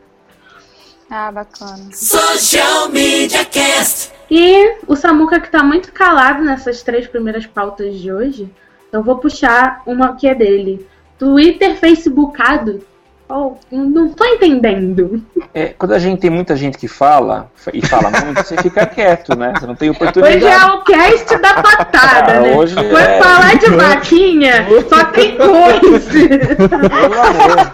Ah, 1.10 1.32
bacana. 1.32 1.90
Social 1.94 2.90
Media 2.90 3.46
Cast. 3.46 4.12
E 4.30 4.76
o 4.86 4.96
Samuca 4.96 5.40
que 5.40 5.50
tá 5.50 5.64
muito 5.64 5.92
calado 5.94 6.44
nessas 6.44 6.84
três 6.84 7.08
primeiras 7.08 7.46
pautas 7.46 7.98
de 7.98 8.12
hoje, 8.12 8.50
então 8.88 9.02
vou 9.02 9.18
puxar 9.18 9.82
uma 9.86 10.16
que 10.16 10.28
é 10.28 10.36
dele. 10.36 10.86
Twitter 11.18 11.78
Facebookado. 11.78 12.86
Oh, 13.30 13.56
não 13.70 14.08
tô 14.14 14.24
entendendo. 14.24 15.22
É, 15.54 15.68
quando 15.78 15.92
a 15.94 16.00
gente 16.00 16.22
tem 16.22 16.30
muita 16.30 16.56
gente 16.56 16.78
que 16.78 16.88
fala, 16.88 17.52
e 17.74 17.86
fala 17.86 18.10
muito, 18.10 18.42
você 18.42 18.56
fica 18.58 18.86
quieto, 18.86 19.38
né? 19.38 19.52
Você 19.60 19.68
não 19.68 19.76
tem 19.76 19.90
Hoje 19.90 20.00
é 20.00 20.04
oportunidade. 20.04 20.72
o 20.76 20.82
cast 20.84 21.38
da 21.40 21.54
patada, 21.62 22.38
Ah, 22.38 22.40
né? 22.40 22.56
hoje 22.56 22.74
Quando 22.76 22.98
é. 22.98 23.20
falar 23.22 23.58
de 23.58 23.70
vaquinha, 23.72 24.66
só 24.90 25.04
tem 25.06 25.36
coisa. 25.36 26.70
Amor. 26.76 27.72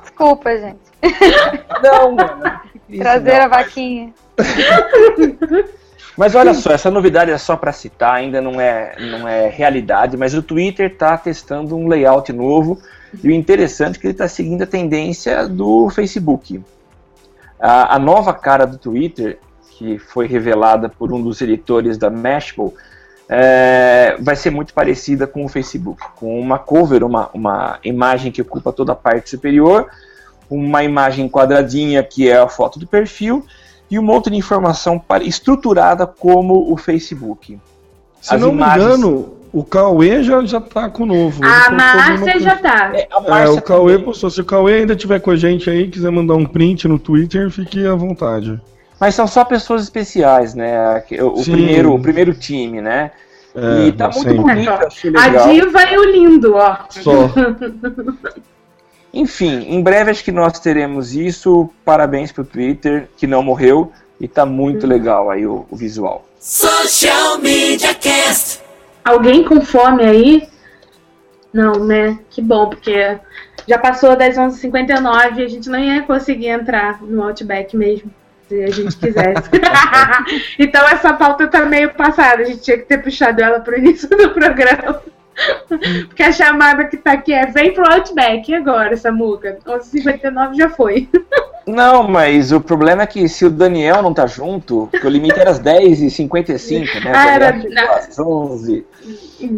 Desculpa, 0.00 0.50
gente. 0.56 0.78
Não, 1.82 2.12
mano. 2.12 2.60
Isso 2.88 3.00
Trazer 3.02 3.38
não. 3.38 3.44
a 3.44 3.48
vaquinha. 3.48 4.12
Mas 6.16 6.34
olha 6.34 6.52
só, 6.54 6.72
essa 6.72 6.90
novidade 6.90 7.30
é 7.30 7.38
só 7.38 7.56
para 7.56 7.72
citar, 7.72 8.14
ainda 8.14 8.40
não 8.40 8.60
é, 8.60 8.94
não 8.98 9.26
é 9.26 9.48
realidade, 9.48 10.16
mas 10.16 10.34
o 10.34 10.42
Twitter 10.42 10.90
está 10.92 11.16
testando 11.16 11.76
um 11.76 11.88
layout 11.88 12.32
novo 12.32 12.78
e 13.22 13.28
o 13.28 13.32
interessante 13.32 13.96
é 13.96 14.00
que 14.00 14.06
ele 14.06 14.12
está 14.12 14.28
seguindo 14.28 14.62
a 14.62 14.66
tendência 14.66 15.48
do 15.48 15.88
Facebook. 15.90 16.62
A, 17.58 17.96
a 17.96 17.98
nova 17.98 18.32
cara 18.32 18.66
do 18.66 18.78
Twitter, 18.78 19.38
que 19.70 19.98
foi 19.98 20.26
revelada 20.26 20.88
por 20.88 21.12
um 21.12 21.22
dos 21.22 21.40
editores 21.40 21.98
da 21.98 22.08
Mashable, 22.10 22.72
é, 23.28 24.16
vai 24.20 24.34
ser 24.34 24.50
muito 24.50 24.74
parecida 24.74 25.26
com 25.26 25.44
o 25.44 25.48
Facebook, 25.48 26.02
com 26.16 26.38
uma 26.40 26.58
cover, 26.58 27.04
uma, 27.04 27.30
uma 27.32 27.78
imagem 27.84 28.32
que 28.32 28.42
ocupa 28.42 28.72
toda 28.72 28.92
a 28.92 28.96
parte 28.96 29.30
superior, 29.30 29.88
uma 30.50 30.82
imagem 30.82 31.28
quadradinha 31.28 32.02
que 32.02 32.28
é 32.28 32.36
a 32.38 32.48
foto 32.48 32.78
do 32.78 32.86
perfil 32.86 33.44
e 33.88 33.98
um 33.98 34.02
monte 34.02 34.30
de 34.30 34.36
informação 34.36 34.98
para- 34.98 35.22
estruturada 35.22 36.06
como 36.06 36.72
o 36.72 36.76
Facebook. 36.76 37.58
Se 38.20 38.34
As 38.34 38.40
não 38.40 38.50
imagens- 38.50 38.84
me 38.88 38.94
engano, 38.96 39.34
o 39.52 39.64
Cauê 39.64 40.22
já, 40.22 40.44
já 40.44 40.60
tá 40.60 40.88
com 40.88 41.02
o 41.02 41.06
novo. 41.06 41.44
Ele 41.44 41.52
A 41.52 41.70
Márcia 41.70 42.38
já 42.40 42.56
tá. 42.56 42.92
É, 42.94 43.08
a 43.10 43.40
É, 43.40 43.48
o 43.48 43.60
Cauê 43.60 43.92
também. 43.92 44.04
postou. 44.04 44.30
Se 44.30 44.40
o 44.40 44.44
Cauê 44.44 44.74
ainda 44.80 44.94
tiver 44.94 45.20
com 45.20 45.30
a 45.30 45.36
gente 45.36 45.68
aí, 45.68 45.88
quiser 45.88 46.10
mandar 46.10 46.34
um 46.34 46.46
print 46.46 46.86
no 46.86 46.98
Twitter, 46.98 47.50
fique 47.50 47.86
à 47.86 47.94
vontade. 47.94 48.60
Mas 49.00 49.14
são 49.14 49.26
só 49.26 49.44
pessoas 49.44 49.82
especiais, 49.82 50.54
né? 50.54 51.02
O, 51.22 51.42
primeiro, 51.42 51.94
o 51.94 52.00
primeiro 52.00 52.34
time, 52.34 52.80
né? 52.80 53.10
É, 53.54 53.86
e 53.88 53.92
tá 53.92 54.04
muito 54.04 54.20
sempre. 54.22 54.38
bonito, 54.38 54.70
achei 54.70 55.10
A 55.16 55.26
legal. 55.26 55.48
diva 55.48 55.82
e 55.90 55.98
o 55.98 56.04
lindo, 56.04 56.54
ó. 56.54 56.76
Só. 56.90 57.30
Enfim, 59.12 59.66
em 59.68 59.82
breve 59.82 60.10
acho 60.12 60.22
que 60.22 60.30
nós 60.30 60.60
teremos 60.60 61.14
isso. 61.14 61.68
Parabéns 61.84 62.30
pro 62.30 62.44
Twitter, 62.44 63.08
que 63.16 63.26
não 63.26 63.42
morreu. 63.42 63.90
E 64.20 64.28
tá 64.28 64.44
muito 64.46 64.86
legal 64.86 65.30
aí 65.30 65.46
o, 65.46 65.66
o 65.70 65.76
visual. 65.76 66.24
Social 66.38 67.38
Media 67.38 67.94
Cast. 67.94 68.60
Alguém 69.10 69.42
com 69.42 69.60
fome 69.60 70.04
aí? 70.04 70.48
Não, 71.52 71.84
né? 71.84 72.20
Que 72.30 72.40
bom, 72.40 72.68
porque 72.68 73.18
já 73.66 73.76
passou 73.76 74.16
das 74.16 74.36
11h59 74.36 75.36
e 75.36 75.42
a 75.42 75.48
gente 75.48 75.68
não 75.68 75.80
ia 75.80 76.02
conseguir 76.02 76.46
entrar 76.46 77.02
no 77.02 77.20
Outback 77.24 77.76
mesmo, 77.76 78.08
se 78.48 78.62
a 78.62 78.70
gente 78.70 78.96
quisesse. 78.96 79.50
então 80.60 80.86
essa 80.86 81.12
pauta 81.12 81.48
tá 81.48 81.66
meio 81.66 81.92
passada, 81.94 82.42
a 82.42 82.44
gente 82.44 82.60
tinha 82.60 82.78
que 82.78 82.84
ter 82.84 82.98
puxado 82.98 83.42
ela 83.42 83.58
pro 83.58 83.76
início 83.76 84.08
do 84.08 84.30
programa. 84.30 85.02
Porque 86.06 86.22
a 86.22 86.30
chamada 86.30 86.84
que 86.84 86.96
tá 86.96 87.12
aqui 87.12 87.32
é 87.32 87.46
vem 87.46 87.74
pro 87.74 87.90
Outback 87.92 88.54
agora, 88.54 88.96
Samuca. 88.96 89.58
11h59 89.66 90.54
já 90.54 90.70
foi. 90.70 91.08
Não, 91.66 92.02
mas 92.08 92.52
o 92.52 92.60
problema 92.60 93.02
é 93.02 93.06
que 93.06 93.28
se 93.28 93.44
o 93.44 93.50
Daniel 93.50 94.02
não 94.02 94.12
tá 94.14 94.26
junto, 94.26 94.88
porque 94.90 95.06
o 95.06 95.10
limite 95.10 95.38
era 95.38 95.50
às 95.50 95.60
10h55, 95.60 97.04
né? 97.04 97.12
Ah, 97.14 97.28
era- 97.30 97.98
às 97.98 98.18
11 98.18 98.84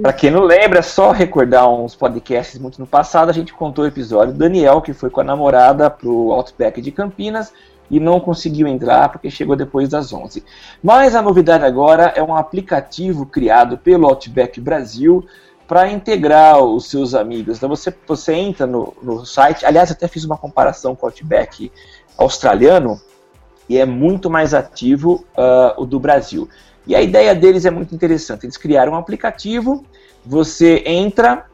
Pra 0.00 0.12
quem 0.12 0.30
não 0.30 0.42
lembra, 0.42 0.78
é 0.78 0.82
só 0.82 1.10
recordar 1.10 1.68
uns 1.68 1.94
podcasts 1.94 2.58
muito 2.60 2.78
no 2.78 2.86
passado, 2.86 3.28
a 3.30 3.32
gente 3.32 3.52
contou 3.52 3.84
o 3.84 3.88
episódio 3.88 4.32
do 4.32 4.38
Daniel, 4.38 4.80
que 4.80 4.92
foi 4.92 5.10
com 5.10 5.20
a 5.20 5.24
namorada 5.24 5.90
pro 5.90 6.32
Outback 6.32 6.80
de 6.80 6.92
Campinas 6.92 7.52
e 7.90 7.98
não 7.98 8.20
conseguiu 8.20 8.66
entrar 8.68 9.08
porque 9.10 9.28
chegou 9.30 9.56
depois 9.56 9.88
das 9.88 10.12
11. 10.12 10.44
Mas 10.82 11.14
a 11.14 11.20
novidade 11.22 11.64
agora 11.64 12.12
é 12.14 12.22
um 12.22 12.34
aplicativo 12.36 13.26
criado 13.26 13.76
pelo 13.76 14.06
Outback 14.06 14.60
Brasil 14.60 15.24
para 15.72 15.90
integrar 15.90 16.62
os 16.62 16.90
seus 16.90 17.14
amigos. 17.14 17.56
Então 17.56 17.66
você, 17.66 17.94
você 18.06 18.34
entra 18.34 18.66
no, 18.66 18.92
no 19.02 19.24
site, 19.24 19.64
aliás, 19.64 19.90
até 19.90 20.06
fiz 20.06 20.22
uma 20.22 20.36
comparação 20.36 20.94
com 20.94 21.06
o 21.06 21.08
Outback 21.08 21.72
australiano 22.18 23.00
e 23.70 23.78
é 23.78 23.86
muito 23.86 24.28
mais 24.28 24.52
ativo 24.52 25.24
ah, 25.34 25.74
o 25.78 25.86
do 25.86 25.98
Brasil. 25.98 26.46
E 26.86 26.94
a 26.94 27.00
ideia 27.00 27.34
deles 27.34 27.64
é 27.64 27.70
muito 27.70 27.94
interessante. 27.94 28.44
Eles 28.44 28.58
criaram 28.58 28.92
um 28.92 28.96
aplicativo, 28.96 29.82
você 30.26 30.82
entra, 30.84 31.46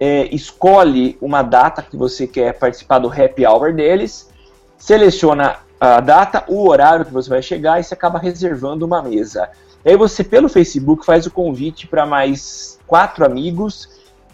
é, 0.00 0.34
escolhe 0.34 1.18
uma 1.20 1.42
data 1.42 1.82
que 1.82 1.94
você 1.94 2.26
quer 2.26 2.58
participar 2.58 3.00
do 3.00 3.08
happy 3.08 3.44
hour 3.44 3.74
deles, 3.74 4.30
seleciona 4.78 5.58
a 5.80 6.00
data, 6.00 6.44
o 6.48 6.68
horário 6.68 7.04
que 7.04 7.12
você 7.12 7.28
vai 7.28 7.42
chegar 7.42 7.80
e 7.80 7.84
você 7.84 7.94
acaba 7.94 8.18
reservando 8.18 8.84
uma 8.84 9.02
mesa. 9.02 9.48
Aí 9.84 9.96
você, 9.96 10.24
pelo 10.24 10.48
Facebook, 10.48 11.06
faz 11.06 11.26
o 11.26 11.30
convite 11.30 11.86
para 11.86 12.04
mais 12.04 12.78
quatro 12.86 13.24
amigos 13.24 13.88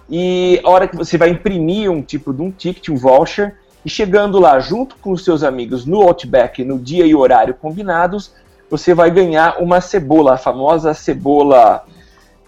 e 0.09 0.61
a 0.65 0.71
hora 0.71 0.89
que 0.89 0.97
você 0.97 1.17
vai 1.17 1.31
imprimir 1.31 1.91
um 1.91 2.03
tipo 2.03 2.33
de 2.33 2.43
um 2.43 2.51
ticket, 2.51 2.89
um 2.89 2.97
voucher, 2.97 3.57
e 3.85 3.91
chegando 3.91 4.39
lá 4.41 4.59
junto 4.59 4.97
com 4.97 5.13
os 5.13 5.23
seus 5.23 5.43
amigos 5.43 5.85
no 5.85 6.03
Outback, 6.03 6.65
no 6.65 6.79
dia 6.79 7.05
e 7.05 7.15
horário 7.15 7.55
combinados, 7.55 8.33
você 8.71 8.95
vai 8.95 9.11
ganhar 9.11 9.63
uma 9.63 9.81
cebola, 9.81 10.35
a 10.35 10.39
famosa 10.39 10.95
cebola 10.95 11.85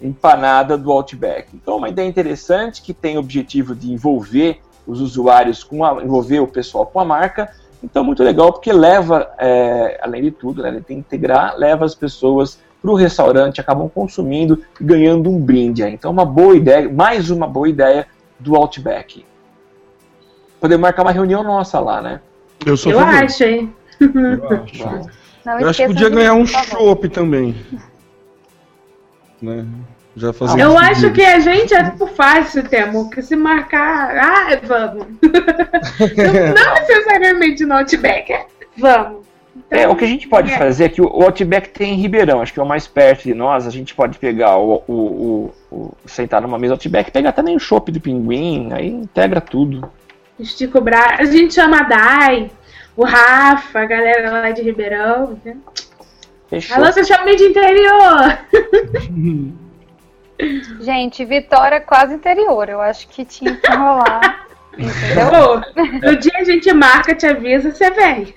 empanada 0.01 0.77
do 0.79 0.91
Outback. 0.91 1.49
Então, 1.55 1.77
uma 1.77 1.89
ideia 1.89 2.09
interessante 2.09 2.81
que 2.81 2.95
tem 2.95 3.17
o 3.17 3.21
objetivo 3.21 3.75
de 3.75 3.93
envolver 3.93 4.61
os 4.87 5.01
usuários 5.01 5.63
com 5.63 5.85
a, 5.85 6.03
envolver 6.03 6.41
o 6.41 6.47
pessoal 6.47 6.87
com 6.87 7.01
a 7.01 7.05
marca. 7.05 7.51
Então, 7.83 8.03
muito 8.03 8.23
legal 8.23 8.53
porque 8.53 8.73
leva, 8.73 9.31
é, 9.39 9.99
além 10.03 10.23
de 10.23 10.31
tudo, 10.31 10.63
né, 10.63 10.69
ele 10.69 10.81
tem 10.81 11.01
que 11.01 11.07
integrar, 11.07 11.57
leva 11.57 11.85
as 11.85 11.95
pessoas 11.95 12.59
para 12.81 12.91
o 12.91 12.95
restaurante, 12.95 13.61
acabam 13.61 13.89
consumindo 13.89 14.63
e 14.81 14.85
ganhando 14.85 15.31
um 15.31 15.41
brinde. 15.41 15.83
aí. 15.83 15.93
Então, 15.93 16.11
uma 16.11 16.25
boa 16.25 16.57
ideia, 16.57 16.89
mais 16.89 17.31
uma 17.31 17.47
boa 17.47 17.69
ideia 17.69 18.07
do 18.39 18.57
Outback. 18.57 19.25
Podemos 20.61 20.83
marcar 20.83 21.03
uma 21.03 21.13
reunião 21.13 21.43
nossa 21.43 21.79
lá, 21.81 22.01
né? 22.01 22.21
Eu 22.65 22.77
sou 22.77 22.93
Eu 22.93 23.01
acho, 23.01 23.45
hein? 23.45 23.75
Eu 24.01 24.09
acho. 24.63 25.11
Não 25.45 25.61
Eu 25.61 25.69
acho 25.69 25.83
que 25.83 25.89
podia 25.89 26.09
ganhar 26.09 26.35
um 26.35 26.47
chopp 26.47 27.09
também. 27.09 27.55
Né? 29.41 29.65
Já 30.17 30.33
fazia 30.33 30.63
Eu 30.65 30.79
acho 30.79 31.13
que 31.13 31.23
a 31.23 31.39
gente 31.41 31.75
é 31.75 31.85
tipo 31.91 32.07
fácil, 32.07 32.63
Temo, 32.67 33.11
que 33.11 33.21
se 33.23 33.37
marcar. 33.37 34.17
Ah, 34.17 34.59
vamos. 34.65 35.07
não, 35.21 36.75
necessariamente 36.75 37.65
no 37.67 37.75
Outback. 37.75 38.33
é, 38.33 38.47
Vamos. 38.79 39.27
Então, 39.67 39.79
É, 39.79 39.89
o 39.89 39.95
que 39.97 40.05
a 40.05 40.09
gente 40.09 40.27
pode 40.29 40.51
é. 40.53 40.57
fazer 40.59 40.85
é 40.85 40.89
que 40.89 41.01
o 41.03 41.07
Outback 41.07 41.69
tem 41.71 41.95
em 41.95 41.97
Ribeirão, 41.97 42.41
acho 42.41 42.53
que 42.53 42.61
é 42.61 42.63
o 42.63 42.67
mais 42.67 42.87
perto 42.87 43.25
de 43.25 43.35
nós, 43.35 43.67
a 43.67 43.71
gente 43.71 43.95
pode 43.95 44.19
pegar 44.19 44.57
o, 44.59 44.83
o, 44.87 44.93
o- 44.93 45.53
o- 45.71 45.95
sentar 46.07 46.41
numa 46.43 46.59
mesa 46.59 46.75
Outback, 46.75 47.11
pegar 47.11 47.33
também 47.33 47.57
o 47.57 47.61
chopp 47.61 47.91
do 47.91 48.01
pinguim, 48.01 48.69
aí 48.73 48.89
integra 48.89 49.41
tudo. 49.41 49.91
Estica 50.39 50.79
o 50.79 50.83
braço. 50.83 51.23
A 51.23 51.25
gente 51.25 51.55
chama 51.55 51.79
a 51.81 51.83
Dai, 51.85 52.51
o 52.97 53.05
Rafa, 53.05 53.81
a 53.81 53.85
galera 53.87 54.31
lá 54.31 54.51
de 54.51 54.63
Ribeirão. 54.63 55.39
Né? 55.45 55.57
Fechou. 56.49 56.77
Alô, 56.77 56.93
social 56.93 57.25
media 57.25 57.49
interior! 57.49 58.39
Gente, 60.81 61.25
Vitória 61.25 61.77
é 61.77 61.81
quase 61.81 62.15
interior. 62.15 62.69
Eu 62.69 62.81
acho 62.81 63.09
que 63.09 63.25
tinha 63.25 63.57
que 63.57 63.71
rolar. 63.71 64.47
Entendeu? 64.77 65.31
Pô, 65.31 66.07
no 66.07 66.17
dia 66.17 66.33
a 66.37 66.45
gente 66.45 66.71
marca, 66.73 67.15
te 67.15 67.27
avisa, 67.27 67.73
você 67.73 67.91
vem. 67.91 68.33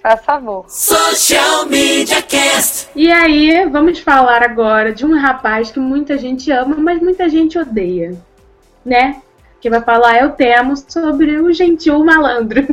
Faz 0.00 0.24
favor. 0.24 0.64
Social 0.68 1.66
Media 1.66 2.22
Cast. 2.22 2.88
E 2.94 3.10
aí, 3.10 3.68
vamos 3.68 3.98
falar 3.98 4.44
agora 4.44 4.92
de 4.92 5.04
um 5.04 5.18
rapaz 5.18 5.72
que 5.72 5.80
muita 5.80 6.16
gente 6.16 6.52
ama, 6.52 6.76
mas 6.76 7.02
muita 7.02 7.28
gente 7.28 7.58
odeia. 7.58 8.14
Né? 8.84 9.20
Que 9.60 9.68
vai 9.68 9.82
falar, 9.82 10.20
eu 10.20 10.30
temo, 10.30 10.74
sobre 10.76 11.40
o 11.40 11.52
gentil 11.52 12.04
malandro. 12.04 12.64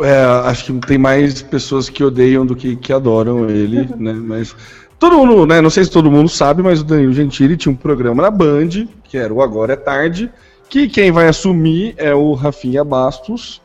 É, 0.00 0.48
acho 0.48 0.72
que 0.72 0.86
tem 0.86 0.98
mais 0.98 1.42
pessoas 1.42 1.90
que 1.90 2.02
odeiam 2.02 2.46
do 2.46 2.56
que, 2.56 2.76
que 2.76 2.92
adoram 2.92 3.50
ele, 3.50 3.88
né? 3.96 4.12
Mas 4.12 4.54
todo 4.98 5.18
mundo, 5.18 5.46
né? 5.46 5.60
Não 5.60 5.70
sei 5.70 5.84
se 5.84 5.90
todo 5.90 6.10
mundo 6.10 6.28
sabe, 6.28 6.62
mas 6.62 6.80
o 6.80 6.84
Danilo 6.84 7.12
Gentili 7.12 7.56
tinha 7.56 7.72
um 7.72 7.76
programa 7.76 8.22
na 8.22 8.30
Band, 8.30 8.86
que 9.04 9.16
era 9.16 9.32
o 9.32 9.42
Agora 9.42 9.72
é 9.72 9.76
Tarde, 9.76 10.30
que 10.68 10.88
quem 10.88 11.10
vai 11.10 11.28
assumir 11.28 11.94
é 11.96 12.14
o 12.14 12.34
Rafinha 12.34 12.84
Bastos. 12.84 13.60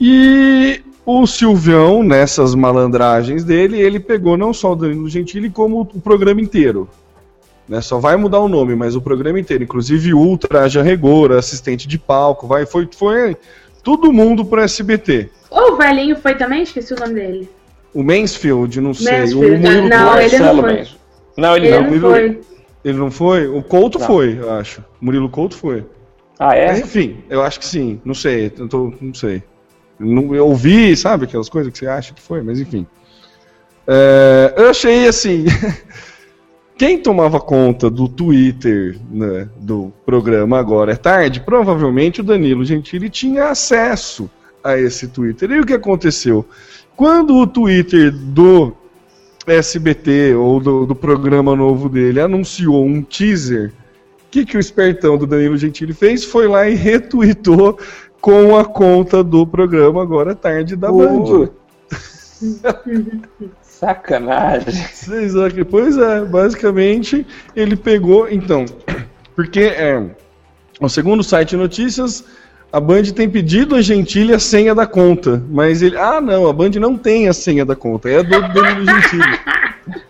E 0.00 0.82
o 1.04 1.26
Silvião, 1.26 2.02
nessas 2.02 2.54
malandragens 2.54 3.44
dele, 3.44 3.80
ele 3.80 3.98
pegou 3.98 4.36
não 4.36 4.52
só 4.52 4.72
o 4.72 4.76
Danilo 4.76 5.08
Gentili, 5.08 5.48
como 5.48 5.80
o 5.80 6.00
programa 6.00 6.40
inteiro. 6.40 6.88
Né, 7.68 7.80
só 7.80 7.98
vai 7.98 8.16
mudar 8.16 8.38
o 8.38 8.48
nome, 8.48 8.76
mas 8.76 8.94
o 8.94 9.00
programa 9.00 9.40
inteiro, 9.40 9.64
inclusive 9.64 10.14
Ultra, 10.14 10.62
Aja 10.62 10.82
Regor, 10.82 11.32
assistente 11.32 11.88
de 11.88 11.98
palco, 11.98 12.46
vai, 12.46 12.64
foi, 12.64 12.88
foi 12.96 13.36
todo 13.82 14.12
mundo 14.12 14.44
pro 14.44 14.60
SBT. 14.60 15.30
o 15.50 15.76
velhinho 15.76 16.16
foi 16.16 16.36
também? 16.36 16.62
Esqueci 16.62 16.94
o 16.94 17.00
nome 17.00 17.14
dele. 17.14 17.55
O 17.98 18.02
Mansfield, 18.04 18.80
não 18.80 18.92
sei. 18.94 19.20
Mansfield, 19.20 19.54
o 19.54 19.58
Murilo 19.58 19.88
não, 19.88 20.06
Couto- 20.06 20.20
ele 20.20 20.38
não 20.38 20.60
foi. 20.60 20.86
Não, 21.36 21.56
ele 21.56 21.66
Ele 21.68 21.76
não. 21.78 21.90
não 21.90 22.00
foi. 22.00 22.40
Ele 22.84 22.98
não 22.98 23.10
foi? 23.10 23.46
O 23.48 23.62
Couto 23.62 23.98
Não. 23.98 24.06
foi, 24.06 24.38
eu 24.38 24.52
acho. 24.52 24.80
O 25.00 25.04
Murilo 25.04 25.28
Couto 25.28 25.56
foi. 25.56 25.84
Ah, 26.38 26.48
Mas 26.48 26.78
é? 26.78 26.80
enfim, 26.80 27.16
eu 27.30 27.42
acho 27.42 27.58
que 27.58 27.66
sim. 27.66 28.00
Não 28.04 28.14
sei, 28.14 28.52
eu 28.58 28.68
tô- 28.68 28.92
não 29.00 29.12
sei. 29.14 29.42
Não, 29.98 30.34
eu 30.34 30.46
ouvi, 30.46 30.94
sabe, 30.96 31.24
aquelas 31.24 31.48
coisas 31.48 31.72
que 31.72 31.78
você 31.78 31.86
acha 31.86 32.12
que 32.14 32.20
foi, 32.20 32.42
mas 32.42 32.60
enfim. 32.60 32.86
É, 33.86 34.54
eu 34.56 34.68
achei 34.70 35.08
assim. 35.08 35.44
Quem 36.78 36.98
tomava 36.98 37.40
conta 37.40 37.88
do 37.88 38.06
Twitter 38.06 38.98
né, 39.10 39.48
do 39.56 39.90
programa 40.04 40.58
Agora 40.58 40.92
é 40.92 40.96
Tarde, 40.96 41.40
provavelmente 41.40 42.20
o 42.20 42.24
Danilo 42.24 42.64
Gentili 42.66 43.08
tinha 43.08 43.46
acesso 43.46 44.28
a 44.62 44.76
esse 44.78 45.08
Twitter. 45.08 45.50
E 45.50 45.60
o 45.60 45.64
que 45.64 45.72
aconteceu? 45.72 46.44
Quando 46.96 47.36
o 47.36 47.46
Twitter 47.46 48.10
do 48.10 48.72
SBT 49.46 50.34
ou 50.34 50.58
do, 50.58 50.86
do 50.86 50.94
programa 50.94 51.54
novo 51.54 51.88
dele 51.88 52.20
anunciou 52.20 52.84
um 52.84 53.02
teaser, 53.02 53.72
o 54.26 54.30
que, 54.30 54.46
que 54.46 54.56
o 54.56 54.60
espertão 54.60 55.18
do 55.18 55.26
Danilo 55.26 55.56
Gentili 55.56 55.92
fez? 55.92 56.24
Foi 56.24 56.48
lá 56.48 56.68
e 56.68 56.74
retweetou 56.74 57.78
com 58.20 58.56
a 58.56 58.64
conta 58.64 59.22
do 59.22 59.46
programa 59.46 60.02
Agora 60.02 60.32
é 60.32 60.34
Tarde 60.34 60.74
da 60.74 60.90
Band. 60.90 61.50
Sacanagem. 63.62 64.74
Pois 65.64 65.96
é, 65.98 66.24
basicamente 66.24 67.26
ele 67.54 67.76
pegou. 67.76 68.28
Então, 68.28 68.64
porque 69.34 69.60
é, 69.60 70.02
o 70.80 70.88
segundo 70.88 71.22
site 71.22 71.50
de 71.50 71.56
notícias, 71.58 72.24
a 72.76 72.80
Band 72.80 73.04
tem 73.04 73.26
pedido 73.26 73.74
a 73.74 73.80
Gentili 73.80 74.34
a 74.34 74.38
senha 74.38 74.74
da 74.74 74.86
conta, 74.86 75.42
mas 75.48 75.80
ele. 75.80 75.96
Ah, 75.96 76.20
não, 76.20 76.46
a 76.46 76.52
Band 76.52 76.72
não 76.78 76.94
tem 76.94 77.26
a 77.26 77.32
senha 77.32 77.64
da 77.64 77.74
conta, 77.74 78.10
é 78.10 78.18
a 78.18 78.22
do 78.22 78.28
Danilo 78.28 78.84
Gentili. 78.84 79.38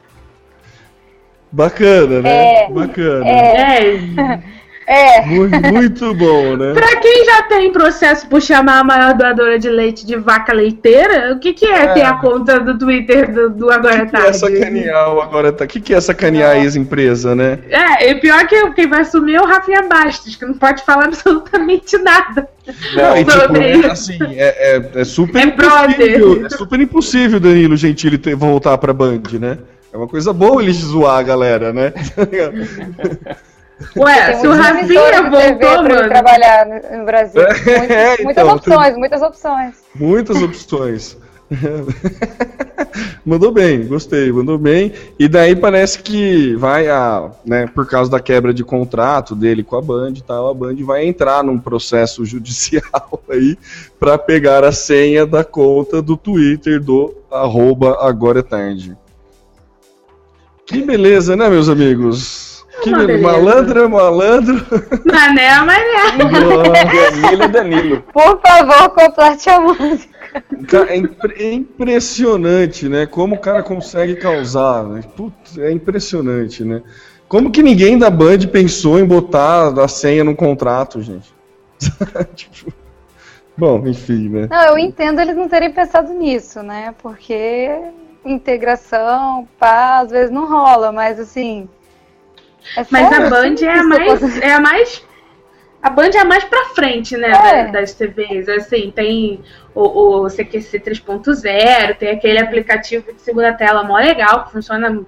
Bacana, 1.52 2.22
né? 2.22 2.64
É, 2.64 2.68
Bacana. 2.68 3.24
É. 3.24 4.42
É, 4.86 5.26
Muito, 5.26 5.60
muito 5.62 6.14
bom, 6.14 6.56
né? 6.56 6.72
Pra 6.72 6.96
quem 7.00 7.24
já 7.24 7.42
tem 7.42 7.72
processo 7.72 8.28
por 8.28 8.40
chamar 8.40 8.78
a 8.78 8.84
maior 8.84 9.14
doadora 9.14 9.58
de 9.58 9.68
leite 9.68 10.06
de 10.06 10.14
vaca 10.14 10.52
leiteira, 10.52 11.32
o 11.34 11.40
que, 11.40 11.52
que 11.52 11.66
é, 11.66 11.88
ter 11.92 12.02
a 12.02 12.12
conta 12.14 12.60
do 12.60 12.78
Twitter 12.78 13.32
do, 13.34 13.50
do 13.50 13.68
Agora 13.70 14.04
O 14.04 14.06
que, 14.06 14.10
que 14.10 14.16
é 14.16 14.20
Tarde? 14.20 14.38
sacanear 14.38 15.12
o 15.12 15.20
agora 15.20 15.50
tá? 15.52 15.64
O 15.64 15.66
que, 15.66 15.80
que 15.80 15.92
é 15.92 16.00
sacanear 16.00 16.50
a 16.52 16.58
ex-empresa, 16.58 17.34
né? 17.34 17.58
É, 17.68 18.10
e 18.10 18.14
pior 18.20 18.46
que 18.46 18.70
quem 18.74 18.86
vai 18.88 19.00
assumir 19.00 19.34
é 19.34 19.42
o 19.42 19.46
Rafinha 19.46 19.82
Bastos, 19.88 20.36
que 20.36 20.46
não 20.46 20.54
pode 20.54 20.84
falar 20.84 21.06
absolutamente 21.06 21.98
nada. 21.98 22.48
Não, 22.94 23.16
e 23.16 23.24
tipo, 23.24 23.32
Sobre- 23.32 23.64
é, 23.82 23.86
assim, 23.90 24.18
é, 24.36 24.76
é, 24.76 25.00
é 25.00 25.04
super 25.04 25.40
É 25.40 25.44
impossível. 25.46 26.28
brother. 26.30 26.46
É 26.46 26.48
super 26.50 26.80
impossível 26.80 27.40
Danilo 27.40 27.76
Gentili 27.76 28.18
ter, 28.18 28.36
voltar 28.36 28.78
pra 28.78 28.92
Band, 28.92 29.22
né? 29.40 29.58
É 29.92 29.96
uma 29.96 30.06
coisa 30.06 30.32
boa 30.32 30.62
ele 30.62 30.72
zoar 30.72 31.18
a 31.18 31.22
galera, 31.24 31.72
né? 31.72 31.92
Ué, 33.96 34.34
se 34.36 34.46
o 34.46 34.50
muitas 34.50 34.66
Rafinha 34.66 35.22
voltou, 35.22 35.58
pra 35.58 35.80
ele 35.80 35.94
mano. 35.94 36.08
trabalhar 36.08 36.66
no, 36.66 36.98
no 36.98 37.04
Brasil. 37.04 37.42
Muitas, 37.42 37.90
É, 37.90 38.22
muitas 38.22 38.44
então, 38.44 38.56
opções, 38.56 38.96
muitas 38.96 39.22
opções. 39.22 39.74
Muitas 39.94 40.42
opções. 40.42 41.16
mandou 43.24 43.52
bem, 43.52 43.86
gostei, 43.86 44.32
mandou 44.32 44.58
bem. 44.58 44.92
E 45.18 45.28
daí 45.28 45.54
parece 45.54 46.00
que 46.02 46.54
vai 46.56 46.88
a, 46.88 47.30
né, 47.44 47.66
por 47.66 47.86
causa 47.86 48.10
da 48.10 48.18
quebra 48.18 48.52
de 48.52 48.64
contrato 48.64 49.34
dele 49.34 49.62
com 49.62 49.76
a 49.76 49.82
Band 49.82 50.14
e 50.16 50.22
tal, 50.22 50.48
a 50.48 50.54
Band 50.54 50.76
vai 50.80 51.06
entrar 51.06 51.44
num 51.44 51.58
processo 51.58 52.24
judicial 52.24 53.22
aí 53.28 53.56
para 54.00 54.18
pegar 54.18 54.64
a 54.64 54.72
senha 54.72 55.26
da 55.26 55.44
conta 55.44 56.00
do 56.00 56.16
Twitter 56.16 56.80
do 56.82 57.14
arroba 57.30 57.98
agora 58.00 58.40
é 58.40 58.42
tarde. 58.42 58.96
Que 60.64 60.82
beleza, 60.82 61.36
né, 61.36 61.48
meus 61.48 61.68
amigos? 61.68 62.55
Que 62.82 62.90
Uma 62.90 63.06
beleza. 63.06 63.22
Malandro 63.22 63.84
é 63.84 63.88
malandro. 63.88 64.66
Mané, 65.04 65.60
mané. 65.60 66.16
Danilo 66.18 67.42
é 67.42 67.48
Danilo. 67.48 68.02
Por 68.12 68.40
favor, 68.40 68.90
complete 68.90 69.48
a 69.50 69.60
música. 69.60 70.16
Cara, 70.68 70.92
é, 70.92 70.96
impre- 70.96 71.34
é 71.38 71.52
impressionante, 71.52 72.88
né? 72.88 73.06
Como 73.06 73.36
o 73.36 73.40
cara 73.40 73.62
consegue 73.62 74.16
causar. 74.16 74.84
Né? 74.84 75.00
Putz, 75.16 75.56
é 75.58 75.72
impressionante, 75.72 76.64
né? 76.64 76.82
Como 77.28 77.50
que 77.50 77.62
ninguém 77.62 77.98
da 77.98 78.10
Band 78.10 78.38
pensou 78.52 78.98
em 79.00 79.04
botar 79.04 79.72
a 79.80 79.88
senha 79.88 80.22
num 80.22 80.34
contrato, 80.34 81.00
gente? 81.00 81.34
Tipo, 82.34 82.72
bom, 83.56 83.86
enfim, 83.86 84.28
né? 84.28 84.46
Não, 84.50 84.64
eu 84.64 84.78
entendo 84.78 85.20
eles 85.20 85.36
não 85.36 85.48
terem 85.48 85.72
pensado 85.72 86.12
nisso, 86.12 86.62
né? 86.62 86.94
Porque 87.02 87.70
integração, 88.24 89.48
pá, 89.58 90.00
às 90.00 90.10
vezes 90.10 90.30
não 90.30 90.46
rola, 90.48 90.92
mas 90.92 91.18
assim. 91.18 91.68
É 92.76 92.84
Mas 92.90 93.12
a 93.12 93.30
Band 93.30 93.54
é 93.62 93.78
a 93.78 93.82
mais. 93.84 94.38
É 94.40 94.52
a 94.54 94.60
mais. 94.60 95.04
A 95.82 95.90
Band 95.90 96.10
é 96.14 96.18
a 96.18 96.24
mais 96.24 96.42
pra 96.44 96.64
frente, 96.74 97.16
né, 97.16 97.28
É. 97.30 97.64
da- 97.66 97.80
das 97.80 97.92
TVs. 97.94 98.48
Assim, 98.48 98.90
tem 98.94 99.40
o, 99.74 100.22
o 100.24 100.28
CQC 100.30 100.80
3.0, 100.80 101.96
tem 101.96 102.10
aquele 102.10 102.38
aplicativo 102.40 103.12
de 103.12 103.20
segunda 103.20 103.52
tela 103.52 103.84
mó 103.84 103.96
legal, 103.98 104.44
que 104.46 104.52
funciona. 104.52 105.00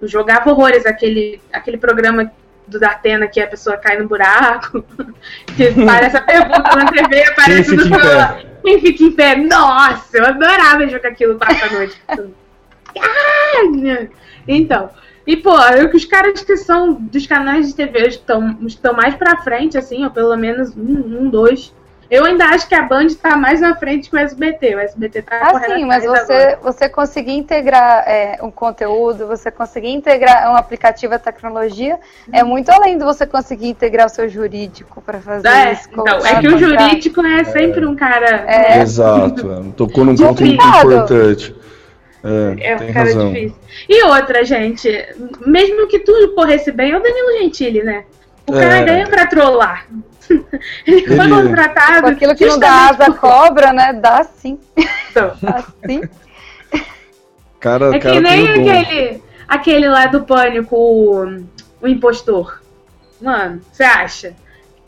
Eu 0.00 0.08
jogava 0.08 0.50
horrores, 0.50 0.86
aquele, 0.86 1.40
aquele 1.52 1.76
programa 1.78 2.30
do 2.66 2.78
Datena 2.80 3.26
que 3.26 3.40
a 3.40 3.46
pessoa 3.46 3.76
cai 3.76 3.96
no 3.98 4.08
buraco, 4.08 4.84
que 5.56 5.72
parece 5.84 6.16
a 6.16 6.22
pergunta 6.22 6.76
na 6.76 6.90
TV, 6.90 7.24
aparece 7.24 7.76
no 7.76 7.82
celular. 7.84 8.40
Quem 8.62 8.80
fica 8.80 9.02
em 9.04 9.12
pé? 9.12 9.36
Nossa, 9.36 10.18
eu 10.18 10.26
adorava 10.26 10.86
jogar 10.88 11.10
aquilo 11.10 11.38
quarta-noite. 11.38 12.00
Então, 14.48 14.90
e 15.26 15.36
pô, 15.36 15.58
eu 15.76 15.90
que 15.90 15.96
os 15.96 16.04
caras 16.04 16.42
que 16.42 16.56
são 16.56 16.92
dos 16.94 17.26
canais 17.26 17.66
de 17.68 17.74
TV 17.74 18.06
estão, 18.06 18.56
estão 18.62 18.94
mais 18.94 19.14
pra 19.16 19.38
frente, 19.38 19.76
assim, 19.76 20.04
ou 20.04 20.10
pelo 20.10 20.36
menos 20.36 20.76
um, 20.76 21.22
um, 21.22 21.28
dois. 21.28 21.74
Eu 22.08 22.24
ainda 22.24 22.44
acho 22.44 22.68
que 22.68 22.74
a 22.76 22.82
Band 22.82 23.08
tá 23.20 23.36
mais 23.36 23.60
na 23.60 23.74
frente 23.74 24.08
que 24.08 24.14
o 24.14 24.18
SBT. 24.20 24.76
O 24.76 24.78
SBT 24.78 25.22
tá 25.22 25.40
Ah, 25.42 25.50
correndo 25.50 25.74
sim, 25.74 25.84
mas 25.84 26.04
você, 26.04 26.56
você 26.62 26.88
conseguir 26.88 27.32
integrar 27.32 28.04
é, 28.06 28.38
um 28.40 28.50
conteúdo, 28.52 29.26
você 29.26 29.50
conseguir 29.50 29.88
integrar 29.88 30.52
um 30.52 30.54
aplicativo 30.54 31.14
à 31.14 31.18
tecnologia, 31.18 31.98
é 32.32 32.44
muito 32.44 32.70
além 32.70 32.96
de 32.96 33.02
você 33.04 33.26
conseguir 33.26 33.66
integrar 33.66 34.06
o 34.06 34.08
seu 34.08 34.28
jurídico 34.28 35.02
para 35.02 35.18
fazer 35.18 35.48
É, 35.48 35.72
isso. 35.72 35.88
então, 35.90 36.24
é 36.24 36.40
que 36.40 36.46
o 36.46 36.56
jurídico 36.56 37.26
é 37.26 37.42
sempre 37.42 37.84
um 37.84 37.96
cara. 37.96 38.44
É. 38.46 38.80
Exato. 38.80 39.50
é, 39.50 39.72
Tocou 39.76 40.04
num 40.04 40.14
ponto 40.14 40.44
muito 40.44 40.64
importante. 40.64 41.55
É, 42.24 42.72
É 42.72 42.76
tem 42.76 42.90
um 42.90 42.92
cara 42.92 43.06
razão. 43.06 43.32
difícil. 43.32 43.56
E 43.88 44.02
outra, 44.04 44.44
gente, 44.44 44.88
mesmo 45.46 45.86
que 45.86 45.98
tudo 46.00 46.34
corresse 46.34 46.72
bem, 46.72 46.92
é 46.92 46.96
o 46.96 47.02
Danilo 47.02 47.38
Gentili, 47.38 47.82
né? 47.82 48.04
O 48.46 48.52
cara 48.52 48.76
É. 48.78 48.84
ganha 48.84 49.06
pra 49.08 49.26
trollar. 49.26 49.86
Ele 50.86 51.06
foi 51.06 51.26
Ele- 51.26 51.30
contratado. 51.42 52.02
Com 52.02 52.08
aquilo 52.08 52.34
que 52.34 52.46
não 52.46 52.58
dá 52.58 52.88
asa 52.90 53.04
por 53.06 53.18
cobra, 53.18 53.72
né? 53.72 53.92
Dá 53.92 54.24
sim. 54.24 54.58
isso. 54.76 55.36
Dá 55.42 55.64
sim. 55.86 56.00
Cara, 57.60 57.94
É 57.94 57.98
cara 57.98 58.14
que 58.14 58.20
nem 58.20 58.42
o 58.44 58.54
dom. 58.64 58.70
aquele, 58.70 59.22
aquele 59.48 59.88
lá 59.88 60.06
do 60.06 60.22
pânico, 60.24 60.76
o, 60.76 61.44
o 61.80 61.88
impostor. 61.88 62.60
Mano, 63.20 63.60
você 63.72 63.82
acha? 63.84 64.34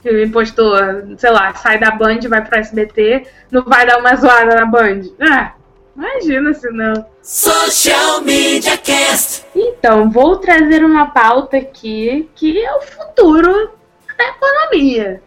que 0.00 0.26
postou, 0.28 0.74
sei 1.18 1.30
lá, 1.30 1.52
sai 1.56 1.76
da 1.78 1.90
Band, 1.90 2.20
vai 2.28 2.40
pro 2.44 2.56
SBT, 2.56 3.26
não 3.50 3.64
vai 3.64 3.84
dar 3.84 3.98
uma 3.98 4.14
zoada 4.14 4.55
na 4.55 4.64
Band. 4.64 5.00
Ah, 5.20 5.52
imagina 5.96 6.55
se 6.55 6.70
não. 6.70 7.05
Social 7.30 8.22
Media 8.22 8.78
Cast. 8.78 9.44
Então, 9.55 10.09
vou 10.09 10.38
trazer 10.38 10.82
uma 10.82 11.10
pauta 11.10 11.59
aqui 11.59 12.26
que 12.34 12.59
é 12.59 12.74
o 12.74 12.80
futuro 12.80 13.70
da 14.16 14.28
economia. 14.28 15.22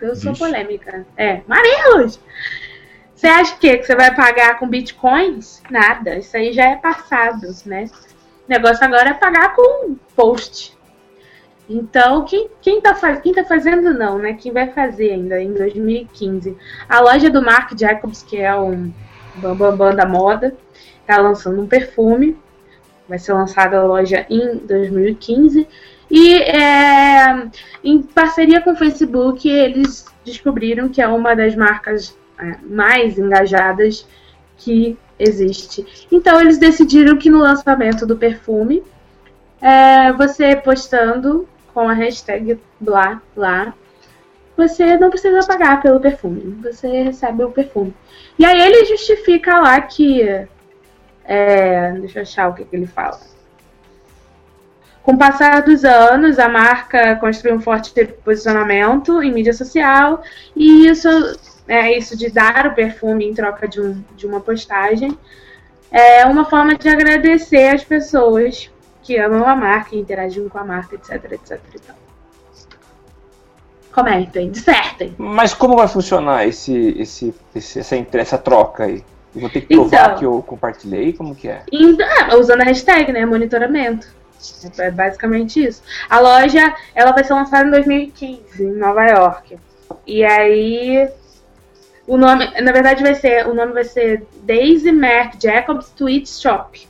Eu 0.00 0.16
sou 0.16 0.32
Vixe. 0.32 0.42
polêmica. 0.42 1.06
É, 1.14 1.42
Marilos! 1.46 2.18
Você 3.14 3.26
acha? 3.26 3.54
Que 3.56 3.82
você 3.82 3.94
vai 3.94 4.14
pagar 4.14 4.58
com 4.58 4.66
bitcoins? 4.66 5.62
Nada. 5.68 6.16
Isso 6.16 6.34
aí 6.34 6.54
já 6.54 6.70
é 6.70 6.76
passado, 6.76 7.46
né? 7.66 7.84
O 8.48 8.50
negócio 8.50 8.82
agora 8.82 9.10
é 9.10 9.14
pagar 9.14 9.54
com 9.54 9.94
post. 10.16 10.74
Então, 11.68 12.24
quem, 12.24 12.48
quem, 12.62 12.80
tá, 12.80 12.94
quem 13.16 13.34
tá 13.34 13.44
fazendo 13.44 13.92
não, 13.92 14.16
né? 14.16 14.32
Quem 14.40 14.54
vai 14.54 14.72
fazer 14.72 15.10
ainda 15.10 15.38
em 15.38 15.52
2015? 15.52 16.56
A 16.88 17.00
loja 17.00 17.28
do 17.28 17.42
Marc 17.42 17.78
Jacobs, 17.78 18.22
que 18.22 18.38
é 18.38 18.56
um 18.56 18.90
bambambam 19.36 19.76
bam, 19.76 19.90
bam 19.90 19.94
da 19.94 20.06
moda, 20.06 20.56
tá 21.06 21.18
lançando 21.18 21.60
um 21.60 21.66
perfume. 21.66 22.36
Vai 23.08 23.18
ser 23.18 23.32
lançada 23.32 23.78
a 23.78 23.84
loja 23.84 24.26
em 24.28 24.56
2015. 24.58 25.66
E 26.10 26.34
é, 26.42 27.48
em 27.82 28.02
parceria 28.02 28.60
com 28.60 28.72
o 28.72 28.76
Facebook, 28.76 29.48
eles 29.48 30.06
descobriram 30.24 30.88
que 30.88 31.00
é 31.00 31.08
uma 31.08 31.34
das 31.34 31.54
marcas 31.54 32.16
é, 32.38 32.56
mais 32.62 33.18
engajadas 33.18 34.06
que 34.56 34.96
existe. 35.18 36.06
Então, 36.10 36.40
eles 36.40 36.58
decidiram 36.58 37.16
que 37.16 37.30
no 37.30 37.38
lançamento 37.38 38.06
do 38.06 38.16
perfume, 38.16 38.82
é, 39.60 40.12
você 40.12 40.54
postando 40.56 41.48
com 41.72 41.88
a 41.88 41.92
hashtag 41.92 42.58
blá 42.80 43.20
lá, 43.36 43.74
você 44.56 44.96
não 44.96 45.10
precisa 45.10 45.46
pagar 45.46 45.82
pelo 45.82 46.00
perfume, 46.00 46.58
você 46.62 47.02
recebe 47.02 47.44
o 47.44 47.50
perfume. 47.50 47.94
E 48.38 48.44
aí 48.44 48.60
ele 48.60 48.86
justifica 48.86 49.60
lá 49.60 49.80
que. 49.80 50.46
É, 51.26 51.92
deixa 51.92 52.18
eu 52.18 52.22
achar 52.22 52.48
o 52.48 52.54
que, 52.54 52.64
que 52.64 52.76
ele 52.76 52.86
fala. 52.86 53.18
Com 55.02 55.12
o 55.12 55.18
passar 55.18 55.62
dos 55.62 55.84
anos, 55.84 56.38
a 56.38 56.48
marca 56.48 57.16
construiu 57.16 57.56
um 57.56 57.60
forte 57.60 57.92
posicionamento 58.24 59.22
em 59.22 59.32
mídia 59.32 59.52
social 59.52 60.22
e 60.54 60.88
isso 60.88 61.08
é 61.68 61.96
isso 61.96 62.16
de 62.16 62.30
dar 62.30 62.66
o 62.66 62.74
perfume 62.74 63.26
em 63.26 63.34
troca 63.34 63.68
de, 63.68 63.80
um, 63.80 64.02
de 64.16 64.26
uma 64.26 64.40
postagem 64.40 65.16
é 65.90 66.26
uma 66.26 66.44
forma 66.44 66.74
de 66.74 66.88
agradecer 66.88 67.68
as 67.68 67.84
pessoas 67.84 68.70
que 69.02 69.16
amam 69.16 69.46
a 69.46 69.54
marca, 69.54 69.94
interagiam 69.94 70.48
com 70.48 70.58
a 70.58 70.64
marca, 70.64 70.96
etc, 70.96 71.32
etc 71.32 71.60
e 71.74 71.78
tal. 71.78 71.96
Comentem, 73.92 74.50
dissertem. 74.50 75.14
Mas 75.16 75.54
como 75.54 75.76
vai 75.76 75.88
funcionar 75.88 76.46
esse, 76.46 76.94
esse, 76.98 77.34
essa, 77.54 77.96
essa 77.96 78.36
troca 78.36 78.84
aí? 78.84 79.02
Eu 79.36 79.40
vou 79.42 79.50
ter 79.50 79.60
que 79.60 79.74
provar 79.74 80.04
Então. 80.06 80.18
que 80.18 80.24
eu 80.24 80.42
compartilhei? 80.42 81.12
Como 81.12 81.34
que 81.34 81.46
é? 81.48 81.62
E, 81.70 81.96
ah, 82.02 82.36
usando 82.38 82.62
a 82.62 82.64
hashtag, 82.64 83.12
né? 83.12 83.26
Monitoramento. 83.26 84.08
É 84.78 84.90
basicamente 84.90 85.62
isso. 85.62 85.82
A 86.08 86.18
loja 86.20 86.74
ela 86.94 87.12
vai 87.12 87.22
ser 87.22 87.34
lançada 87.34 87.68
em 87.68 87.70
2015, 87.70 88.62
em 88.64 88.72
Nova 88.76 89.04
York. 89.06 89.58
E 90.06 90.24
aí. 90.24 91.08
O 92.06 92.16
nome, 92.16 92.48
na 92.60 92.72
verdade, 92.72 93.02
vai 93.02 93.14
ser. 93.14 93.46
O 93.46 93.54
nome 93.54 93.72
vai 93.72 93.84
ser 93.84 94.24
Daisy 94.42 94.90
Mac 94.92 95.34
Jacobs 95.42 95.90
Tweet 95.90 96.28
Shop. 96.30 96.86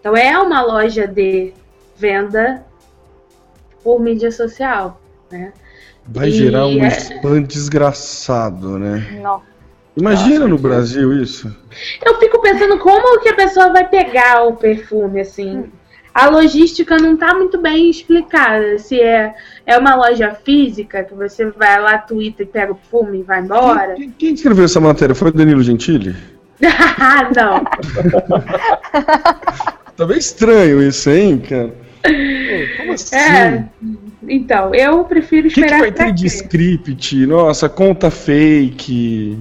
Então 0.00 0.16
é 0.16 0.38
uma 0.38 0.62
loja 0.62 1.06
de 1.06 1.52
venda 1.96 2.64
por 3.82 4.00
mídia 4.00 4.30
social. 4.30 5.00
Né? 5.30 5.52
Vai 6.06 6.28
E 6.28 6.32
gerar 6.32 6.66
um 6.66 6.84
é- 6.84 6.88
spam 6.88 7.42
desgraçado, 7.42 8.78
né? 8.78 9.18
Não. 9.22 9.42
Imagina 9.96 10.48
no 10.48 10.58
Brasil 10.58 11.12
isso. 11.22 11.54
Eu 12.04 12.18
fico 12.18 12.40
pensando 12.40 12.78
como 12.78 13.20
que 13.20 13.28
a 13.28 13.34
pessoa 13.34 13.72
vai 13.72 13.88
pegar 13.88 14.44
o 14.44 14.56
perfume, 14.56 15.20
assim. 15.20 15.66
A 16.12 16.28
logística 16.28 16.96
não 16.96 17.16
tá 17.16 17.34
muito 17.34 17.60
bem 17.60 17.90
explicada. 17.90 18.78
Se 18.78 19.00
é, 19.00 19.34
é 19.66 19.78
uma 19.78 19.94
loja 19.94 20.36
física 20.44 21.04
que 21.04 21.14
você 21.14 21.46
vai 21.50 21.80
lá, 21.80 21.98
twitta 21.98 22.42
e 22.42 22.46
pega 22.46 22.72
o 22.72 22.76
perfume 22.76 23.20
e 23.20 23.22
vai 23.22 23.40
embora. 23.40 23.94
Quem, 23.94 24.10
quem 24.10 24.34
escreveu 24.34 24.64
essa 24.64 24.80
matéria? 24.80 25.14
Foi 25.14 25.28
o 25.28 25.32
Danilo 25.32 25.62
Gentili? 25.62 26.14
Ah, 26.96 27.28
não. 27.34 27.64
Tá 29.96 30.04
bem 30.06 30.18
estranho 30.18 30.82
isso, 30.82 31.08
hein, 31.08 31.38
cara? 31.38 31.72
Pô, 32.02 32.76
como 32.78 32.92
assim? 32.92 33.14
É. 33.14 33.64
Então, 34.28 34.74
eu 34.74 35.04
prefiro 35.04 35.46
O 35.46 35.50
que, 35.50 35.54
que 35.54 35.60
esperar 35.60 35.80
vai 35.80 35.92
ter 35.92 36.12
de 36.12 36.26
script? 36.26 37.26
Nossa, 37.26 37.68
conta 37.68 38.10
fake. 38.10 39.38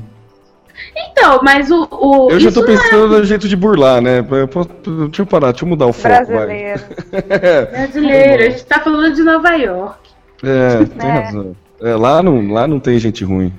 Então, 0.96 1.40
mas 1.44 1.70
o. 1.72 1.88
o 1.92 2.30
Eu 2.32 2.40
já 2.40 2.52
tô 2.52 2.64
pensando 2.64 3.08
no 3.08 3.24
jeito 3.24 3.48
de 3.48 3.56
burlar, 3.56 4.02
né? 4.02 4.26
Eu 4.32 4.48
posso- 4.48 4.70
Deixa 5.08 5.22
eu 5.22 5.26
parar, 5.26 5.52
deixa 5.52 5.66
eu 5.66 5.70
mudar 5.70 5.88
o 5.88 5.94
foco. 5.94 6.08
Brasileiro. 6.10 6.82
é 7.30 7.66
brasileiro. 7.66 8.44
A 8.44 8.50
gente 8.50 8.66
tá 8.66 8.80
falando 8.80 9.14
de 9.14 9.24
Nova 9.24 9.56
York. 9.56 10.10
É, 10.44 10.86
tem 11.00 11.10
É. 11.10 11.14
razão. 11.14 11.56
É, 11.82 11.96
lá, 11.96 12.22
não, 12.24 12.52
lá 12.52 12.68
não 12.68 12.80
tem 12.80 12.98
gente 13.00 13.24
ruim. 13.24 13.54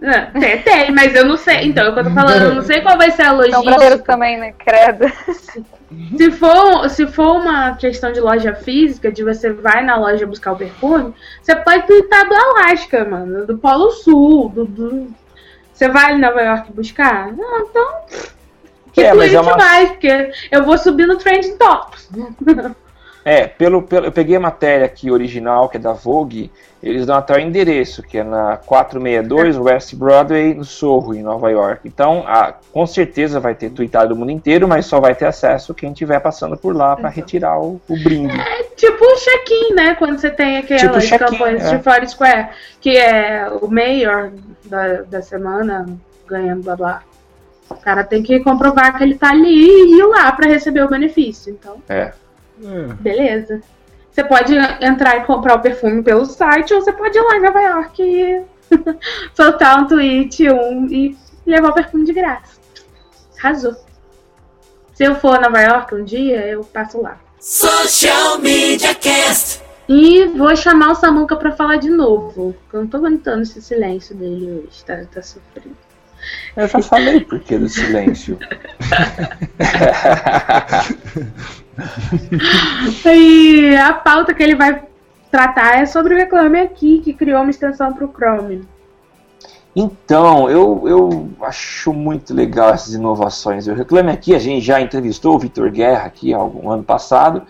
Não, 0.00 0.26
tem, 0.40 0.60
tem, 0.62 0.90
mas 0.92 1.14
eu 1.14 1.24
não 1.24 1.36
sei. 1.38 1.66
Então, 1.68 1.86
é 1.86 1.88
o 1.88 1.94
que 1.94 2.00
eu 2.00 2.04
tô 2.04 2.10
falando. 2.10 2.42
Eu 2.42 2.54
não 2.56 2.62
sei 2.62 2.80
qual 2.82 2.98
vai 2.98 3.10
ser 3.10 3.22
a 3.22 3.26
São 3.28 3.36
logística. 3.38 3.62
brasileiros 3.64 4.02
também, 4.06 4.38
né? 4.38 4.52
Credo. 4.58 5.10
Se 6.18 6.30
for, 6.32 6.90
se 6.90 7.06
for 7.06 7.36
uma 7.36 7.76
questão 7.76 8.12
de 8.12 8.20
loja 8.20 8.54
física, 8.54 9.10
de 9.10 9.22
você 9.24 9.50
vai 9.52 9.84
na 9.84 9.96
loja 9.96 10.26
buscar 10.26 10.52
o 10.52 10.56
perfume, 10.56 11.14
você 11.40 11.54
pode 11.56 11.86
twittar 11.86 12.28
do 12.28 12.34
Alasca, 12.34 13.04
mano, 13.04 13.46
do 13.46 13.56
Polo 13.56 13.90
Sul, 13.92 14.48
do, 14.50 14.64
do- 14.66 15.06
Você 15.76 15.90
vai 15.90 16.14
em 16.14 16.18
Nova 16.20 16.40
York 16.40 16.72
buscar? 16.72 17.32
Não, 17.36 17.60
então. 17.60 18.00
Que 18.94 19.02
É, 19.02 19.08
mas 19.12 19.30
tweet 19.30 19.36
é 19.36 19.40
uma- 19.42 19.56
mais, 19.58 19.90
porque 19.90 20.30
eu 20.50 20.64
vou 20.64 20.78
subir 20.78 21.06
no 21.06 21.18
Trending 21.18 21.58
Tops. 21.58 22.08
É, 23.26 23.48
pelo, 23.48 23.82
pelo, 23.82 24.06
eu 24.06 24.12
peguei 24.12 24.36
a 24.36 24.40
matéria 24.40 24.86
aqui 24.86 25.10
original, 25.10 25.68
que 25.68 25.76
é 25.76 25.80
da 25.80 25.92
Vogue, 25.92 26.48
eles 26.80 27.04
dão 27.04 27.16
até 27.16 27.34
o 27.34 27.40
endereço, 27.40 28.00
que 28.00 28.18
é 28.18 28.22
na 28.22 28.56
462 28.56 29.58
West 29.58 29.96
Broadway, 29.96 30.54
no 30.54 30.64
Sorro, 30.64 31.12
em 31.12 31.24
Nova 31.24 31.50
York. 31.50 31.80
Então, 31.84 32.22
a, 32.24 32.54
com 32.72 32.86
certeza 32.86 33.40
vai 33.40 33.52
ter 33.56 33.70
tweetado 33.70 34.10
do 34.10 34.16
mundo 34.16 34.30
inteiro, 34.30 34.68
mas 34.68 34.86
só 34.86 35.00
vai 35.00 35.12
ter 35.12 35.26
acesso 35.26 35.74
quem 35.74 35.90
estiver 35.90 36.20
passando 36.20 36.56
por 36.56 36.76
lá 36.76 36.94
para 36.94 37.08
retirar 37.10 37.58
o, 37.58 37.80
o 37.88 38.00
brinde. 38.00 38.38
É 38.38 38.62
tipo 38.76 39.04
o 39.04 39.16
check-in, 39.16 39.74
né? 39.74 39.96
Quando 39.96 40.20
você 40.20 40.30
tem 40.30 40.58
aquelas 40.58 41.04
Tipo 41.04 41.18
campanhas 41.18 41.64
é. 41.64 41.76
de 41.76 41.82
Florida 41.82 42.06
Square, 42.06 42.48
que 42.80 42.96
é 42.96 43.50
o 43.60 43.66
mayor 43.66 44.30
da, 44.66 45.02
da 45.02 45.20
semana 45.20 45.84
ganhando 46.28 46.62
blá 46.62 46.76
blá. 46.76 47.02
O 47.68 47.74
cara 47.74 48.04
tem 48.04 48.22
que 48.22 48.38
comprovar 48.38 48.96
que 48.96 49.02
ele 49.02 49.16
tá 49.16 49.30
ali 49.30 49.48
e 49.48 49.98
ir 49.98 50.06
lá 50.06 50.30
pra 50.30 50.46
receber 50.46 50.84
o 50.84 50.88
benefício. 50.88 51.52
Então. 51.52 51.78
É. 51.88 52.12
É. 52.62 52.92
Beleza. 52.94 53.60
Você 54.10 54.24
pode 54.24 54.54
entrar 54.80 55.18
e 55.18 55.24
comprar 55.24 55.56
o 55.56 55.60
perfume 55.60 56.02
pelo 56.02 56.24
site, 56.24 56.72
ou 56.72 56.80
você 56.80 56.92
pode 56.92 57.18
ir 57.18 57.20
lá 57.20 57.36
em 57.36 57.42
Nova 57.42 57.60
York 57.60 58.02
e 58.02 58.42
soltar 59.34 59.82
um 59.82 59.86
tweet 59.86 60.48
um, 60.48 60.86
e 60.86 61.14
levar 61.44 61.68
o 61.68 61.74
perfume 61.74 62.06
de 62.06 62.14
graça. 62.14 62.56
Arrasou. 63.38 63.76
Se 64.94 65.04
eu 65.04 65.16
for 65.16 65.36
a 65.36 65.40
Nova 65.40 65.60
York 65.60 65.94
um 65.94 66.02
dia, 66.02 66.46
eu 66.46 66.64
passo 66.64 67.02
lá. 67.02 67.18
Social 67.38 68.38
Media 68.38 68.94
Cast. 68.94 69.62
E 69.86 70.24
vou 70.28 70.56
chamar 70.56 70.92
o 70.92 70.94
Samuca 70.94 71.36
pra 71.36 71.52
falar 71.52 71.76
de 71.76 71.90
novo. 71.90 72.54
porque 72.54 72.76
Eu 72.76 72.80
não 72.80 72.88
tô 72.88 72.96
aguentando 72.96 73.42
esse 73.42 73.60
silêncio 73.60 74.16
dele 74.16 74.64
hoje, 74.66 74.82
tá, 74.84 75.04
tá 75.12 75.22
sofrendo. 75.22 75.76
Eu 76.56 76.66
já 76.66 76.80
falei 76.80 77.20
por 77.20 77.38
que 77.40 77.58
do 77.58 77.68
silêncio. 77.68 78.38
E 83.06 83.76
a 83.76 83.92
pauta 83.92 84.34
que 84.34 84.42
ele 84.42 84.54
vai 84.54 84.82
tratar 85.30 85.78
é 85.78 85.86
sobre 85.86 86.14
o 86.14 86.16
Reclame 86.16 86.60
Aqui, 86.60 87.00
que 87.00 87.12
criou 87.12 87.42
uma 87.42 87.50
extensão 87.50 87.92
pro 87.92 88.12
Chrome. 88.12 88.66
Então, 89.78 90.48
eu, 90.48 90.84
eu 90.86 91.28
acho 91.42 91.92
muito 91.92 92.32
legal 92.32 92.70
essas 92.70 92.94
inovações. 92.94 93.66
Eu 93.66 93.74
reclame 93.74 94.10
aqui, 94.10 94.34
a 94.34 94.38
gente 94.38 94.64
já 94.64 94.80
entrevistou 94.80 95.34
o 95.34 95.38
Vitor 95.38 95.70
Guerra 95.70 96.06
aqui 96.06 96.32
algum 96.32 96.70
ano 96.70 96.82
passado, 96.82 97.42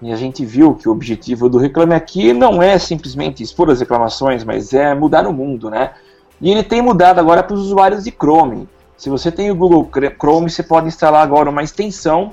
e 0.00 0.10
a 0.10 0.16
gente 0.16 0.46
viu 0.46 0.74
que 0.74 0.88
o 0.88 0.92
objetivo 0.92 1.46
do 1.46 1.58
Reclame 1.58 1.94
Aqui 1.94 2.32
não 2.32 2.62
é 2.62 2.78
simplesmente 2.78 3.42
expor 3.42 3.68
as 3.68 3.80
reclamações, 3.80 4.44
mas 4.44 4.72
é 4.72 4.94
mudar 4.94 5.26
o 5.26 5.32
mundo, 5.32 5.68
né? 5.68 5.92
E 6.40 6.50
ele 6.50 6.62
tem 6.62 6.80
mudado 6.80 7.18
agora 7.18 7.42
para 7.42 7.54
os 7.54 7.62
usuários 7.62 8.04
de 8.04 8.12
Chrome. 8.12 8.66
Se 8.96 9.10
você 9.10 9.30
tem 9.30 9.50
o 9.50 9.54
Google 9.54 9.90
Chrome, 10.18 10.48
você 10.48 10.62
pode 10.62 10.86
instalar 10.86 11.22
agora 11.22 11.50
uma 11.50 11.62
extensão, 11.62 12.32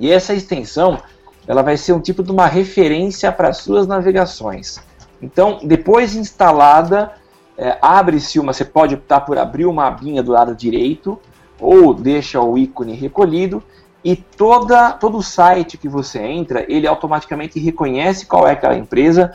e 0.00 0.10
essa 0.10 0.34
extensão 0.34 0.98
ela 1.46 1.62
vai 1.62 1.76
ser 1.76 1.92
um 1.92 2.00
tipo 2.00 2.22
de 2.22 2.32
uma 2.32 2.46
referência 2.46 3.30
para 3.30 3.48
as 3.48 3.58
suas 3.58 3.86
navegações. 3.86 4.80
Então, 5.22 5.58
depois 5.62 6.12
de 6.12 6.18
instalada, 6.18 7.12
é, 7.56 7.76
abre-se 7.82 8.38
uma, 8.38 8.52
você 8.52 8.64
pode 8.64 8.94
optar 8.94 9.20
por 9.20 9.36
abrir 9.36 9.66
uma 9.66 9.86
abinha 9.86 10.22
do 10.22 10.32
lado 10.32 10.54
direito 10.54 11.18
ou 11.58 11.92
deixa 11.92 12.40
o 12.40 12.56
ícone 12.56 12.94
recolhido 12.94 13.62
e 14.02 14.16
toda, 14.16 14.92
todo 14.92 15.18
o 15.18 15.22
site 15.22 15.76
que 15.76 15.88
você 15.88 16.20
entra, 16.20 16.64
ele 16.72 16.86
automaticamente 16.86 17.60
reconhece 17.60 18.24
qual 18.24 18.48
é 18.48 18.52
aquela 18.52 18.76
empresa 18.76 19.32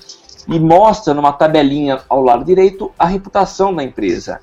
e 0.47 0.59
mostra 0.59 1.13
numa 1.13 1.31
tabelinha 1.31 1.99
ao 2.09 2.21
lado 2.21 2.43
direito 2.43 2.91
a 2.97 3.05
reputação 3.05 3.73
da 3.75 3.83
empresa. 3.83 4.39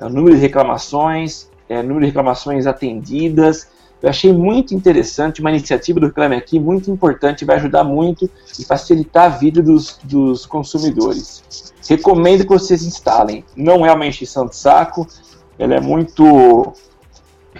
É 0.00 0.04
o 0.04 0.08
número 0.08 0.34
de 0.34 0.40
reclamações, 0.40 1.48
é, 1.68 1.82
número 1.82 2.00
de 2.00 2.06
reclamações 2.06 2.66
atendidas. 2.66 3.68
Eu 4.02 4.08
achei 4.08 4.32
muito 4.32 4.74
interessante, 4.74 5.40
uma 5.40 5.50
iniciativa 5.50 6.00
do 6.00 6.06
Reclame 6.06 6.36
Aqui, 6.36 6.58
muito 6.58 6.90
importante, 6.90 7.44
vai 7.44 7.56
ajudar 7.56 7.84
muito 7.84 8.30
e 8.58 8.64
facilitar 8.64 9.24
a 9.24 9.28
vida 9.28 9.62
dos, 9.62 9.98
dos 10.02 10.46
consumidores. 10.46 11.72
Recomendo 11.88 12.42
que 12.42 12.48
vocês 12.48 12.82
instalem. 12.82 13.44
Não 13.54 13.84
é 13.84 13.92
uma 13.92 14.06
encheção 14.06 14.46
de 14.46 14.56
saco, 14.56 15.06
ela 15.58 15.74
é 15.74 15.80
muito 15.80 16.72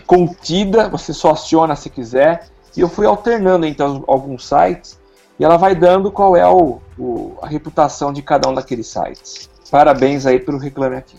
contida, 0.06 0.88
você 0.88 1.12
só 1.12 1.32
aciona 1.32 1.76
se 1.76 1.90
quiser. 1.90 2.48
E 2.76 2.80
eu 2.80 2.88
fui 2.88 3.04
alternando 3.04 3.66
então 3.66 4.04
alguns 4.06 4.46
sites 4.46 4.98
e 5.38 5.44
ela 5.44 5.56
vai 5.56 5.74
dando 5.74 6.10
qual 6.10 6.36
é 6.36 6.48
o, 6.48 6.80
o, 6.98 7.36
a 7.42 7.46
reputação 7.46 8.12
de 8.12 8.22
cada 8.22 8.48
um 8.48 8.54
daqueles 8.54 8.86
sites. 8.86 9.50
Parabéns 9.70 10.24
aí 10.24 10.38
pelo 10.38 10.58
Reclame 10.58 10.96
Aqui. 10.96 11.16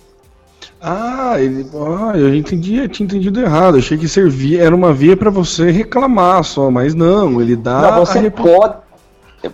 Ah, 0.81 1.35
ele, 1.39 1.69
ah, 1.75 2.17
eu 2.17 2.33
entendi, 2.33 2.77
eu 2.77 2.89
tinha 2.89 3.05
entendido 3.05 3.39
errado. 3.39 3.75
Eu 3.75 3.79
achei 3.79 3.97
que 3.97 4.07
servia, 4.07 4.63
era 4.63 4.75
uma 4.75 4.91
via 4.91 5.15
para 5.15 5.29
você 5.29 5.69
reclamar 5.69 6.43
só, 6.43 6.71
mas 6.71 6.95
não, 6.95 7.39
ele 7.39 7.55
dá. 7.55 7.81
Não, 7.81 8.05
você 8.05 8.19
repu... 8.19 8.41
pode. 8.41 8.77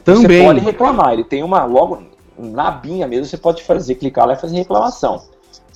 Também. 0.05 0.39
Você 0.39 0.43
pode 0.45 0.59
reclamar. 0.61 1.13
Ele 1.13 1.25
tem 1.25 1.43
uma 1.43 1.65
logo 1.65 2.01
na 2.37 2.71
binha 2.71 3.05
mesmo. 3.07 3.25
Você 3.25 3.37
pode 3.37 3.63
fazer, 3.63 3.95
clicar 3.95 4.25
lá 4.25 4.33
e 4.33 4.37
fazer 4.37 4.55
reclamação. 4.55 5.23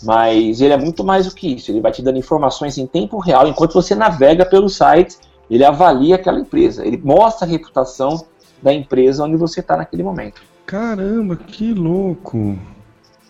Mas 0.03 0.61
ele 0.61 0.73
é 0.73 0.77
muito 0.77 1.03
mais 1.03 1.25
do 1.25 1.35
que 1.35 1.53
isso. 1.53 1.69
Ele 1.69 1.81
vai 1.81 1.91
te 1.91 2.01
dando 2.01 2.17
informações 2.17 2.77
em 2.77 2.87
tempo 2.87 3.19
real 3.19 3.45
enquanto 3.47 3.73
você 3.73 3.93
navega 3.93 4.45
pelo 4.45 4.69
site. 4.69 5.17
Ele 5.49 5.65
avalia 5.65 6.15
aquela 6.15 6.39
empresa. 6.39 6.85
Ele 6.85 6.99
mostra 7.03 7.45
a 7.45 7.49
reputação 7.49 8.25
da 8.61 8.73
empresa 8.73 9.23
onde 9.25 9.35
você 9.35 9.59
está 9.59 9.75
naquele 9.75 10.03
momento. 10.03 10.41
Caramba, 10.65 11.35
que 11.35 11.73
louco! 11.73 12.57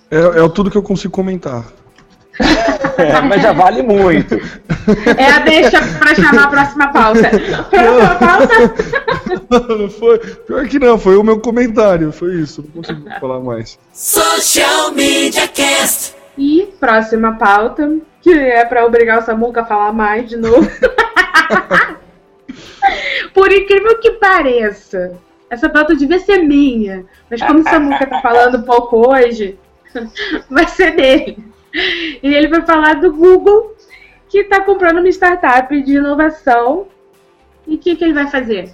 É, 0.10 0.44
é 0.44 0.50
tudo 0.50 0.70
que 0.70 0.78
eu 0.78 0.84
consigo 0.84 1.14
comentar. 1.14 1.66
É, 2.98 3.22
mas 3.22 3.42
já 3.42 3.52
vale 3.52 3.82
muito. 3.82 4.36
É 5.18 5.32
a 5.32 5.40
deixa 5.40 5.82
para 5.98 6.16
chamar 6.16 6.44
a 6.44 6.48
próxima 6.48 6.88
pauta. 6.88 7.30
Próxima 7.70 8.16
pauta? 8.16 8.74
Não 9.78 9.90
foi. 9.90 10.20
Pior 10.20 10.68
que 10.68 10.80
não, 10.80 10.98
foi 10.98 11.18
o 11.18 11.24
meu 11.24 11.40
comentário. 11.40 12.12
Foi 12.12 12.36
isso. 12.36 12.64
Não 12.64 12.82
consigo 12.82 13.10
falar 13.20 13.40
mais. 13.40 13.78
Social 13.92 14.92
Media 14.94 15.48
Cast. 15.48 16.16
E 16.38 16.70
próxima 16.80 17.34
pauta, 17.34 17.98
que 18.22 18.32
é 18.32 18.64
para 18.66 18.86
obrigar 18.86 19.20
o 19.20 19.22
Samuca 19.22 19.62
a 19.62 19.66
falar 19.66 19.92
mais 19.92 20.30
de 20.30 20.38
novo. 20.38 20.70
Por 23.34 23.52
incrível 23.52 24.00
que 24.00 24.12
pareça, 24.12 25.18
essa 25.50 25.70
pauta 25.70 25.96
devia 25.96 26.20
ser 26.20 26.40
minha. 26.40 27.06
Mas 27.30 27.42
como 27.42 27.60
o 27.60 27.64
Samuca 27.64 28.06
tá 28.06 28.22
falando 28.22 28.64
pouco 28.64 29.12
hoje, 29.12 29.58
vai 30.50 30.68
ser 30.68 30.96
dele. 30.96 31.52
E 31.74 32.34
ele 32.34 32.48
vai 32.48 32.62
falar 32.62 32.96
do 32.96 33.14
Google, 33.14 33.76
que 34.30 34.40
está 34.40 34.62
comprando 34.62 35.00
uma 35.00 35.10
startup 35.10 35.82
de 35.82 35.96
inovação. 35.96 36.88
E 37.68 37.76
o 37.76 37.78
que, 37.78 37.96
que 37.96 38.04
ele 38.04 38.14
vai 38.14 38.28
fazer? 38.28 38.72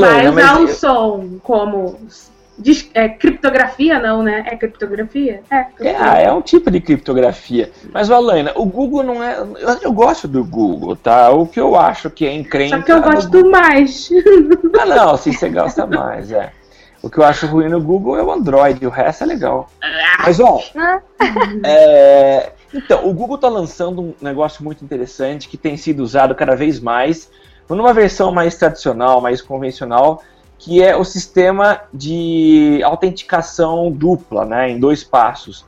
vai 0.00 0.26
usar 0.28 0.60
o 0.60 0.68
som 0.68 1.38
como 1.42 1.98
é, 2.94 3.08
criptografia, 3.08 3.98
não, 3.98 4.22
né? 4.22 4.44
É 4.46 4.56
criptografia? 4.56 5.42
É, 5.50 5.64
criptografia. 5.64 6.18
É, 6.18 6.24
é, 6.24 6.32
um 6.32 6.42
tipo 6.42 6.70
de 6.70 6.80
criptografia. 6.80 7.70
Mas, 7.92 8.10
Alana, 8.10 8.52
o 8.54 8.64
Google 8.64 9.02
não 9.02 9.22
é. 9.22 9.38
Eu, 9.38 9.78
eu, 9.82 9.92
gosto 9.92 10.28
do 10.28 10.44
Google, 10.44 10.94
tá? 10.94 11.30
O 11.30 11.46
que 11.46 11.58
eu 11.58 11.74
acho 11.76 12.10
que 12.10 12.26
é 12.26 12.32
encrenca. 12.32 12.76
Só 12.76 12.82
que 12.82 12.92
eu 12.92 13.02
gosto 13.02 13.50
mais. 13.50 14.10
Ah, 14.78 14.86
não, 14.86 15.16
sim, 15.16 15.32
você 15.32 15.48
gosta 15.48 15.86
mais, 15.86 16.30
é. 16.30 16.52
O 17.02 17.10
que 17.10 17.18
eu 17.18 17.24
acho 17.24 17.46
ruim 17.46 17.68
no 17.68 17.80
Google 17.80 18.16
é 18.16 18.22
o 18.22 18.30
Android, 18.30 18.86
o 18.86 18.90
resto 18.90 19.24
é 19.24 19.26
legal. 19.26 19.68
Mas, 20.20 20.38
ó. 20.38 20.60
é, 21.64 22.52
então, 22.72 23.08
o 23.08 23.12
Google 23.12 23.36
está 23.36 23.48
lançando 23.48 24.00
um 24.02 24.14
negócio 24.20 24.62
muito 24.62 24.84
interessante 24.84 25.48
que 25.48 25.56
tem 25.56 25.76
sido 25.76 26.00
usado 26.00 26.34
cada 26.34 26.54
vez 26.54 26.78
mais, 26.78 27.28
numa 27.68 27.92
versão 27.92 28.30
mais 28.30 28.54
tradicional, 28.54 29.20
mais 29.20 29.42
convencional, 29.42 30.22
que 30.58 30.80
é 30.80 30.96
o 30.96 31.04
sistema 31.04 31.80
de 31.92 32.80
autenticação 32.84 33.90
dupla, 33.90 34.44
né, 34.44 34.70
em 34.70 34.78
dois 34.78 35.02
passos. 35.02 35.64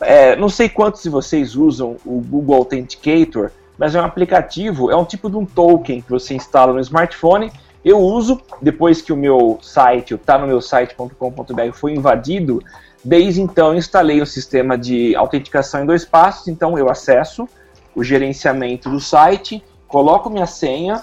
É, 0.00 0.34
não 0.34 0.48
sei 0.48 0.68
quantos 0.68 1.02
de 1.02 1.08
vocês 1.08 1.54
usam 1.54 1.96
o 2.04 2.20
Google 2.20 2.56
Authenticator, 2.56 3.50
mas 3.78 3.94
é 3.94 4.00
um 4.00 4.04
aplicativo, 4.04 4.90
é 4.90 4.96
um 4.96 5.04
tipo 5.04 5.30
de 5.30 5.36
um 5.36 5.46
token 5.46 6.02
que 6.02 6.10
você 6.10 6.34
instala 6.34 6.72
no 6.72 6.80
smartphone 6.80 7.52
eu 7.84 7.98
uso, 7.98 8.40
depois 8.60 9.02
que 9.02 9.12
o 9.12 9.16
meu 9.16 9.58
site, 9.60 10.14
o 10.14 10.18
tá 10.18 10.38
no 10.38 10.46
meu 10.46 10.60
site.com.br 10.60 11.72
foi 11.72 11.92
invadido, 11.94 12.62
desde 13.04 13.40
então 13.40 13.74
instalei 13.74 14.20
o 14.20 14.22
um 14.22 14.26
sistema 14.26 14.78
de 14.78 15.16
autenticação 15.16 15.82
em 15.82 15.86
dois 15.86 16.04
passos, 16.04 16.48
então 16.48 16.78
eu 16.78 16.88
acesso 16.88 17.48
o 17.94 18.04
gerenciamento 18.04 18.88
do 18.88 19.00
site, 19.00 19.62
coloco 19.88 20.30
minha 20.30 20.46
senha 20.46 21.02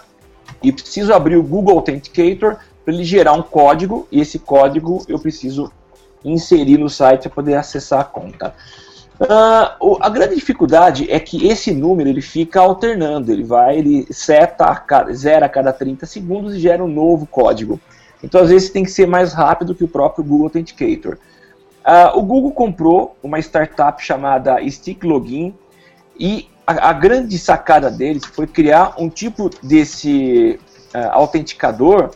e 0.64 0.72
preciso 0.72 1.14
abrir 1.14 1.35
o 1.35 1.43
Google 1.43 1.76
Authenticator 1.76 2.57
para 2.84 2.93
ele 2.93 3.03
gerar 3.03 3.34
um 3.34 3.43
código 3.43 4.07
e 4.11 4.19
esse 4.19 4.39
código 4.39 5.03
eu 5.07 5.19
preciso 5.19 5.72
inserir 6.23 6.77
no 6.77 6.89
site 6.89 7.23
para 7.23 7.31
poder 7.31 7.56
acessar 7.56 7.99
a 7.99 8.03
conta. 8.03 8.53
Uh, 9.19 9.97
a 9.99 10.07
grande 10.07 10.35
dificuldade 10.35 11.11
é 11.11 11.19
que 11.19 11.45
esse 11.45 11.73
número 11.73 12.07
ele 12.07 12.21
fica 12.21 12.61
alternando, 12.61 13.33
ele 13.33 13.43
vai, 13.43 13.77
ele 13.77 14.07
seta 14.11 14.65
a 14.65 14.75
cada, 14.77 15.13
zera 15.13 15.45
a 15.45 15.49
cada 15.49 15.73
30 15.73 16.05
segundos 16.05 16.55
e 16.55 16.59
gera 16.59 16.81
um 16.81 16.87
novo 16.87 17.25
código. 17.25 17.79
Então, 18.23 18.41
às 18.41 18.49
vezes, 18.49 18.69
tem 18.69 18.83
que 18.83 18.91
ser 18.91 19.07
mais 19.07 19.33
rápido 19.33 19.75
que 19.75 19.83
o 19.83 19.87
próprio 19.89 20.23
Google 20.23 20.45
Authenticator. 20.45 21.17
Uh, 21.85 22.17
o 22.17 22.21
Google 22.21 22.51
comprou 22.51 23.17
uma 23.21 23.39
startup 23.39 24.01
chamada 24.01 24.57
Stick 24.69 25.03
Login 25.03 25.53
e 26.17 26.47
a, 26.65 26.89
a 26.89 26.93
grande 26.93 27.37
sacada 27.37 27.89
deles 27.89 28.23
foi 28.25 28.47
criar 28.47 28.93
um 28.97 29.09
tipo 29.09 29.49
desse 29.61 30.59
uh, 30.93 31.09
autenticador 31.11 32.11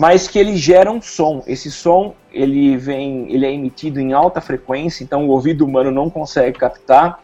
mas 0.00 0.26
que 0.26 0.38
ele 0.38 0.56
gera 0.56 0.90
um 0.90 1.02
som. 1.02 1.42
Esse 1.46 1.70
som 1.70 2.14
ele 2.32 2.74
vem, 2.74 3.30
ele 3.30 3.44
é 3.44 3.52
emitido 3.52 4.00
em 4.00 4.14
alta 4.14 4.40
frequência, 4.40 5.04
então 5.04 5.28
o 5.28 5.30
ouvido 5.30 5.62
humano 5.62 5.90
não 5.90 6.08
consegue 6.08 6.58
captar. 6.58 7.20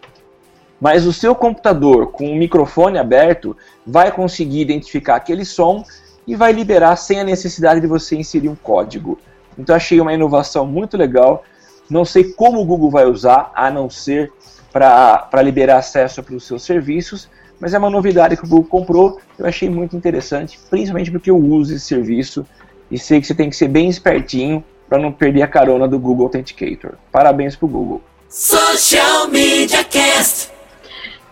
Mas 0.78 1.07
o 1.07 1.12
seu 1.12 1.35
computador 1.35 2.09
com 2.09 2.31
o 2.31 2.36
microfone 2.36 2.98
aberto 2.98 3.57
vai 3.86 4.12
conseguir 4.12 4.61
identificar 4.61 5.16
aquele 5.16 5.43
som 5.43 5.82
e 6.27 6.36
vai 6.36 6.53
liberar 6.53 6.97
sem 6.97 7.19
a 7.19 7.24
necessidade 7.24 7.81
de 7.81 7.86
você 7.86 8.15
inserir 8.15 8.51
um 8.51 8.55
código. 8.55 9.19
Então 9.59 9.74
achei 9.74 9.98
uma 9.98 10.12
inovação 10.12 10.66
muito 10.66 10.98
legal. 10.98 11.44
Não 11.89 12.05
sei 12.05 12.24
como 12.24 12.61
o 12.61 12.65
Google 12.66 12.90
vai 12.90 13.07
usar, 13.07 13.53
a 13.55 13.70
não 13.70 13.89
ser 13.89 14.31
para 14.70 15.40
liberar 15.43 15.78
acesso 15.78 16.23
para 16.23 16.35
os 16.35 16.47
seus 16.47 16.62
serviços, 16.62 17.27
mas 17.59 17.73
é 17.73 17.78
uma 17.78 17.89
novidade 17.89 18.36
que 18.36 18.44
o 18.44 18.47
Google 18.47 18.69
comprou. 18.69 19.19
Eu 19.39 19.47
achei 19.47 19.70
muito 19.70 19.97
interessante, 19.97 20.61
principalmente 20.69 21.11
porque 21.11 21.31
eu 21.31 21.39
uso 21.39 21.74
esse 21.74 21.86
serviço 21.86 22.44
e 22.91 22.99
sei 22.99 23.21
que 23.21 23.27
você 23.27 23.35
tem 23.35 23.51
que 23.51 23.57
ser 23.57 23.69
bem 23.69 23.89
espertinho 23.89 24.65
para 24.89 24.99
não 24.99 25.13
perder 25.13 25.43
a 25.43 25.49
carona 25.49 25.89
do 25.89 25.99
Google 25.99 26.27
Authenticator. 26.27 26.93
Parabéns 27.11 27.57
pro 27.57 27.67
Google. 27.67 28.03
Social 28.29 29.29
Media 29.29 29.83
Cast. 29.85 30.51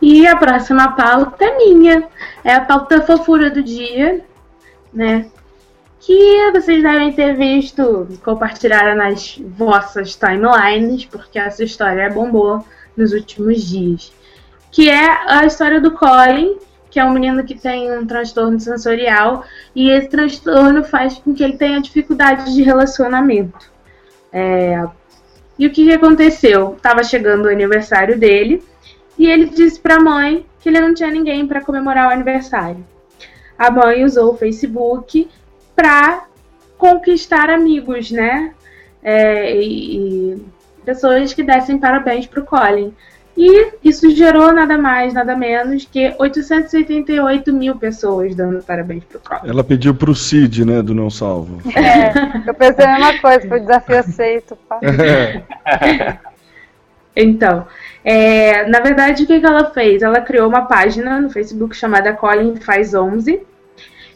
E 0.01 0.27
a 0.27 0.37
próxima 0.37 0.93
pauta 0.93 1.45
é 1.45 1.57
minha. 1.57 2.09
É 2.43 2.55
a 2.55 2.61
pauta 2.61 3.01
fofura 3.03 3.51
do 3.51 3.63
dia, 3.63 4.25
né? 4.93 5.27
Que 6.01 6.51
vocês 6.53 6.83
devem 6.83 7.13
ter 7.13 7.35
visto 7.37 8.07
compartilhada 8.23 8.95
nas 8.95 9.41
vossas 9.57 10.15
timelines, 10.15 11.07
porque 11.07 11.39
essa 11.39 11.65
história 11.65 12.11
bombou 12.11 12.65
nos 12.97 13.13
últimos 13.13 13.63
dias. 13.63 14.13
Que 14.71 14.91
é 14.91 15.09
a 15.27 15.47
história 15.47 15.81
do 15.81 15.93
Colin, 15.93 16.59
que 16.95 17.01
é 17.01 17.05
um 17.05 17.11
menino 17.11 17.43
que 17.43 17.57
tem 17.57 17.91
um 17.91 18.07
transtorno 18.07 18.61
sensorial 18.61 19.45
e 19.75 19.91
esse 19.91 20.09
transtorno 20.09 20.85
faz 20.85 21.19
com 21.19 21.35
que 21.35 21.43
ele 21.43 21.57
tenha 21.57 21.81
dificuldades 21.81 22.55
de 22.55 22.63
relacionamento. 22.63 23.69
É... 24.33 24.81
E 25.59 25.67
o 25.67 25.73
que, 25.73 25.87
que 25.87 25.93
aconteceu? 25.93 26.77
Tava 26.81 27.03
chegando 27.03 27.47
o 27.47 27.51
aniversário 27.51 28.17
dele 28.17 28.63
e 29.19 29.27
ele 29.27 29.47
disse 29.47 29.81
para 29.81 29.97
a 29.97 30.01
mãe 30.01 30.47
que 30.61 30.69
ele 30.69 30.79
não 30.79 30.95
tinha 30.95 31.11
ninguém 31.11 31.49
para 31.49 31.65
comemorar 31.65 32.11
o 32.11 32.13
aniversário. 32.13 32.87
A 33.59 33.73
mãe 33.73 34.05
usou 34.05 34.33
o 34.33 34.37
Facebook 34.37 35.29
para 35.75 36.29
conquistar 36.79 37.51
amigos, 37.51 38.13
né? 38.13 38.55
É, 39.03 39.53
e, 39.61 39.97
e 40.35 40.43
pessoas 40.85 41.35
que 41.35 41.43
dessem 41.43 41.77
parabéns 41.77 42.25
para 42.25 42.41
o 42.41 42.47
Colin. 42.47 42.95
E 43.37 43.73
isso 43.83 44.09
gerou 44.15 44.53
nada 44.53 44.79
mais, 44.79 45.13
nada 45.13 45.37
menos 45.37 45.85
que 45.85 46.15
888 46.19 47.53
mil 47.53 47.77
pessoas 47.77 48.35
dando 48.35 48.63
parabéns 48.63 49.03
pro 49.05 49.19
Copa. 49.19 49.45
Ela 49.45 49.65
pediu 49.65 49.93
pro 49.95 50.15
Cid, 50.15 50.65
né, 50.65 50.81
do 50.81 50.95
Não 50.95 51.11
Salvo. 51.11 51.59
É, 51.77 52.49
eu 52.49 52.55
pensei 52.55 52.85
a 52.85 52.93
mesma 52.93 53.19
coisa, 53.21 53.49
foi 53.49 53.61
desafio 53.61 53.99
aceito. 53.99 54.57
Pá. 54.69 54.79
É. 54.83 56.17
então, 57.17 57.67
é, 58.05 58.67
na 58.69 58.79
verdade, 58.81 59.25
o 59.25 59.27
que, 59.27 59.41
que 59.41 59.47
ela 59.47 59.71
fez? 59.71 60.03
Ela 60.03 60.21
criou 60.21 60.49
uma 60.49 60.67
página 60.67 61.21
no 61.21 61.29
Facebook 61.29 61.75
chamada 61.75 62.13
Colin 62.13 62.57
Faz 62.57 62.95
11, 62.95 63.41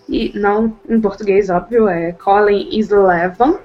e 0.09 0.33
não 0.39 0.77
em 0.89 1.01
português, 1.01 1.51
óbvio, 1.51 1.89
é 1.89 2.13
Colin 2.13 2.69
is 2.71 2.93
11. 2.93 3.59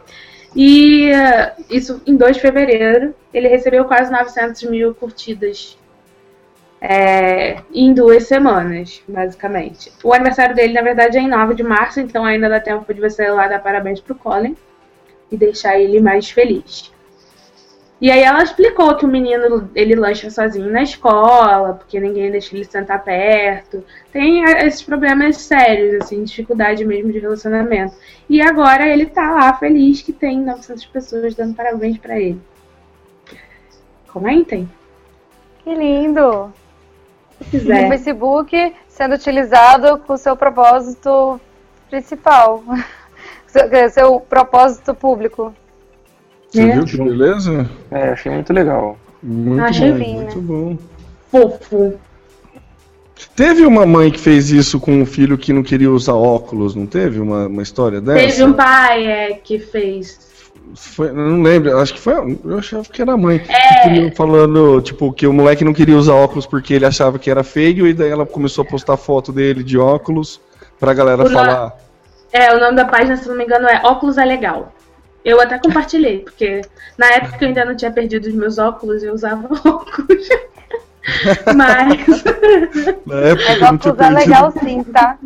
E 0.56 1.12
uh, 1.12 1.64
isso 1.70 2.02
em 2.06 2.16
2 2.16 2.36
de 2.36 2.42
fevereiro. 2.42 3.16
Ele 3.34 3.48
recebeu 3.48 3.86
quase 3.86 4.12
900 4.12 4.64
mil 4.64 4.94
curtidas 4.94 5.78
é, 6.86 7.62
em 7.74 7.94
duas 7.94 8.28
semanas, 8.28 9.02
basicamente. 9.08 9.90
O 10.04 10.14
aniversário 10.14 10.54
dele, 10.54 10.74
na 10.74 10.82
verdade, 10.82 11.18
é 11.18 11.22
em 11.22 11.30
9 11.30 11.56
de 11.56 11.64
março, 11.64 12.02
então 12.02 12.26
ainda 12.26 12.50
dá 12.50 12.60
tempo 12.60 12.94
de 12.94 13.00
você 13.00 13.24
ir 13.24 13.32
lá 13.32 13.48
dar 13.48 13.60
parabéns 13.60 14.02
pro 14.02 14.14
Colin 14.14 14.56
e 15.32 15.38
deixar 15.38 15.80
ele 15.80 16.02
mais 16.02 16.30
feliz. 16.30 16.92
E 18.04 18.12
aí 18.12 18.22
ela 18.22 18.44
explicou 18.44 18.94
que 18.98 19.06
o 19.06 19.08
menino 19.08 19.72
ele 19.74 19.96
lancha 19.96 20.30
sozinho 20.30 20.70
na 20.70 20.84
escola, 20.84 21.76
porque 21.76 22.02
ninguém 22.02 22.30
deixa 22.30 22.54
ele 22.54 22.66
sentar 22.66 23.02
perto. 23.02 23.82
Tem 24.12 24.44
esses 24.44 24.82
problemas 24.82 25.38
sérios, 25.38 26.04
assim, 26.04 26.22
dificuldade 26.22 26.84
mesmo 26.84 27.14
de 27.14 27.20
relacionamento. 27.20 27.96
E 28.30 28.42
agora 28.42 28.86
ele 28.86 29.06
tá 29.06 29.32
lá 29.32 29.54
feliz 29.54 30.02
que 30.02 30.12
tem 30.12 30.42
900 30.42 30.86
pessoas 30.88 31.34
dando 31.34 31.56
parabéns 31.56 31.98
para 31.98 32.20
ele. 32.20 32.42
Comentem. 34.10 34.70
Que 35.64 35.74
lindo! 35.74 36.54
Se 37.38 37.44
O 37.46 37.50
quiser. 37.52 37.88
Facebook 37.88 38.76
sendo 38.90 39.16
utilizado 39.16 39.98
com 40.00 40.12
o 40.12 40.18
seu 40.18 40.36
propósito 40.36 41.40
principal. 41.90 42.62
Seu 43.92 44.20
propósito 44.20 44.94
público. 44.94 45.56
Você 46.54 46.62
É. 46.62 46.74
viu 46.76 46.86
que 46.86 46.98
beleza? 46.98 47.68
É, 47.90 48.10
achei 48.10 48.32
muito 48.32 48.54
legal. 48.54 48.96
Muito 49.24 49.64
Achei 49.64 49.92
bom, 49.92 49.98
bem, 49.98 50.16
muito 50.18 50.42
bom. 50.42 50.78
Fofo. 51.32 51.94
Teve 53.36 53.66
uma 53.66 53.86
mãe 53.86 54.12
que 54.12 54.20
fez 54.20 54.52
isso 54.52 54.80
com 54.80 54.92
um 55.02 55.06
filho 55.06 55.38
que 55.38 55.52
não 55.52 55.64
queria 55.64 55.90
usar 55.90 56.14
óculos, 56.14 56.76
não 56.76 56.86
teve 56.86 57.20
uma, 57.20 57.48
uma 57.48 57.64
história 57.64 58.00
dessa? 58.00 58.20
Teve 58.28 58.44
um 58.44 58.54
pai 58.54 59.06
é, 59.08 59.34
que 59.34 59.58
fez. 59.58 60.32
Foi, 60.76 61.12
não 61.12 61.42
lembro, 61.42 61.78
acho 61.80 61.94
que 61.94 62.00
foi. 62.00 62.38
Eu 62.44 62.58
achava 62.60 62.84
que 62.84 63.02
era 63.02 63.14
a 63.14 63.18
mãe. 63.18 63.42
É. 63.48 64.10
Que 64.10 64.16
falando, 64.16 64.82
tipo, 64.82 65.12
que 65.12 65.26
o 65.26 65.34
moleque 65.34 65.64
não 65.64 65.74
queria 65.74 65.98
usar 65.98 66.14
óculos 66.14 66.46
porque 66.46 66.74
ele 66.74 66.86
achava 66.86 67.18
que 67.18 67.32
era 67.32 67.44
feio, 67.44 67.88
e 67.88 67.94
daí 67.94 68.10
ela 68.10 68.26
começou 68.26 68.64
a 68.64 68.68
postar 68.68 68.98
foto 68.98 69.32
dele 69.32 69.64
de 69.64 69.78
óculos 69.78 70.40
pra 70.80 70.94
galera 70.94 71.24
O 71.24 71.30
falar. 71.30 71.76
É, 72.32 72.54
o 72.56 72.60
nome 72.60 72.76
da 72.76 72.86
página, 72.86 73.16
se 73.16 73.28
não 73.28 73.38
me 73.38 73.44
engano, 73.44 73.68
é 73.68 73.82
Óculos 73.86 74.18
é 74.18 74.26
Legal. 74.26 74.72
Eu 75.24 75.40
até 75.40 75.58
compartilhei, 75.58 76.20
porque 76.20 76.62
na 76.98 77.08
época 77.08 77.38
eu 77.42 77.48
ainda 77.48 77.66
não 77.66 77.76
tinha 77.76 77.92
perdido 77.92 78.28
os 78.28 78.34
meus 78.34 78.58
óculos, 78.58 79.04
eu 79.04 79.14
usava 79.14 79.48
óculos. 79.68 80.28
Mas. 81.56 82.24
Na 83.06 83.20
época 83.20 83.46
Mas 83.50 83.58
que 83.58 83.64
eu 83.64 83.72
não 83.72 83.78
tinha 83.78 83.94
óculos 83.94 84.00
é 84.00 84.10
legal 84.10 84.52
sim, 84.52 84.84
tá? 84.84 85.18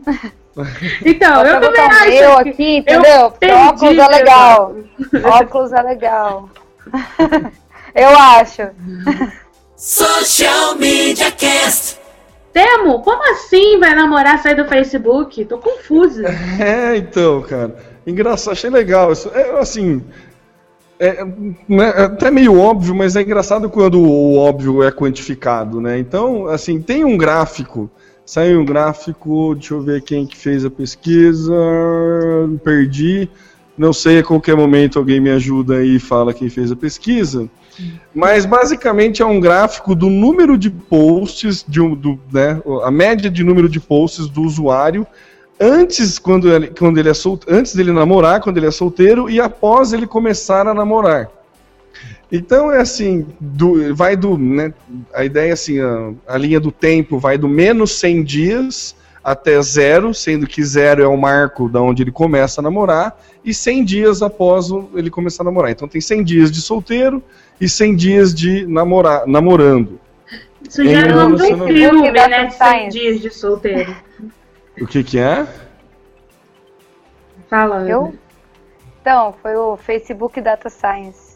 Então, 1.06 1.46
eu 1.46 1.60
Vou 1.60 1.70
também 1.72 1.82
acho. 1.82 2.10
meu 2.10 2.38
que- 2.44 2.50
aqui, 2.50 2.78
entendeu? 2.78 3.32
perdi 3.32 3.56
óculos 3.56 3.98
é 3.98 4.08
legal. 4.08 4.76
Óculos 5.24 5.74
é 5.74 5.82
legal. 5.84 6.50
Eu 7.96 8.10
acho. 8.10 8.62
Social 9.76 10.76
Media 10.76 11.32
Cast. 11.32 12.00
Temo, 12.54 13.02
como 13.02 13.24
assim 13.32 13.80
vai 13.80 13.94
namorar 13.94 14.40
sair 14.40 14.56
do 14.56 14.66
Facebook? 14.68 15.46
Tô 15.46 15.58
confusa. 15.60 16.24
É, 16.60 16.96
então, 16.98 17.42
cara. 17.44 17.76
Engraçado, 18.08 18.54
achei 18.54 18.70
legal. 18.70 19.12
Isso, 19.12 19.30
é, 19.34 19.60
assim. 19.60 20.02
É, 20.98 21.24
né, 21.68 21.94
é 21.96 22.02
até 22.06 22.32
meio 22.32 22.58
óbvio, 22.58 22.96
mas 22.96 23.16
é 23.16 23.22
engraçado 23.22 23.70
quando 23.70 24.02
o 24.02 24.38
óbvio 24.38 24.82
é 24.82 24.92
quantificado, 24.92 25.80
né? 25.80 26.00
Então, 26.00 26.48
assim, 26.48 26.82
tem 26.82 27.04
um 27.04 27.18
gráfico. 27.18 27.92
Saiu 28.26 28.62
um 28.62 28.66
gráfico, 28.66 29.54
deixa 29.54 29.74
eu 29.74 29.82
ver 29.82 30.02
quem 30.02 30.26
que 30.26 30.36
fez 30.36 30.66
a 30.66 30.70
pesquisa. 30.70 31.54
Perdi. 32.64 33.30
Não 33.78 33.94
sei, 33.94 34.20
a 34.20 34.24
qualquer 34.24 34.56
momento 34.56 34.98
alguém 34.98 35.20
me 35.20 35.30
ajuda 35.30 35.76
aí 35.76 35.98
e 35.98 36.00
fala 36.00 36.34
quem 36.34 36.50
fez 36.50 36.72
a 36.72 36.76
pesquisa. 36.76 37.48
Mas 38.16 38.46
basicamente 38.46 39.22
é 39.22 39.26
um 39.26 39.40
gráfico 39.40 39.94
do 39.94 40.10
número 40.10 40.58
de 40.58 40.72
posts, 40.72 41.64
de 41.68 41.80
do, 41.96 42.20
né, 42.34 42.60
a 42.84 42.90
média 42.90 43.30
de 43.30 43.44
número 43.44 43.70
de 43.70 43.80
posts 43.80 44.28
do 44.28 44.42
usuário 44.42 45.06
antes 45.60 46.20
quando 46.20 46.52
ele, 46.52 46.68
quando 46.68 46.98
ele 46.98 47.10
é 47.10 47.14
sol, 47.14 47.40
antes 47.48 47.76
dele 47.76 47.92
namorar, 47.92 48.42
quando 48.42 48.58
ele 48.58 48.68
é 48.68 48.72
solteiro 48.72 49.30
e 49.30 49.40
após 49.42 49.94
ele 49.94 50.06
começar 50.08 50.68
a 50.68 50.74
namorar. 50.74 51.30
Então 52.32 52.72
é 52.72 52.80
assim, 52.82 53.26
do, 53.40 53.96
vai 53.96 54.16
do, 54.16 54.38
né, 54.38 54.74
a 55.14 55.24
ideia 55.24 55.50
é 55.50 55.54
assim, 55.54 55.80
a, 55.80 56.12
a 56.28 56.38
linha 56.38 56.60
do 56.60 56.72
tempo 56.72 57.18
vai 57.18 57.38
do 57.38 57.48
menos 57.48 57.92
100 58.00 58.24
dias 58.24 58.96
até 59.24 59.62
zero, 59.62 60.14
sendo 60.14 60.46
que 60.46 60.64
zero 60.64 61.02
é 61.02 61.08
o 61.08 61.18
marco 61.18 61.68
da 61.70 61.82
onde 61.82 62.04
ele 62.04 62.12
começa 62.12 62.62
a 62.62 62.64
namorar 62.64 63.18
e 63.44 63.54
100 63.54 63.84
dias 63.84 64.22
após 64.22 64.70
o- 64.72 64.90
ele 64.94 65.10
começar 65.10 65.44
a 65.44 65.46
namorar. 65.46 65.72
Então 65.72 65.88
tem 65.88 66.00
100 66.02 66.24
dias 66.24 66.52
de 66.52 66.62
solteiro 66.62 67.24
e 67.60 67.68
100 67.68 67.96
dias 67.96 68.34
de 68.34 68.66
namorar, 68.68 69.26
namorando. 69.26 70.00
Isso 70.68 70.84
já 70.86 71.02
é 71.02 71.16
um 71.26 71.38
filme, 71.38 72.12
né? 72.12 72.46
De 72.46 72.52
100 72.52 72.52
Science. 72.52 72.90
dias 73.00 73.22
de 73.22 73.30
solteiro. 73.34 73.96
O 74.80 74.86
que 74.86 75.04
que 75.04 75.20
é? 75.20 75.48
Fala. 77.50 77.88
Eu? 77.88 78.18
Então, 79.02 79.34
foi 79.42 79.56
o 79.56 79.76
Facebook 79.78 80.40
Data 80.42 80.70
Science. 80.70 81.27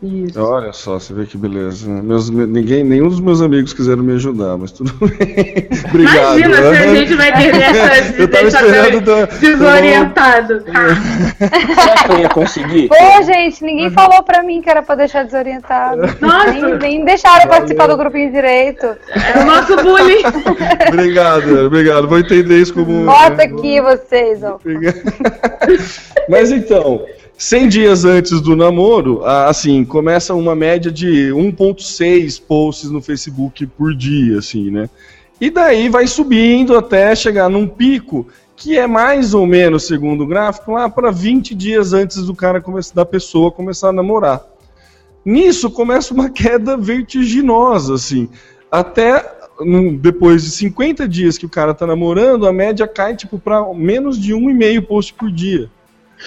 Isso. 0.00 0.40
Olha 0.40 0.72
só, 0.72 0.98
você 0.98 1.12
vê 1.12 1.26
que 1.26 1.36
beleza. 1.36 1.88
Meus, 1.88 2.30
ninguém, 2.30 2.84
nenhum 2.84 3.08
dos 3.08 3.18
meus 3.18 3.42
amigos 3.42 3.72
quiseram 3.72 4.02
me 4.04 4.12
ajudar, 4.12 4.56
mas 4.56 4.70
tudo 4.70 4.92
bem. 5.04 5.66
Obrigado. 5.88 6.38
Imagina 6.38 6.56
se 6.56 6.62
a 6.62 6.70
né? 6.70 6.94
gente 6.96 7.14
vai 7.16 7.32
ter 7.32 7.56
essa 7.60 8.14
Eu 8.22 8.28
tava 8.30 8.46
esperando 8.46 9.00
da- 9.00 9.24
desorientado. 9.24 10.60
Será 10.62 12.04
que 12.06 12.12
eu 12.12 12.18
ia 12.20 12.28
conseguir? 12.28 12.88
Pô, 12.88 13.22
gente, 13.24 13.64
ninguém 13.64 13.90
falou 13.90 14.22
pra 14.22 14.42
mim 14.44 14.62
que 14.62 14.70
era 14.70 14.82
pra 14.82 14.94
deixar 14.94 15.24
desorientado. 15.24 16.02
Nossa. 16.20 16.52
Nem, 16.52 16.78
nem 16.78 17.04
deixaram 17.04 17.48
participar 17.48 17.88
do 17.88 17.96
grupinho 17.96 18.30
direito. 18.30 18.86
É 18.86 19.40
o 19.40 19.44
nosso 19.46 19.74
bullying. 19.76 20.22
Obrigado, 20.92 21.66
obrigado. 21.66 22.06
Vou 22.08 22.18
entender 22.20 22.60
isso 22.60 22.72
como. 22.72 23.04
Bota 23.04 23.42
aqui 23.42 23.80
vocês, 23.80 24.42
ó. 24.44 24.58
Mas 26.28 26.50
então, 26.52 27.04
100 27.38 27.68
dias 27.68 28.04
antes 28.04 28.40
do 28.40 28.56
namoro, 28.56 29.24
assim, 29.24 29.84
começa 29.84 30.34
uma 30.34 30.56
média 30.56 30.90
de 30.90 31.30
1.6 31.30 32.42
posts 32.42 32.90
no 32.90 33.00
Facebook 33.00 33.64
por 33.64 33.94
dia, 33.94 34.40
assim, 34.40 34.72
né? 34.72 34.90
E 35.40 35.48
daí 35.48 35.88
vai 35.88 36.08
subindo 36.08 36.76
até 36.76 37.14
chegar 37.14 37.48
num 37.48 37.68
pico 37.68 38.26
que 38.56 38.76
é 38.76 38.88
mais 38.88 39.34
ou 39.34 39.46
menos, 39.46 39.86
segundo 39.86 40.24
o 40.24 40.26
gráfico, 40.26 40.72
lá 40.72 40.88
para 40.88 41.12
20 41.12 41.54
dias 41.54 41.92
antes 41.92 42.24
do 42.24 42.34
cara 42.34 42.60
começar, 42.60 42.92
da 42.92 43.06
pessoa 43.06 43.52
começar 43.52 43.90
a 43.90 43.92
namorar. 43.92 44.44
Nisso 45.24 45.70
começa 45.70 46.12
uma 46.12 46.28
queda 46.34 46.76
vertiginosa, 46.76 47.94
assim. 47.94 48.28
Até 48.68 49.24
depois 50.00 50.42
de 50.42 50.50
50 50.50 51.06
dias 51.06 51.38
que 51.38 51.46
o 51.46 51.48
cara 51.48 51.72
tá 51.72 51.86
namorando, 51.86 52.48
a 52.48 52.52
média 52.52 52.88
cai 52.88 53.14
tipo 53.14 53.38
para 53.38 53.72
menos 53.72 54.18
de 54.18 54.34
um 54.34 54.50
e 54.50 54.54
meio 54.54 54.82
post 54.82 55.14
por 55.14 55.30
dia. 55.30 55.70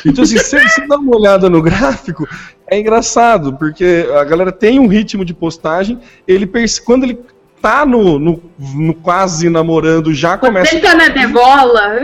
Então, 0.05 0.23
assim, 0.23 0.37
se 0.37 0.59
você 0.59 0.87
dá 0.87 0.97
uma 0.97 1.15
olhada 1.15 1.49
no 1.49 1.61
gráfico, 1.61 2.27
é 2.67 2.79
engraçado, 2.79 3.53
porque 3.57 4.07
a 4.15 4.23
galera 4.23 4.51
tem 4.51 4.79
um 4.79 4.87
ritmo 4.87 5.25
de 5.25 5.33
postagem, 5.33 5.99
ele 6.27 6.49
quando 6.85 7.03
ele 7.03 7.19
tá 7.61 7.85
no, 7.85 8.17
no, 8.17 8.41
no 8.57 8.93
quase 8.95 9.49
namorando, 9.49 10.13
já 10.13 10.37
começa. 10.37 10.73
Ele 10.73 10.81
tá 10.81 10.95
na 10.95 11.09
degola. 11.09 11.99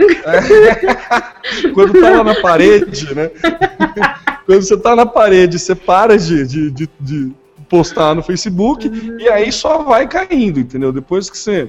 Quando 1.74 2.00
tá 2.00 2.10
lá 2.10 2.24
na 2.24 2.34
parede, 2.40 3.14
né? 3.14 3.30
Quando 4.46 4.62
você 4.62 4.76
tá 4.76 4.94
na 4.94 5.04
parede, 5.04 5.58
você 5.58 5.74
para 5.74 6.16
de, 6.16 6.46
de, 6.46 6.70
de, 6.70 6.88
de 7.00 7.32
postar 7.68 8.14
no 8.14 8.22
Facebook 8.22 8.90
e 9.18 9.28
aí 9.28 9.50
só 9.50 9.82
vai 9.82 10.06
caindo, 10.06 10.60
entendeu? 10.60 10.92
Depois 10.92 11.28
que 11.28 11.36
você 11.36 11.68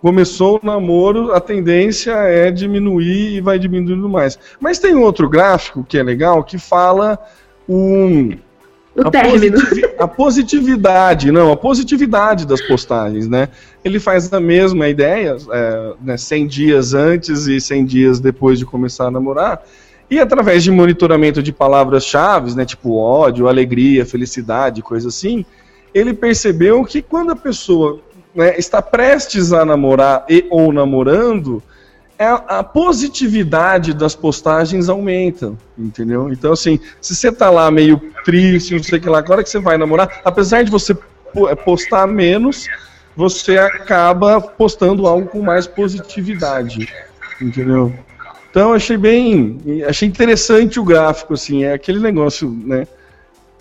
começou 0.00 0.60
o 0.62 0.66
namoro, 0.66 1.32
a 1.32 1.40
tendência 1.40 2.12
é 2.12 2.50
diminuir 2.50 3.36
e 3.36 3.40
vai 3.40 3.58
diminuindo 3.58 4.08
mais. 4.08 4.38
Mas 4.60 4.78
tem 4.78 4.94
outro 4.94 5.28
gráfico 5.28 5.84
que 5.86 5.98
é 5.98 6.02
legal 6.02 6.44
que 6.44 6.58
fala 6.58 7.18
um, 7.68 8.30
O 8.94 9.06
a, 9.06 9.10
positivi- 9.10 9.94
a 9.98 10.08
positividade, 10.08 11.30
não, 11.30 11.52
a 11.52 11.56
positividade 11.56 12.46
das 12.46 12.60
postagens, 12.60 13.28
né? 13.28 13.48
Ele 13.84 14.00
faz 14.00 14.32
a 14.32 14.40
mesma 14.40 14.88
ideia, 14.88 15.36
é, 15.52 15.92
né, 16.00 16.16
100 16.16 16.46
dias 16.46 16.94
antes 16.94 17.46
e 17.46 17.60
100 17.60 17.84
dias 17.84 18.20
depois 18.20 18.58
de 18.58 18.64
começar 18.64 19.06
a 19.06 19.10
namorar, 19.10 19.62
e 20.10 20.18
através 20.18 20.64
de 20.64 20.70
monitoramento 20.70 21.42
de 21.42 21.52
palavras-chave, 21.52 22.54
né, 22.56 22.64
tipo 22.64 22.96
ódio, 22.96 23.46
alegria, 23.46 24.06
felicidade, 24.06 24.80
coisa 24.80 25.08
assim, 25.08 25.44
ele 25.92 26.14
percebeu 26.14 26.84
que 26.84 27.02
quando 27.02 27.30
a 27.32 27.36
pessoa 27.36 28.00
né, 28.38 28.56
está 28.56 28.80
prestes 28.80 29.52
a 29.52 29.64
namorar 29.64 30.24
e 30.28 30.46
ou 30.48 30.72
namorando, 30.72 31.60
é 32.16 32.24
a, 32.24 32.34
a 32.34 32.62
positividade 32.62 33.92
das 33.92 34.14
postagens 34.14 34.88
aumenta, 34.88 35.54
entendeu? 35.76 36.32
Então, 36.32 36.52
assim, 36.52 36.78
se 37.00 37.16
você 37.16 37.32
tá 37.32 37.50
lá 37.50 37.68
meio 37.68 38.00
triste, 38.24 38.76
não 38.76 38.82
sei 38.82 39.00
o 39.00 39.02
que 39.02 39.08
lá, 39.08 39.18
agora 39.18 39.42
que 39.42 39.50
você 39.50 39.58
vai 39.58 39.76
namorar, 39.76 40.20
apesar 40.24 40.62
de 40.62 40.70
você 40.70 40.94
po- 40.94 41.54
postar 41.64 42.06
menos, 42.06 42.68
você 43.16 43.58
acaba 43.58 44.40
postando 44.40 45.08
algo 45.08 45.26
com 45.26 45.42
mais 45.42 45.66
positividade, 45.66 46.88
entendeu? 47.42 47.92
Então 48.50 48.72
achei 48.72 48.96
bem, 48.96 49.60
achei 49.84 50.06
interessante 50.08 50.78
o 50.78 50.84
gráfico, 50.84 51.34
assim, 51.34 51.64
é 51.64 51.72
aquele 51.72 51.98
negócio, 51.98 52.48
né? 52.64 52.86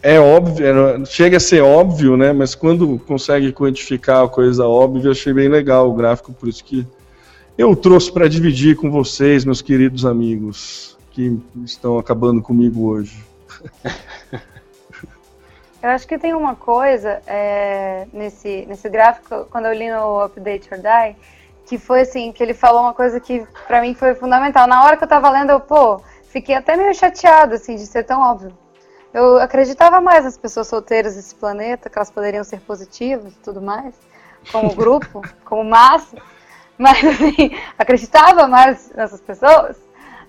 É 0.02 0.20
óbvio, 0.20 0.66
é, 0.66 1.06
chega 1.06 1.38
a 1.38 1.40
ser 1.40 1.62
óbvio, 1.62 2.16
né? 2.16 2.32
Mas 2.32 2.54
quando 2.54 3.00
consegue 3.00 3.52
quantificar 3.52 4.24
a 4.24 4.30
coisa 4.30 4.66
óbvia, 4.66 5.12
achei 5.12 5.34
bem 5.34 5.50
legal 5.50 5.90
o 5.90 5.94
gráfico, 5.94 6.32
por 6.32 6.48
isso 6.48 6.64
que 6.64 6.86
eu 7.58 7.76
trouxe 7.76 8.12
para 8.12 8.30
dividir 8.30 8.76
com 8.76 8.92
vocês, 8.92 9.44
meus 9.44 9.62
queridos 9.62 10.06
amigos, 10.06 10.98
que 11.12 11.40
estão 11.66 11.98
acabando 11.98 12.42
comigo 12.42 12.88
hoje. 12.88 13.26
Eu 15.82 15.92
acho 15.92 16.08
que 16.08 16.18
tem 16.18 16.34
uma 16.34 16.56
coisa 16.56 17.22
é, 17.28 18.08
nesse, 18.12 18.66
nesse 18.68 18.90
gráfico, 18.90 19.46
quando 19.52 19.66
eu 19.68 19.74
li 19.74 19.90
no 19.92 20.24
Update 20.24 20.68
or 20.74 20.80
Die, 20.80 21.16
que 21.66 21.78
foi 21.78 22.02
assim, 22.02 22.32
que 22.32 22.42
ele 22.42 22.54
falou 22.54 22.82
uma 22.82 22.94
coisa 22.94 23.20
que 23.20 23.46
para 23.68 23.80
mim 23.80 23.94
foi 23.94 24.16
fundamental. 24.16 24.68
Na 24.68 24.84
hora 24.84 24.98
que 24.98 25.04
eu 25.04 25.08
tava 25.08 25.30
lendo, 25.30 25.52
eu, 25.52 25.60
pô, 25.60 26.02
fiquei 26.30 26.56
até 26.56 26.76
meio 26.76 26.94
chateado, 26.96 27.54
assim, 27.54 27.76
de 27.76 27.86
ser 27.86 28.04
tão 28.04 28.22
óbvio. 28.22 28.52
Eu 29.18 29.40
acreditava 29.40 30.00
mais 30.00 30.26
nas 30.26 30.38
pessoas 30.38 30.68
solteiras 30.68 31.16
desse 31.16 31.34
planeta, 31.34 31.90
que 31.90 31.98
elas 31.98 32.12
poderiam 32.12 32.44
ser 32.44 32.60
positivas 32.60 33.34
e 33.34 33.38
tudo 33.38 33.60
mais, 33.60 33.96
como 34.52 34.70
grupo, 34.78 35.24
como 35.44 35.64
massa. 35.64 36.16
Mas, 36.78 37.04
assim, 37.04 37.58
acreditava 37.80 38.48
mais 38.48 38.92
nessas 38.92 39.20
pessoas. 39.20 39.76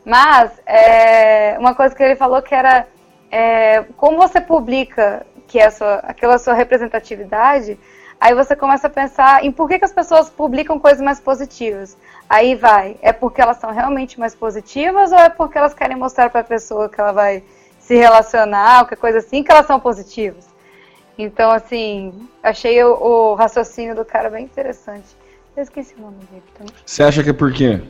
Mas, 0.07 0.53
é, 0.65 1.59
uma 1.59 1.75
coisa 1.75 1.95
que 1.95 2.03
ele 2.03 2.17
falou 2.17 2.41
que 2.41 2.55
era 2.55 2.87
é, 3.31 3.85
como 3.95 4.17
você 4.17 4.41
publica 4.41 5.27
que 5.47 5.59
é 5.59 5.67
a 5.67 5.71
sua, 5.71 5.97
aquela 5.97 6.39
sua 6.39 6.55
representatividade, 6.55 7.79
aí 8.19 8.35
você 8.35 8.57
começa 8.57 8.87
a 8.87 8.91
pensar 8.91 9.45
em 9.45 9.53
por 9.53 9.69
que, 9.69 9.79
que 9.79 9.85
as 9.85 9.93
pessoas 9.93 10.31
publicam 10.31 10.81
coisas 10.81 11.03
mais 11.03 11.21
positivas. 11.21 11.95
Aí 12.27 12.55
vai, 12.55 12.97
é 13.03 13.13
porque 13.13 13.43
elas 13.43 13.59
são 13.59 13.71
realmente 13.71 14.19
mais 14.19 14.35
positivas 14.35 15.13
ou 15.13 15.19
é 15.19 15.29
porque 15.29 15.59
elas 15.59 15.75
querem 15.75 15.97
mostrar 15.99 16.31
para 16.31 16.41
a 16.41 16.45
pessoa 16.45 16.89
que 16.89 16.99
ela 16.99 17.13
vai 17.13 17.45
se 17.89 17.97
relacionar, 17.97 18.81
qualquer 18.81 18.97
coisa 18.97 19.19
assim, 19.19 19.43
que 19.43 19.51
elas 19.51 19.67
são 19.67 19.81
positivas. 19.81 20.47
Então, 21.17 21.51
assim, 21.51 22.29
achei 22.43 22.85
o, 22.85 22.93
o 22.93 23.35
raciocínio 23.35 23.95
do 23.97 24.05
cara 24.05 24.29
bem 24.29 24.45
interessante. 24.45 25.07
Eu 25.57 25.63
esqueci 25.63 25.95
o 25.97 26.03
nome 26.03 26.19
dele 26.31 26.43
também. 26.57 26.75
Você 26.85 27.03
acha 27.03 27.25
que 27.25 27.31
é 27.31 27.33
por 27.33 27.51
quê? 27.51 27.81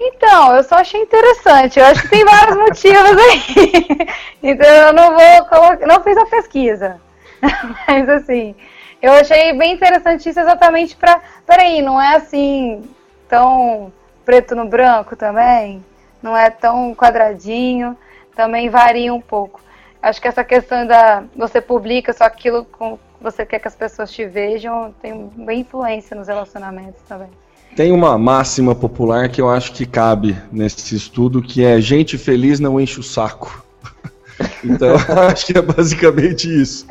Então, 0.00 0.56
eu 0.56 0.64
só 0.64 0.76
achei 0.76 1.00
interessante. 1.00 1.78
Eu 1.78 1.86
acho 1.86 2.02
que 2.02 2.08
tem 2.08 2.24
vários 2.24 2.56
motivos 2.58 3.16
aí. 3.16 4.08
então 4.42 4.66
eu 4.66 4.92
não 4.94 5.16
vou 5.16 5.44
colocar. 5.46 5.86
Não 5.86 6.02
fiz 6.02 6.16
a 6.16 6.26
pesquisa. 6.26 7.00
Mas 7.86 8.08
assim, 8.08 8.56
eu 9.00 9.12
achei 9.12 9.56
bem 9.56 9.74
interessante 9.74 10.28
isso 10.28 10.40
exatamente 10.40 10.96
para. 10.96 11.20
Peraí, 11.46 11.80
não 11.82 12.02
é 12.02 12.16
assim 12.16 12.82
tão 13.28 13.92
preto 14.24 14.56
no 14.56 14.66
branco 14.66 15.14
também? 15.14 15.84
Não 16.20 16.36
é 16.36 16.50
tão 16.50 16.94
quadradinho? 16.96 17.96
Também 18.34 18.68
varia 18.68 19.12
um 19.12 19.20
pouco. 19.20 19.60
Acho 20.02 20.20
que 20.20 20.28
essa 20.28 20.42
questão 20.42 20.86
da. 20.86 21.24
Você 21.36 21.60
publica 21.60 22.12
só 22.12 22.24
aquilo 22.24 22.64
que 22.64 22.98
você 23.20 23.44
quer 23.44 23.58
que 23.58 23.68
as 23.68 23.76
pessoas 23.76 24.10
te 24.10 24.24
vejam, 24.26 24.94
tem 25.02 25.30
bem 25.36 25.60
influência 25.60 26.16
nos 26.16 26.28
relacionamentos 26.28 27.02
também. 27.06 27.28
Tem 27.76 27.92
uma 27.92 28.18
máxima 28.18 28.74
popular 28.74 29.28
que 29.28 29.40
eu 29.40 29.48
acho 29.48 29.72
que 29.72 29.86
cabe 29.86 30.36
nesse 30.50 30.96
estudo, 30.96 31.42
que 31.42 31.64
é 31.64 31.80
gente 31.80 32.18
feliz 32.18 32.58
não 32.58 32.80
enche 32.80 33.00
o 33.00 33.02
saco. 33.02 33.64
Então, 34.64 34.96
acho 35.30 35.44
que 35.44 35.58
é 35.58 35.60
basicamente 35.60 36.48
isso. 36.48 36.86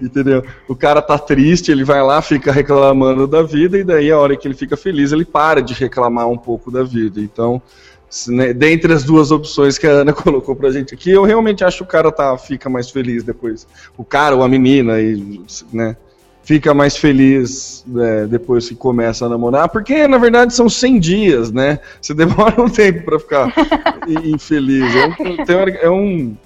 Entendeu? 0.00 0.44
O 0.68 0.76
cara 0.76 1.02
tá 1.02 1.18
triste, 1.18 1.72
ele 1.72 1.82
vai 1.82 2.00
lá, 2.00 2.22
fica 2.22 2.52
reclamando 2.52 3.26
da 3.26 3.42
vida, 3.42 3.76
e 3.76 3.82
daí 3.82 4.08
a 4.08 4.18
hora 4.18 4.36
que 4.36 4.46
ele 4.46 4.54
fica 4.54 4.76
feliz, 4.76 5.10
ele 5.10 5.24
para 5.24 5.60
de 5.60 5.74
reclamar 5.74 6.28
um 6.28 6.38
pouco 6.38 6.70
da 6.70 6.84
vida. 6.84 7.20
Então, 7.20 7.60
né, 8.28 8.52
dentre 8.52 8.92
as 8.92 9.04
duas 9.04 9.30
opções 9.30 9.78
que 9.78 9.86
a 9.86 9.90
Ana 9.90 10.12
colocou 10.14 10.54
pra 10.54 10.70
gente 10.70 10.94
aqui, 10.94 11.10
eu 11.10 11.24
realmente 11.24 11.64
acho 11.64 11.78
que 11.78 11.82
o 11.84 11.86
cara 11.86 12.12
tá, 12.12 12.36
fica 12.36 12.68
mais 12.68 12.90
feliz 12.90 13.22
depois. 13.22 13.66
O 13.96 14.04
cara 14.04 14.36
ou 14.36 14.42
a 14.42 14.48
menina, 14.48 15.00
e, 15.00 15.42
né? 15.72 15.96
fica 16.42 16.74
mais 16.74 16.96
feliz 16.96 17.84
né, 17.86 18.26
depois 18.26 18.68
que 18.68 18.74
começa 18.74 19.26
a 19.26 19.28
namorar, 19.28 19.68
porque 19.68 20.06
na 20.08 20.18
verdade 20.18 20.52
são 20.52 20.68
100 20.68 20.98
dias, 21.00 21.52
né? 21.52 21.78
Você 22.00 22.12
demora 22.14 22.60
um 22.60 22.68
tempo 22.68 23.04
para 23.04 23.18
ficar 23.18 23.52
infeliz. 24.24 24.92
É 24.94 25.56
um, 25.56 25.76
é 25.82 25.90
um 25.90 26.36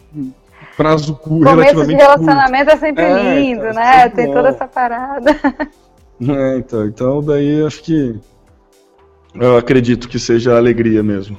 prazo 0.77 1.15
curto, 1.15 1.49
relativamente 1.49 1.97
de 1.97 2.03
relacionamento 2.03 2.71
curto. 2.71 2.85
é 2.85 2.89
sempre 2.89 3.05
é, 3.05 3.41
lindo, 3.41 3.63
então, 3.63 3.75
né? 3.75 4.09
Tem 4.11 4.27
bom. 4.27 4.35
toda 4.35 4.49
essa 4.49 4.67
parada. 4.67 5.37
É, 6.19 6.57
então, 6.57 6.87
então 6.87 7.23
daí 7.23 7.63
acho 7.63 7.83
que 7.83 8.19
eu 9.35 9.59
acredito 9.59 10.09
que 10.09 10.19
seja 10.19 10.57
alegria 10.57 11.03
mesmo. 11.03 11.39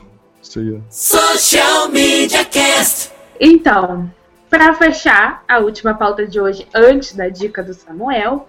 Social 0.90 1.90
Media 1.90 2.46
Cast. 2.46 3.12
Então, 3.40 4.10
para 4.50 4.74
fechar 4.74 5.44
a 5.48 5.60
última 5.60 5.94
pauta 5.94 6.26
de 6.26 6.40
hoje, 6.40 6.66
antes 6.74 7.14
da 7.14 7.28
dica 7.28 7.62
do 7.62 7.74
Samuel, 7.74 8.48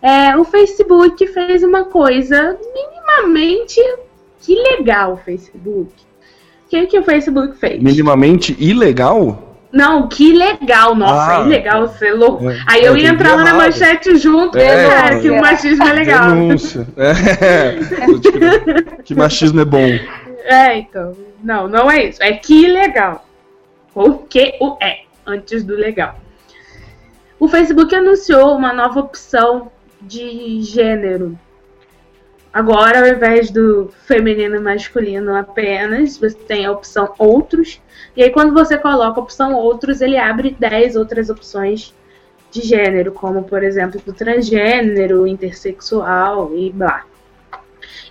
é, 0.00 0.36
o 0.36 0.44
Facebook 0.44 1.26
fez 1.26 1.62
uma 1.62 1.84
coisa 1.84 2.56
minimamente 2.74 3.80
que 4.40 4.54
legal. 4.54 5.14
O 5.14 5.16
Facebook. 5.16 5.92
O 6.66 6.68
que, 6.68 6.86
que 6.86 6.98
o 6.98 7.02
Facebook 7.02 7.56
fez? 7.58 7.82
Minimamente 7.82 8.56
ilegal? 8.58 9.56
Não, 9.72 10.08
que 10.08 10.32
legal, 10.32 10.94
nossa, 10.94 11.42
ah, 11.42 11.44
ilegal, 11.44 11.86
você 11.86 12.08
é 12.08 12.14
louco. 12.14 12.48
É, 12.48 12.58
Aí 12.66 12.84
eu 12.84 12.96
ia 12.96 13.10
entrar 13.10 13.34
lá 13.34 13.44
na 13.44 13.54
manchete 13.54 14.16
junto, 14.16 14.56
é, 14.56 14.88
cara, 14.88 15.20
que 15.20 15.28
o 15.28 15.40
machismo 15.40 15.84
é 15.84 15.92
legal. 15.92 16.30
Denúncia. 16.30 16.86
É. 16.96 17.76
que 19.04 19.14
machismo 19.14 19.60
é 19.60 19.64
bom. 19.64 19.86
É, 20.46 20.78
então. 20.78 21.16
Não, 21.42 21.66
não 21.66 21.90
é 21.90 22.04
isso. 22.04 22.22
É 22.22 22.32
que 22.32 22.68
legal. 22.68 23.26
O 23.94 24.18
que 24.18 24.56
o 24.60 24.76
é 24.80 25.00
antes 25.26 25.64
do 25.64 25.74
legal. 25.74 26.16
O 27.38 27.48
Facebook 27.48 27.94
anunciou 27.94 28.56
uma 28.56 28.72
nova 28.72 29.00
opção 29.00 29.70
de 30.00 30.62
gênero. 30.62 31.36
Agora, 32.52 33.00
ao 33.00 33.08
invés 33.08 33.50
do 33.50 33.92
feminino 34.06 34.56
e 34.56 34.60
masculino 34.60 35.34
apenas, 35.34 36.16
você 36.16 36.36
tem 36.36 36.64
a 36.64 36.72
opção 36.72 37.12
outros. 37.18 37.82
E 38.16 38.22
aí, 38.22 38.30
quando 38.30 38.54
você 38.54 38.78
coloca 38.78 39.20
a 39.20 39.22
opção 39.22 39.52
outros, 39.52 40.00
ele 40.00 40.16
abre 40.16 40.56
10 40.58 40.96
outras 40.96 41.28
opções 41.28 41.92
de 42.50 42.62
gênero, 42.62 43.12
como, 43.12 43.42
por 43.42 43.62
exemplo, 43.62 44.00
do 44.00 44.12
transgênero, 44.12 45.26
intersexual 45.26 46.56
e 46.56 46.70
blá. 46.70 47.04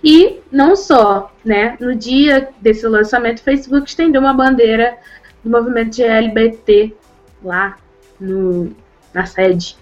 E 0.02 0.40
não 0.50 0.76
só, 0.76 1.32
né? 1.44 1.76
No 1.80 1.94
dia 1.94 2.50
desse 2.60 2.86
lançamento, 2.86 3.38
o 3.38 3.42
Facebook 3.42 3.88
estendeu 3.88 4.20
uma 4.20 4.34
bandeira 4.34 4.96
do 5.42 5.50
movimento 5.50 6.00
LGBT 6.02 6.94
lá 7.42 7.76
no, 8.20 8.74
na 9.14 9.26
sede 9.26 9.76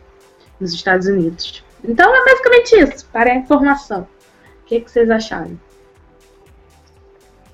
nos 0.60 0.72
Estados 0.72 1.06
Unidos. 1.06 1.64
Então 1.82 2.14
é 2.14 2.24
basicamente 2.24 2.76
isso, 2.76 3.06
para 3.12 3.32
a 3.32 3.36
informação. 3.36 4.02
O 4.62 4.66
que, 4.66 4.80
que 4.80 4.90
vocês 4.90 5.10
acharam? 5.10 5.58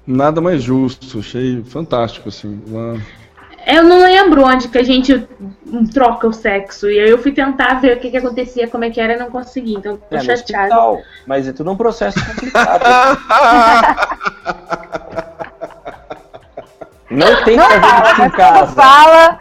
Nada 0.06 0.40
mais 0.40 0.62
justo, 0.62 1.18
achei 1.18 1.62
fantástico, 1.64 2.28
assim. 2.28 2.62
Uma... 2.66 3.00
Eu 3.66 3.82
não 3.84 4.02
lembro 4.02 4.44
onde 4.44 4.68
que 4.68 4.78
a 4.78 4.82
gente 4.82 5.28
troca 5.92 6.26
o 6.26 6.32
sexo. 6.32 6.90
E 6.90 6.98
aí 6.98 7.10
eu 7.10 7.18
fui 7.18 7.32
tentar 7.32 7.74
ver 7.74 7.96
o 7.96 8.00
que, 8.00 8.10
que 8.10 8.16
acontecia, 8.16 8.68
como 8.68 8.84
é 8.84 8.90
que 8.90 9.00
era 9.00 9.14
e 9.14 9.18
não 9.18 9.30
consegui. 9.30 9.74
Então 9.74 9.96
tô 9.96 10.16
é, 10.16 10.20
chateada. 10.20 11.02
Mas 11.26 11.46
é 11.46 11.52
tudo 11.52 11.70
um 11.70 11.76
processo 11.76 12.18
complicado. 12.24 13.18
Não 17.10 17.44
tem 17.44 17.58
que 17.58 17.64
fazer 17.74 18.12
isso 18.12 18.22
em 18.22 18.30
casa. 18.30 18.72
Fala. 18.72 19.40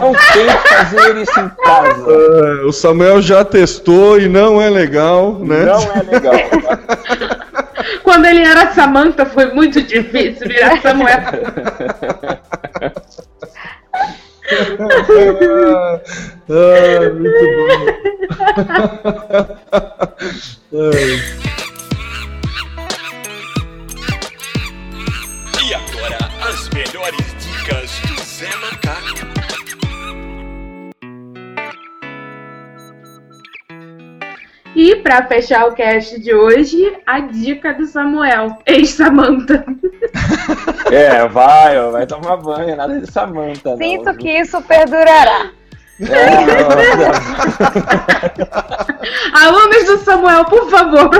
Não 0.00 0.12
tem 0.32 0.46
que 0.46 0.68
fazer 0.68 1.16
isso 1.16 1.40
em 1.40 1.48
casa. 1.48 2.08
Uh, 2.08 2.66
o 2.66 2.72
Samuel 2.72 3.20
já 3.20 3.44
testou 3.44 4.18
e 4.18 4.28
não 4.28 4.62
é 4.62 4.70
legal, 4.70 5.34
né? 5.40 5.64
Não 5.64 5.82
é 5.92 6.02
legal. 6.02 6.34
Quando 8.02 8.26
ele 8.26 8.42
era 8.42 8.72
Samantha 8.72 9.26
foi 9.26 9.52
muito 9.52 9.82
difícil 9.82 10.48
virar 10.48 10.80
Samuel. 10.82 11.18
ah, 16.48 17.10
muito 17.14 17.44
bom. 17.66 18.08
E 25.64 25.74
para 35.02 35.26
fechar 35.26 35.66
o 35.66 35.72
cast 35.72 36.20
de 36.20 36.32
hoje, 36.32 36.96
a 37.04 37.20
dica 37.20 37.74
do 37.74 37.86
Samuel, 37.86 38.58
ex-Samanta. 38.66 39.64
É, 40.90 41.28
vai, 41.28 41.78
vai 41.90 42.06
tomar 42.06 42.38
banho, 42.38 42.74
nada 42.74 42.98
de 42.98 43.10
Samanta. 43.12 43.76
Sinto 43.76 44.04
não, 44.06 44.14
que 44.16 44.30
isso 44.30 44.62
perdurará. 44.62 45.50
É, 46.00 46.06
Alunos 49.44 49.84
do 49.84 49.98
Samuel, 49.98 50.44
por 50.46 50.70
favor. 50.70 51.10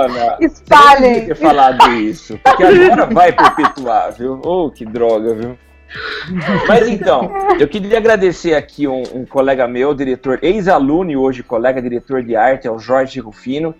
Ana, 0.00 0.36
Espalhem. 0.40 1.18
Não 1.18 1.26
ter 1.26 1.34
falado 1.34 1.92
isso, 1.92 2.38
porque 2.42 2.64
agora 2.64 3.06
vai 3.06 3.32
perpetuar, 3.32 4.12
viu? 4.12 4.40
Oh, 4.44 4.70
que 4.70 4.86
droga, 4.86 5.34
viu? 5.34 5.58
Mas 6.68 6.88
então, 6.88 7.30
eu 7.58 7.68
queria 7.68 7.98
agradecer 7.98 8.54
aqui 8.54 8.86
um, 8.86 9.02
um 9.14 9.26
colega 9.26 9.66
meu, 9.66 9.92
diretor, 9.94 10.38
ex-aluno 10.42 11.10
e 11.10 11.16
hoje 11.16 11.42
colega 11.42 11.82
diretor 11.82 12.22
de 12.22 12.36
arte, 12.36 12.66
é 12.66 12.70
o 12.70 12.78
Jorge 12.78 13.18
Rufino. 13.20 13.74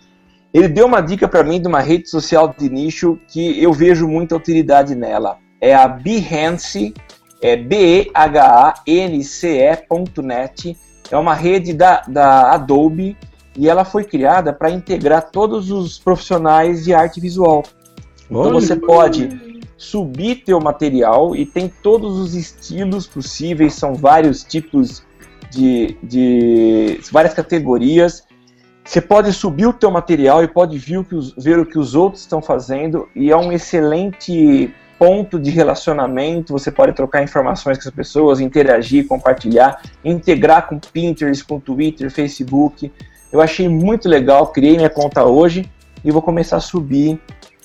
Ele 0.52 0.68
deu 0.68 0.86
uma 0.86 1.00
dica 1.00 1.26
para 1.26 1.42
mim 1.42 1.60
de 1.60 1.66
uma 1.68 1.80
rede 1.80 2.10
social 2.10 2.54
de 2.56 2.68
nicho 2.68 3.18
que 3.28 3.62
eu 3.62 3.72
vejo 3.72 4.06
muita 4.06 4.36
utilidade 4.36 4.94
nela. 4.94 5.38
É 5.60 5.74
a 5.74 5.88
Behance, 5.88 6.92
é 7.40 7.56
B-E-H-A-N-C-E.net. 7.56 8.12
É 11.10 11.16
uma 11.16 11.34
rede 11.34 11.72
da, 11.72 12.02
da 12.02 12.52
Adobe 12.52 13.16
e 13.56 13.68
ela 13.68 13.84
foi 13.84 14.04
criada 14.04 14.52
para 14.52 14.70
integrar 14.70 15.30
todos 15.30 15.70
os 15.70 15.98
profissionais 15.98 16.84
de 16.84 16.92
arte 16.92 17.20
visual. 17.20 17.62
Então 18.30 18.52
você 18.52 18.76
pode 18.76 19.51
subir 19.82 20.44
teu 20.44 20.60
material 20.60 21.34
e 21.34 21.44
tem 21.44 21.68
todos 21.82 22.16
os 22.16 22.34
estilos 22.36 23.04
possíveis, 23.04 23.74
são 23.74 23.94
vários 23.94 24.44
tipos 24.44 25.02
de, 25.50 25.96
de 26.00 27.00
várias 27.10 27.34
categorias. 27.34 28.22
Você 28.84 29.00
pode 29.00 29.32
subir 29.32 29.66
o 29.66 29.72
teu 29.72 29.90
material 29.90 30.42
e 30.44 30.46
pode 30.46 30.78
ver 30.78 30.98
o 30.98 31.04
que 31.04 31.16
os, 31.16 31.34
ver 31.34 31.58
o 31.58 31.66
que 31.66 31.80
os 31.80 31.96
outros 31.96 32.22
estão 32.22 32.40
fazendo 32.40 33.08
e 33.14 33.32
é 33.32 33.36
um 33.36 33.50
excelente 33.50 34.72
ponto 35.00 35.36
de 35.36 35.50
relacionamento. 35.50 36.52
Você 36.52 36.70
pode 36.70 36.92
trocar 36.92 37.24
informações 37.24 37.76
com 37.76 37.88
as 37.88 37.94
pessoas, 37.94 38.38
interagir, 38.38 39.08
compartilhar, 39.08 39.82
integrar 40.04 40.68
com 40.68 40.78
Pinterest, 40.78 41.44
com 41.44 41.58
Twitter, 41.58 42.08
Facebook. 42.08 42.92
Eu 43.32 43.40
achei 43.40 43.68
muito 43.68 44.08
legal, 44.08 44.46
criei 44.46 44.76
minha 44.76 44.90
conta 44.90 45.24
hoje 45.24 45.68
e 46.04 46.12
vou 46.12 46.22
começar 46.22 46.58
a 46.58 46.60
subir 46.60 47.20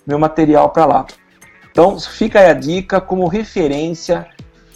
meu 0.06 0.18
material 0.18 0.72
para 0.72 0.86
lá. 0.86 1.06
Então 1.78 2.00
fica 2.00 2.40
aí 2.40 2.50
a 2.50 2.56
dica 2.56 3.00
como 3.00 3.28
referência 3.28 4.26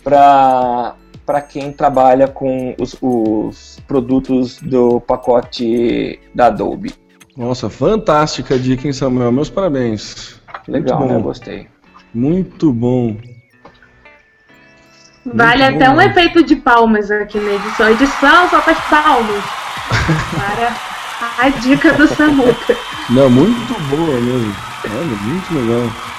para 0.04 1.42
quem 1.50 1.74
trabalha 1.74 2.28
com 2.28 2.76
os, 2.80 2.96
os 3.02 3.80
produtos 3.88 4.60
do 4.62 5.02
pacote 5.02 6.20
da 6.36 6.46
Adobe. 6.46 6.94
Nossa, 7.36 7.72
fantástica 7.72 8.56
dica, 8.60 8.86
hein, 8.86 8.94
Samuel? 8.94 9.32
Meus 9.32 9.50
parabéns. 9.50 10.40
Legal, 10.68 11.00
Muito 11.00 11.12
né? 11.12 11.18
bom. 11.18 11.24
Gostei. 11.24 11.68
Muito 12.14 12.72
bom. 12.72 13.18
Vale 15.26 15.64
Muito 15.64 15.76
até 15.78 15.88
bom, 15.88 15.94
um 15.94 15.98
né? 15.98 16.06
efeito 16.06 16.44
de 16.44 16.56
palmas 16.56 17.10
aqui 17.10 17.40
na 17.40 17.54
edição. 17.54 17.90
Edição 17.90 18.48
só 18.48 18.62
faz 18.62 18.78
palmas. 18.92 19.44
Para 20.36 21.48
a 21.48 21.50
dica 21.50 21.94
do 21.94 22.08
Samuca. 22.10 22.78
Não, 23.10 23.28
muito 23.28 23.74
boa 23.90 24.22
mesmo. 24.22 24.56
Olha, 24.86 25.16
muito 25.24 25.56
legal. 25.56 26.12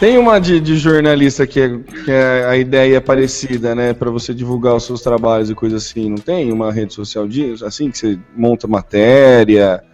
Tem 0.00 0.16
uma 0.16 0.40
de, 0.40 0.58
de 0.58 0.78
jornalista 0.78 1.46
que, 1.46 1.60
é, 1.60 1.78
que 1.78 2.10
é 2.10 2.46
a 2.46 2.56
ideia 2.56 2.96
é 2.96 3.00
parecida, 3.00 3.74
né? 3.74 3.92
Pra 3.92 4.10
você 4.10 4.32
divulgar 4.32 4.74
os 4.74 4.84
seus 4.84 5.02
trabalhos 5.02 5.50
e 5.50 5.54
coisa 5.54 5.76
assim. 5.76 6.08
Não 6.08 6.16
tem 6.16 6.50
uma 6.50 6.72
rede 6.72 6.94
social 6.94 7.28
disso? 7.28 7.66
Assim 7.66 7.90
que 7.90 7.98
você 7.98 8.18
monta 8.34 8.66
matéria, 8.66 9.84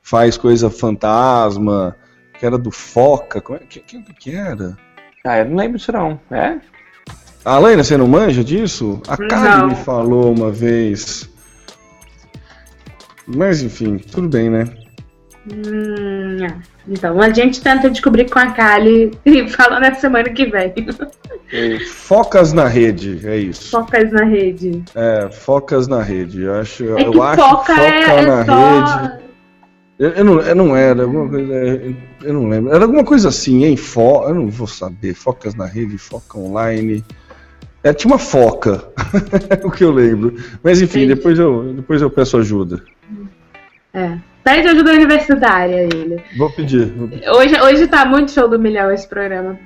faz 0.00 0.36
coisa 0.38 0.70
fantasma, 0.70 1.96
que 2.38 2.46
era 2.46 2.56
do 2.56 2.70
Foca. 2.70 3.40
Como 3.40 3.58
é, 3.58 3.62
que, 3.62 3.80
que, 3.80 4.00
que 4.14 4.36
era? 4.36 4.78
Ah, 5.24 5.38
eu 5.38 5.46
não 5.46 5.56
lembro 5.56 5.78
disso 5.78 5.90
não. 5.90 6.20
É? 6.30 6.60
Alaina, 7.44 7.82
você 7.82 7.96
não 7.96 8.06
manja 8.06 8.44
disso? 8.44 9.02
A 9.08 9.16
Não. 9.16 9.68
me 9.68 9.74
falou 9.74 10.32
uma 10.32 10.52
vez. 10.52 11.28
Mas 13.26 13.62
enfim, 13.62 13.98
tudo 13.98 14.28
bem, 14.28 14.48
né? 14.48 14.64
Hum, 15.52 16.44
é. 16.44 16.54
então, 16.88 17.20
a 17.20 17.30
gente 17.30 17.60
tenta 17.60 17.88
descobrir 17.88 18.28
com 18.28 18.38
a 18.38 18.50
Kali 18.50 19.12
e 19.24 19.46
fala 19.50 19.78
na 19.78 19.94
semana 19.94 20.28
que 20.30 20.46
vem. 20.46 20.74
Focas 21.86 22.52
na 22.52 22.66
rede, 22.66 23.20
é 23.24 23.36
isso. 23.36 23.70
Focas 23.70 24.10
na 24.10 24.24
rede. 24.24 24.82
É, 24.94 25.28
focas 25.30 25.86
na 25.86 26.02
rede. 26.02 26.42
Eu 26.42 26.54
acho, 26.54 26.84
É 26.96 27.04
que 27.04 27.16
eu 27.16 27.22
acho 27.22 27.40
foca 27.42 27.72
é, 27.80 28.02
é 28.02 28.26
na 28.26 28.44
só. 28.44 29.00
rede. 29.00 29.26
Eu, 29.98 30.10
eu 30.10 30.24
não, 30.24 30.40
eu 30.40 30.54
não 30.54 30.76
era, 30.76 31.04
alguma 31.04 31.28
coisa. 31.28 31.52
Eu, 31.52 31.96
eu 32.22 32.34
não 32.34 32.48
lembro. 32.48 32.74
Era 32.74 32.84
alguma 32.84 33.04
coisa 33.04 33.28
assim, 33.28 33.64
hein? 33.64 33.76
Fo, 33.76 34.24
eu 34.28 34.34
não 34.34 34.48
vou 34.48 34.66
saber. 34.66 35.14
Focas 35.14 35.54
na 35.54 35.64
rede, 35.64 35.96
foca 35.96 36.38
online. 36.38 37.04
É, 37.82 37.92
tinha 37.94 38.12
uma 38.12 38.18
foca, 38.18 38.84
o 39.62 39.70
que 39.70 39.84
eu 39.84 39.92
lembro. 39.92 40.34
Mas 40.62 40.82
enfim, 40.82 41.04
Entendi. 41.04 41.14
depois 41.14 41.38
eu, 41.38 41.72
depois 41.72 42.02
eu 42.02 42.10
peço 42.10 42.36
ajuda. 42.36 42.82
É. 43.96 44.18
Pede 44.44 44.68
ajuda 44.68 44.92
universitária 44.92 45.88
ele. 45.90 46.22
Vou 46.36 46.50
pedir. 46.50 46.84
Vou 46.92 47.08
pedir. 47.08 47.26
Hoje, 47.30 47.58
hoje 47.62 47.86
tá 47.86 48.04
muito 48.04 48.30
show 48.30 48.46
do 48.46 48.58
milhão 48.58 48.92
esse 48.92 49.08
programa. 49.08 49.58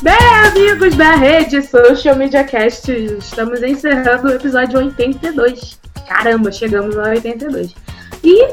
Bem, 0.00 0.14
amigos 0.46 0.94
da 0.94 1.16
rede 1.16 1.60
Social 1.60 2.14
Media 2.14 2.44
Cast, 2.44 2.88
estamos 2.92 3.60
encerrando 3.64 4.28
o 4.28 4.30
episódio 4.30 4.78
82. 4.78 5.80
Caramba, 6.06 6.52
chegamos 6.52 6.96
ao 6.96 7.06
82. 7.06 7.74
E, 8.22 8.46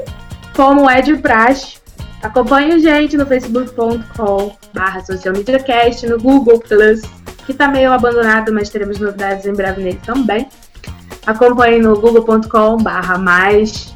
como 0.55 0.89
é 0.89 1.01
de 1.01 1.17
praxe, 1.17 1.77
acompanhe 2.23 2.73
a 2.73 2.79
gente 2.79 3.17
no 3.17 3.25
facebook.com 3.25 4.55
barra 4.73 5.03
socialmediacast, 5.03 6.07
no 6.07 6.17
Google 6.19 6.59
Plus, 6.59 7.01
que 7.45 7.53
tá 7.53 7.67
meio 7.67 7.91
abandonado, 7.91 8.53
mas 8.53 8.69
teremos 8.69 8.99
novidades 8.99 9.45
em 9.45 9.53
breve 9.53 9.83
nele 9.83 9.99
também. 10.05 10.47
Acompanhe 11.27 11.79
no 11.79 11.99
google.com 11.99 12.77
barra 12.77 13.17
mais 13.17 13.93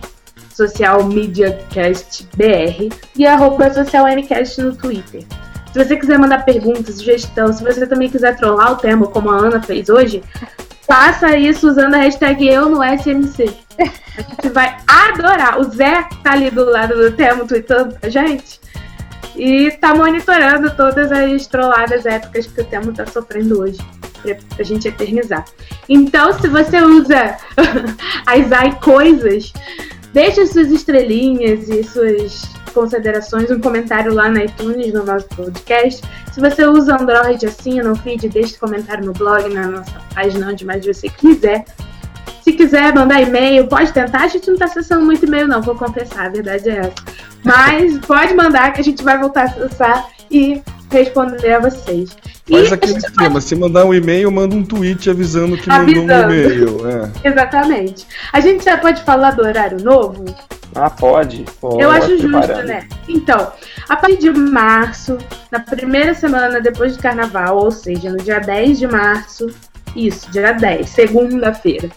Social 0.49 1.03
Media 1.06 1.57
Cast 1.69 2.27
BR 2.36 2.94
e 3.15 3.26
arroba 3.26 3.73
Social 3.73 4.06
MCast 4.07 4.61
no 4.61 4.76
Twitter. 4.76 5.23
Se 5.72 5.84
você 5.84 5.95
quiser 5.95 6.18
mandar 6.18 6.44
perguntas, 6.44 6.95
sugestão, 6.95 7.53
se 7.53 7.64
você 7.64 7.88
também 7.88 8.10
quiser 8.10 8.36
trollar 8.36 8.73
o 8.73 8.76
tema, 8.76 9.07
como 9.07 9.30
a 9.30 9.38
Ana 9.38 9.61
fez 9.61 9.88
hoje, 9.88 10.23
faça 10.81 11.38
isso 11.38 11.69
usando 11.69 11.94
a 11.94 11.99
hashtag 11.99 12.48
eu 12.48 12.68
no 12.68 12.84
SMC. 12.84 13.69
Gente 13.85 14.49
vai 14.53 14.77
adorar. 14.88 15.60
O 15.60 15.64
Zé 15.64 16.07
tá 16.23 16.34
ali 16.34 16.51
do 16.51 16.65
lado 16.65 16.95
do 16.95 17.11
tema, 17.15 17.45
tweetando 17.45 17.95
pra 17.95 18.10
gente. 18.10 18.60
E 19.35 19.72
tá 19.72 19.95
monitorando 19.95 20.69
todas 20.76 21.11
as 21.11 21.47
trolladas 21.47 22.06
épicas 22.06 22.47
que 22.47 22.61
o 22.61 22.65
Temo 22.65 22.93
tá 22.93 23.06
sofrendo 23.06 23.61
hoje. 23.61 23.80
Pra, 24.22 24.35
pra 24.56 24.65
gente 24.65 24.88
eternizar. 24.88 25.45
Então, 25.88 26.34
se 26.34 26.47
você 26.47 26.81
usa 26.81 27.38
as 28.27 28.51
AI 28.51 28.77
coisas, 28.81 29.53
deixe 30.11 30.45
suas 30.45 30.69
estrelinhas 30.72 31.69
e 31.69 31.84
suas 31.84 32.49
considerações, 32.73 33.49
um 33.49 33.60
comentário 33.60 34.14
lá 34.14 34.30
na 34.30 34.43
iTunes, 34.43 34.93
no 34.93 35.06
nosso 35.06 35.27
podcast. 35.30 36.01
Se 36.34 36.39
você 36.39 36.65
usa 36.65 36.95
Android, 36.95 37.45
assina 37.45 37.91
o 37.91 37.95
feed, 37.95 38.27
deixe 38.30 38.57
comentário 38.57 39.06
no 39.06 39.14
blog, 39.14 39.47
na 39.53 39.68
nossa 39.68 39.99
página, 40.14 40.49
onde 40.49 40.65
mais 40.65 40.85
você 40.85 41.10
quiser. 41.10 41.65
Se 42.44 42.53
quiser 42.53 42.94
mandar 42.94 43.22
e-mail, 43.22 43.68
pode 43.68 43.91
tentar. 43.91 44.24
A 44.24 44.28
gente 44.28 44.49
não 44.49 44.57
tá 44.57 44.66
acessando 44.66 45.06
muito 45.06 45.26
e-mail, 45.26 45.48
não, 45.48 45.61
vou 45.61 45.76
confessar, 45.76 46.28
a 46.28 46.30
verdade 46.30 46.70
é 46.70 46.78
essa. 46.80 46.94
Mas 47.44 47.98
pode 47.99 48.34
mandar 48.34 48.74
que 48.74 48.82
a 48.82 48.84
gente 48.84 49.03
vai 49.03 49.18
voltar 49.18 49.41
a 49.41 49.45
acessar 49.45 50.07
e 50.30 50.61
responder 50.91 51.53
a 51.53 51.60
vocês. 51.60 52.16
E 52.48 52.57
aquele 52.57 52.98
esquema. 52.98 53.40
Se 53.40 53.56
mandar 53.56 53.86
um 53.86 53.94
e-mail, 53.94 54.32
manda 54.32 54.56
um 54.56 54.64
tweet 54.64 55.10
avisando 55.10 55.56
que 55.57 55.70
mandou 55.70 56.03
um 56.03 56.11
Avisando. 56.11 56.34
e-mail. 56.34 56.80
É. 56.90 57.11
Exatamente. 57.30 58.07
A 58.34 58.40
gente 58.40 58.66
já 58.66 58.78
pode 58.78 59.03
falar 59.03 59.32
do 59.32 59.44
horário 59.44 59.82
novo? 59.84 60.26
Ah, 60.76 60.90
pode. 60.90 61.45
Eu 61.80 61.90
acho 61.91 62.18
justo, 62.18 62.30
preparando. 62.30 62.68
né? 62.68 62.88
Então, 63.07 63.52
a 63.88 63.95
partir 63.95 64.18
de 64.18 64.32
março, 64.32 65.18
na 65.52 65.60
primeira 65.60 66.14
semana 66.14 66.61
depois 66.61 66.95
do 66.95 67.02
carnaval, 67.02 67.57
ou 67.57 67.72
seja, 67.72 68.10
no 68.10 68.18
dia 68.18 68.40
10 68.40 68.80
de 68.80 68.88
março, 68.88 69.48
isso, 69.95 70.30
dia 70.32 70.52
10, 70.53 70.90
segunda-feira. 70.90 71.90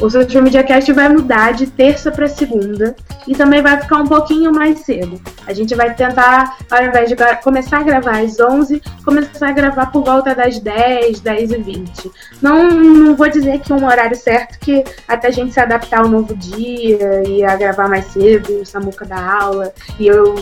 O 0.00 0.10
Social 0.10 0.42
Media 0.42 0.62
Cast 0.62 0.92
vai 0.92 1.08
mudar 1.08 1.52
de 1.52 1.66
terça 1.66 2.10
para 2.10 2.28
segunda 2.28 2.94
e 3.26 3.34
também 3.34 3.62
vai 3.62 3.80
ficar 3.80 3.96
um 3.96 4.06
pouquinho 4.06 4.52
mais 4.52 4.80
cedo. 4.80 5.18
A 5.46 5.54
gente 5.54 5.74
vai 5.74 5.94
tentar, 5.94 6.58
ao 6.70 6.84
invés 6.84 7.08
de 7.08 7.16
começar 7.42 7.78
a 7.78 7.82
gravar 7.82 8.20
às 8.20 8.38
11, 8.38 8.82
começar 9.02 9.48
a 9.48 9.52
gravar 9.52 9.86
por 9.86 10.04
volta 10.04 10.34
das 10.34 10.60
10, 10.60 11.20
10 11.20 11.50
e 11.50 11.56
20. 11.56 12.10
Não, 12.42 12.70
não 12.70 13.16
vou 13.16 13.28
dizer 13.30 13.60
que 13.60 13.72
é 13.72 13.74
um 13.74 13.86
horário 13.86 14.16
certo, 14.16 14.58
que 14.58 14.84
até 15.08 15.28
a 15.28 15.32
gente 15.32 15.54
se 15.54 15.60
adaptar 15.60 16.00
ao 16.00 16.08
novo 16.08 16.36
dia 16.36 17.22
e 17.26 17.42
a 17.42 17.56
gravar 17.56 17.88
mais 17.88 18.04
cedo, 18.06 18.60
o 18.60 18.66
Samuca 18.66 19.06
da 19.06 19.40
aula, 19.40 19.72
e 19.98 20.06
eu, 20.08 20.34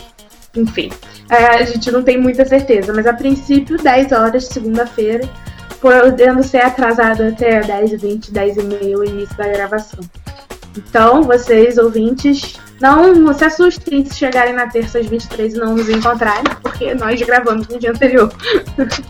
enfim. 0.56 0.90
É, 1.30 1.46
a 1.46 1.62
gente 1.62 1.92
não 1.92 2.02
tem 2.02 2.18
muita 2.18 2.44
certeza, 2.44 2.92
mas 2.92 3.06
a 3.06 3.12
princípio, 3.12 3.80
10 3.80 4.10
horas, 4.10 4.46
segunda-feira, 4.46 5.28
podendo 5.84 6.42
ser 6.42 6.62
atrasado 6.62 7.24
até 7.24 7.60
10 7.60 7.92
e 7.92 7.96
20, 7.98 8.32
10 8.32 8.56
e 8.56 8.62
meia 8.62 8.98
o 8.98 9.04
início 9.04 9.36
da 9.36 9.46
gravação. 9.48 10.00
Então, 10.74 11.22
vocês, 11.22 11.76
ouvintes, 11.76 12.58
Não 12.80 13.32
se 13.34 13.44
assustem 13.44 14.04
se 14.04 14.16
chegarem 14.16 14.54
na 14.54 14.66
terça 14.66 14.98
às 14.98 15.06
23 15.06 15.54
e 15.54 15.58
não 15.58 15.76
nos 15.76 15.88
encontrarem, 15.90 16.44
porque 16.62 16.94
nós 16.94 17.20
gravamos 17.20 17.68
no 17.68 17.78
dia 17.78 17.90
anterior. 17.90 18.32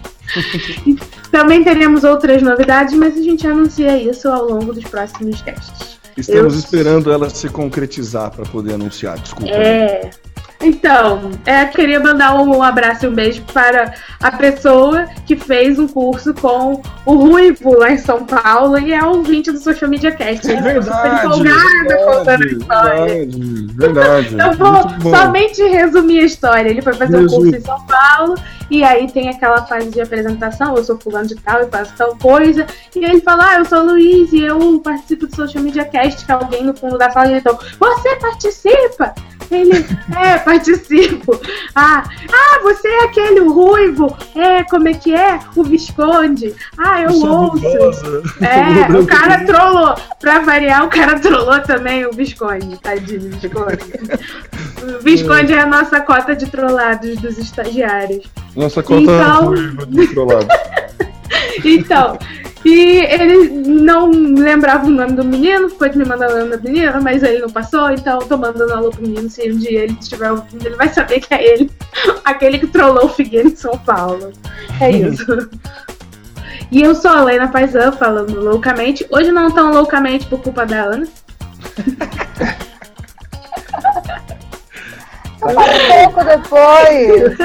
Também 1.30 1.62
teremos 1.62 2.02
outras 2.02 2.42
novidades, 2.42 2.94
mas 2.94 3.16
a 3.16 3.22
gente 3.22 3.46
anuncia 3.46 3.96
isso 3.96 4.28
ao 4.28 4.44
longo 4.44 4.72
dos 4.72 4.84
próximos 4.84 5.40
testes. 5.42 5.98
Estamos 6.16 6.54
Eu... 6.54 6.58
esperando 6.58 7.12
ela 7.12 7.30
se 7.30 7.48
concretizar 7.48 8.32
para 8.32 8.44
poder 8.46 8.74
anunciar, 8.74 9.16
desculpa. 9.18 9.52
É. 9.52 10.10
Então, 10.64 11.30
é, 11.44 11.66
queria 11.66 12.00
mandar 12.00 12.34
um 12.34 12.62
abraço 12.62 13.04
e 13.04 13.08
um 13.08 13.14
beijo 13.14 13.42
para 13.52 13.92
a 14.22 14.32
pessoa 14.32 15.06
que 15.26 15.36
fez 15.36 15.78
um 15.78 15.86
curso 15.86 16.32
com 16.32 16.80
o 17.04 17.14
Ruivo 17.14 17.78
lá 17.78 17.90
em 17.90 17.98
São 17.98 18.24
Paulo 18.24 18.78
e 18.78 18.94
é 18.94 19.04
ouvinte 19.04 19.52
do 19.52 19.58
Social 19.58 19.90
Media 19.90 20.10
Cast. 20.12 20.50
É 20.50 20.60
verdade, 20.60 21.26
empolgada 21.26 21.96
contando 22.06 22.42
a 22.42 22.46
história. 22.46 23.04
Verdade, 23.06 23.66
verdade. 23.74 24.36
Eu 24.40 24.52
vou 24.54 25.14
somente 25.14 25.62
resumir 25.62 26.20
a 26.20 26.24
história. 26.24 26.70
Ele 26.70 26.80
foi 26.80 26.94
fazer 26.94 27.18
um 27.18 27.26
curso 27.26 27.54
em 27.54 27.60
São 27.60 27.84
Paulo 27.86 28.34
e 28.70 28.82
aí 28.82 29.10
tem 29.10 29.28
aquela 29.28 29.66
fase 29.66 29.90
de 29.90 30.00
apresentação, 30.00 30.74
eu 30.74 30.82
sou 30.84 30.98
fulano 30.98 31.28
de 31.28 31.34
tal 31.36 31.62
e 31.62 31.66
faço 31.66 31.92
tal 31.96 32.16
coisa. 32.16 32.66
E 32.96 33.04
aí 33.04 33.12
ele 33.12 33.20
fala, 33.20 33.50
ah, 33.50 33.58
eu 33.58 33.64
sou 33.64 33.80
o 33.80 33.86
Luiz 33.86 34.32
e 34.32 34.42
eu 34.42 34.80
participo 34.80 35.26
do 35.26 35.36
Social 35.36 35.62
Media 35.62 35.84
Cast, 35.84 36.24
que 36.24 36.32
é 36.32 36.34
alguém 36.34 36.64
no 36.64 36.74
fundo 36.74 36.96
da 36.96 37.10
sala 37.10 37.30
e 37.30 37.38
então, 37.38 37.58
você 37.78 38.16
participa? 38.16 39.14
Ele, 39.50 39.84
é, 40.16 40.38
participo. 40.38 41.40
Ah, 41.74 42.04
ah, 42.32 42.60
você 42.62 42.88
é 42.88 43.04
aquele 43.04 43.40
ruivo. 43.40 44.16
É, 44.34 44.62
como 44.64 44.88
é 44.88 44.94
que 44.94 45.14
é? 45.14 45.38
O 45.56 45.62
Visconde. 45.62 46.54
Ah, 46.78 47.02
eu 47.02 47.10
ouço. 47.10 48.22
É, 48.40 48.98
o 48.98 49.06
cara 49.06 49.44
trollou. 49.44 49.94
Pra 50.20 50.40
variar, 50.40 50.84
o 50.84 50.88
cara 50.88 51.18
trollou 51.18 51.60
também 51.60 52.06
o 52.06 52.12
Visconde. 52.12 52.78
Tadinho, 52.80 53.30
Visconde. 53.30 53.78
O 54.82 55.02
Visconde 55.02 55.52
é. 55.52 55.56
é 55.56 55.60
a 55.60 55.66
nossa 55.66 56.00
cota 56.00 56.34
de 56.34 56.46
trollados 56.46 57.16
dos 57.16 57.38
estagiários. 57.38 58.26
Nossa 58.56 58.82
cota 58.82 59.00
então... 59.00 59.54
de 59.88 60.06
trollados. 60.08 60.48
então, 61.64 62.18
e 62.64 63.00
ele 63.00 63.48
não 63.48 64.10
lembrava 64.10 64.86
o 64.86 64.90
nome 64.90 65.12
do 65.12 65.24
menino, 65.24 65.68
ficou 65.68 65.88
de 65.88 65.98
me 65.98 66.04
mandar 66.04 66.30
o 66.30 66.38
nome 66.38 66.56
do 66.56 66.62
menino, 66.62 67.02
mas 67.02 67.22
ele 67.22 67.40
não 67.40 67.50
passou, 67.50 67.90
então 67.90 68.20
eu 68.20 68.26
tô 68.26 68.38
mandando 68.38 68.72
alô 68.72 68.90
pro 68.90 69.02
menino. 69.02 69.28
Se 69.28 69.50
um 69.50 69.58
dia 69.58 69.84
ele 69.84 69.96
estiver 70.00 70.32
ouvindo, 70.32 70.66
ele 70.66 70.76
vai 70.76 70.88
saber 70.88 71.20
que 71.20 71.34
é 71.34 71.44
ele, 71.46 71.70
aquele 72.24 72.58
que 72.58 72.66
trollou 72.66 73.04
o 73.04 73.08
Figueiredo 73.08 73.52
em 73.52 73.56
São 73.56 73.76
Paulo. 73.78 74.32
É 74.80 74.90
isso. 74.90 75.26
e 76.70 76.82
eu 76.82 76.94
sou 76.94 77.10
a 77.10 77.22
Lena 77.22 77.48
Paisan, 77.48 77.92
falando 77.92 78.40
loucamente. 78.40 79.06
Hoje 79.10 79.30
não 79.30 79.50
tão 79.50 79.72
loucamente 79.72 80.26
por 80.26 80.40
culpa 80.40 80.64
da 80.64 80.84
Ana. 80.84 81.06
Um 85.44 85.54
pouco 85.54 86.24
depois. 86.24 87.38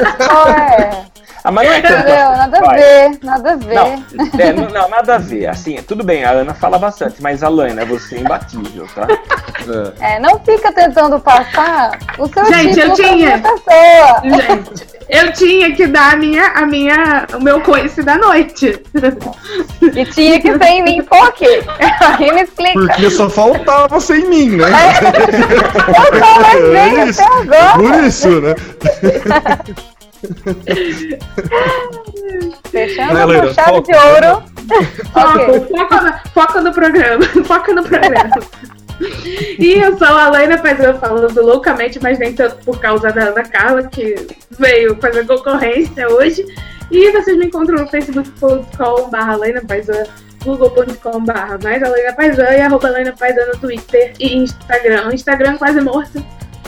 é? 0.55 1.08
Ah, 1.43 1.51
mas 1.51 1.67
não 1.67 1.75
é 1.75 1.81
tanto. 1.81 2.09
Não, 2.09 2.37
nada 2.37 2.57
a 2.57 2.73
ver, 2.73 3.19
nada 3.23 3.51
a 3.51 3.55
ver. 3.55 3.75
Não, 3.75 4.39
é, 4.39 4.53
não, 4.53 4.69
não, 4.69 4.89
nada 4.89 5.15
a 5.15 5.17
ver. 5.17 5.47
Assim, 5.47 5.75
tudo 5.83 6.03
bem, 6.03 6.23
a 6.23 6.31
Ana 6.31 6.53
fala 6.53 6.77
bastante, 6.77 7.21
mas 7.21 7.43
a 7.43 7.49
Lana, 7.49 7.85
você 7.85 8.15
é 8.15 8.19
imbatível, 8.19 8.87
tá? 8.93 9.07
É, 10.01 10.19
não 10.19 10.39
fica 10.39 10.71
tentando 10.73 11.19
passar 11.19 11.97
o 12.17 12.27
seu 12.27 12.45
Gente, 12.45 12.79
eu 12.79 12.93
tinha. 12.93 13.39
Pessoa. 13.39 14.21
Gente, 14.23 14.87
eu 15.09 15.33
tinha 15.33 15.75
que 15.75 15.87
dar 15.87 16.13
a 16.13 16.17
minha, 16.17 16.47
a 16.47 16.65
minha, 16.65 17.25
o 17.33 17.39
meu 17.41 17.61
coice 17.61 18.03
da 18.03 18.17
noite. 18.17 18.81
E 19.81 20.05
tinha 20.05 20.39
que 20.39 20.57
ser 20.57 20.65
em 20.65 20.83
mim 20.83 21.03
por 21.03 21.31
quê? 21.33 21.63
Aí 22.19 22.31
me 22.31 22.43
explica. 22.43 22.79
Porque 22.79 23.09
só 23.09 23.29
faltava 23.29 23.87
você 23.87 24.17
em 24.17 24.29
mim, 24.29 24.49
né? 24.57 24.65
É. 24.65 24.99
Eu 25.99 26.19
só 26.19 26.39
mais 26.41 26.61
bem 26.61 26.99
é 26.99 27.09
até 27.09 27.23
agora. 27.23 27.73
Por 27.77 28.03
isso, 28.03 28.41
né? 28.41 28.55
Fechando 32.71 33.13
Vai, 33.13 33.41
com 33.41 33.53
chave 33.53 33.81
de 33.81 33.95
ouro. 33.95 34.43
okay. 35.15 35.77
foca, 35.77 36.21
foca 36.33 36.61
no 36.61 36.73
programa. 36.73 37.25
Foca 37.45 37.73
no 37.73 37.83
programa. 37.83 38.39
E 39.57 39.73
eu 39.73 39.97
sou 39.97 40.07
a 40.07 40.29
Laina 40.29 40.57
Pedro 40.57 40.97
falando 40.99 41.41
loucamente, 41.41 41.99
mas 42.01 42.19
nem 42.19 42.33
tanto 42.33 42.57
por 42.65 42.79
causa 42.79 43.11
da 43.11 43.29
Ana 43.29 43.43
Carla, 43.43 43.83
que 43.87 44.27
veio 44.51 44.95
fazer 44.97 45.25
concorrência 45.25 46.09
hoje. 46.09 46.45
E 46.91 47.11
vocês 47.11 47.37
me 47.37 47.45
encontram 47.45 47.77
no 47.77 47.87
facebook.com.br 47.87 48.59
google.com.br 50.43 51.63
mais 51.63 51.83
a 51.83 52.13
Paisan 52.13 52.49
e 52.51 52.61
arroba 52.61 52.89
Laina 52.89 53.13
Paisan 53.17 53.45
no 53.47 53.59
Twitter 53.59 54.13
e 54.19 54.37
Instagram. 54.37 55.07
O 55.07 55.13
Instagram 55.13 55.57
quase 55.57 55.81
morto, 55.81 56.23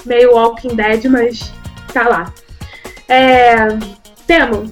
meio 0.06 0.34
Walking 0.34 0.76
Dead, 0.76 1.06
mas 1.06 1.52
tá 1.94 2.08
lá. 2.08 2.34
É... 3.12 3.68
Temo. 4.26 4.72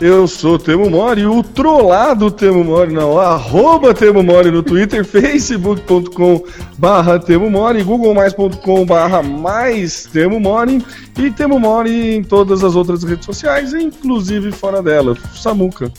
Eu 0.00 0.28
sou 0.28 0.56
Temo 0.56 0.88
Mori, 0.88 1.26
o 1.26 1.42
trollado 1.42 2.30
Temo 2.30 2.62
Mori, 2.62 2.92
não, 2.92 3.18
arroba 3.18 3.92
Temo 3.92 4.22
Mori 4.22 4.52
no 4.52 4.62
Twitter, 4.62 5.02
facebook.com 5.04 6.44
barra 6.78 7.18
Temo 7.18 7.50
Mori, 7.50 7.82
googlemais.com 7.82 8.86
barra 8.86 9.20
mais 9.20 10.06
Temo 10.06 10.38
Mori 10.38 10.80
e 11.18 11.30
Temo 11.32 11.58
Mori 11.58 12.14
em 12.14 12.22
todas 12.22 12.62
as 12.62 12.76
outras 12.76 13.02
redes 13.02 13.26
sociais, 13.26 13.74
inclusive 13.74 14.52
fora 14.52 14.80
dela, 14.80 15.16
Samuca. 15.34 15.92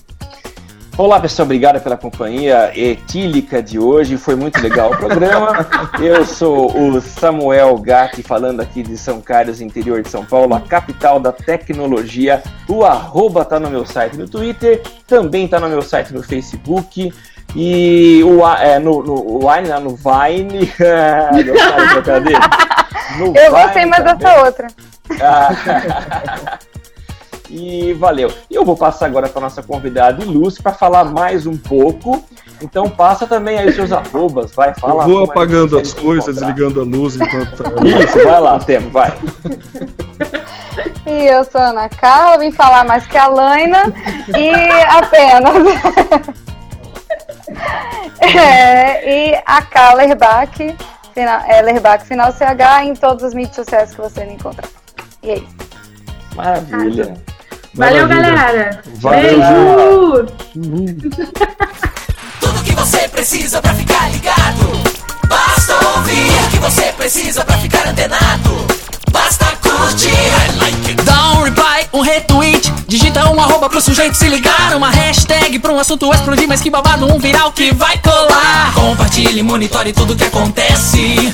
Olá 0.97 1.21
pessoal, 1.21 1.45
obrigado 1.45 1.81
pela 1.81 1.95
companhia 1.95 2.77
etílica 2.77 3.63
de 3.63 3.79
hoje, 3.79 4.17
foi 4.17 4.35
muito 4.35 4.61
legal 4.61 4.91
o 4.91 4.97
programa. 4.97 5.65
Eu 5.99 6.25
sou 6.25 6.69
o 6.77 6.99
Samuel 6.99 7.77
Gatti, 7.77 8.21
falando 8.21 8.59
aqui 8.59 8.83
de 8.83 8.97
São 8.97 9.21
Carlos, 9.21 9.61
interior 9.61 10.01
de 10.01 10.09
São 10.09 10.25
Paulo, 10.25 10.53
a 10.53 10.59
capital 10.59 11.17
da 11.17 11.31
tecnologia. 11.31 12.43
O 12.67 12.83
arroba 12.83 13.45
tá 13.45 13.57
no 13.57 13.69
meu 13.69 13.85
site 13.85 14.17
no 14.17 14.27
Twitter, 14.27 14.83
também 15.07 15.47
tá 15.47 15.61
no 15.61 15.69
meu 15.69 15.81
site 15.81 16.13
no 16.13 16.21
Facebook. 16.21 17.13
E 17.55 18.21
o, 18.23 18.45
é, 18.47 18.77
no, 18.77 19.01
no, 19.01 19.39
Vine, 19.39 19.69
no 19.81 19.95
Vine. 19.95 20.69
no 23.17 23.33
Eu 23.35 23.51
gostei 23.51 23.85
mais 23.85 24.03
dessa 24.03 24.43
outra. 24.43 24.67
E 27.51 27.93
valeu. 27.93 28.31
E 28.49 28.55
eu 28.55 28.63
vou 28.63 28.77
passar 28.77 29.07
agora 29.07 29.27
para 29.27 29.41
nossa 29.41 29.61
convidada 29.61 30.23
Lúcia 30.23 30.63
para 30.63 30.71
falar 30.71 31.03
mais 31.05 31.45
um 31.45 31.57
pouco. 31.57 32.23
Então 32.61 32.89
passa 32.89 33.27
também 33.27 33.57
aí 33.57 33.67
os 33.67 33.75
seus 33.75 33.91
arrobas, 33.91 34.53
vai, 34.55 34.73
fala. 34.73 35.03
Eu 35.03 35.09
vou 35.09 35.23
apagando 35.25 35.77
as 35.77 35.93
coisas, 35.93 36.35
desligando 36.35 36.79
a 36.79 36.83
luz 36.83 37.15
enquanto 37.15 37.61
tá... 37.61 37.69
Isso, 37.85 38.23
vai 38.23 38.39
lá, 38.39 38.57
Tempo, 38.59 38.89
vai. 38.89 39.13
E 41.05 41.25
eu 41.25 41.43
sou 41.43 41.59
a 41.59 41.71
Ana 41.71 41.89
Carla, 41.89 42.37
vim 42.37 42.51
falar 42.51 42.85
mais 42.85 43.05
que 43.05 43.17
a 43.17 43.27
Laina 43.27 43.91
e 44.29 44.51
apenas. 44.87 45.53
é, 48.37 49.33
e 49.33 49.43
a 49.45 49.61
Carla 49.63 50.03
Lerbach, 50.03 50.77
final, 51.13 51.41
é, 51.47 51.61
Lerbach 51.61 52.05
final 52.05 52.31
CH 52.31 52.85
em 52.85 52.93
todas 52.93 53.23
as 53.25 53.33
mídias 53.33 53.55
sociais 53.55 53.93
que 53.93 53.99
você 53.99 54.23
me 54.23 54.35
encontrar. 54.35 54.69
E 55.21 55.31
é 55.31 55.35
isso. 55.39 55.55
Maravilha. 56.35 57.13
Valeu, 57.73 58.07
galera. 58.07 58.81
Valeu. 58.95 59.21
Beijo. 59.21 60.25
Tudo 62.39 62.63
que 62.63 62.75
você 62.75 63.07
precisa 63.07 63.61
pra 63.61 63.73
ficar 63.73 64.11
ligado. 64.11 64.81
Basta 65.27 65.73
ouvir 65.95 66.31
o 66.45 66.49
que 66.49 66.57
você 66.59 66.91
precisa 66.91 67.45
pra 67.45 67.57
ficar 67.57 67.87
antenado. 67.87 68.67
Basta 69.11 69.45
curtir. 69.61 70.09
I 70.09 70.59
like 70.59 70.91
it. 70.91 71.01
Dá 71.03 71.31
um 71.33 71.43
reply, 71.43 71.87
um 71.93 72.01
retweet. 72.01 72.71
Digita 72.87 73.29
um 73.29 73.39
arroba 73.39 73.69
pro 73.69 73.79
sujeito 73.79 74.15
se 74.15 74.27
ligar. 74.27 74.75
Uma 74.75 74.89
hashtag 74.89 75.57
pra 75.59 75.71
um 75.71 75.79
assunto 75.79 76.13
explodir. 76.13 76.49
Mas 76.49 76.59
que 76.59 76.69
babado, 76.69 77.05
um 77.05 77.19
viral 77.19 77.53
que 77.53 77.73
vai 77.73 77.97
colar. 77.99 78.73
Compartilhe, 78.73 79.41
monitore 79.41 79.93
tudo 79.93 80.15
que 80.15 80.25
acontece. 80.25 81.33